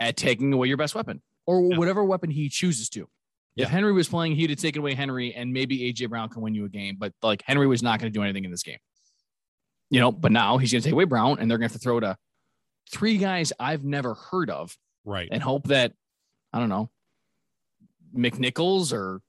at 0.01 0.17
taking 0.17 0.53
away 0.55 0.67
your 0.69 0.79
best 0.79 0.95
weapon 0.95 1.21
or 1.47 1.61
Yeah. 1.63 1.77
whatever 1.77 2.03
weapon 2.05 2.31
he 2.31 2.49
chooses 2.49 2.89
to. 2.91 3.07
Yeah. 3.57 3.65
If 3.67 3.71
Henry 3.71 3.93
was 3.93 4.09
playing, 4.09 4.35
he'd 4.35 4.51
have 4.51 4.59
taken 4.59 4.81
away 4.81 4.95
Henry 4.95 5.33
and 5.35 5.53
maybe 5.53 5.79
AJ 5.93 6.09
Brown 6.11 6.29
can 6.29 6.43
win 6.43 6.55
you 6.55 6.65
a 6.65 6.69
game, 6.69 6.97
but 6.99 7.13
like 7.23 7.43
Henry 7.47 7.67
was 7.69 7.83
not 7.83 8.01
going 8.01 8.13
to 8.13 8.17
do 8.19 8.23
anything 8.23 8.45
in 8.45 8.51
this 8.51 8.63
game. 8.65 8.79
You 9.91 10.01
know, 10.01 10.11
but 10.11 10.33
now 10.33 10.59
he's 10.59 10.73
going 10.73 10.83
to 10.83 10.85
take 10.87 10.93
away 10.93 11.05
Brown 11.05 11.39
and 11.39 11.49
they're 11.51 11.59
going 11.59 11.69
to 11.69 11.73
have 11.75 11.81
to 11.81 11.85
throw 11.85 12.01
to 12.01 12.17
three 12.91 13.17
guys 13.17 13.53
I've 13.61 13.85
never 13.85 14.15
heard 14.15 14.51
of 14.51 14.77
Right. 15.05 15.29
and 15.31 15.43
hope 15.43 15.69
that 15.69 15.93
I 16.53 16.59
don't 16.59 16.69
know 16.69 16.91
McNichols 18.17 18.93
or 18.93 19.21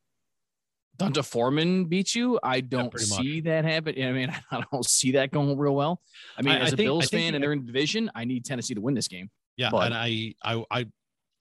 D'Onta 0.97 1.23
Foreman 1.25 1.85
beats 1.85 2.15
you. 2.15 2.39
I 2.41 2.61
don't 2.61 2.93
much. 2.93 3.01
see 3.03 3.41
that 3.41 3.65
happen. 3.65 4.01
I 4.01 4.11
mean, 4.11 4.33
I 4.51 4.63
don't 4.71 4.85
see 4.85 5.11
that 5.13 5.31
going 5.31 5.57
real 5.57 5.75
well. 5.75 6.01
I 6.37 6.41
mean, 6.41 6.53
I- 6.55 6.59
I 6.59 6.61
as 6.61 6.73
a 6.73 6.77
think- 6.77 6.87
Bills 6.87 7.09
fan 7.09 7.35
and 7.35 7.43
they're 7.43 7.53
in 7.53 7.65
division, 7.65 8.09
I 8.15 8.25
need 8.25 8.45
Tennessee 8.45 8.73
to 8.75 8.81
win 8.81 8.93
this 8.95 9.07
game. 9.07 9.29
Yeah, 9.57 9.69
But- 9.71 9.87
and 9.87 9.93
I, 9.93 10.35
I, 10.43 10.63
I, 10.71 10.85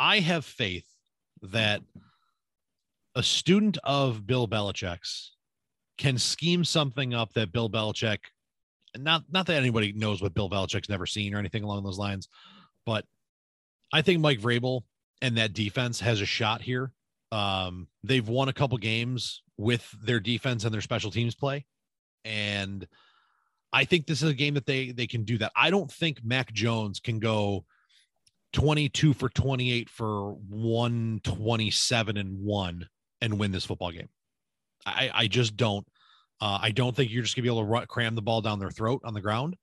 I 0.01 0.19
have 0.21 0.45
faith 0.45 0.87
that 1.43 1.83
a 3.15 3.23
student 3.23 3.79
of 3.85 4.27
Bill 4.27 4.49
Belichick's 4.49 5.33
can 5.97 6.19
scheme 6.19 6.65
something 6.65 7.15
up 7.15 7.33
that 7.35 7.53
Bill 7.53 7.71
Belichick, 7.71 8.19
not 8.97 9.25
not 9.31 9.47
that 9.47 9.57
anybody 9.57 9.93
knows 9.93 10.21
what 10.21 10.35
Bill 10.35 10.51
Belichick's 10.51 10.89
never 10.89 11.07
seen 11.07 11.35
or 11.35 11.39
anything 11.39 11.63
along 11.63 11.85
those 11.85 11.99
lines, 11.99 12.29
but 12.85 13.05
I 13.93 14.03
think 14.03 14.21
Mike 14.21 14.41
Vrabel 14.41 14.83
and 15.23 15.37
that 15.39 15.53
defense 15.53 16.01
has 16.01 16.21
a 16.21 16.27
shot 16.27 16.63
here. 16.63 16.93
Um, 17.31 17.89
they've 18.03 18.29
won 18.29 18.49
a 18.49 18.53
couple 18.53 18.77
games 18.79 19.43
with 19.57 19.89
their 20.03 20.21
defense 20.21 20.65
and 20.65 20.75
their 20.75 20.81
special 20.81 21.11
teams 21.11 21.35
play, 21.35 21.65
and 22.25 22.87
I 23.73 23.85
think 23.85 24.07
this 24.07 24.23
is 24.23 24.31
a 24.31 24.35
game 24.35 24.55
that 24.55 24.67
they 24.67 24.91
they 24.91 25.07
can 25.07 25.25
do 25.25 25.39
that. 25.39 25.53
I 25.57 25.71
don't 25.71 25.91
think 25.91 26.25
Mac 26.25 26.53
Jones 26.53 27.01
can 27.01 27.21
go 27.21 27.65
22 28.53 29.15
for 29.15 29.29
28 29.29 29.89
for 29.91 30.33
127 30.49 32.17
and 32.17 32.39
1 32.39 32.89
and 33.25 33.39
win 33.39 33.51
this 33.53 33.65
football 33.65 33.91
game. 33.91 34.09
I 34.87 35.11
I 35.13 35.27
just 35.27 35.57
don't 35.57 35.87
uh, 36.41 36.59
I 36.61 36.71
don't 36.71 36.95
think 36.95 37.11
you're 37.11 37.23
just 37.23 37.37
to 37.37 37.43
be 37.43 37.49
able 37.49 37.61
to 37.61 37.67
run, 37.67 37.87
cram 37.87 38.15
the 38.15 38.23
ball 38.23 38.41
down 38.41 38.59
their 38.59 38.71
throat 38.71 39.03
on 39.05 39.15
the 39.15 39.21
ground 39.21 39.57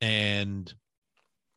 and 0.00 0.72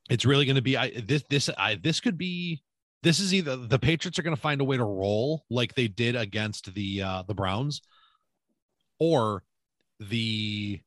it's 0.10 0.26
really 0.26 0.46
going 0.46 0.58
to 0.58 0.62
be 0.62 0.78
I 0.78 0.92
this 0.92 1.24
this 1.30 1.50
I 1.58 1.76
this 1.76 2.00
could 2.00 2.18
be 2.18 2.62
this 3.02 3.20
is 3.20 3.34
either 3.34 3.56
the 3.56 3.80
Patriots 3.80 4.20
are 4.20 4.24
going 4.24 4.36
to 4.36 4.42
find 4.42 4.62
a 4.62 4.66
way 4.66 4.78
to 4.78 4.84
roll 4.84 5.44
like 5.50 5.76
they 5.76 5.88
did 5.88 6.16
against 6.16 6.74
the 6.74 7.02
uh 7.02 7.24
the 7.28 7.34
Browns 7.34 7.82
or 9.00 9.44
the 10.00 10.80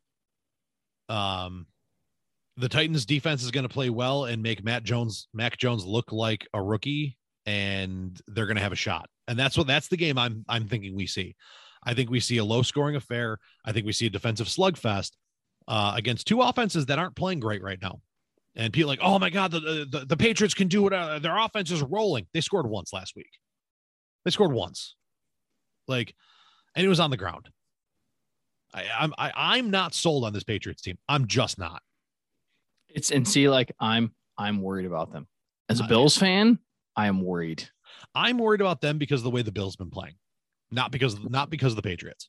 um 1.08 1.66
the 2.58 2.68
Titans 2.68 3.04
defense 3.04 3.42
is 3.42 3.50
going 3.50 3.68
to 3.68 3.72
play 3.72 3.90
well 3.90 4.24
and 4.24 4.42
make 4.42 4.64
Matt 4.64 4.84
Jones 4.84 5.28
Mac 5.32 5.56
Jones 5.56 5.84
look 5.84 6.12
like 6.12 6.46
a 6.54 6.62
rookie 6.62 7.16
and 7.46 8.20
they're 8.26 8.46
going 8.46 8.56
to 8.56 8.62
have 8.62 8.72
a 8.72 8.76
shot. 8.76 9.08
And 9.28 9.38
that's 9.38 9.56
what 9.56 9.66
that's 9.66 9.88
the 9.88 9.96
game 9.96 10.18
I'm 10.18 10.44
I'm 10.48 10.68
thinking 10.68 10.94
we 10.94 11.06
see. 11.06 11.36
I 11.84 11.94
think 11.94 12.10
we 12.10 12.20
see 12.20 12.38
a 12.38 12.44
low 12.44 12.62
scoring 12.62 12.96
affair. 12.96 13.38
I 13.64 13.72
think 13.72 13.86
we 13.86 13.92
see 13.92 14.06
a 14.06 14.10
defensive 14.10 14.48
slugfest 14.48 15.12
uh, 15.68 15.94
against 15.96 16.26
two 16.26 16.42
offenses 16.42 16.86
that 16.86 16.98
aren't 16.98 17.16
playing 17.16 17.40
great 17.40 17.62
right 17.62 17.80
now. 17.80 18.00
And 18.56 18.72
people 18.72 18.88
like, 18.88 19.00
oh 19.02 19.18
my 19.18 19.30
god, 19.30 19.52
the 19.52 19.86
the, 19.90 20.04
the 20.06 20.16
Patriots 20.16 20.54
can 20.54 20.68
do 20.68 20.86
it. 20.86 20.92
Uh, 20.92 21.18
their 21.18 21.36
offense 21.36 21.70
is 21.70 21.82
rolling. 21.82 22.26
They 22.32 22.40
scored 22.40 22.66
once 22.66 22.92
last 22.92 23.14
week. 23.14 23.30
They 24.24 24.30
scored 24.30 24.52
once, 24.52 24.96
like, 25.86 26.14
and 26.74 26.84
it 26.84 26.88
was 26.88 26.98
on 26.98 27.10
the 27.10 27.16
ground. 27.16 27.48
I, 28.74 28.84
I'm 28.98 29.14
I, 29.18 29.32
I'm 29.34 29.70
not 29.70 29.94
sold 29.94 30.24
on 30.24 30.32
this 30.32 30.42
Patriots 30.42 30.82
team. 30.82 30.98
I'm 31.08 31.26
just 31.26 31.58
not. 31.58 31.82
It's 32.88 33.12
and 33.12 33.28
see, 33.28 33.48
like 33.48 33.72
I'm 33.78 34.12
I'm 34.38 34.62
worried 34.62 34.86
about 34.86 35.12
them. 35.12 35.28
As 35.68 35.80
a 35.80 35.84
Bills 35.84 36.16
fan, 36.16 36.58
I 36.96 37.08
am 37.08 37.20
worried. 37.22 37.68
I'm 38.14 38.38
worried 38.38 38.60
about 38.60 38.80
them 38.80 38.98
because 38.98 39.20
of 39.20 39.24
the 39.24 39.30
way 39.30 39.42
the 39.42 39.52
Bills 39.52 39.76
been 39.76 39.90
playing, 39.90 40.14
not 40.70 40.90
because 40.90 41.18
not 41.22 41.50
because 41.50 41.72
of 41.72 41.76
the 41.76 41.82
Patriots. 41.82 42.28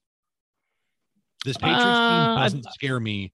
This 1.46 1.58
Patriots 1.58 1.84
Uh, 1.84 2.10
team 2.10 2.44
doesn't 2.44 2.66
scare 2.74 3.00
me 3.00 3.34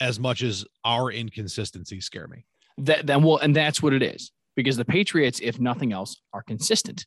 as 0.00 0.18
much 0.18 0.42
as 0.42 0.64
our 0.84 1.10
inconsistencies 1.10 2.04
scare 2.04 2.28
me. 2.28 2.44
That 2.78 3.06
then 3.06 3.22
well, 3.22 3.38
and 3.38 3.54
that's 3.54 3.82
what 3.82 3.92
it 3.92 4.02
is. 4.02 4.32
Because 4.56 4.76
the 4.76 4.84
Patriots, 4.84 5.40
if 5.40 5.60
nothing 5.60 5.92
else, 5.92 6.20
are 6.32 6.42
consistent. 6.42 7.06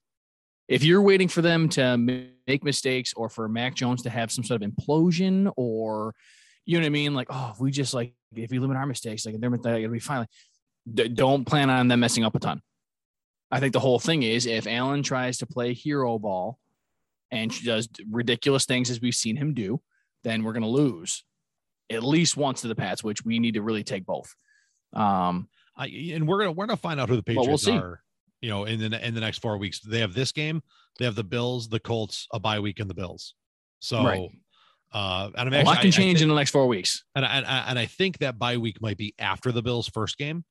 If 0.69 0.85
you're 0.85 1.01
waiting 1.01 1.27
for 1.27 1.41
them 1.41 1.67
to 1.69 1.97
make 2.47 2.63
mistakes 2.63 3.13
or 3.13 3.27
for 3.27 3.49
Mac 3.49 3.75
Jones 3.75 4.03
to 4.03 4.09
have 4.09 4.31
some 4.31 4.45
sort 4.45 4.63
of 4.63 4.71
implosion 4.71 5.51
or 5.57 6.15
you 6.65 6.77
know 6.77 6.83
what 6.83 6.87
I 6.87 6.89
mean? 6.89 7.13
Like, 7.13 7.27
oh, 7.29 7.51
if 7.53 7.59
we 7.59 7.71
just 7.71 7.93
like 7.93 8.13
if 8.35 8.51
we 8.51 8.59
limit 8.59 8.77
our 8.77 8.85
mistakes, 8.85 9.25
like 9.25 9.39
they're 9.39 9.53
it'll 9.53 9.91
be 9.91 9.99
fine. 9.99 10.19
Like, 10.19 10.29
d- 10.93 11.09
don't 11.09 11.45
plan 11.45 11.69
on 11.69 11.87
them 11.87 11.99
messing 11.99 12.23
up 12.23 12.35
a 12.35 12.39
ton. 12.39 12.61
I 13.51 13.59
think 13.59 13.73
the 13.73 13.79
whole 13.79 13.99
thing 13.99 14.23
is 14.23 14.45
if 14.45 14.65
Allen 14.67 15.03
tries 15.03 15.37
to 15.39 15.45
play 15.45 15.73
hero 15.73 16.17
ball 16.17 16.57
and 17.31 17.51
she 17.53 17.65
does 17.65 17.89
ridiculous 18.09 18.65
things 18.65 18.89
as 18.89 19.01
we've 19.01 19.15
seen 19.15 19.35
him 19.35 19.53
do, 19.53 19.81
then 20.23 20.43
we're 20.43 20.53
going 20.53 20.63
to 20.63 20.69
lose 20.69 21.23
at 21.89 22.03
least 22.03 22.37
once 22.37 22.61
to 22.61 22.67
the 22.67 22.75
Pats, 22.75 23.03
which 23.03 23.25
we 23.25 23.39
need 23.39 23.55
to 23.55 23.61
really 23.61 23.83
take 23.83 24.05
both. 24.05 24.33
Um, 24.93 25.49
I, 25.75 25.87
and 26.13 26.27
we're 26.27 26.39
gonna 26.39 26.51
we're 26.51 26.65
gonna 26.65 26.77
find 26.77 26.99
out 26.99 27.09
who 27.09 27.15
the 27.15 27.23
Well, 27.35 27.47
we'll 27.47 27.57
Patriots 27.57 27.67
are. 27.67 28.01
You 28.41 28.49
know, 28.49 28.65
in 28.65 28.79
the 28.79 29.05
in 29.07 29.13
the 29.13 29.21
next 29.21 29.39
four 29.39 29.57
weeks, 29.57 29.79
they 29.81 29.99
have 29.99 30.13
this 30.13 30.31
game. 30.31 30.61
They 30.99 31.05
have 31.05 31.15
the 31.15 31.23
Bills, 31.23 31.69
the 31.69 31.79
Colts, 31.79 32.27
a 32.33 32.39
bye 32.39 32.59
week, 32.59 32.79
and 32.79 32.89
the 32.89 32.93
Bills. 32.93 33.35
So, 33.79 34.03
Right. 34.03 34.29
uh, 34.93 35.29
and 35.37 35.47
I'm 35.47 35.53
a 35.53 35.57
actually, 35.57 35.65
lot 35.65 35.77
can 35.81 35.87
I 35.87 35.91
change 35.91 36.17
think- 36.17 36.21
in 36.23 36.27
the 36.29 36.35
next 36.35 36.51
four 36.51 36.67
weeks. 36.67 37.03
and 37.15 37.25
I, 37.25 37.37
and 37.37 37.45
I 37.45 37.57
and 37.69 37.79
I 37.79 37.85
think 37.85 38.17
that 38.19 38.37
bye 38.37 38.57
week 38.57 38.81
might 38.81 38.97
be 38.97 39.13
after 39.19 39.51
the 39.51 39.61
Bills' 39.61 39.87
first 39.87 40.17
game. 40.17 40.43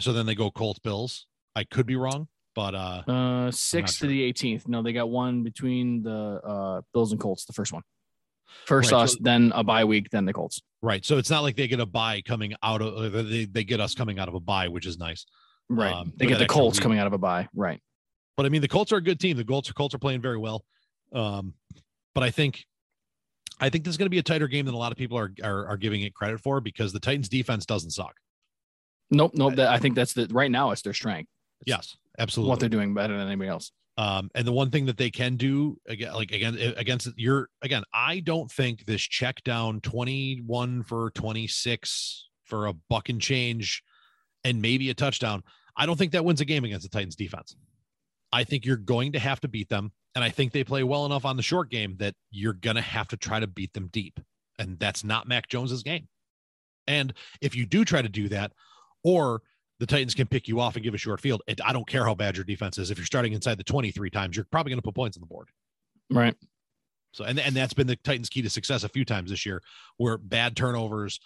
So 0.00 0.12
then 0.12 0.26
they 0.26 0.34
go 0.34 0.50
Colts 0.50 0.78
Bills. 0.80 1.26
I 1.54 1.64
could 1.64 1.86
be 1.86 1.96
wrong, 1.96 2.28
but 2.54 2.74
uh, 2.74 3.02
Uh, 3.06 3.50
six 3.50 3.94
sure. 3.96 4.06
to 4.08 4.10
the 4.12 4.32
18th. 4.32 4.68
No, 4.68 4.82
they 4.82 4.92
got 4.92 5.10
one 5.10 5.42
between 5.42 6.02
the 6.02 6.40
uh, 6.44 6.80
Bills 6.94 7.12
and 7.12 7.20
Colts, 7.20 7.44
the 7.44 7.52
first 7.52 7.72
one. 7.72 7.82
First 8.66 8.92
Right, 8.92 9.02
us, 9.02 9.12
so- 9.12 9.18
then 9.22 9.52
a 9.54 9.64
bye 9.64 9.84
week, 9.84 10.10
then 10.10 10.24
the 10.26 10.32
Colts. 10.32 10.60
right. 10.82 11.04
So 11.04 11.16
it's 11.18 11.30
not 11.30 11.42
like 11.42 11.56
they 11.56 11.68
get 11.68 11.80
a 11.80 11.86
bye 11.86 12.20
coming 12.22 12.54
out 12.62 12.82
of 12.82 13.12
they 13.30 13.46
they 13.46 13.64
get 13.64 13.80
us 13.80 13.94
coming 13.94 14.18
out 14.18 14.28
of 14.28 14.34
a 14.34 14.40
bye, 14.40 14.68
which 14.68 14.86
is 14.86 14.98
nice. 14.98 15.24
Right. 15.70 15.92
Um, 15.92 16.12
they 16.16 16.26
get 16.26 16.38
the 16.38 16.46
Colts 16.46 16.78
week. 16.78 16.82
coming 16.82 16.98
out 16.98 17.06
of 17.06 17.12
a 17.14 17.18
bye. 17.18 17.48
Right. 17.54 17.80
But 18.36 18.44
I 18.46 18.50
mean, 18.50 18.60
the 18.60 18.68
Colts 18.68 18.92
are 18.92 18.96
a 18.96 19.02
good 19.02 19.18
team. 19.20 19.36
The 19.38 19.44
Colts 19.44 19.70
Colts 19.72 19.94
are 19.94 19.98
playing 19.98 20.20
very 20.20 20.36
well. 20.38 20.64
Um, 21.14 21.54
but 22.14 22.22
I 22.24 22.30
think 22.30 22.64
I 23.60 23.70
think 23.70 23.84
this 23.84 23.92
is 23.92 23.96
going 23.96 24.06
to 24.06 24.10
be 24.10 24.18
a 24.18 24.22
tighter 24.22 24.48
game 24.48 24.66
than 24.66 24.74
a 24.74 24.78
lot 24.78 24.92
of 24.92 24.98
people 24.98 25.16
are, 25.16 25.32
are 25.42 25.66
are 25.68 25.76
giving 25.78 26.02
it 26.02 26.12
credit 26.14 26.40
for 26.40 26.60
because 26.60 26.92
the 26.92 27.00
Titans 27.00 27.28
defense 27.30 27.64
doesn't 27.64 27.90
suck. 27.92 28.14
Nope. 29.10 29.32
Nope. 29.34 29.54
That, 29.56 29.68
I 29.68 29.78
think 29.78 29.94
that's 29.94 30.12
the 30.12 30.26
right 30.30 30.50
now. 30.50 30.72
It's 30.72 30.82
their 30.82 30.92
strength. 30.94 31.30
Yes, 31.66 31.96
absolutely. 32.18 32.50
What 32.50 32.60
they're 32.60 32.68
doing 32.68 32.94
better 32.94 33.16
than 33.16 33.26
anybody 33.26 33.50
else. 33.50 33.72
Um, 33.98 34.30
and 34.34 34.46
the 34.46 34.52
one 34.52 34.70
thing 34.70 34.86
that 34.86 34.96
they 34.96 35.10
can 35.10 35.36
do 35.36 35.76
again, 35.86 36.14
like 36.14 36.32
again 36.32 36.56
against 36.76 37.08
your 37.16 37.48
again, 37.60 37.82
I 37.92 38.20
don't 38.20 38.50
think 38.50 38.86
this 38.86 39.02
check 39.02 39.42
down 39.44 39.80
21 39.80 40.82
for 40.84 41.10
26 41.10 42.28
for 42.44 42.66
a 42.66 42.72
buck 42.72 43.10
and 43.10 43.20
change 43.20 43.82
and 44.44 44.62
maybe 44.62 44.88
a 44.90 44.94
touchdown. 44.94 45.42
I 45.76 45.86
don't 45.86 45.98
think 45.98 46.12
that 46.12 46.24
wins 46.24 46.40
a 46.40 46.46
game 46.46 46.64
against 46.64 46.90
the 46.90 46.96
Titans 46.96 47.16
defense. 47.16 47.54
I 48.32 48.44
think 48.44 48.64
you're 48.64 48.76
going 48.76 49.12
to 49.12 49.18
have 49.18 49.40
to 49.40 49.48
beat 49.48 49.68
them. 49.68 49.92
And 50.14 50.24
I 50.24 50.30
think 50.30 50.52
they 50.52 50.64
play 50.64 50.82
well 50.82 51.06
enough 51.06 51.24
on 51.24 51.36
the 51.36 51.42
short 51.42 51.70
game 51.70 51.96
that 51.98 52.14
you're 52.30 52.52
going 52.52 52.76
to 52.76 52.82
have 52.82 53.08
to 53.08 53.16
try 53.16 53.40
to 53.40 53.46
beat 53.46 53.72
them 53.72 53.88
deep. 53.92 54.20
And 54.58 54.78
that's 54.78 55.04
not 55.04 55.28
Mac 55.28 55.48
Jones's 55.48 55.82
game. 55.82 56.08
And 56.86 57.14
if 57.40 57.54
you 57.54 57.64
do 57.64 57.84
try 57.84 58.02
to 58.02 58.08
do 58.08 58.28
that, 58.28 58.52
or 59.04 59.42
the 59.82 59.86
Titans 59.86 60.14
can 60.14 60.28
pick 60.28 60.46
you 60.46 60.60
off 60.60 60.76
and 60.76 60.84
give 60.84 60.94
a 60.94 60.96
short 60.96 61.20
field. 61.20 61.42
It, 61.48 61.60
I 61.64 61.72
don't 61.72 61.88
care 61.88 62.04
how 62.04 62.14
bad 62.14 62.36
your 62.36 62.44
defense 62.44 62.78
is. 62.78 62.92
If 62.92 62.98
you're 62.98 63.04
starting 63.04 63.32
inside 63.32 63.58
the 63.58 63.64
23 63.64 64.10
times, 64.10 64.36
you're 64.36 64.46
probably 64.48 64.70
going 64.70 64.78
to 64.78 64.84
put 64.84 64.94
points 64.94 65.16
on 65.16 65.22
the 65.22 65.26
board. 65.26 65.48
Right. 66.08 66.36
So, 67.10 67.24
and, 67.24 67.40
and 67.40 67.56
that's 67.56 67.74
been 67.74 67.88
the 67.88 67.96
Titans' 67.96 68.28
key 68.28 68.42
to 68.42 68.48
success 68.48 68.84
a 68.84 68.88
few 68.88 69.04
times 69.04 69.30
this 69.30 69.44
year, 69.44 69.60
where 69.96 70.18
bad 70.18 70.54
turnovers 70.54 71.18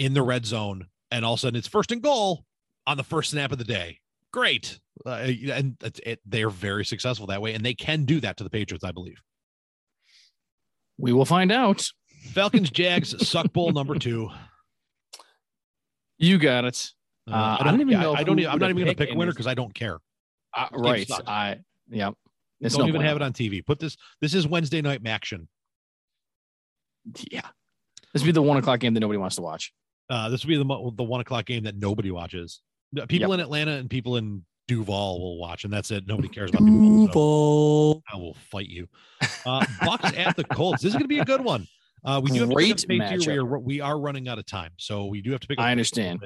in 0.00 0.12
the 0.12 0.22
red 0.22 0.44
zone, 0.44 0.88
and 1.12 1.24
all 1.24 1.34
of 1.34 1.38
a 1.38 1.40
sudden 1.40 1.56
it's 1.56 1.68
first 1.68 1.92
and 1.92 2.02
goal 2.02 2.44
on 2.84 2.96
the 2.96 3.04
first 3.04 3.30
snap 3.30 3.52
of 3.52 3.58
the 3.58 3.64
day. 3.64 4.00
Great. 4.32 4.80
Uh, 5.06 5.30
and 5.52 5.76
it's, 5.80 6.00
it, 6.04 6.18
they're 6.26 6.50
very 6.50 6.84
successful 6.84 7.28
that 7.28 7.40
way. 7.40 7.54
And 7.54 7.64
they 7.64 7.74
can 7.74 8.06
do 8.06 8.18
that 8.22 8.38
to 8.38 8.44
the 8.44 8.50
Patriots, 8.50 8.82
I 8.82 8.90
believe. 8.90 9.22
We 10.98 11.12
will 11.12 11.24
find 11.24 11.52
out. 11.52 11.86
Falcons, 12.32 12.70
Jags, 12.70 13.14
suck 13.28 13.52
bowl 13.52 13.70
number 13.70 13.94
two. 14.00 14.30
You 16.18 16.38
got 16.38 16.64
it. 16.64 16.90
Uh, 17.30 17.36
Uh, 17.36 17.56
I 17.60 17.64
don't 17.70 17.80
even 17.80 17.88
yeah, 17.92 18.00
know 18.00 18.14
I 18.14 18.22
don't. 18.24 18.38
even- 18.38 18.50
I'm 18.50 18.58
not 18.58 18.70
even 18.70 18.84
going 18.84 18.94
to 18.96 18.98
pick 19.06 19.14
a 19.14 19.16
winner 19.18 19.32
because 19.32 19.46
I 19.46 19.54
don't 19.54 19.74
care. 19.74 19.98
Uh, 20.56 20.68
right. 20.72 21.08
I. 21.26 21.58
Yeah. 21.88 22.10
It's 22.60 22.74
don't 22.74 22.84
no 22.84 22.88
even 22.88 22.98
bueno. 23.00 23.08
have 23.08 23.16
it 23.16 23.22
on 23.22 23.32
TV. 23.32 23.64
Put 23.64 23.78
this. 23.78 23.96
This 24.20 24.34
is 24.34 24.46
Wednesday 24.46 24.82
night 24.82 25.00
action. 25.06 25.48
Yeah. 27.30 27.42
This 28.12 28.22
would 28.22 28.26
be 28.26 28.32
the 28.32 28.42
one 28.42 28.56
o'clock 28.56 28.80
game 28.80 28.94
that 28.94 29.00
nobody 29.00 29.18
wants 29.18 29.36
to 29.36 29.42
watch. 29.42 29.72
Uh, 30.08 30.28
this 30.28 30.44
will 30.44 30.48
be 30.50 30.56
the 30.56 30.92
the 30.96 31.04
one 31.04 31.20
o'clock 31.20 31.46
game 31.46 31.64
that 31.64 31.76
nobody 31.76 32.10
watches. 32.10 32.60
The 32.92 33.06
People 33.06 33.32
in 33.32 33.40
Atlanta 33.40 33.72
and 33.72 33.88
people 33.88 34.16
in 34.16 34.44
Duval 34.66 35.20
will 35.20 35.38
watch, 35.38 35.62
and 35.64 35.72
that's 35.72 35.90
it. 35.92 36.06
Nobody 36.08 36.28
cares 36.28 36.50
about 36.50 36.66
Duval. 36.66 37.94
so 37.94 38.02
I 38.12 38.16
will 38.16 38.34
fight 38.50 38.66
you. 38.68 38.88
Uh, 39.46 39.64
Bucks 39.84 40.12
at 40.16 40.36
the 40.36 40.44
Colts. 40.44 40.82
This 40.82 40.88
is 40.90 40.94
going 40.94 41.04
to 41.04 41.08
be 41.08 41.20
a 41.20 41.24
good 41.24 41.40
one. 41.42 41.66
Uh, 42.04 42.20
we 42.22 42.30
do 42.30 42.40
have 42.40 42.48
to 42.50 42.56
pick 42.56 42.56
Great 42.56 42.72
up. 42.84 42.88
We 42.88 42.98
matchup. 42.98 43.36
are 43.36 43.58
we 43.60 43.80
are 43.80 43.98
running 44.00 44.26
out 44.28 44.38
of 44.38 44.46
time, 44.46 44.72
so 44.76 45.06
we 45.06 45.22
do 45.22 45.30
have 45.30 45.40
to 45.40 45.46
pick. 45.46 45.58
Up 45.58 45.62
I 45.62 45.66
pace 45.66 45.68
a 45.68 45.72
understand. 45.72 46.20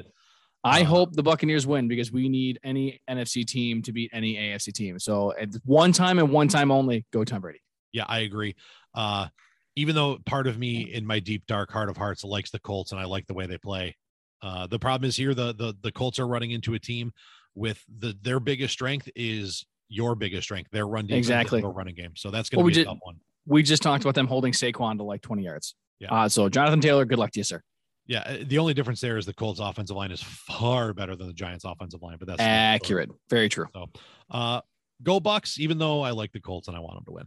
I 0.65 0.81
Uh, 0.83 0.85
hope 0.87 1.13
the 1.13 1.23
Buccaneers 1.23 1.67
win 1.67 1.89
because 1.89 2.11
we 2.11 2.29
need 2.29 2.59
any 2.65 3.01
NFC 3.09 3.45
team 3.47 3.83
to 3.83 3.93
beat 3.93 4.11
any 4.13 4.37
AFC 4.37 4.73
team. 4.73 4.99
So 4.99 5.35
at 5.39 5.51
one 5.65 5.93
time 5.93 6.19
and 6.19 6.31
one 6.31 6.49
time 6.49 6.71
only, 6.71 7.05
go 7.13 7.23
Tom 7.25 7.43
Brady. 7.43 7.61
Yeah, 7.93 8.05
I 8.09 8.21
agree. 8.21 8.57
Uh, 8.95 9.29
even 9.77 9.95
though 9.95 10.19
part 10.25 10.47
of 10.47 10.59
me 10.59 10.93
in 10.93 11.05
my 11.07 11.21
deep 11.21 11.47
dark 11.47 11.71
heart 11.71 11.89
of 11.89 11.97
hearts 11.97 12.25
likes 12.25 12.51
the 12.51 12.59
Colts 12.61 12.93
and 12.93 13.01
I 13.01 13.05
like 13.05 13.27
the 13.27 13.35
way 13.35 13.47
they 13.47 13.59
play. 13.59 13.97
Uh, 14.43 14.67
the 14.67 14.79
problem 14.79 15.09
is 15.09 15.17
here 15.17 15.35
the 15.35 15.53
the 15.55 15.75
the 15.83 15.91
Colts 15.93 16.19
are 16.19 16.27
running 16.27 16.51
into 16.53 16.75
a 16.75 16.79
team 16.79 17.13
with 17.55 17.83
the 17.99 18.17
their 18.23 18.41
biggest 18.41 18.73
strength 18.73 19.09
is 19.17 19.65
your 19.89 20.15
biggest 20.15 20.45
strength. 20.45 20.71
Their 20.71 20.87
run 20.87 21.07
defense, 21.07 21.27
Exactly. 21.27 21.61
their 21.61 21.71
running 21.71 21.95
game. 21.95 22.13
So 22.17 22.31
that's 22.31 22.49
going 22.49 22.59
to 22.59 22.63
Well, 22.63 22.67
we 22.67 22.73
be 22.73 22.81
a 22.81 22.85
did- 22.85 22.89
tough 22.91 22.99
one. 23.03 23.17
We 23.47 23.63
just 23.63 23.83
talked 23.83 24.03
about 24.05 24.15
them 24.15 24.27
holding 24.27 24.53
Saquon 24.53 24.97
to 24.97 25.03
like 25.03 25.21
20 25.21 25.43
yards. 25.45 25.75
Yeah. 26.01 26.13
Uh, 26.13 26.29
so 26.29 26.49
Jonathan 26.49 26.81
Taylor, 26.81 27.05
good 27.05 27.19
luck 27.19 27.31
to 27.33 27.41
you, 27.41 27.45
sir. 27.45 27.61
Yeah, 28.07 28.21
uh, 28.21 28.37
the 28.43 28.59
only 28.59 28.75
difference 28.75 29.01
there 29.01 29.17
is 29.17 29.25
the 29.27 29.33
Colts 29.33 29.61
offensive 29.61 29.97
line 29.97 30.11
is 30.11 30.23
far 30.23 30.93
better 30.93 31.17
than 31.17 31.27
the 31.27 31.33
Giants 31.33 31.65
offensive 31.65 32.03
line, 32.03 32.17
but 32.19 32.29
that's 32.29 32.41
Accurate. 32.41 33.11
Very 33.31 33.49
true. 33.49 33.67
So, 33.73 33.87
uh, 34.31 34.61
go 35.03 35.21
Bucks. 35.21 35.59
Even 35.59 35.79
though 35.79 36.03
I 36.03 36.11
like 36.11 36.33
the 36.33 36.41
Colts 36.41 36.69
and 36.69 36.77
I 36.77 36.81
want 36.81 36.97
them 36.97 37.05
to 37.07 37.13
win. 37.13 37.25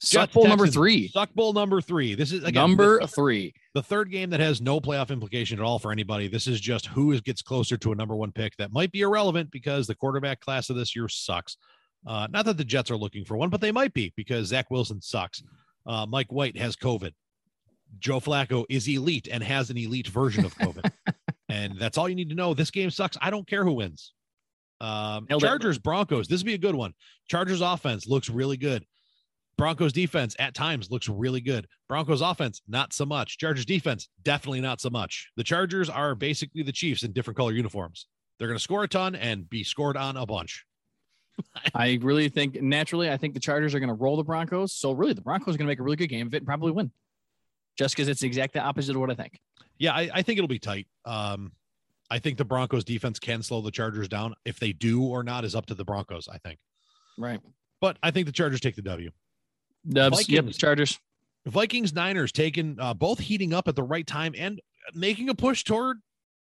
Suck 0.00 0.32
bowl 0.32 0.46
number 0.46 0.68
three. 0.68 1.08
Suck 1.08 1.34
bowl 1.34 1.52
number 1.52 1.80
three. 1.80 2.14
This 2.14 2.30
is 2.32 2.44
again 2.44 2.54
number 2.54 3.00
this- 3.00 3.14
three. 3.14 3.52
the 3.74 3.82
third 3.82 4.12
game 4.12 4.30
that 4.30 4.38
has 4.38 4.60
no 4.60 4.80
playoff 4.80 5.10
implication 5.10 5.58
at 5.58 5.64
all 5.64 5.80
for 5.80 5.90
anybody. 5.90 6.28
This 6.28 6.46
is 6.46 6.60
just 6.60 6.86
who 6.86 7.10
is- 7.12 7.20
gets 7.20 7.42
closer 7.42 7.76
to 7.78 7.92
a 7.92 7.96
number 7.96 8.14
one 8.14 8.30
pick 8.30 8.56
that 8.58 8.72
might 8.72 8.92
be 8.92 9.00
irrelevant 9.00 9.50
because 9.50 9.88
the 9.88 9.96
quarterback 9.96 10.40
class 10.40 10.70
of 10.70 10.76
this 10.76 10.94
year 10.94 11.08
sucks. 11.08 11.56
Uh, 12.06 12.28
not 12.30 12.44
that 12.44 12.56
the 12.56 12.64
Jets 12.64 12.92
are 12.92 12.96
looking 12.96 13.24
for 13.24 13.36
one, 13.36 13.50
but 13.50 13.60
they 13.60 13.72
might 13.72 13.92
be 13.92 14.12
because 14.16 14.46
Zach 14.46 14.70
Wilson 14.70 15.00
sucks. 15.00 15.42
Uh, 15.84 16.06
Mike 16.06 16.30
White 16.32 16.56
has 16.56 16.76
COVID. 16.76 17.12
Joe 17.98 18.20
Flacco 18.20 18.64
is 18.68 18.88
elite 18.88 19.28
and 19.30 19.42
has 19.42 19.70
an 19.70 19.76
elite 19.76 20.08
version 20.08 20.44
of 20.44 20.56
COVID. 20.56 20.90
and 21.48 21.78
that's 21.78 21.98
all 21.98 22.08
you 22.08 22.14
need 22.14 22.28
to 22.30 22.34
know. 22.34 22.54
This 22.54 22.70
game 22.70 22.90
sucks. 22.90 23.16
I 23.20 23.30
don't 23.30 23.46
care 23.46 23.64
who 23.64 23.74
wins. 23.74 24.12
Um, 24.80 25.26
Chargers, 25.38 25.78
Broncos. 25.78 26.28
This 26.28 26.40
would 26.40 26.46
be 26.46 26.54
a 26.54 26.58
good 26.58 26.74
one. 26.74 26.94
Chargers 27.28 27.60
offense 27.60 28.06
looks 28.06 28.30
really 28.30 28.56
good. 28.56 28.84
Broncos 29.56 29.92
defense 29.92 30.36
at 30.38 30.54
times 30.54 30.88
looks 30.90 31.08
really 31.08 31.40
good. 31.40 31.66
Broncos 31.88 32.20
offense, 32.20 32.62
not 32.68 32.92
so 32.92 33.04
much. 33.04 33.38
Chargers 33.38 33.66
defense, 33.66 34.08
definitely 34.22 34.60
not 34.60 34.80
so 34.80 34.88
much. 34.88 35.30
The 35.36 35.42
Chargers 35.42 35.90
are 35.90 36.14
basically 36.14 36.62
the 36.62 36.70
Chiefs 36.70 37.02
in 37.02 37.12
different 37.12 37.36
color 37.36 37.52
uniforms. 37.52 38.06
They're 38.38 38.46
going 38.46 38.56
to 38.58 38.62
score 38.62 38.84
a 38.84 38.88
ton 38.88 39.16
and 39.16 39.50
be 39.50 39.64
scored 39.64 39.96
on 39.96 40.16
a 40.16 40.24
bunch. 40.24 40.64
I 41.74 41.98
really 42.02 42.28
think 42.28 42.62
naturally, 42.62 43.10
I 43.10 43.16
think 43.16 43.34
the 43.34 43.40
Chargers 43.40 43.74
are 43.74 43.80
going 43.80 43.88
to 43.88 43.94
roll 43.94 44.16
the 44.16 44.22
Broncos. 44.22 44.72
So 44.72 44.92
really, 44.92 45.12
the 45.12 45.22
Broncos 45.22 45.56
are 45.56 45.58
going 45.58 45.66
to 45.66 45.72
make 45.72 45.80
a 45.80 45.82
really 45.82 45.96
good 45.96 46.06
game 46.06 46.28
of 46.28 46.34
it 46.34 46.38
and 46.38 46.46
probably 46.46 46.70
win. 46.70 46.92
Just 47.78 47.94
because 47.94 48.08
it's 48.08 48.22
exactly 48.22 48.60
the 48.60 48.66
opposite 48.66 48.96
of 48.96 49.00
what 49.00 49.10
I 49.10 49.14
think. 49.14 49.38
Yeah, 49.78 49.92
I, 49.92 50.10
I 50.12 50.22
think 50.22 50.38
it'll 50.38 50.48
be 50.48 50.58
tight. 50.58 50.88
Um, 51.04 51.52
I 52.10 52.18
think 52.18 52.36
the 52.36 52.44
Broncos 52.44 52.84
defense 52.84 53.18
can 53.18 53.42
slow 53.42 53.60
the 53.60 53.70
Chargers 53.70 54.08
down. 54.08 54.34
If 54.44 54.58
they 54.58 54.72
do 54.72 55.04
or 55.04 55.22
not 55.22 55.44
is 55.44 55.54
up 55.54 55.66
to 55.66 55.74
the 55.74 55.84
Broncos, 55.84 56.28
I 56.28 56.38
think. 56.38 56.58
Right. 57.16 57.40
But 57.80 57.96
I 58.02 58.10
think 58.10 58.26
the 58.26 58.32
Chargers 58.32 58.60
take 58.60 58.74
the 58.74 58.82
W. 58.82 59.10
Dubs. 59.88 60.28
Yep. 60.28 60.44
Vikings. 60.44 60.58
Chargers. 60.58 60.98
Vikings 61.46 61.94
Niners 61.94 62.32
taking 62.32 62.76
uh, 62.80 62.94
both 62.94 63.20
heating 63.20 63.54
up 63.54 63.68
at 63.68 63.76
the 63.76 63.82
right 63.82 64.06
time 64.06 64.34
and 64.36 64.60
making 64.94 65.28
a 65.28 65.34
push 65.34 65.62
toward 65.62 65.98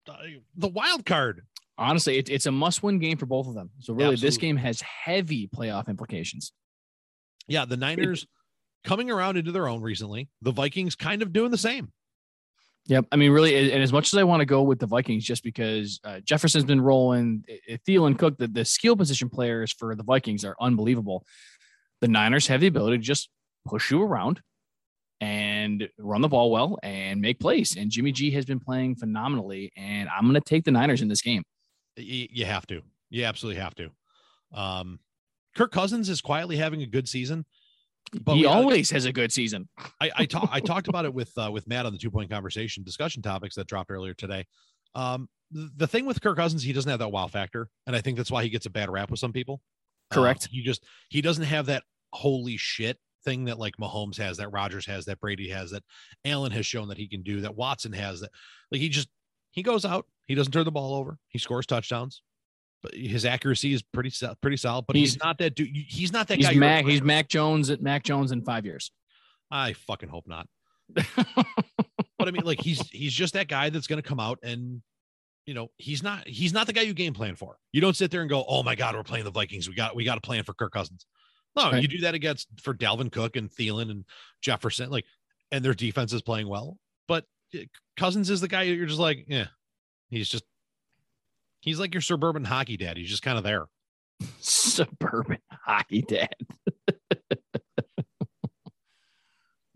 uh, 0.09 0.15
the 0.55 0.67
wild 0.67 1.05
card. 1.05 1.43
Honestly, 1.77 2.17
it, 2.17 2.29
it's 2.29 2.47
a 2.47 2.51
must-win 2.51 2.99
game 2.99 3.17
for 3.17 3.25
both 3.25 3.47
of 3.47 3.53
them. 3.53 3.69
So 3.79 3.93
really, 3.93 4.15
this 4.15 4.37
game 4.37 4.57
has 4.57 4.81
heavy 4.81 5.47
playoff 5.47 5.87
implications. 5.87 6.51
Yeah, 7.47 7.65
the 7.65 7.77
Niners 7.77 8.27
coming 8.83 9.11
around 9.11 9.37
into 9.37 9.51
their 9.51 9.67
own 9.67 9.81
recently. 9.81 10.29
The 10.41 10.51
Vikings 10.51 10.95
kind 10.95 11.21
of 11.21 11.33
doing 11.33 11.51
the 11.51 11.57
same. 11.57 11.91
Yep. 12.87 13.05
I 13.11 13.17
mean, 13.17 13.31
really, 13.31 13.71
and 13.71 13.83
as 13.83 13.93
much 13.93 14.11
as 14.11 14.17
I 14.17 14.23
want 14.23 14.39
to 14.39 14.45
go 14.45 14.63
with 14.63 14.79
the 14.79 14.87
Vikings, 14.87 15.23
just 15.23 15.43
because 15.43 15.99
uh, 16.03 16.21
Jefferson's 16.21 16.63
been 16.63 16.81
rolling, 16.81 17.45
Thielen, 17.87 18.17
Cook, 18.17 18.37
the, 18.37 18.47
the 18.47 18.65
skill 18.65 18.95
position 18.95 19.29
players 19.29 19.71
for 19.71 19.93
the 19.93 20.03
Vikings 20.03 20.43
are 20.43 20.55
unbelievable. 20.59 21.23
The 22.01 22.07
Niners 22.07 22.47
have 22.47 22.61
the 22.61 22.67
ability 22.67 22.97
to 22.97 23.03
just 23.03 23.29
push 23.67 23.91
you 23.91 24.01
around 24.01 24.41
and 25.21 25.87
run 25.99 26.21
the 26.21 26.29
ball 26.29 26.49
well 26.49 26.79
and 26.81 27.21
make 27.21 27.39
plays. 27.39 27.75
And 27.75 27.91
Jimmy 27.91 28.11
G 28.11 28.31
has 28.31 28.45
been 28.45 28.59
playing 28.59 28.95
phenomenally. 28.95 29.71
And 29.75 30.09
I'm 30.09 30.23
going 30.23 30.33
to 30.33 30.41
take 30.41 30.63
the 30.63 30.71
Niners 30.71 31.01
in 31.01 31.09
this 31.09 31.21
game. 31.21 31.43
You, 31.95 32.27
you 32.31 32.45
have 32.45 32.65
to. 32.67 32.81
You 33.09 33.25
absolutely 33.25 33.61
have 33.61 33.75
to. 33.75 33.91
Um, 34.53 34.99
Kirk 35.55 35.71
Cousins 35.71 36.09
is 36.09 36.21
quietly 36.21 36.55
having 36.55 36.81
a 36.81 36.87
good 36.87 37.07
season. 37.07 37.45
But 38.21 38.35
he 38.35 38.41
we- 38.41 38.47
always 38.47 38.89
has 38.91 39.05
a 39.05 39.13
good 39.13 39.31
season. 39.31 39.67
I 40.01 40.11
I, 40.15 40.25
talk, 40.25 40.49
I 40.51 40.59
talked 40.59 40.87
about 40.87 41.05
it 41.05 41.13
with 41.13 41.31
uh, 41.37 41.49
with 41.51 41.67
Matt 41.67 41.85
on 41.85 41.93
the 41.93 41.99
two 41.99 42.11
point 42.11 42.29
conversation 42.29 42.83
discussion 42.83 43.21
topics 43.21 43.55
that 43.55 43.67
dropped 43.67 43.91
earlier 43.91 44.13
today. 44.13 44.45
Um, 44.95 45.29
the, 45.51 45.87
thing 45.87 46.05
with 46.05 46.21
Kirk 46.21 46.37
Cousins, 46.37 46.63
he 46.63 46.73
doesn't 46.73 46.89
have 46.89 46.99
that 46.99 47.11
wow 47.11 47.27
factor, 47.27 47.69
and 47.87 47.95
I 47.95 48.01
think 48.01 48.17
that's 48.17 48.31
why 48.31 48.43
he 48.43 48.49
gets 48.49 48.65
a 48.65 48.69
bad 48.69 48.89
rap 48.89 49.09
with 49.09 49.19
some 49.19 49.33
people. 49.33 49.61
Uh, 50.11 50.15
Correct. 50.15 50.47
he 50.51 50.61
just 50.63 50.83
he 51.09 51.21
doesn't 51.21 51.43
have 51.43 51.67
that 51.67 51.83
holy 52.13 52.57
shit 52.57 52.97
thing 53.23 53.45
that 53.45 53.59
like 53.59 53.75
Mahomes 53.77 54.17
has, 54.17 54.37
that 54.37 54.49
Rodgers 54.49 54.85
has, 54.85 55.05
that 55.05 55.19
Brady 55.19 55.49
has, 55.49 55.71
that 55.71 55.83
Allen 56.25 56.51
has 56.51 56.65
shown 56.65 56.87
that 56.89 56.97
he 56.97 57.07
can 57.07 57.23
do, 57.23 57.41
that 57.41 57.55
Watson 57.55 57.93
has. 57.93 58.21
That 58.21 58.31
like 58.71 58.81
he 58.81 58.89
just 58.89 59.09
he 59.51 59.63
goes 59.63 59.85
out, 59.85 60.05
he 60.27 60.35
doesn't 60.35 60.51
turn 60.51 60.65
the 60.65 60.71
ball 60.71 60.93
over, 60.95 61.17
he 61.27 61.39
scores 61.39 61.65
touchdowns. 61.65 62.21
But 62.81 62.93
his 62.95 63.25
accuracy 63.25 63.73
is 63.73 63.81
pretty 63.81 64.11
pretty 64.41 64.57
solid, 64.57 64.85
but 64.87 64.95
he's, 64.95 65.13
He's- 65.13 65.23
not 65.23 65.37
that 65.39 65.55
dude. 65.55 65.69
He's 65.75 66.13
not 66.13 66.27
that 66.29 66.37
He's 66.37 66.47
guy. 66.47 66.53
Mac. 66.55 66.85
He's. 66.85 67.01
Mac 67.01 67.27
Jones 67.27 67.69
at 67.69 67.81
Mac 67.81 68.03
Jones 68.03 68.31
in 68.31 68.41
five 68.43 68.65
years. 68.65 68.91
I 69.51 69.73
fucking 69.73 70.09
hope 70.09 70.27
not. 70.27 70.47
But 72.17 72.27
I 72.27 72.31
mean, 72.31 72.43
like 72.43 72.59
he's 72.59 72.85
he's 72.89 73.13
just 73.13 73.33
that 73.35 73.47
guy 73.47 73.69
that's 73.69 73.87
going 73.87 74.01
to 74.01 74.07
come 74.07 74.19
out 74.19 74.39
and 74.43 74.81
you 75.45 75.53
know 75.53 75.71
he's 75.77 76.03
not 76.03 76.27
he's 76.27 76.51
not 76.51 76.67
the 76.67 76.73
guy 76.73 76.81
you 76.81 76.93
game 76.93 77.13
plan 77.13 77.35
for. 77.35 77.57
You 77.71 77.79
don't 77.79 77.95
sit 77.95 78.11
there 78.11 78.19
and 78.19 78.29
go, 78.29 78.43
oh 78.45 78.61
my 78.61 78.75
god, 78.75 78.93
we're 78.93 79.03
playing 79.03 79.23
the 79.23 79.31
Vikings. 79.31 79.69
We 79.69 79.73
got 79.75 79.95
we 79.95 80.03
got 80.03 80.17
a 80.17 80.21
plan 80.21 80.43
for 80.43 80.53
Kirk 80.53 80.73
Cousins. 80.73 81.05
No, 81.55 81.71
Right. 81.71 81.81
you 81.81 81.87
do 81.87 81.99
that 81.99 82.15
against 82.15 82.49
for 82.61 82.73
Dalvin 82.73 83.09
Cook 83.09 83.37
and 83.37 83.49
Thielen 83.49 83.89
and 83.89 84.03
Jefferson, 84.41 84.89
like, 84.89 85.05
and 85.51 85.63
their 85.63 85.73
defense 85.73 86.11
is 86.11 86.21
playing 86.21 86.49
well. 86.49 86.77
But 87.07 87.23
uh, 87.55 87.59
Cousins 87.95 88.29
is 88.29 88.41
the 88.41 88.49
guy 88.49 88.63
you're 88.63 88.85
just 88.85 88.99
like, 88.99 89.23
yeah, 89.29 89.47
he's 90.09 90.27
just 90.27 90.43
he's 91.61 91.79
like 91.79 91.93
your 91.93 92.01
suburban 92.01 92.45
hockey 92.45 92.77
dad. 92.77 92.97
He's 92.97 93.09
just 93.09 93.23
kind 93.23 93.37
of 93.37 93.43
there. 93.43 93.65
Suburban 94.39 95.37
hockey 95.51 96.01
dad. 96.01 96.33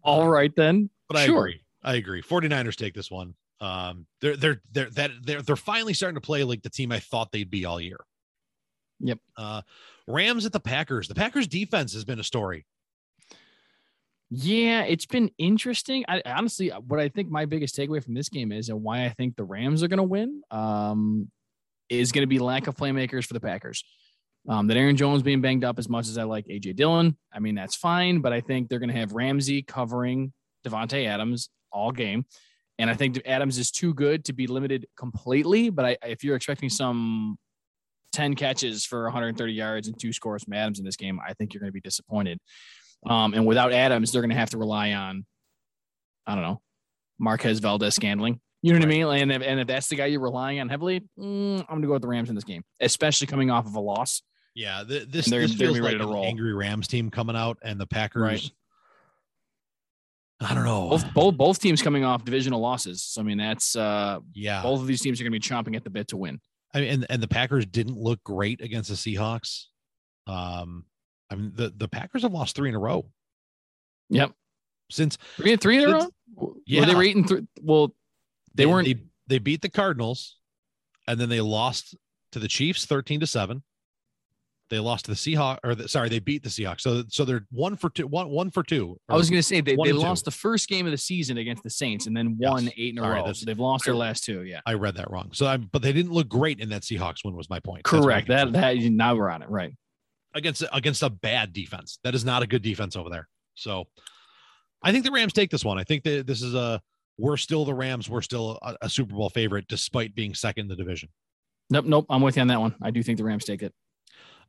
All 0.03 0.27
right 0.27 0.53
then. 0.55 0.89
But 1.07 1.17
I 1.17 1.25
Sure. 1.25 1.37
agree. 1.39 1.61
I 1.83 1.95
agree. 1.95 2.21
49ers 2.21 2.75
take 2.75 2.93
this 2.93 3.09
one. 3.11 3.35
Um, 3.61 4.05
they're 4.19 4.35
they're 4.35 4.61
they're 4.71 4.89
that 4.91 5.11
they're 5.21 5.41
they're 5.41 5.55
finally 5.55 5.93
starting 5.93 6.15
to 6.15 6.21
play 6.21 6.43
like 6.43 6.61
the 6.63 6.69
team 6.69 6.91
I 6.91 6.99
thought 6.99 7.31
they'd 7.31 7.49
be 7.49 7.63
all 7.65 7.79
year. 7.79 7.99
Yep. 8.99 9.19
Uh, 9.37 9.61
Rams 10.07 10.45
at 10.45 10.51
the 10.51 10.59
Packers. 10.59 11.07
The 11.07 11.15
Packers 11.15 11.47
defense 11.47 11.93
has 11.93 12.03
been 12.03 12.19
a 12.19 12.23
story. 12.23 12.65
Yeah, 14.29 14.81
it's 14.83 15.05
been 15.05 15.29
interesting. 15.37 16.03
I 16.07 16.21
honestly, 16.25 16.69
what 16.69 16.99
I 16.99 17.07
think 17.07 17.29
my 17.29 17.45
biggest 17.45 17.75
takeaway 17.77 18.03
from 18.03 18.15
this 18.15 18.29
game 18.29 18.51
is, 18.51 18.67
and 18.69 18.81
why 18.83 19.05
I 19.05 19.09
think 19.09 19.35
the 19.35 19.43
Rams 19.43 19.83
are 19.83 19.87
going 19.87 19.97
to 19.97 20.03
win, 20.03 20.41
um, 20.51 21.29
is 21.89 22.11
going 22.11 22.23
to 22.23 22.27
be 22.27 22.39
lack 22.39 22.67
of 22.67 22.75
playmakers 22.75 23.25
for 23.25 23.33
the 23.33 23.39
Packers. 23.39 23.83
Um, 24.47 24.67
that 24.67 24.75
Aaron 24.75 24.97
Jones 24.97 25.23
being 25.23 25.39
banged 25.39 25.63
up 25.63 25.79
as 25.79 25.87
much 25.87 26.09
as 26.09 26.17
I 26.17 26.23
like 26.23 26.47
AJ 26.47 26.75
Dillon, 26.75 27.17
I 27.31 27.39
mean 27.39 27.55
that's 27.55 27.77
fine, 27.77 28.19
but 28.19 28.33
I 28.33 28.41
think 28.41 28.67
they're 28.67 28.79
going 28.79 28.91
to 28.91 28.99
have 28.99 29.13
Ramsey 29.13 29.61
covering 29.61 30.33
Davante 30.67 31.07
Adams 31.07 31.49
all 31.71 31.93
game, 31.93 32.25
and 32.77 32.89
I 32.89 32.93
think 32.93 33.21
Adams 33.25 33.57
is 33.57 33.71
too 33.71 33.93
good 33.93 34.25
to 34.25 34.33
be 34.33 34.47
limited 34.47 34.85
completely. 34.97 35.69
But 35.69 35.85
I, 35.85 35.97
if 36.03 36.25
you're 36.25 36.35
expecting 36.35 36.69
some 36.69 37.37
10 38.13 38.35
catches 38.35 38.85
for 38.85 39.03
130 39.03 39.53
yards 39.53 39.87
and 39.87 39.99
two 39.99 40.13
scores 40.13 40.43
from 40.43 40.53
Adams 40.53 40.79
in 40.79 40.85
this 40.85 40.95
game, 40.95 41.19
I 41.25 41.33
think 41.33 41.53
you're 41.53 41.61
going 41.61 41.69
to 41.69 41.73
be 41.73 41.81
disappointed. 41.81 42.39
Um, 43.05 43.33
and 43.33 43.45
without 43.45 43.73
Adams, 43.73 44.11
they're 44.11 44.21
going 44.21 44.29
to 44.29 44.35
have 44.35 44.51
to 44.51 44.57
rely 44.57 44.93
on, 44.93 45.25
I 46.25 46.35
don't 46.35 46.43
know, 46.43 46.61
Marquez 47.19 47.59
Valdes 47.59 47.95
Scantling. 47.95 48.39
You 48.63 48.73
know 48.73 48.79
what 48.79 48.85
I 48.85 48.89
mean? 48.89 49.21
And 49.21 49.31
if, 49.31 49.41
and 49.43 49.59
if 49.59 49.67
that's 49.67 49.87
the 49.87 49.95
guy 49.97 50.05
you're 50.07 50.21
relying 50.21 50.59
on 50.61 50.69
heavily, 50.69 51.01
mm, 51.19 51.59
I'm 51.59 51.65
going 51.67 51.81
to 51.81 51.87
go 51.87 51.93
with 51.93 52.01
the 52.01 52.07
Rams 52.07 52.29
in 52.29 52.35
this 52.35 52.45
game, 52.45 52.63
especially 52.79 53.27
coming 53.27 53.51
off 53.51 53.65
of 53.67 53.75
a 53.75 53.79
loss. 53.79 54.21
Yeah, 54.55 54.83
th- 54.87 55.09
this, 55.09 55.25
And 55.27 55.33
they're- 55.33 55.41
this 55.41 55.55
they're 55.55 55.67
feels 55.67 55.79
gonna 55.79 55.89
like 55.91 55.97
to 55.97 56.03
an 56.07 56.09
roll. 56.13 56.23
angry 56.25 56.53
Rams 56.53 56.87
team 56.87 57.11
coming 57.11 57.35
out, 57.35 57.57
and 57.61 57.79
the 57.79 57.85
Packers. 57.87 58.21
Right. 58.21 58.51
I 60.41 60.53
don't 60.53 60.65
know. 60.65 60.89
Both, 60.89 61.13
both, 61.13 61.37
both 61.37 61.59
teams 61.59 61.81
coming 61.81 62.03
off 62.03 62.25
divisional 62.25 62.59
losses. 62.59 63.01
So, 63.03 63.21
I 63.21 63.23
mean, 63.23 63.37
that's 63.37 63.75
uh, 63.75 64.19
yeah, 64.33 64.61
both 64.61 64.81
of 64.81 64.87
these 64.87 65.01
teams 65.01 65.19
are 65.21 65.23
going 65.23 65.31
to 65.33 65.39
be 65.39 65.39
chomping 65.39 65.75
at 65.75 65.83
the 65.83 65.89
bit 65.89 66.09
to 66.09 66.17
win. 66.17 66.39
I 66.73 66.81
mean, 66.81 66.89
and, 66.89 67.05
and 67.09 67.23
the 67.23 67.27
Packers 67.27 67.65
didn't 67.65 67.97
look 67.97 68.21
great 68.23 68.61
against 68.61 68.89
the 68.89 68.95
Seahawks. 68.95 69.65
Um, 70.27 70.85
I 71.29 71.35
mean, 71.35 71.53
the 71.55 71.71
the 71.75 71.87
Packers 71.87 72.23
have 72.23 72.33
lost 72.33 72.55
three 72.55 72.69
in 72.69 72.75
a 72.75 72.79
row 72.79 73.05
Yep. 74.09 74.31
since 74.89 75.17
Three, 75.37 75.55
three 75.55 75.77
in 75.83 75.89
a 75.89 75.91
row? 75.91 75.97
It's- 75.97 76.11
Were 76.35 76.49
yeah. 76.65 76.85
they 76.85 76.95
were 76.95 77.03
eight 77.03 77.15
and 77.15 77.27
three? 77.27 77.47
Well, 77.61 77.95
they, 78.55 78.65
weren't. 78.65 78.87
They, 78.87 78.95
they 79.27 79.39
beat 79.39 79.61
the 79.61 79.69
Cardinals, 79.69 80.37
and 81.07 81.19
then 81.19 81.29
they 81.29 81.41
lost 81.41 81.95
to 82.31 82.39
the 82.39 82.47
Chiefs, 82.47 82.85
thirteen 82.85 83.19
to 83.19 83.27
seven. 83.27 83.63
They 84.69 84.79
lost 84.79 85.05
to 85.05 85.11
the 85.11 85.15
Seahawks, 85.17 85.59
or 85.63 85.75
the, 85.75 85.87
sorry, 85.87 86.09
they 86.09 86.17
beat 86.19 86.41
the 86.41 86.49
Seahawks. 86.49 86.81
So 86.81 87.03
so 87.09 87.25
they're 87.25 87.45
one 87.51 87.75
for 87.75 87.89
two, 87.91 88.07
one 88.07 88.29
one 88.29 88.49
for 88.49 88.63
two. 88.63 88.97
I 89.07 89.15
was 89.15 89.29
going 89.29 89.37
to 89.39 89.43
say 89.43 89.61
they, 89.61 89.75
they 89.75 89.89
and 89.89 89.99
two. 89.99 90.05
lost 90.05 90.25
the 90.25 90.31
first 90.31 90.67
game 90.67 90.85
of 90.87 90.91
the 90.91 90.97
season 90.97 91.37
against 91.37 91.61
the 91.63 91.69
Saints 91.69 92.07
and 92.07 92.17
then 92.17 92.37
Yes. 92.39 92.51
won 92.51 92.69
eight 92.77 92.93
in 92.93 92.97
a 92.97 93.01
Sorry, 93.01 93.11
row. 93.13 93.17
that's- 93.19 93.39
So 93.41 93.45
they've 93.45 93.59
lost 93.59 93.85
their 93.85 93.93
last 93.95 94.23
two. 94.23 94.41
Yeah. 94.43 94.61
I 94.65 94.73
read 94.73 94.95
that 94.95 95.11
wrong. 95.11 95.29
So 95.33 95.45
I, 95.45 95.57
but 95.57 95.81
they 95.83 95.93
didn't 95.93 96.11
look 96.11 96.27
great 96.27 96.59
in 96.59 96.69
that 96.69 96.81
Seahawks 96.81 97.23
win. 97.23 97.35
Was 97.35 97.49
my 97.51 97.59
point. 97.59 97.83
Correct. 97.83 98.29
That 98.29 98.53
that 98.53 98.77
now 98.77 99.15
we're 99.15 99.29
on 99.29 99.43
it. 99.43 99.49
Right. 99.49 99.73
against 100.33 100.63
against 100.71 101.03
a 101.03 101.09
bad 101.09 101.53
defense. 101.53 101.99
That 102.03 102.15
is 102.15 102.25
not 102.25 102.41
a 102.41 102.47
good 102.47 102.63
defense 102.63 102.95
over 102.95 103.09
there. 103.11 103.27
So 103.53 103.83
I 104.81 104.91
think 104.91 105.05
the 105.05 105.11
Rams 105.11 105.33
take 105.33 105.51
this 105.51 105.63
one. 105.63 105.77
I 105.77 105.83
think 105.83 106.03
that 106.05 106.25
this 106.25 106.41
is 106.41 106.55
a 106.55 106.81
we're 107.23 107.37
still 107.37 107.63
the 107.63 107.73
Rams. 107.73 108.09
We're 108.09 108.21
still 108.21 108.59
a, 108.61 108.75
a 108.81 108.89
Super 108.89 109.13
Bowl 109.15 109.29
favorite 109.29 109.65
despite 109.69 110.13
being 110.13 110.35
second 110.35 110.63
in 110.63 110.67
the 110.67 110.75
division. 110.75 111.07
Nope. 111.69 111.85
Nope. 111.85 112.05
I'm 112.09 112.21
with 112.21 112.35
you 112.35 112.41
on 112.41 112.49
that 112.49 112.59
one. 112.59 112.75
I 112.81 112.91
do 112.91 113.01
think 113.01 113.17
the 113.17 113.23
Rams 113.23 113.45
take 113.45 113.61
it. 113.63 113.73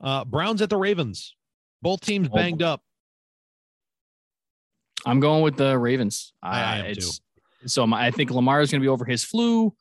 Uh, 0.00 0.24
Browns 0.24 0.60
at 0.60 0.70
the 0.70 0.76
Ravens. 0.76 1.36
Both 1.82 2.00
teams 2.00 2.28
Oh, 2.32 2.34
banged 2.34 2.62
up. 2.62 2.82
I'm 5.06 5.20
going 5.20 5.42
with 5.44 5.56
the 5.56 5.78
Ravens. 5.78 6.32
I- 6.42 6.62
I 6.62 6.78
am 6.78 6.86
it's, 6.86 7.20
So 7.66 7.86
my, 7.86 8.06
I 8.06 8.10
think 8.10 8.32
Lamar 8.32 8.60
is 8.60 8.72
going 8.72 8.80
to 8.80 8.84
be 8.84 8.88
over 8.88 9.04
his 9.04 9.22
flu. 9.22 9.72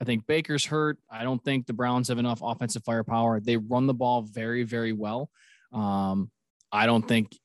I 0.00 0.04
think 0.04 0.24
Baker's 0.28 0.64
hurt. 0.64 0.98
I 1.10 1.24
don't 1.24 1.42
think 1.42 1.66
the 1.66 1.72
Browns 1.72 2.06
have 2.08 2.18
enough 2.18 2.40
offensive 2.44 2.84
firepower. 2.84 3.40
They 3.40 3.56
run 3.56 3.88
the 3.88 3.94
ball 3.94 4.22
very, 4.22 4.62
very 4.62 4.92
well. 4.92 5.30
Um, 5.72 6.30
I 6.70 6.86
don't 6.86 7.06
think 7.08 7.36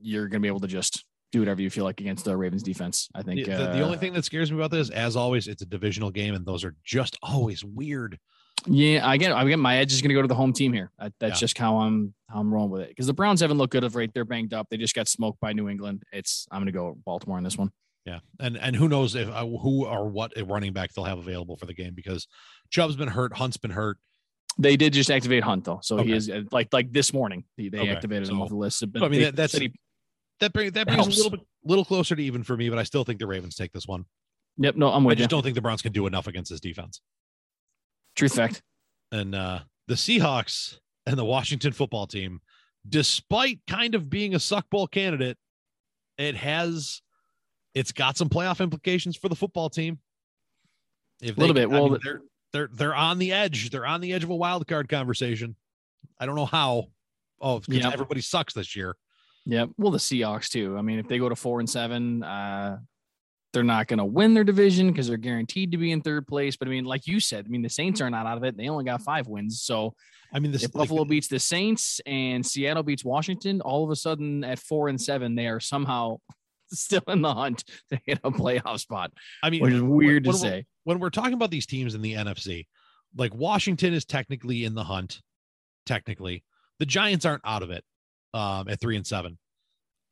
you're 0.00 0.28
going 0.28 0.40
to 0.40 0.44
be 0.44 0.48
able 0.48 0.60
to 0.60 0.68
just 0.68 1.04
do 1.32 1.40
whatever 1.40 1.60
you 1.62 1.70
feel 1.70 1.84
like 1.84 2.00
against 2.00 2.24
the 2.24 2.36
Ravens 2.36 2.62
defense. 2.62 3.08
I 3.14 3.22
think 3.22 3.44
the- 3.44 3.52
the 3.52 3.82
uh, 3.82 3.84
only 3.84 3.98
thing 3.98 4.12
that 4.14 4.24
scares 4.24 4.50
me 4.50 4.56
about 4.58 4.70
this, 4.70 4.90
as 4.90 5.16
always, 5.16 5.46
it's 5.48 5.62
a 5.62 5.66
divisional 5.66 6.10
game, 6.10 6.34
and 6.34 6.44
those 6.46 6.64
are 6.64 6.74
just 6.84 7.16
always 7.22 7.64
weird. 7.64 8.18
Yeah, 8.66 9.06
I 9.08 9.18
get. 9.18 9.30
I 9.32 9.46
get. 9.46 9.58
My 9.58 9.76
edge 9.76 9.92
is 9.92 10.02
going 10.02 10.08
to 10.08 10.14
go 10.14 10.22
to 10.22 10.26
the 10.28 10.34
home 10.34 10.52
team 10.52 10.72
here. 10.72 10.90
That, 10.98 11.12
that's 11.20 11.36
Yeah. 11.36 11.40
just 11.40 11.58
how 11.58 11.76
I'm. 11.78 12.12
How 12.28 12.40
I'm 12.40 12.52
rolling 12.52 12.70
with 12.70 12.82
it 12.82 12.88
because 12.88 13.06
the 13.06 13.14
Browns 13.14 13.40
haven't 13.40 13.56
looked 13.56 13.72
good 13.72 13.84
of 13.84 13.94
late. 13.94 14.12
They're 14.12 14.24
banged 14.24 14.52
up. 14.52 14.66
They 14.68 14.76
just 14.76 14.94
got 14.96 15.06
smoked 15.08 15.38
by 15.40 15.52
New 15.52 15.68
England. 15.68 16.02
It's. 16.12 16.46
I'm 16.50 16.58
going 16.58 16.66
to 16.66 16.72
go 16.72 16.98
Baltimore 17.06 17.38
in 17.38 17.44
this 17.44 17.56
one. 17.56 17.70
Yeah, 18.04 18.18
and 18.40 18.56
and 18.58 18.74
who 18.74 18.88
knows 18.88 19.14
if 19.14 19.28
uh, 19.28 19.46
who 19.46 19.86
or 19.86 20.08
what 20.08 20.36
a 20.36 20.44
running 20.44 20.72
back 20.72 20.92
they'll 20.92 21.04
have 21.04 21.18
available 21.18 21.56
for 21.56 21.66
the 21.66 21.74
game 21.74 21.94
because 21.94 22.26
Chubb's 22.70 22.96
been 22.96 23.08
hurt, 23.08 23.32
Hunt's 23.34 23.58
been 23.58 23.70
hurt. 23.70 23.98
They 24.58 24.76
did 24.76 24.92
just 24.92 25.10
activate 25.10 25.44
Hunt 25.44 25.64
though, 25.64 25.78
so 25.82 25.98
he 26.02 26.12
is 26.12 26.28
uh, 26.28 26.42
like 26.50 26.72
like 26.72 26.92
this 26.92 27.12
morning. 27.12 27.44
They, 27.56 27.68
they 27.68 27.78
Okay, 27.78 27.90
activated 27.90 28.28
him 28.28 28.42
off 28.42 28.48
the 28.48 28.56
list. 28.56 28.82
But 28.92 29.04
I 29.04 29.08
mean, 29.08 29.20
that- 29.22 29.36
that's- 29.36 29.56
he- 29.60 29.72
That 30.40 30.52
brings 30.52 30.72
that 30.72 30.86
brings 30.86 31.06
a 31.06 31.10
little 31.10 31.30
bit 31.30 31.40
little 31.64 31.84
closer 31.84 32.14
to 32.14 32.22
even 32.22 32.42
for 32.42 32.56
me, 32.56 32.68
but 32.68 32.78
I 32.78 32.84
still 32.84 33.04
think 33.04 33.18
the 33.18 33.26
Ravens 33.26 33.54
take 33.56 33.72
this 33.72 33.86
one. 33.86 34.04
yep. 34.56 34.76
No, 34.76 34.88
I'm 34.92 35.04
I 35.04 35.08
with 35.08 35.18
you. 35.18 35.22
I 35.22 35.24
just 35.24 35.30
don't 35.30 35.42
think 35.42 35.54
the 35.56 35.60
Browns 35.62 35.82
can 35.82 35.92
do 35.92 36.06
enough 36.06 36.26
against 36.26 36.50
this 36.50 36.60
defense. 36.60 37.00
Truth 38.14 38.34
fact. 38.34 38.62
And 39.12 39.34
uh, 39.34 39.60
the 39.86 39.94
Seahawks 39.94 40.78
and 41.06 41.16
the 41.18 41.24
Washington 41.24 41.72
football 41.72 42.06
team, 42.06 42.40
despite 42.88 43.60
kind 43.68 43.94
of 43.94 44.08
being 44.10 44.34
a 44.34 44.38
suck 44.40 44.68
bowl 44.70 44.86
candidate, 44.86 45.38
it 46.18 46.36
has 46.36 47.00
it's 47.74 47.92
got 47.92 48.16
some 48.16 48.28
playoff 48.28 48.60
implications 48.60 49.16
for 49.16 49.28
the 49.28 49.36
football 49.36 49.70
team. 49.70 49.98
If 51.20 51.36
Little 51.36 51.54
they- 51.54 51.62
bit. 51.66 51.70
I 51.70 51.72
Well, 51.72 51.84
mean, 51.84 51.92
the- 51.94 51.98
they're 52.04 52.20
they're 52.52 52.68
they're 52.72 52.94
on 52.94 53.18
the 53.18 53.32
edge. 53.32 53.70
They're 53.70 53.86
on 53.86 54.00
the 54.00 54.12
edge 54.12 54.24
of 54.24 54.30
a 54.30 54.36
wild 54.36 54.66
card 54.68 54.88
conversation. 54.88 55.56
I 56.18 56.26
don't 56.26 56.36
know 56.36 56.46
how. 56.46 56.86
Oh, 57.40 57.58
because 57.60 57.82
Yep. 57.84 57.92
everybody 57.92 58.20
sucks 58.20 58.54
this 58.54 58.74
year. 58.76 58.96
Yep. 59.48 59.70
Well, 59.78 59.90
the 59.90 59.98
Seahawks 59.98 60.48
too. 60.50 60.76
I 60.76 60.82
mean, 60.82 60.98
if 60.98 61.08
they 61.08 61.18
go 61.18 61.28
to 61.28 61.34
four 61.34 61.58
and 61.58 61.68
seven, 61.68 62.22
uh, 62.22 62.78
they're 63.54 63.64
not 63.64 63.86
going 63.86 63.98
to 63.98 64.04
win 64.04 64.34
their 64.34 64.44
division 64.44 64.88
because 64.88 65.08
they're 65.08 65.16
guaranteed 65.16 65.72
to 65.72 65.78
be 65.78 65.90
in 65.90 66.02
third 66.02 66.26
place. 66.26 66.54
But 66.56 66.68
I 66.68 66.70
mean, 66.70 66.84
like 66.84 67.06
you 67.06 67.18
said, 67.18 67.46
I 67.46 67.48
mean, 67.48 67.62
the 67.62 67.70
Saints 67.70 68.02
are 68.02 68.10
not 68.10 68.26
out 68.26 68.36
of 68.36 68.44
it. 68.44 68.58
They 68.58 68.68
only 68.68 68.84
got 68.84 69.00
five 69.00 69.26
wins. 69.26 69.62
So 69.62 69.94
I 70.34 70.38
mean, 70.38 70.52
this 70.52 70.64
if 70.64 70.74
like, 70.74 70.82
Buffalo 70.88 71.06
beats 71.06 71.28
the 71.28 71.38
Saints 71.38 71.98
and 72.04 72.44
Seattle 72.44 72.82
beats 72.82 73.04
Washington, 73.04 73.62
all 73.62 73.84
of 73.84 73.90
a 73.90 73.96
sudden 73.96 74.44
at 74.44 74.58
four 74.58 74.88
and 74.88 75.00
seven, 75.00 75.34
they 75.34 75.46
are 75.46 75.60
somehow 75.60 76.18
still 76.70 77.02
in 77.08 77.22
the 77.22 77.32
hunt 77.32 77.64
to 77.90 77.98
hit 78.04 78.20
a 78.22 78.30
playoff 78.30 78.80
spot, 78.80 79.12
I 79.42 79.48
mean, 79.48 79.62
which 79.62 79.72
is 79.72 79.82
weird 79.82 80.24
to 80.24 80.30
when 80.30 80.40
we're- 80.42 80.50
say. 80.50 80.66
when 80.84 80.98
we're 80.98 81.08
talking 81.08 81.32
about 81.32 81.50
these 81.50 81.64
teams 81.64 81.94
in 81.94 82.02
the 82.02 82.12
NFC, 82.12 82.66
like 83.16 83.34
Washington 83.34 83.94
is 83.94 84.04
technically 84.04 84.64
in 84.64 84.74
the 84.74 84.84
hunt. 84.84 85.22
Technically, 85.86 86.44
the 86.78 86.84
Giants 86.84 87.24
aren't 87.24 87.40
out 87.46 87.62
of 87.62 87.70
it 87.70 87.82
um, 88.34 88.68
at 88.68 88.80
three 88.80 88.96
and 88.96 89.06
seven. 89.06 89.38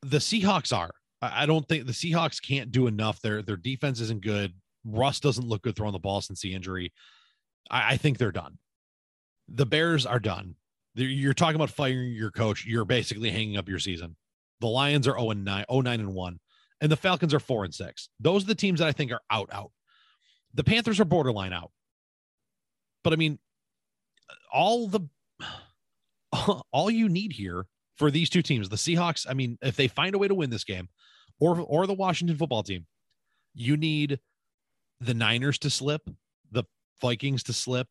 The 0.02 0.18
Seahawks 0.18 0.76
are. 0.76 0.92
I 1.22 1.46
don't 1.46 1.66
think 1.66 1.86
the 1.86 1.92
Seahawks 1.92 2.42
can't 2.42 2.70
do 2.70 2.86
enough. 2.86 3.20
Their 3.20 3.42
their 3.42 3.56
defense 3.56 4.00
isn't 4.00 4.22
good. 4.22 4.52
Russ 4.84 5.20
doesn't 5.20 5.46
look 5.46 5.62
good 5.62 5.76
throwing 5.76 5.92
the 5.92 5.98
ball 5.98 6.20
since 6.20 6.40
the 6.40 6.54
injury. 6.54 6.92
I, 7.70 7.94
I 7.94 7.96
think 7.96 8.18
they're 8.18 8.32
done. 8.32 8.58
The 9.48 9.66
Bears 9.66 10.06
are 10.06 10.18
done. 10.18 10.54
You're 10.94 11.34
talking 11.34 11.56
about 11.56 11.70
firing 11.70 12.12
your 12.12 12.30
coach. 12.30 12.64
You're 12.64 12.84
basically 12.84 13.30
hanging 13.30 13.56
up 13.56 13.68
your 13.68 13.78
season. 13.78 14.16
The 14.60 14.66
Lions 14.66 15.06
are 15.06 15.18
0 15.18 15.30
and 15.30 15.44
9, 15.44 15.64
0 15.70 15.80
9 15.80 16.00
and 16.00 16.14
1, 16.14 16.40
and 16.80 16.92
the 16.92 16.96
Falcons 16.96 17.34
are 17.34 17.40
4 17.40 17.64
and 17.64 17.74
6. 17.74 18.08
Those 18.20 18.44
are 18.44 18.46
the 18.46 18.54
teams 18.54 18.80
that 18.80 18.88
I 18.88 18.92
think 18.92 19.12
are 19.12 19.20
out 19.30 19.50
out. 19.52 19.72
The 20.54 20.64
Panthers 20.64 21.00
are 21.00 21.04
borderline 21.04 21.52
out. 21.52 21.70
But 23.04 23.12
I 23.12 23.16
mean, 23.16 23.38
all 24.52 24.88
the 24.88 25.00
all 26.72 26.90
you 26.90 27.08
need 27.08 27.32
here 27.32 27.66
for 27.96 28.10
these 28.10 28.30
two 28.30 28.42
teams, 28.42 28.68
the 28.68 28.76
Seahawks, 28.76 29.26
I 29.28 29.34
mean, 29.34 29.58
if 29.62 29.76
they 29.76 29.88
find 29.88 30.14
a 30.14 30.18
way 30.18 30.28
to 30.28 30.34
win 30.34 30.50
this 30.50 30.64
game, 30.64 30.88
or 31.40 31.60
or 31.60 31.86
the 31.86 31.94
Washington 31.94 32.36
football 32.36 32.62
team, 32.62 32.86
you 33.54 33.76
need 33.76 34.20
the 35.00 35.14
Niners 35.14 35.58
to 35.60 35.70
slip, 35.70 36.08
the 36.50 36.64
Vikings 37.00 37.42
to 37.44 37.52
slip, 37.52 37.88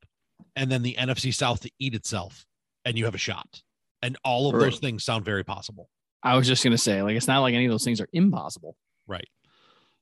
and 0.56 0.72
then 0.72 0.82
the 0.82 0.96
NFC 0.98 1.34
South 1.34 1.62
to 1.62 1.72
eat 1.80 1.96
itself, 1.96 2.46
and 2.84 2.98
you 2.98 3.06
have 3.06 3.16
a 3.16 3.20
shot. 3.20 3.62
And 4.02 4.18
all 4.24 4.50
of 4.50 4.60
those 4.60 4.80
things 4.80 5.04
sound 5.04 5.26
very 5.26 5.44
possible. 5.44 5.90
I 6.22 6.36
was 6.36 6.48
just 6.48 6.64
going 6.64 6.72
to 6.72 6.78
say, 6.78 7.02
like, 7.02 7.16
it's 7.16 7.28
not 7.28 7.42
like 7.42 7.54
any 7.54 7.66
of 7.66 7.72
those 7.72 7.84
things 7.84 8.02
are 8.02 8.10
impossible. 8.14 8.76
Right. 9.08 9.28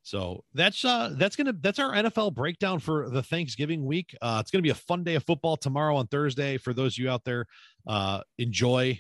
So 0.04 0.44
that's 0.54 0.84
uh 0.84 1.14
that's 1.18 1.38
gonna 1.38 1.54
that's 1.62 1.80
our 1.80 1.94
NFL 1.94 2.34
breakdown 2.34 2.80
for 2.80 3.10
the 3.10 3.24
Thanksgiving 3.24 3.86
week. 3.86 4.16
Uh 4.22 4.40
it's 4.42 4.52
gonna 4.52 4.62
be 4.62 4.70
a 4.70 4.76
fun 4.76 5.06
day 5.06 5.16
of 5.16 5.24
football 5.24 5.56
tomorrow 5.56 5.96
on 5.96 6.08
Thursday. 6.08 6.58
For 6.58 6.74
those 6.74 6.96
of 6.96 6.98
you 6.98 7.10
out 7.10 7.24
there, 7.24 7.46
uh 7.88 8.22
enjoy, 8.38 9.00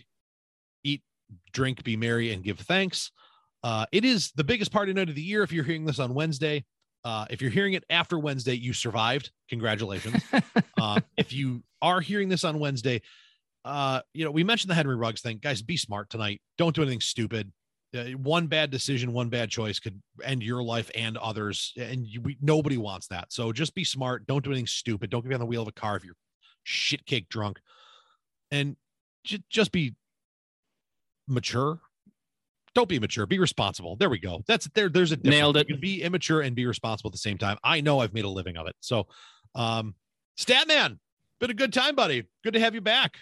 drink, 1.51 1.83
be 1.83 1.95
merry, 1.95 2.33
and 2.33 2.43
give 2.43 2.59
thanks. 2.59 3.11
Uh 3.63 3.85
it 3.91 4.05
is 4.05 4.31
the 4.35 4.43
biggest 4.43 4.71
party 4.71 4.93
night 4.93 5.09
of 5.09 5.15
the 5.15 5.21
year 5.21 5.43
if 5.43 5.51
you're 5.51 5.63
hearing 5.63 5.85
this 5.85 5.99
on 5.99 6.13
Wednesday. 6.13 6.65
Uh 7.03 7.25
if 7.29 7.41
you're 7.41 7.51
hearing 7.51 7.73
it 7.73 7.83
after 7.89 8.17
Wednesday, 8.19 8.53
you 8.53 8.73
survived. 8.73 9.31
Congratulations. 9.49 10.23
uh, 10.81 10.99
if 11.17 11.31
you 11.31 11.63
are 11.81 12.01
hearing 12.01 12.29
this 12.29 12.43
on 12.43 12.59
Wednesday, 12.59 13.01
uh, 13.65 14.01
you 14.13 14.25
know, 14.25 14.31
we 14.31 14.43
mentioned 14.43 14.69
the 14.69 14.75
Henry 14.75 14.95
Ruggs 14.95 15.21
thing. 15.21 15.39
Guys, 15.41 15.61
be 15.61 15.77
smart 15.77 16.09
tonight. 16.09 16.41
Don't 16.57 16.75
do 16.75 16.81
anything 16.81 17.01
stupid. 17.01 17.51
Uh, 17.95 18.05
one 18.11 18.47
bad 18.47 18.71
decision, 18.71 19.13
one 19.13 19.29
bad 19.29 19.49
choice 19.49 19.79
could 19.79 20.01
end 20.23 20.41
your 20.41 20.63
life 20.63 20.89
and 20.95 21.17
others, 21.17 21.73
and 21.77 22.07
you, 22.07 22.21
we, 22.21 22.37
nobody 22.41 22.77
wants 22.77 23.07
that. 23.07 23.31
So 23.31 23.51
just 23.51 23.75
be 23.75 23.83
smart. 23.83 24.25
Don't 24.25 24.43
do 24.43 24.49
anything 24.49 24.67
stupid. 24.67 25.09
Don't 25.09 25.23
get 25.23 25.33
on 25.33 25.39
the 25.39 25.45
wheel 25.45 25.61
of 25.61 25.67
a 25.67 25.73
car 25.73 25.95
if 25.95 26.03
you're 26.03 26.15
shit 26.63 27.05
cake 27.05 27.29
drunk, 27.29 27.59
and 28.49 28.75
ju- 29.23 29.43
just 29.49 29.71
be 29.71 29.93
mature. 31.33 31.79
Don't 32.75 32.89
be 32.89 32.99
mature. 32.99 33.25
Be 33.25 33.39
responsible. 33.39 33.95
There 33.95 34.09
we 34.09 34.19
go. 34.19 34.43
That's 34.47 34.67
there. 34.73 34.89
There's 34.89 35.11
a 35.11 35.17
difference. 35.17 35.35
Nailed 35.35 35.57
it. 35.57 35.69
You 35.69 35.75
can 35.75 35.81
be 35.81 36.01
immature 36.01 36.41
and 36.41 36.55
be 36.55 36.65
responsible 36.65 37.09
at 37.09 37.13
the 37.13 37.19
same 37.19 37.37
time. 37.37 37.57
I 37.63 37.81
know 37.81 37.99
I've 37.99 38.13
made 38.13 38.25
a 38.25 38.29
living 38.29 38.57
of 38.57 38.67
it. 38.67 38.75
So, 38.79 39.07
um, 39.53 39.93
Statman, 40.39 40.97
been 41.39 41.51
a 41.51 41.53
good 41.53 41.71
time, 41.71 41.95
buddy. 41.95 42.23
Good 42.43 42.53
to 42.53 42.59
have 42.59 42.73
you 42.73 42.81
back. 42.81 43.17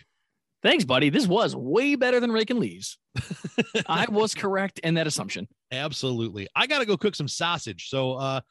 Thanks, 0.64 0.86
buddy. 0.86 1.10
This 1.10 1.28
was 1.28 1.56
way 1.56 1.96
better 1.96 2.20
than 2.20 2.32
raking 2.32 2.60
leaves. 2.60 2.98
I 3.88 4.06
was 4.10 4.36
correct 4.36 4.80
in 4.80 4.94
that 4.94 5.08
assumption. 5.08 5.48
Absolutely. 5.72 6.48
I 6.56 6.68
got 6.68 6.80
to 6.80 6.86
go 6.86 6.96
cook 6.98 7.16
some 7.16 7.28
sausage. 7.28 7.90
So, 7.90 8.14
uh, 8.14 8.42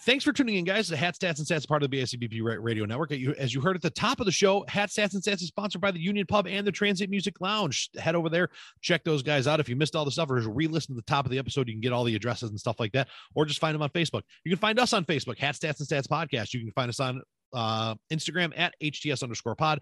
thanks 0.00 0.24
for 0.24 0.32
tuning 0.32 0.56
in, 0.56 0.64
guys. 0.64 0.88
The 0.88 0.96
Hat 0.96 1.14
Stats 1.14 1.38
and 1.38 1.46
Stats, 1.46 1.68
part 1.68 1.82
of 1.82 1.90
the 1.90 2.00
BSCBP 2.00 2.40
Radio 2.60 2.84
Network. 2.84 3.12
As 3.12 3.54
you 3.54 3.60
heard 3.60 3.76
at 3.76 3.82
the 3.82 3.90
top 3.90 4.20
of 4.20 4.26
the 4.26 4.32
show, 4.32 4.64
Hat 4.68 4.88
Stats 4.88 5.14
and 5.14 5.22
Stats 5.22 5.42
is 5.42 5.48
sponsored 5.48 5.80
by 5.80 5.90
the 5.90 6.00
Union 6.00 6.26
Pub 6.26 6.46
and 6.46 6.66
the 6.66 6.72
Transit 6.72 7.10
Music 7.10 7.40
Lounge. 7.40 7.90
Head 7.96 8.14
over 8.14 8.28
there, 8.28 8.48
check 8.80 9.04
those 9.04 9.22
guys 9.22 9.46
out. 9.46 9.60
If 9.60 9.68
you 9.68 9.76
missed 9.76 9.94
all 9.94 10.04
the 10.04 10.10
stuff 10.10 10.30
or 10.30 10.38
just 10.38 10.50
re-listen 10.52 10.94
to 10.94 10.96
the 10.96 11.06
top 11.06 11.26
of 11.26 11.30
the 11.30 11.38
episode, 11.38 11.68
you 11.68 11.74
can 11.74 11.80
get 11.80 11.92
all 11.92 12.04
the 12.04 12.14
addresses 12.14 12.50
and 12.50 12.58
stuff 12.58 12.80
like 12.80 12.92
that, 12.92 13.08
or 13.34 13.44
just 13.44 13.60
find 13.60 13.74
them 13.74 13.82
on 13.82 13.90
Facebook. 13.90 14.22
You 14.44 14.50
can 14.50 14.58
find 14.58 14.78
us 14.78 14.92
on 14.92 15.04
Facebook, 15.04 15.38
Hat 15.38 15.54
Stats 15.54 15.80
and 15.80 15.88
Stats 15.88 16.08
Podcast. 16.08 16.54
You 16.54 16.60
can 16.60 16.72
find 16.72 16.88
us 16.88 17.00
on 17.00 17.22
uh, 17.52 17.94
Instagram 18.12 18.52
at 18.56 18.74
HTS 18.82 19.22
underscore 19.22 19.54
pod, 19.54 19.80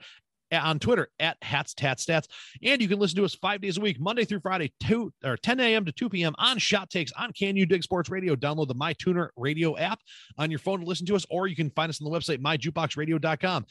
on 0.53 0.78
Twitter 0.78 1.09
at 1.18 1.36
Hats 1.42 1.74
Tat 1.74 1.98
Stats. 1.98 2.26
And 2.62 2.80
you 2.80 2.88
can 2.88 2.98
listen 2.98 3.16
to 3.16 3.24
us 3.24 3.34
five 3.34 3.61
days 3.61 3.78
a 3.78 3.80
week, 3.80 4.00
Monday 4.00 4.24
through 4.24 4.40
Friday, 4.40 4.72
2 4.80 5.12
or 5.24 5.36
10 5.36 5.61
a.m. 5.61 5.84
to 5.84 5.92
2 5.92 6.09
p.m. 6.09 6.34
on 6.38 6.59
Shot 6.59 6.90
Takes 6.90 7.12
on 7.12 7.32
Can 7.32 7.57
You 7.57 7.66
Dig 7.66 7.82
Sports 7.82 8.11
Radio. 8.11 8.36
Download 8.36 8.68
the 8.68 8.74
My 8.74 8.92
Tuner 8.94 9.32
radio 9.36 9.76
app 9.76 10.00
on 10.38 10.50
your 10.50 10.59
phone 10.59 10.80
to 10.80 10.86
listen 10.86 11.07
to 11.07 11.16
us, 11.16 11.26
or 11.30 11.46
you 11.46 11.57
can 11.57 11.70
find 11.70 11.90
us 11.90 12.00
on 12.00 12.11
the 12.11 12.16
website, 12.16 12.38
myjukeboxradio.com. 12.38 13.66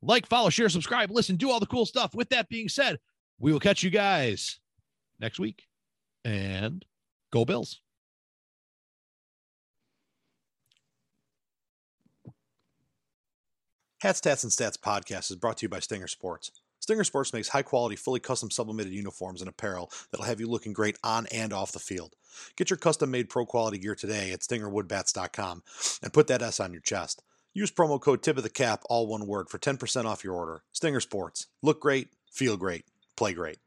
Like, 0.00 0.26
follow, 0.26 0.48
share, 0.50 0.68
subscribe, 0.68 1.10
listen, 1.10 1.36
do 1.36 1.50
all 1.50 1.60
the 1.60 1.66
cool 1.66 1.86
stuff. 1.86 2.14
With 2.14 2.28
that 2.28 2.48
being 2.48 2.68
said, 2.68 2.98
we 3.38 3.52
will 3.52 3.60
catch 3.60 3.82
you 3.82 3.90
guys 3.90 4.60
next 5.18 5.38
week. 5.40 5.64
And 6.24 6.84
go 7.32 7.44
Bills. 7.44 7.80
Hat 14.00 14.14
Stats 14.14 14.44
and 14.44 14.52
Stats 14.52 14.78
podcast 14.78 15.28
is 15.28 15.36
brought 15.36 15.56
to 15.56 15.64
you 15.64 15.68
by 15.68 15.80
Stinger 15.80 16.06
Sports. 16.06 16.52
Stinger 16.78 17.02
Sports 17.02 17.32
makes 17.32 17.48
high 17.48 17.62
quality, 17.62 17.96
fully 17.96 18.20
custom 18.20 18.48
sublimated 18.48 18.92
uniforms 18.92 19.40
and 19.40 19.48
apparel 19.48 19.90
that'll 20.12 20.26
have 20.26 20.38
you 20.38 20.48
looking 20.48 20.72
great 20.72 20.96
on 21.02 21.26
and 21.32 21.52
off 21.52 21.72
the 21.72 21.80
field. 21.80 22.14
Get 22.54 22.70
your 22.70 22.76
custom 22.76 23.10
made 23.10 23.28
pro 23.28 23.44
quality 23.44 23.76
gear 23.76 23.96
today 23.96 24.30
at 24.30 24.40
stingerwoodbats.com 24.40 25.64
and 26.00 26.12
put 26.12 26.28
that 26.28 26.42
S 26.42 26.60
on 26.60 26.72
your 26.72 26.80
chest. 26.80 27.24
Use 27.54 27.72
promo 27.72 28.00
code 28.00 28.22
tip 28.22 28.36
of 28.36 28.44
the 28.44 28.50
cap, 28.50 28.84
all 28.88 29.08
one 29.08 29.26
word, 29.26 29.48
for 29.48 29.58
10% 29.58 30.04
off 30.04 30.22
your 30.22 30.34
order. 30.34 30.62
Stinger 30.70 31.00
Sports. 31.00 31.48
Look 31.60 31.80
great, 31.80 32.10
feel 32.30 32.56
great, 32.56 32.84
play 33.16 33.32
great. 33.32 33.58